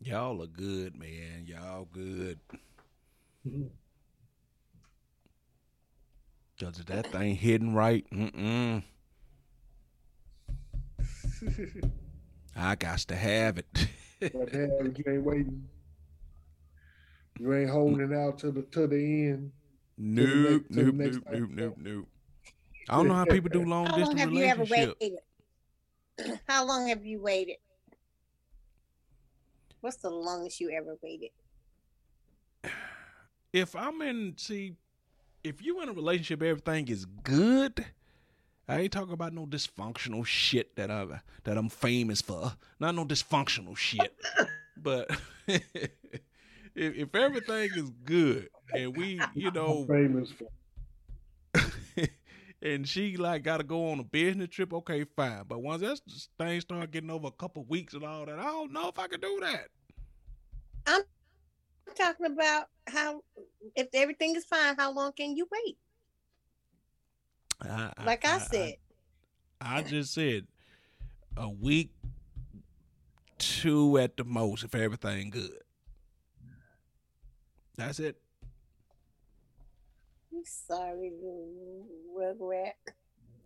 Y'all 0.00 0.40
are 0.40 0.46
good, 0.46 0.96
man. 0.96 1.44
Y'all 1.46 1.88
good. 1.92 2.38
Cause 6.60 6.78
if 6.78 6.86
that 6.86 7.06
thing 7.06 7.34
hidden 7.34 7.74
right, 7.74 8.06
mm-mm. 8.12 8.84
I 12.56 12.76
got 12.76 12.98
to 12.98 13.16
have 13.16 13.58
it. 13.58 13.88
But 14.20 14.50
hell, 14.52 14.86
you 14.94 15.04
ain't 15.08 15.24
waiting. 15.24 15.66
You 17.40 17.54
ain't 17.54 17.70
holding 17.70 18.14
out 18.14 18.38
to 18.40 18.50
the 18.52 18.62
to 18.62 18.86
the 18.86 18.96
end. 18.96 19.50
nope, 19.96 20.62
to 20.68 20.74
the 20.74 20.82
nope, 20.82 20.94
next 20.94 21.14
nope, 21.16 21.24
time. 21.24 21.40
nope, 21.40 21.50
nope, 21.54 21.74
nope. 21.78 22.08
I 22.90 22.96
don't 22.96 23.08
know 23.08 23.14
how 23.14 23.24
people 23.24 23.48
do 23.48 23.64
long 23.64 23.86
How 23.86 23.92
long 23.92 24.00
distance 24.00 24.20
have 24.20 24.32
you 24.32 24.44
ever 24.44 24.64
waited? 24.64 25.18
How 26.46 26.66
long 26.66 26.88
have 26.88 27.06
you 27.06 27.18
waited? 27.18 27.56
What's 29.80 29.96
the 29.96 30.10
longest 30.10 30.60
you 30.60 30.70
ever 30.70 30.96
waited? 31.02 31.30
If 33.52 33.74
I'm 33.74 34.00
in, 34.02 34.34
see, 34.36 34.76
if 35.42 35.60
you 35.60 35.82
in 35.82 35.88
a 35.88 35.92
relationship, 35.92 36.40
everything 36.40 36.86
is 36.86 37.04
good. 37.04 37.84
I 38.68 38.82
ain't 38.82 38.92
talking 38.92 39.12
about 39.12 39.32
no 39.32 39.44
dysfunctional 39.44 40.24
shit 40.24 40.76
that 40.76 40.88
I 40.88 41.20
that 41.42 41.56
I'm 41.58 41.68
famous 41.68 42.22
for. 42.22 42.52
Not 42.78 42.94
no 42.94 43.04
dysfunctional 43.04 43.76
shit. 43.76 44.14
but 44.76 45.10
if, 46.74 46.94
if 46.96 47.14
everything 47.14 47.70
is 47.76 47.90
good 48.04 48.48
and 48.74 48.96
we, 48.96 49.20
you 49.34 49.50
know, 49.50 49.84
famous 49.86 50.30
for. 50.32 50.48
and 52.62 52.86
she 52.88 53.16
like 53.16 53.42
got 53.42 53.56
to 53.58 53.64
go 53.64 53.90
on 53.90 54.00
a 54.00 54.04
business 54.04 54.48
trip, 54.48 54.72
okay, 54.72 55.04
fine. 55.16 55.44
But 55.48 55.62
once 55.62 55.82
that 55.82 56.00
thing 56.38 56.60
start 56.60 56.90
getting 56.90 57.10
over 57.10 57.28
a 57.28 57.32
couple 57.32 57.64
weeks 57.64 57.94
and 57.94 58.04
all 58.04 58.26
that, 58.26 58.38
I 58.38 58.44
don't 58.44 58.72
know 58.72 58.88
if 58.88 58.98
I 58.98 59.06
could 59.08 59.20
do 59.20 59.38
that. 59.42 59.68
I'm 60.86 61.02
talking 61.94 62.26
about 62.26 62.66
how 62.86 63.22
if 63.74 63.88
everything 63.94 64.36
is 64.36 64.44
fine, 64.44 64.76
how 64.76 64.92
long 64.92 65.12
can 65.12 65.36
you 65.36 65.48
wait? 65.50 65.76
I, 67.62 67.92
I- 67.96 68.04
Like 68.04 68.24
I, 68.24 68.34
I- 68.36 68.38
said, 68.38 68.74
I 69.60 69.82
just 69.82 70.14
said 70.14 70.46
a 71.36 71.48
week, 71.48 71.90
two 73.38 73.98
at 73.98 74.16
the 74.16 74.24
most, 74.24 74.64
if 74.64 74.74
everything 74.74 75.30
good. 75.30 75.58
That's 77.80 77.98
it. 77.98 78.20
I'm 80.30 80.44
sorry, 80.44 81.12
little 81.18 81.86
rugrat. 82.14 82.72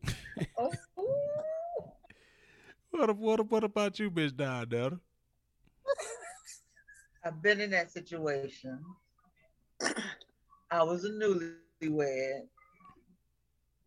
oh, 0.59 0.73
What 2.91 3.17
what 3.17 3.49
what 3.49 3.63
about 3.63 4.01
you, 4.01 4.11
Miss 4.11 4.33
Donetta? 4.33 4.99
I've 7.25 7.41
been 7.43 7.61
in 7.61 7.71
that 7.71 7.93
situation. 7.93 8.81
I 10.69 10.83
was 10.83 11.05
a 11.05 11.11
newlywed, 11.11 12.49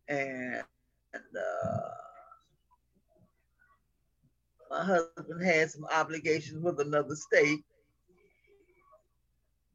and 0.08 0.62
uh, 1.14 1.90
my 4.70 4.82
husband 4.82 5.44
had 5.44 5.70
some 5.70 5.84
obligations 5.92 6.64
with 6.64 6.80
another 6.80 7.16
state 7.16 7.64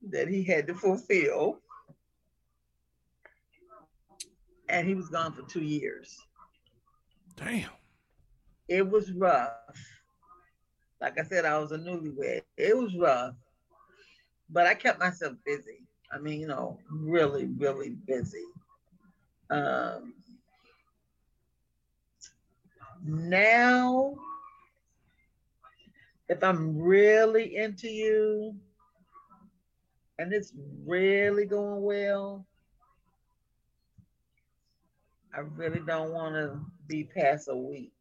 that 0.10 0.28
he 0.28 0.44
had 0.44 0.68
to 0.68 0.74
fulfill, 0.74 1.60
and 4.70 4.88
he 4.88 4.96
was 4.96 5.10
gone 5.10 5.34
for 5.34 5.44
two 5.44 5.64
years. 5.64 6.18
Damn. 7.36 7.70
It 8.68 8.88
was 8.90 9.12
rough. 9.12 9.52
Like 11.02 11.20
I 11.20 11.24
said, 11.24 11.46
I 11.46 11.58
was 11.60 11.72
a 11.72 11.78
newlywed. 11.78 12.44
It 12.58 12.78
was 12.78 12.96
rough, 12.96 13.36
but 14.50 14.66
I 14.66 14.74
kept 14.74 15.00
myself 15.00 15.34
busy. 15.46 15.80
I 16.12 16.20
mean, 16.20 16.40
you 16.40 16.48
know, 16.48 16.80
really, 16.90 17.46
really 17.58 17.98
busy. 18.08 18.46
Um, 19.50 20.14
now, 23.04 24.16
if 26.30 26.44
I'm 26.44 26.78
really 26.78 27.58
into 27.58 27.90
you 27.90 28.56
and 30.20 30.34
it's 30.34 30.54
really 30.86 31.46
going 31.46 31.82
well, 31.82 32.46
I 35.36 35.40
really 35.40 35.82
don't 35.86 36.12
want 36.12 36.36
to 36.36 36.60
be 36.88 37.04
past 37.06 37.48
a 37.50 37.56
week. 37.56 37.92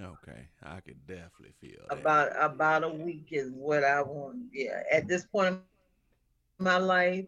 Okay, 0.00 0.48
I 0.62 0.80
can 0.80 0.96
definitely 1.06 1.54
feel 1.60 1.84
that. 1.88 1.98
About 1.98 2.32
about 2.38 2.84
a 2.84 2.88
week 2.88 3.28
is 3.30 3.50
what 3.52 3.84
I 3.84 4.02
want. 4.02 4.38
Yeah, 4.52 4.82
at 4.90 5.06
this 5.06 5.24
point 5.26 5.54
in 5.54 6.64
my 6.64 6.78
life, 6.78 7.26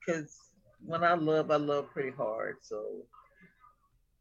because 0.00 0.36
when 0.84 1.04
I 1.04 1.14
love, 1.14 1.50
I 1.50 1.56
love 1.56 1.90
pretty 1.92 2.10
hard. 2.10 2.56
So 2.62 3.04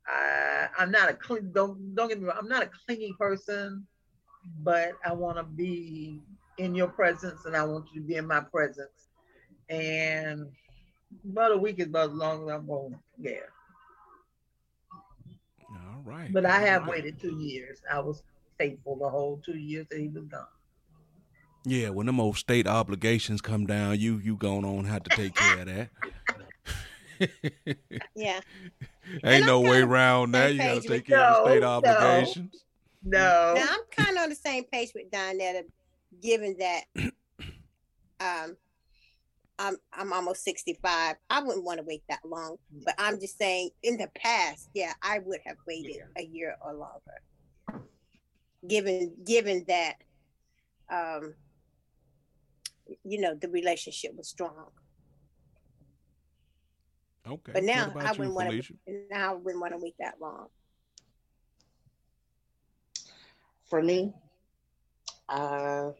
I 0.07 0.67
I'm 0.77 0.91
not 0.91 1.09
a 1.09 1.13
cling. 1.13 1.51
Don't 1.53 1.95
don't 1.95 2.09
get 2.09 2.19
me 2.19 2.25
wrong. 2.27 2.37
I'm 2.37 2.49
not 2.49 2.63
a 2.63 2.69
clingy 2.85 3.15
person, 3.17 3.87
but 4.59 4.91
I 5.03 5.13
want 5.13 5.37
to 5.37 5.43
be 5.43 6.21
in 6.57 6.73
your 6.75 6.87
presence, 6.87 7.45
and 7.45 7.55
I 7.55 7.63
want 7.63 7.85
you 7.93 8.01
to 8.01 8.07
be 8.07 8.15
in 8.15 8.27
my 8.27 8.39
presence. 8.41 9.09
And 9.69 10.47
About 11.29 11.51
a 11.51 11.57
week 11.57 11.79
is 11.79 11.87
about 11.87 12.09
as 12.11 12.15
long 12.15 12.43
as 12.49 12.55
I'm 12.55 12.65
going. 12.67 12.97
Yeah. 13.19 13.33
All 15.71 16.01
right. 16.03 16.31
But 16.31 16.45
I 16.45 16.59
have 16.61 16.83
right. 16.83 16.91
waited 16.91 17.19
two 17.19 17.35
years. 17.35 17.81
I 17.91 17.99
was 17.99 18.23
faithful 18.57 18.95
the 18.97 19.09
whole 19.09 19.41
two 19.45 19.57
years 19.57 19.87
that 19.91 19.99
he 19.99 20.07
was 20.07 20.25
gone. 20.25 20.45
Yeah, 21.65 21.89
when 21.89 22.05
them 22.05 22.19
old 22.19 22.37
state 22.37 22.65
obligations 22.65 23.41
come 23.41 23.65
down, 23.65 23.99
you 23.99 24.17
you 24.19 24.37
going 24.37 24.63
on 24.63 24.85
have 24.85 25.03
to 25.03 25.09
take 25.15 25.35
care 25.35 25.59
of 25.59 25.65
that. 25.67 25.89
Yeah. 28.15 28.41
Ain't 29.23 29.47
no 29.47 29.59
way 29.61 29.81
around 29.81 30.33
that. 30.33 30.51
You 30.53 30.59
gotta 30.59 30.81
take 30.81 30.89
with- 30.89 31.05
care 31.07 31.19
of 31.19 31.45
the 31.45 31.49
state 31.51 31.61
No, 31.61 31.79
no. 31.79 31.89
obligations. 31.89 32.63
No. 33.03 33.53
Now 33.57 33.65
I'm 33.71 33.79
kind 33.91 34.17
of 34.17 34.23
on 34.23 34.29
the 34.29 34.35
same 34.35 34.65
page 34.65 34.91
with 34.93 35.09
Donetta, 35.09 35.63
given 36.21 36.57
that 36.59 36.83
um 38.19 38.57
I'm 39.59 39.75
I'm 39.91 40.13
almost 40.13 40.43
65. 40.43 41.15
I 41.29 41.41
wouldn't 41.41 41.65
want 41.65 41.79
to 41.79 41.85
wait 41.85 42.03
that 42.09 42.19
long, 42.23 42.57
but 42.85 42.93
I'm 42.97 43.19
just 43.19 43.37
saying 43.37 43.71
in 43.81 43.97
the 43.97 44.07
past, 44.15 44.69
yeah, 44.73 44.93
I 45.01 45.19
would 45.19 45.39
have 45.45 45.57
waited 45.67 46.03
a 46.15 46.23
year 46.23 46.55
or 46.63 46.73
longer. 46.73 47.83
Given 48.67 49.15
given 49.25 49.65
that 49.67 49.95
um 50.89 51.33
you 53.03 53.19
know 53.19 53.35
the 53.35 53.49
relationship 53.49 54.15
was 54.15 54.29
strong. 54.29 54.67
Okay. 57.27 57.51
But 57.53 57.63
now 57.63 57.87
I 57.87 57.91
about 57.91 58.17
you, 58.17 58.29
wouldn't 58.29 58.35
want 58.35 58.63
to 58.63 59.03
now 59.11 59.31
I 59.31 59.33
wouldn't 59.33 59.61
want 59.61 59.73
to 59.73 59.79
wait 59.79 59.95
that 59.99 60.15
long. 60.21 60.47
For 63.69 63.81
me, 63.81 64.13
uh, 65.29 65.91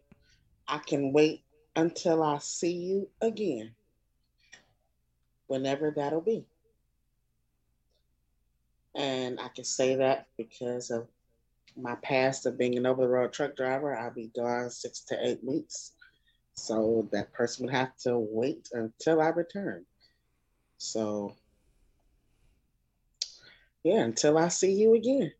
I 0.67 0.77
can 0.79 1.13
wait 1.13 1.43
until 1.75 2.23
I 2.23 2.39
see 2.39 2.73
you 2.73 3.09
again, 3.21 3.71
whenever 5.47 5.91
that'll 5.91 6.21
be. 6.21 6.45
And 8.95 9.39
I 9.39 9.49
can 9.49 9.63
say 9.63 9.95
that 9.95 10.27
because 10.37 10.89
of 10.89 11.07
my 11.77 11.95
past 11.95 12.45
of 12.45 12.57
being 12.57 12.77
an 12.77 12.85
over 12.85 13.03
the 13.03 13.07
road 13.07 13.33
truck 13.33 13.55
driver. 13.55 13.95
I'll 13.95 14.11
be 14.11 14.31
gone 14.35 14.69
six 14.69 15.01
to 15.05 15.27
eight 15.27 15.43
weeks. 15.43 15.93
So 16.55 17.07
that 17.11 17.33
person 17.33 17.65
would 17.65 17.75
have 17.75 17.95
to 17.97 18.17
wait 18.17 18.69
until 18.73 19.21
I 19.21 19.27
return. 19.29 19.85
So, 20.79 21.35
yeah, 23.83 24.01
until 24.01 24.37
I 24.37 24.47
see 24.47 24.73
you 24.73 24.95
again. 24.95 25.31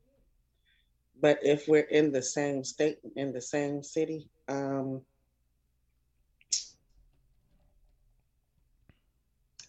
But 1.20 1.40
if 1.42 1.68
we're 1.68 1.82
in 1.82 2.12
the 2.12 2.22
same 2.22 2.64
state, 2.64 3.00
in 3.16 3.34
the 3.34 3.42
same 3.42 3.84
city, 3.84 4.30
um, 4.48 5.02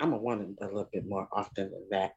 I'm 0.01 0.11
gonna 0.11 0.23
want 0.23 0.43
it 0.43 0.65
a 0.65 0.67
little 0.67 0.89
bit 0.93 1.07
more 1.07 1.29
often 1.33 1.71
than 1.71 1.87
that. 1.91 2.13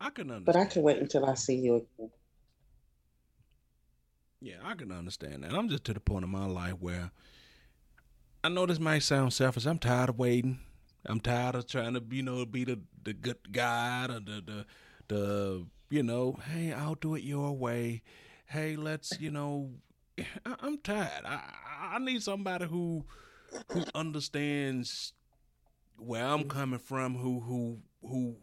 I 0.00 0.10
can 0.10 0.30
understand. 0.30 0.46
But 0.46 0.56
I 0.56 0.64
can 0.64 0.82
wait 0.82 0.98
until 0.98 1.26
I 1.26 1.34
see 1.34 1.56
you 1.56 1.76
again. 1.76 2.10
Yeah, 4.40 4.56
I 4.64 4.74
can 4.74 4.90
understand 4.90 5.44
that. 5.44 5.52
I'm 5.52 5.68
just 5.68 5.84
to 5.84 5.94
the 5.94 6.00
point 6.00 6.24
in 6.24 6.30
my 6.30 6.46
life 6.46 6.76
where 6.80 7.10
I 8.42 8.48
know 8.48 8.64
this 8.64 8.80
might 8.80 9.02
sound 9.02 9.34
selfish. 9.34 9.66
I'm 9.66 9.78
tired 9.78 10.08
of 10.08 10.18
waiting. 10.18 10.60
I'm 11.04 11.20
tired 11.20 11.54
of 11.54 11.66
trying 11.66 11.94
to, 11.94 12.02
you 12.10 12.22
know, 12.22 12.46
be 12.46 12.64
the, 12.64 12.78
the 13.04 13.12
good 13.12 13.52
guy, 13.52 14.06
the, 14.06 14.20
the 14.20 14.40
the 14.40 14.66
the 15.10 15.66
you 15.90 16.02
know, 16.04 16.38
hey, 16.52 16.72
I'll 16.72 16.94
do 16.94 17.14
it 17.16 17.22
your 17.24 17.52
way. 17.56 18.02
Hey, 18.46 18.76
let's, 18.76 19.20
you 19.20 19.30
know, 19.30 19.70
I, 20.18 20.56
I'm 20.60 20.78
tired. 20.78 21.24
I 21.26 21.40
I 21.94 21.98
need 21.98 22.22
somebody 22.22 22.66
who 22.66 23.04
who 23.72 23.84
understands 23.94 25.12
where 25.98 26.24
I'm 26.24 26.44
coming 26.44 26.78
from, 26.78 27.16
who 27.16 27.40
who 27.40 27.78
who 28.02 28.36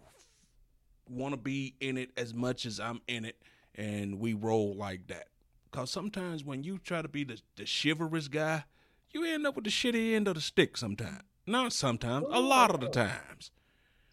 want 1.09 1.33
to 1.33 1.37
be 1.37 1.75
in 1.79 1.97
it 1.97 2.11
as 2.17 2.33
much 2.33 2.65
as 2.65 2.79
I'm 2.79 3.01
in 3.07 3.25
it, 3.25 3.41
and 3.75 4.19
we 4.19 4.33
roll 4.33 4.75
like 4.75 5.07
that. 5.07 5.27
Cause 5.71 5.91
sometimes 5.91 6.43
when 6.43 6.63
you 6.63 6.79
try 6.79 7.01
to 7.01 7.07
be 7.07 7.23
the, 7.23 7.41
the 7.55 7.65
chivalrous 7.65 8.27
guy, 8.27 8.65
you 9.11 9.25
end 9.25 9.45
up 9.45 9.55
with 9.55 9.65
the 9.65 9.71
shitty 9.71 10.13
end 10.15 10.27
of 10.27 10.35
the 10.35 10.41
stick. 10.41 10.77
Sometimes, 10.77 11.21
not 11.45 11.73
sometimes, 11.73 12.25
a 12.31 12.39
lot 12.39 12.73
of 12.73 12.81
the 12.81 12.89
times. 12.89 13.51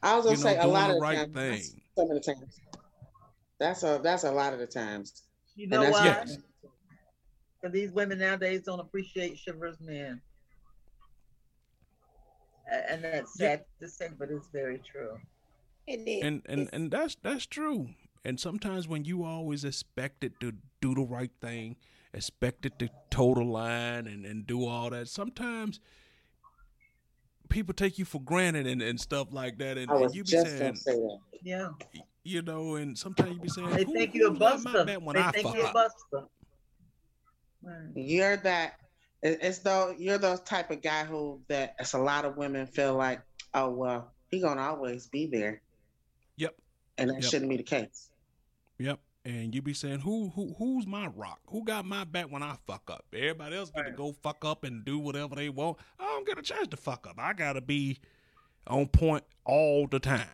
I 0.02 0.16
was 0.16 0.24
gonna 0.26 0.36
You 0.36 0.44
know, 0.44 0.51
say 0.51 0.59
a 0.59 0.66
lot 0.66 0.89
the 0.89 0.94
of 0.94 0.97
the 0.97 1.01
right 1.01 1.16
times, 1.18 1.35
thing. 1.35 1.81
Some 1.97 2.11
of 2.11 2.15
the 2.15 2.21
times. 2.21 2.61
That's 3.61 3.83
a 3.83 4.01
that's 4.03 4.25
a 4.25 4.33
lot 4.33 4.53
of 4.53 4.59
the 4.59 4.66
times. 4.66 5.23
You 5.55 5.65
And 5.65 5.71
know 5.71 5.81
that's 5.83 5.93
why? 5.93 6.05
Yes. 6.07 6.39
Because 7.61 7.73
these 7.73 7.93
women 7.93 8.19
nowadays 8.19 8.62
don't 8.62 8.81
appreciate 8.81 9.39
chivalrous 9.45 9.81
men. 9.81 10.21
And 12.91 13.05
that's 13.05 13.35
sad 13.39 13.65
to 13.81 13.89
say, 13.89 14.09
but 14.19 14.31
it's 14.31 14.49
very 14.53 14.81
true. 14.91 15.16
It 15.87 16.01
is. 16.09 16.23
and 16.25 16.43
and 16.47 16.69
and 16.73 16.91
that's 16.91 17.16
that's 17.23 17.47
true. 17.47 17.91
And 18.25 18.41
sometimes 18.41 18.89
when 18.89 19.05
you 19.05 19.23
always 19.23 19.65
expected 19.65 20.41
to 20.41 20.55
do 20.81 20.95
the 20.95 21.03
right 21.03 21.31
thing, 21.41 21.77
expected 22.15 22.79
to 22.79 22.89
toe 23.11 23.35
the 23.35 23.45
line 23.45 24.07
and 24.07 24.25
and 24.25 24.47
do 24.47 24.66
all 24.66 24.91
that, 24.91 25.09
sometimes 25.09 25.81
people 27.49 27.75
take 27.75 27.99
you 27.99 28.05
for 28.05 28.21
granted 28.21 28.66
and, 28.66 28.83
and 28.83 29.01
stuff 29.01 29.29
like 29.33 29.59
that. 29.59 29.79
And, 29.79 29.91
I 29.91 29.95
was 29.95 30.07
and 30.07 30.15
you 30.16 30.25
be 30.25 30.31
just 30.31 30.59
saying, 30.59 30.77
say 30.77 30.93
that. 30.93 31.19
Yeah. 31.43 31.69
you 32.23 32.43
know, 32.43 32.77
and 32.77 32.97
sometimes 32.99 33.33
you 33.35 33.41
be 33.41 33.49
saying, 33.49 33.71
They 33.71 33.85
who, 33.85 33.93
think 33.93 34.15
you're 34.15 34.29
a 34.29 34.31
who's 34.31 34.39
got 34.39 34.62
my 34.62 34.73
buster. 34.73 34.85
They 34.85 35.21
I 35.21 35.31
think 35.31 35.47
fuck 35.47 35.57
you're 35.57 35.66
a 35.66 35.73
buster. 35.73 36.29
Right. 37.62 37.91
You're 37.95 38.37
that. 38.39 38.75
It's 39.23 39.61
though 39.61 39.95
you're 39.97 40.19
the 40.19 40.37
type 40.37 40.71
of 40.71 40.83
guy 40.83 41.05
who 41.05 41.41
that 41.49 41.77
it's 41.79 41.95
a 41.95 41.99
lot 41.99 42.27
of 42.27 42.37
women 42.37 42.66
feel 42.66 42.95
like, 42.95 43.23
oh 43.55 43.71
well, 43.71 44.12
he 44.31 44.41
gonna 44.41 44.61
always 44.61 45.07
be 45.07 45.27
there, 45.27 45.62
Yep, 46.37 46.55
and 46.99 47.09
that 47.09 47.23
Yep. 47.23 47.31
shouldn't 47.31 47.51
be 47.51 47.57
the 47.57 47.62
case. 47.62 48.11
yep. 48.79 49.01
And 49.27 49.55
you 49.55 49.63
be 49.63 49.73
saying, 49.73 50.01
who 50.01 50.29
who 50.35 50.55
who's 50.59 50.87
my 50.87 51.07
rock? 51.07 51.41
Who 51.49 51.65
got 51.65 51.87
my 51.87 52.05
back 52.05 52.31
when 52.31 52.43
I 52.43 52.57
fuck 52.67 52.91
up? 52.91 53.07
Everybody 53.15 53.57
else 53.57 53.71
get 53.71 53.87
to 53.87 53.93
go 53.93 54.13
fuck 54.13 54.45
up 54.45 54.65
and 54.65 54.85
do 54.85 54.99
whatever 54.99 55.35
they 55.35 55.49
want. 55.49 55.79
I 55.99 56.05
don't 56.05 56.27
get 56.27 56.39
a 56.39 56.43
chance 56.43 56.69
to 56.69 56.77
fuck 56.77 57.07
up. 57.07 57.15
I 57.19 57.33
gotta 57.33 57.63
be 57.63 57.99
on 58.67 58.87
point 58.89 59.25
all 59.47 59.87
the 59.87 59.99
time. 59.99 60.29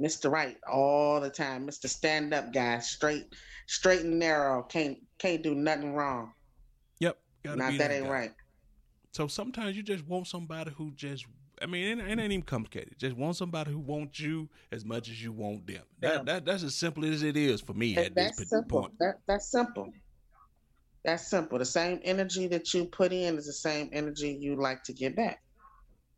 Mr. 0.00 0.30
Right 0.30 0.56
all 0.70 1.20
the 1.20 1.30
time, 1.30 1.66
Mr. 1.66 1.88
Stand 1.88 2.32
Up 2.32 2.52
guy, 2.52 2.78
straight, 2.78 3.34
straight 3.66 4.02
and 4.02 4.18
narrow, 4.18 4.62
can't 4.62 4.98
can't 5.18 5.42
do 5.42 5.54
nothing 5.54 5.94
wrong. 5.94 6.32
Yep, 7.00 7.18
gotta 7.44 7.56
Not 7.56 7.72
be 7.72 7.78
that 7.78 7.90
ain't 7.90 8.04
guy. 8.04 8.10
right. 8.10 8.32
So 9.12 9.26
sometimes 9.26 9.76
you 9.76 9.82
just 9.82 10.06
want 10.06 10.26
somebody 10.28 10.70
who 10.70 10.92
just. 10.92 11.26
I 11.62 11.66
mean, 11.66 11.98
it, 12.00 12.04
it 12.04 12.10
ain't 12.10 12.20
even 12.32 12.42
complicated. 12.42 12.98
Just 12.98 13.16
want 13.16 13.36
somebody 13.36 13.70
who 13.72 13.78
wants 13.78 14.18
you 14.20 14.48
as 14.70 14.84
much 14.84 15.08
as 15.08 15.22
you 15.22 15.32
want 15.32 15.66
them. 15.66 15.82
That, 16.00 16.14
Yeah. 16.16 16.22
that 16.24 16.44
that's 16.44 16.62
as 16.62 16.74
simple 16.74 17.04
as 17.04 17.22
it 17.22 17.36
is 17.36 17.60
for 17.60 17.74
me 17.74 17.94
That- 17.94 18.06
at 18.06 18.14
this 18.14 18.48
simple. 18.48 18.82
point. 18.82 18.98
That 18.98 19.20
that's 19.26 19.50
simple. 19.50 19.92
That's 21.04 21.26
simple. 21.28 21.58
The 21.58 21.64
same 21.64 22.00
energy 22.04 22.46
that 22.48 22.72
you 22.74 22.84
put 22.84 23.12
in 23.12 23.36
is 23.36 23.46
the 23.46 23.52
same 23.52 23.90
energy 23.92 24.36
you 24.40 24.54
like 24.56 24.84
to 24.84 24.92
get 24.92 25.16
back. 25.16 25.42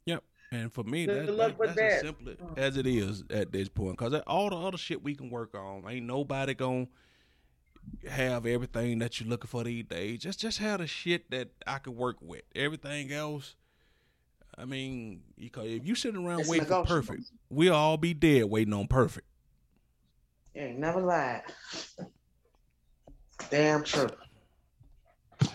Yep. 0.06 0.22
And 0.52 0.72
for 0.72 0.84
me, 0.84 1.06
that, 1.06 1.26
that, 1.26 1.58
that's 1.58 1.78
as 1.78 2.00
simple 2.02 2.26
Mm. 2.34 2.58
as 2.58 2.76
it 2.76 2.86
is 2.86 3.24
at 3.30 3.50
this 3.50 3.68
point. 3.68 3.96
Because 3.98 4.12
all 4.26 4.50
the 4.50 4.56
other 4.56 4.76
shit 4.76 5.02
we 5.02 5.14
can 5.14 5.30
work 5.30 5.54
on, 5.54 5.84
ain't 5.88 6.04
nobody 6.06 6.52
gonna 6.54 6.86
have 8.08 8.46
everything 8.46 8.98
that 8.98 9.20
you're 9.20 9.28
looking 9.28 9.48
for 9.48 9.64
these 9.64 9.84
days. 9.84 10.20
Just 10.20 10.40
just 10.40 10.58
have 10.58 10.80
the 10.80 10.86
shit 10.86 11.30
that 11.30 11.48
I 11.66 11.78
can 11.78 11.96
work 11.96 12.16
with. 12.20 12.42
Everything 12.54 13.10
else, 13.12 13.56
I 14.56 14.64
mean, 14.64 15.22
because 15.38 15.70
if 15.70 15.86
you 15.86 15.94
sitting 15.94 16.24
around 16.24 16.40
It's 16.40 16.48
waiting 16.48 16.66
for 16.66 16.84
perfect, 16.84 17.24
we'll 17.50 17.74
all 17.74 17.96
be 17.96 18.14
dead 18.14 18.44
waiting 18.44 18.72
on 18.72 18.86
perfect. 18.86 19.26
You 20.54 20.62
ain't 20.62 20.78
never 20.78 21.00
lied. 21.00 21.42
Damn 23.50 23.82
true. 23.82 24.08
So, 25.42 25.50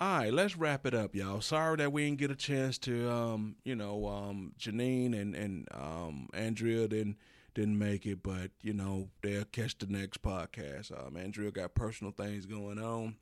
all 0.00 0.18
right, 0.18 0.32
let's 0.32 0.56
wrap 0.56 0.86
it 0.86 0.94
up, 0.94 1.14
y'all. 1.14 1.40
Sorry 1.40 1.76
that 1.76 1.92
we 1.92 2.04
didn't 2.04 2.18
get 2.18 2.30
a 2.30 2.36
chance 2.36 2.78
to, 2.78 3.10
um, 3.10 3.56
you 3.64 3.74
know, 3.74 4.06
um, 4.06 4.52
Janine 4.58 5.20
and 5.20 5.34
and 5.34 5.68
um, 5.72 6.28
Andrea 6.32 6.86
didn't 6.86 7.16
didn't 7.54 7.78
make 7.78 8.06
it, 8.06 8.22
but 8.22 8.50
you 8.62 8.72
know 8.72 9.08
they'll 9.22 9.44
catch 9.44 9.76
the 9.78 9.86
next 9.86 10.22
podcast. 10.22 10.92
Um, 10.92 11.16
Andrea 11.16 11.50
got 11.50 11.74
personal 11.74 12.12
things 12.12 12.46
going 12.46 12.78
on, 12.78 13.16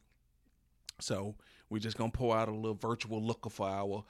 so 1.00 1.36
we're 1.70 1.78
just 1.78 1.96
gonna 1.96 2.10
pour 2.12 2.36
out 2.36 2.48
a 2.48 2.52
little 2.54 2.74
virtual 2.74 3.22
looker 3.22 3.48
for 3.50 3.68
our 3.68 4.04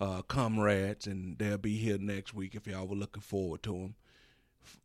uh, 0.00 0.22
comrades, 0.22 1.06
and 1.06 1.36
they'll 1.38 1.58
be 1.58 1.76
here 1.76 1.98
next 1.98 2.34
week 2.34 2.54
if 2.54 2.66
y'all 2.66 2.86
were 2.86 2.94
looking 2.96 3.22
forward 3.22 3.62
to 3.64 3.72
them. 3.72 3.94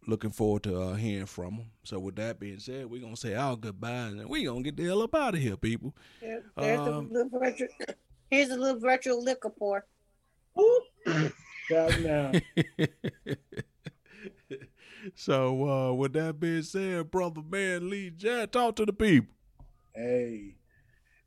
Looking 0.08 0.30
forward 0.30 0.64
to 0.64 0.80
uh, 0.80 0.94
hearing 0.94 1.26
from 1.26 1.58
them. 1.58 1.66
So 1.84 2.00
with 2.00 2.16
that 2.18 2.40
being 2.40 2.60
said, 2.60 2.86
we're 2.90 3.02
gonna 3.02 3.18
say 3.18 3.34
our 3.36 3.56
goodbyes 3.56 4.14
and 4.14 4.30
we're 4.30 4.50
gonna 4.50 4.62
get 4.64 4.78
the 4.78 4.86
hell 4.86 5.02
up 5.02 5.14
out 5.16 5.34
of 5.36 5.42
here, 5.42 5.58
people. 5.58 5.96
There- 6.22 6.44
There's 6.56 6.80
a 6.80 6.94
Um, 6.94 7.10
little 7.12 7.30
virtual. 7.40 7.68
Here's 8.30 8.50
a 8.50 8.56
little 8.58 8.80
virtual 8.80 9.22
liquor 9.24 9.50
pour. 9.50 9.86
Stop 11.66 12.00
now. 12.00 12.32
so 15.16 15.70
uh, 15.70 15.94
with 15.94 16.14
that 16.14 16.40
being 16.40 16.62
said, 16.64 17.10
brother 17.12 17.42
man 17.50 17.90
Lee 17.90 18.10
Jack, 18.12 18.52
talk 18.52 18.76
to 18.78 18.86
the 18.86 18.94
people. 18.94 19.34
hey, 19.96 20.56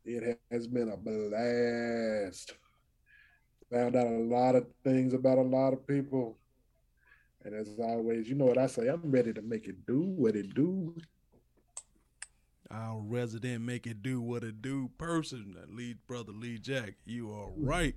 It 0.04 0.38
has 0.50 0.66
been 0.66 0.90
a 0.90 0.96
blast. 0.96 2.52
Found 3.72 3.96
out 3.96 4.06
a 4.06 4.10
lot 4.10 4.54
of 4.54 4.66
things 4.84 5.14
about 5.14 5.38
a 5.38 5.42
lot 5.42 5.72
of 5.72 5.86
people. 5.86 6.38
And 7.44 7.54
as 7.54 7.68
always, 7.78 8.28
you 8.28 8.34
know 8.34 8.44
what 8.44 8.58
I 8.58 8.66
say, 8.66 8.88
I'm 8.88 9.10
ready 9.10 9.32
to 9.32 9.42
make 9.42 9.66
it 9.66 9.86
do 9.86 10.00
what 10.02 10.36
it 10.36 10.54
do. 10.54 10.94
Our 12.70 13.00
resident 13.00 13.62
make 13.62 13.86
it 13.86 14.02
do 14.02 14.20
what 14.20 14.42
it 14.42 14.60
do 14.60 14.90
person, 14.98 15.54
lead 15.68 15.98
brother 16.06 16.32
Lee 16.32 16.58
Jack. 16.58 16.94
You 17.04 17.30
are 17.32 17.50
right. 17.56 17.94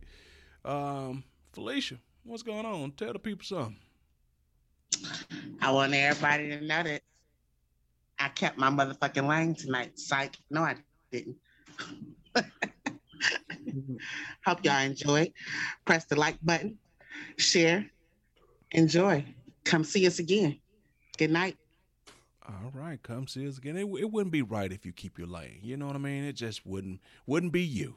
Um, 0.64 1.24
Felicia, 1.54 1.98
what's 2.24 2.44
going 2.44 2.66
on? 2.66 2.92
Tell 2.92 3.14
the 3.14 3.20
people 3.20 3.46
something. 3.46 3.78
I 5.62 5.72
want 5.72 5.94
everybody 5.94 6.50
to 6.50 6.62
know 6.62 6.84
that 6.84 7.02
I 8.20 8.30
kept 8.30 8.58
my 8.58 8.70
motherfucking 8.70 9.28
lane 9.28 9.56
tonight. 9.56 9.98
Psych. 9.98 10.38
No, 10.50 10.62
I 10.64 10.76
didn't. 11.12 11.38
Hope 14.46 14.64
y'all 14.64 14.82
enjoy. 14.82 15.32
Press 15.86 16.06
the 16.06 16.16
like 16.16 16.38
button, 16.44 16.78
share, 17.38 17.86
enjoy. 18.72 19.24
Come 19.66 19.84
see 19.84 20.08
us 20.08 20.20
again. 20.20 20.60
Good 21.18 21.32
night. 21.32 21.58
All 22.48 22.72
right, 22.74 23.02
come 23.04 23.28
see 23.28 23.46
us 23.48 23.58
again. 23.58 23.76
It, 23.76 23.86
it 24.00 24.10
wouldn't 24.12 24.32
be 24.32 24.42
right 24.42 24.72
if 24.72 24.86
you 24.86 24.94
keep 24.94 25.18
your 25.18 25.28
lane. 25.28 25.60
You 25.62 25.76
know 25.76 25.88
what 25.88 25.96
I 25.96 26.00
mean? 26.00 26.24
It 26.24 26.34
just 26.34 26.66
wouldn't 26.66 27.02
wouldn't 27.26 27.52
be 27.52 27.64
you. 27.64 27.96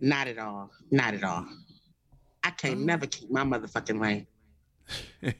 Not 0.00 0.28
at 0.28 0.38
all. 0.38 0.70
Not 0.90 1.14
at 1.14 1.24
all. 1.24 1.46
I 2.44 2.50
can't 2.50 2.80
Oh. 2.80 2.84
never 2.84 3.06
keep 3.06 3.30
my 3.30 3.42
motherfucking 3.44 4.00
lane. 4.00 4.26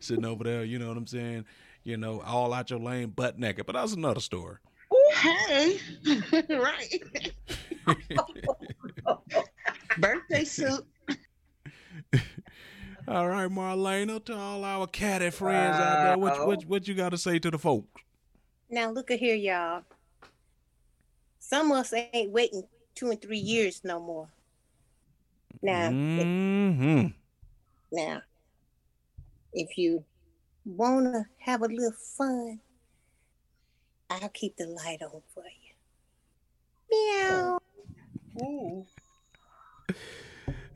Sitting 0.00 0.24
over 0.24 0.44
there, 0.44 0.64
you 0.64 0.78
know 0.78 0.88
what 0.88 0.96
I'm 0.96 1.06
saying? 1.06 1.44
You 1.82 1.96
know, 1.98 2.20
all 2.22 2.54
out 2.54 2.70
your 2.70 2.78
lane, 2.78 3.10
butt 3.10 3.38
naked. 3.38 3.66
But 3.66 3.72
that's 3.74 3.92
another 3.92 4.20
story. 4.20 4.56
Hey, 5.10 5.78
right. 6.50 7.02
Birthday 9.98 10.44
suit. 10.44 10.86
all 13.08 13.28
right, 13.28 13.50
Marlena, 13.50 14.24
to 14.24 14.36
all 14.36 14.64
our 14.64 14.86
catty 14.86 15.30
friends 15.30 15.76
out 15.76 16.04
there, 16.04 16.18
what, 16.18 16.32
Uh-oh. 16.34 16.46
what, 16.46 16.64
what 16.66 16.88
you 16.88 16.94
got 16.94 17.10
to 17.10 17.18
say 17.18 17.38
to 17.38 17.50
the 17.50 17.58
folks? 17.58 18.02
Now 18.68 18.90
look 18.90 19.10
at 19.10 19.18
here, 19.18 19.34
y'all. 19.34 19.82
Some 21.38 21.72
of 21.72 21.78
us 21.78 21.92
ain't 21.92 22.30
waiting 22.30 22.62
two 22.94 23.10
and 23.10 23.20
three 23.20 23.38
years 23.38 23.80
no 23.82 23.98
more. 23.98 24.28
Now, 25.62 25.90
hmm 25.90 27.06
now, 27.92 28.22
if 29.52 29.76
you 29.76 30.04
wanna 30.64 31.24
have 31.38 31.62
a 31.62 31.66
little 31.66 31.92
fun, 32.16 32.60
I'll 34.10 34.28
keep 34.28 34.56
the 34.56 34.66
light 34.66 35.00
on 35.02 35.22
for 35.32 35.44
you. 35.44 35.70
Meow. 36.90 37.60
Ooh. 38.42 38.86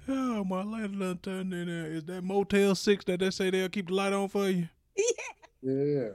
Oh, 0.07 0.45
Marlena 0.49 0.99
done 0.99 1.19
turned 1.19 1.55
in 1.55 1.67
there. 1.67 1.93
Is 1.93 2.05
that 2.05 2.23
Motel 2.23 2.75
6 2.75 3.05
that 3.07 3.21
they 3.21 3.31
say 3.31 3.51
they'll 3.51 3.69
keep 3.69 3.89
the 3.89 3.95
light 3.95 4.13
on 4.13 4.29
for 4.29 4.49
you? 4.49 4.69
Yeah. 4.97 5.05
Yeah. 5.63 6.11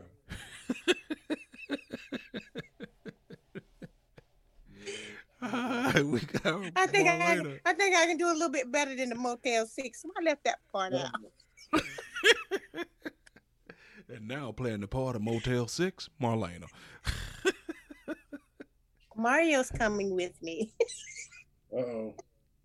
All 5.41 5.50
right, 5.50 6.06
we 6.06 6.20
got 6.20 6.46
I 6.76 6.88
think 6.88 7.10
I, 7.10 7.18
Marlena. 7.18 7.60
I 7.66 7.74
think 7.74 7.96
I 7.96 8.06
can 8.06 8.18
do 8.18 8.28
a 8.28 8.34
little 8.34 8.50
bit 8.50 8.72
better 8.72 8.96
than 8.96 9.10
the 9.10 9.16
Motel 9.16 9.66
Six. 9.66 10.06
I 10.18 10.24
left 10.24 10.44
that 10.46 10.60
part 10.72 10.94
out. 10.94 11.12
And 14.14 14.27
now 14.27 14.52
playing 14.52 14.81
the 14.81 14.88
part 14.88 15.15
of 15.15 15.22
Motel 15.22 15.68
6, 15.68 16.10
Marlena. 16.22 16.65
Mario's 19.15 19.69
coming 19.72 20.15
with 20.15 20.41
me. 20.41 20.72
Uh 21.72 21.77
oh. 21.81 22.14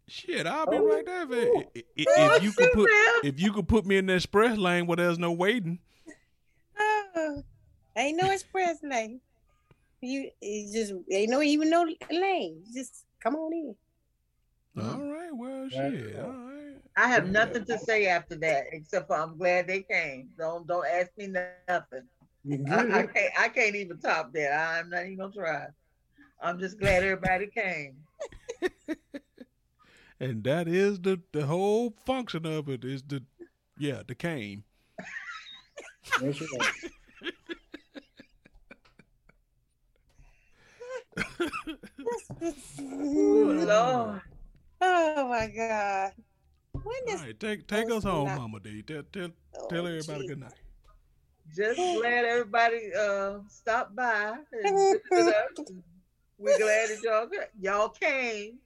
Shit, 0.09 0.47
I'll 0.47 0.65
be 0.67 0.79
Oh. 0.79 0.87
right 0.89 1.05
there. 1.05 1.27
If, 1.31 1.67
if, 1.75 1.85
if 2.17 2.43
you 2.43 2.53
could 2.53 2.73
put 2.73 2.89
if 3.23 3.39
you 3.39 3.53
could 3.53 3.69
put 3.69 3.85
me 3.85 3.99
in 3.99 4.07
the 4.07 4.15
express 4.15 4.57
lane 4.57 4.87
where 4.87 4.97
there's 4.97 5.19
no 5.19 5.31
waiting, 5.31 5.79
Oh, 6.79 7.43
ain't 7.97 8.17
no 8.17 8.31
express 8.31 8.79
lane. 8.83 9.21
You 10.01 10.31
just 10.41 10.95
ain't 11.11 11.31
no 11.31 11.43
even 11.43 11.69
no 11.69 11.87
lane. 12.11 12.63
Just 12.73 13.05
come 13.21 13.37
on 13.37 13.53
in. 13.53 13.75
all 14.81 15.13
right. 15.13 15.31
Well, 15.35 15.69
shit. 15.69 16.17
All 16.19 16.31
right. 16.31 16.64
I 16.97 17.09
have 17.09 17.25
mm. 17.25 17.33
nothing 17.33 17.65
to 17.67 17.79
say 17.79 18.07
after 18.07 18.37
that 18.37 18.65
except 18.73 19.09
for 19.09 19.17
I'm 19.17 19.37
glad 19.37 19.67
they 19.67 19.83
came. 19.83 20.29
Don't 20.39 20.67
don't 20.67 20.87
ask 20.87 21.11
me 21.17 21.27
nothing. 21.27 22.07
I, 22.47 22.53
I 22.53 22.57
mm-hmm. 22.57 23.13
can't 23.13 23.33
I 23.39 23.49
can't 23.49 23.75
even 23.75 23.99
top 23.99 24.33
that. 24.35 24.53
I'm 24.53 24.91
not 24.91 25.05
even 25.05 25.19
gonna 25.19 25.33
try. 25.33 25.67
I'm 26.43 26.59
just 26.59 26.79
glad 26.79 27.03
everybody 27.03 27.47
came. 27.47 27.97
And 30.21 30.45
that 30.45 30.69
is 30.69 31.01
the 31.01 31.21
the 31.33 31.45
whole 31.47 31.93
function 32.07 32.47
of 32.47 32.69
it 32.69 32.85
is 32.85 33.03
the 33.03 33.23
yeah 33.79 34.03
the 34.07 34.15
came. 34.15 34.65
That's 36.21 36.41
right. 36.41 36.73
Lord. 42.81 44.21
My 46.95 47.01
God. 47.01 47.07
When 47.07 47.17
All 47.17 47.17
does 47.17 47.27
right, 47.27 47.41
take 47.41 47.67
take 47.67 47.91
us 47.91 48.05
home, 48.05 48.29
nah. 48.29 48.37
Mama 48.37 48.61
D. 48.61 48.83
Tell 48.83 49.03
tell, 49.13 49.29
oh, 49.59 49.67
tell 49.69 49.87
everybody 49.87 50.23
gee. 50.23 50.29
good 50.29 50.41
night. 50.41 50.53
Just 51.55 51.79
glad 51.97 52.25
everybody 52.25 52.93
uh 52.99 53.39
stopped 53.49 53.95
by. 53.95 54.37
and 54.53 55.01
visited 55.11 55.35
us. 55.35 55.67
We're 56.39 56.59
glad 56.59 56.91
that 56.91 57.03
y'all 57.03 57.29
y'all 57.61 57.89
came. 57.91 58.59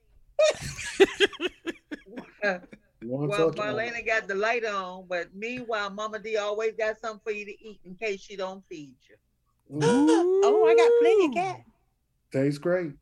One 3.03 3.29
well, 3.29 3.51
touch 3.51 3.59
on 3.61 3.79
it. 3.79 3.93
Marlena 3.93 4.07
got 4.07 4.27
the 4.27 4.35
light 4.35 4.65
on, 4.65 5.07
but 5.09 5.29
meanwhile, 5.35 5.91
Mama 5.91 6.19
D 6.19 6.37
always 6.37 6.73
got 6.77 6.99
something 7.01 7.21
for 7.25 7.31
you 7.31 7.45
to 7.45 7.65
eat 7.65 7.81
in 7.85 7.95
case 7.95 8.21
she 8.21 8.37
don't 8.37 8.65
feed 8.69 8.97
you. 9.09 9.17
Oh, 10.41 10.65
I 10.67 10.75
got 10.75 10.91
plenty 11.01 11.27
of 11.27 11.35
cat. 11.35 11.65
Tastes 12.33 12.59
great. 12.59 12.93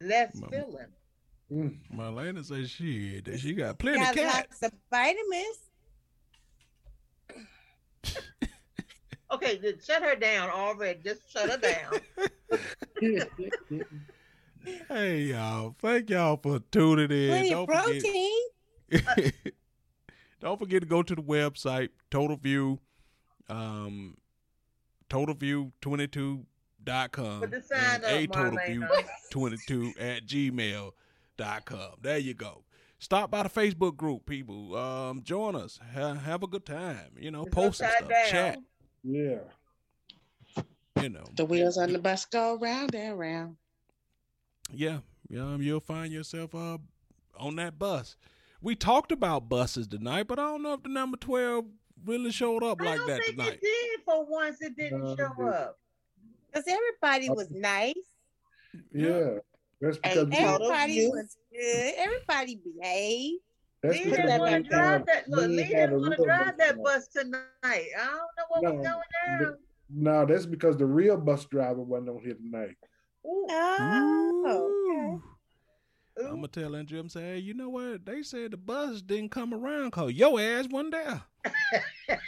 Less 0.00 0.34
Mama. 0.34 0.50
filling. 0.50 0.86
Mm. 1.52 1.76
Marlena 1.94 2.44
says 2.44 2.68
shit 2.70 3.24
that 3.26 3.38
she 3.38 3.52
got 3.54 3.78
plenty 3.78 4.00
Got 4.00 4.14
cat. 4.16 4.46
lots 4.50 4.62
of 4.62 4.72
vitamins. 4.90 5.58
Okay, 9.28 9.58
just 9.58 9.84
shut 9.84 10.04
her 10.04 10.14
down 10.14 10.50
already. 10.50 11.00
Just 11.04 11.28
shut 11.32 11.50
her 11.50 11.58
down. 11.58 11.98
Hey 14.88 15.20
y'all, 15.22 15.74
thank 15.80 16.10
y'all 16.10 16.36
for 16.42 16.58
tuning 16.72 17.08
in. 17.10 17.28
Plenty 17.28 17.50
Don't 17.50 17.66
forget- 17.66 18.02
protein. 18.02 18.32
Don't 20.40 20.58
forget 20.58 20.80
to 20.82 20.86
go 20.88 21.02
to 21.04 21.14
the 21.14 21.22
website, 21.22 21.90
Total 22.10 22.36
View, 22.36 22.78
um, 23.48 24.16
TotalView22.com 25.10 27.40
Put 27.40 27.50
the 27.52 27.62
sign 27.62 28.02
and 28.04 28.04
up, 28.04 28.10
a 28.10 28.26
Marlena. 28.28 28.88
TotalView22 29.32 30.00
at 30.00 30.26
gmail.com. 31.38 31.92
There 32.02 32.18
you 32.18 32.34
go. 32.34 32.64
Stop 32.98 33.30
by 33.30 33.42
the 33.42 33.48
Facebook 33.50 33.96
group, 33.96 34.26
people. 34.26 34.74
Um, 34.76 35.22
join 35.22 35.54
us. 35.54 35.78
Ha- 35.94 36.14
have 36.14 36.42
a 36.42 36.46
good 36.46 36.64
time. 36.64 37.10
You 37.18 37.30
know, 37.30 37.42
It's 37.44 37.54
post 37.54 37.78
some 37.78 37.88
stuff, 37.96 38.08
down. 38.08 38.26
chat. 38.28 38.58
Yeah. 39.02 39.38
You 41.02 41.10
know, 41.10 41.24
The 41.34 41.44
wheels 41.44 41.76
on 41.76 41.92
the 41.92 41.98
bus 41.98 42.24
go 42.24 42.56
round 42.58 42.94
and 42.94 43.18
round. 43.18 43.56
yeah, 44.72 45.00
um, 45.38 45.60
you'll 45.60 45.78
find 45.80 46.10
yourself 46.10 46.54
uh 46.54 46.78
on 47.38 47.56
that 47.56 47.78
bus. 47.78 48.16
We 48.62 48.74
talked 48.76 49.12
about 49.12 49.46
buses 49.50 49.86
tonight, 49.86 50.26
but 50.26 50.38
I 50.38 50.44
don't 50.44 50.62
know 50.62 50.72
if 50.72 50.82
the 50.82 50.88
number 50.88 51.18
twelve 51.18 51.66
really 52.06 52.32
showed 52.32 52.62
up 52.64 52.80
I 52.80 52.84
like 52.86 52.98
don't 52.98 53.06
that 53.08 53.22
think 53.24 53.36
tonight. 53.36 53.52
it 53.52 53.60
did 53.60 54.00
for 54.06 54.24
once. 54.24 54.62
It 54.62 54.74
didn't 54.74 55.00
No, 55.00 55.12
it 55.12 55.18
show 55.18 55.28
didn't. 55.36 55.52
up. 55.52 55.78
Because 56.50 56.64
everybody 56.66 57.28
was 57.28 57.50
nice. 57.50 57.94
Yeah. 58.90 59.34
That's 59.80 59.98
because 59.98 60.28
Total 60.30 60.72
Everybody 60.72 61.08
was 61.08 61.36
good. 61.52 61.94
Everybody 61.98 62.60
behaved. 62.64 63.40
that's 63.82 63.94
Lee 63.96 64.04
because 64.04 64.16
didn't 64.16 64.38
want 64.40 64.64
to 64.64 64.70
drive 64.70 65.06
that. 65.06 65.28
Look, 65.28 65.40
we 65.48 65.56
Lee 65.56 65.64
didn't 65.68 66.00
want 66.00 66.16
to 66.16 66.24
drive 66.24 66.56
that 66.58 66.82
bus 66.82 67.08
tonight. 67.08 67.42
I 67.62 68.06
don't 68.06 68.16
know 68.16 68.44
what 68.48 68.62
No, 68.62 68.72
was 68.72 68.86
going 68.86 69.38
the- 69.40 69.58
No, 69.90 70.24
that's 70.26 70.46
because 70.46 70.76
the 70.76 70.86
real 70.86 71.16
bus 71.18 71.44
driver 71.44 71.82
wasn't 71.82 72.08
on 72.10 72.20
here 72.22 72.34
tonight. 72.34 72.76
Ooh, 73.26 73.46
Oh, 73.50 74.42
ooh. 74.48 75.22
I'm 76.18 76.36
gonna 76.36 76.48
tell 76.48 76.74
Andrew, 76.74 76.98
I'm 76.98 77.10
saying, 77.10 77.26
hey, 77.34 77.38
you 77.40 77.52
know 77.52 77.68
what? 77.68 78.06
They 78.06 78.22
said 78.22 78.52
the 78.52 78.56
bus 78.56 79.02
didn't 79.02 79.28
come 79.30 79.52
around 79.52 79.90
cause 79.90 80.12
your 80.12 80.40
ass 80.40 80.66
wasn't 80.70 80.92
there. 80.92 81.22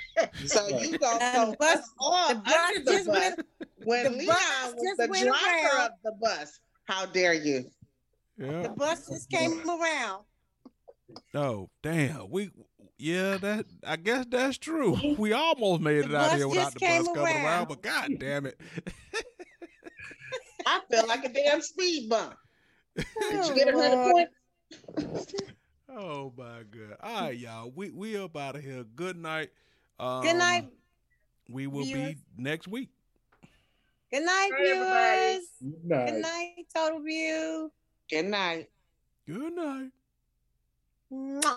So 0.46 0.66
you 0.80 0.98
gonna 0.98 1.50
the 1.52 1.56
bus- 1.58 1.78
us 1.78 1.90
all 2.00 2.28
the 2.30 2.34
bus 2.40 2.72
the 2.74 2.92
just 2.92 3.06
bus 3.06 3.16
went- 3.36 3.46
when 3.84 4.04
the 4.04 4.10
Leon 4.10 4.26
bus 4.26 4.74
was 4.74 4.82
just 4.82 4.98
the 4.98 5.06
driver 5.06 5.76
around. 5.76 5.86
of 5.86 5.92
the 6.04 6.12
bus. 6.20 6.60
How 6.88 7.04
dare 7.04 7.34
you? 7.34 7.66
Yeah. 8.38 8.62
The 8.62 8.68
buses 8.70 9.26
came 9.26 9.60
around. 9.68 10.24
Oh 11.34 11.68
damn! 11.82 12.30
We 12.30 12.50
yeah 12.96 13.36
that 13.36 13.66
I 13.86 13.96
guess 13.96 14.24
that's 14.30 14.56
true. 14.58 14.98
We 15.18 15.32
almost 15.32 15.82
made 15.82 16.06
it 16.06 16.14
out 16.14 16.36
here 16.36 16.48
without 16.48 16.72
the 16.72 16.80
bus 16.80 17.06
coming 17.08 17.24
around. 17.24 17.44
around, 17.44 17.68
but 17.68 17.82
god 17.82 18.10
damn 18.18 18.46
it! 18.46 18.58
I 20.66 20.80
felt 20.90 21.08
like 21.08 21.24
a 21.24 21.28
damn 21.28 21.60
speed 21.60 22.08
bump. 22.08 22.34
Did 22.96 23.06
you 23.46 23.54
get 23.54 23.68
another 23.68 24.10
point? 24.10 24.28
oh 25.90 26.32
my 26.36 26.62
god! 26.70 26.96
All 27.02 27.20
right, 27.22 27.38
y'all. 27.38 27.72
We 27.74 27.90
we 27.90 28.16
up 28.16 28.36
out 28.36 28.56
of 28.56 28.62
here. 28.62 28.84
Good 28.96 29.16
night. 29.16 29.50
Um, 30.00 30.22
Good 30.22 30.36
night. 30.36 30.64
Um, 30.64 30.70
we 31.50 31.66
will 31.66 31.84
viewers. 31.84 32.14
be 32.14 32.18
next 32.36 32.68
week. 32.68 32.90
Good 34.10 34.24
night, 34.24 34.50
Bye, 34.50 34.64
viewers. 34.64 35.48
Good 35.60 35.84
night. 35.84 36.12
Good 36.12 36.22
night, 36.22 36.66
Total 36.74 37.00
View. 37.00 37.72
Good 38.10 38.24
night. 38.26 38.68
Good 39.26 39.52
night. 39.54 39.90
Mwah. 41.12 41.56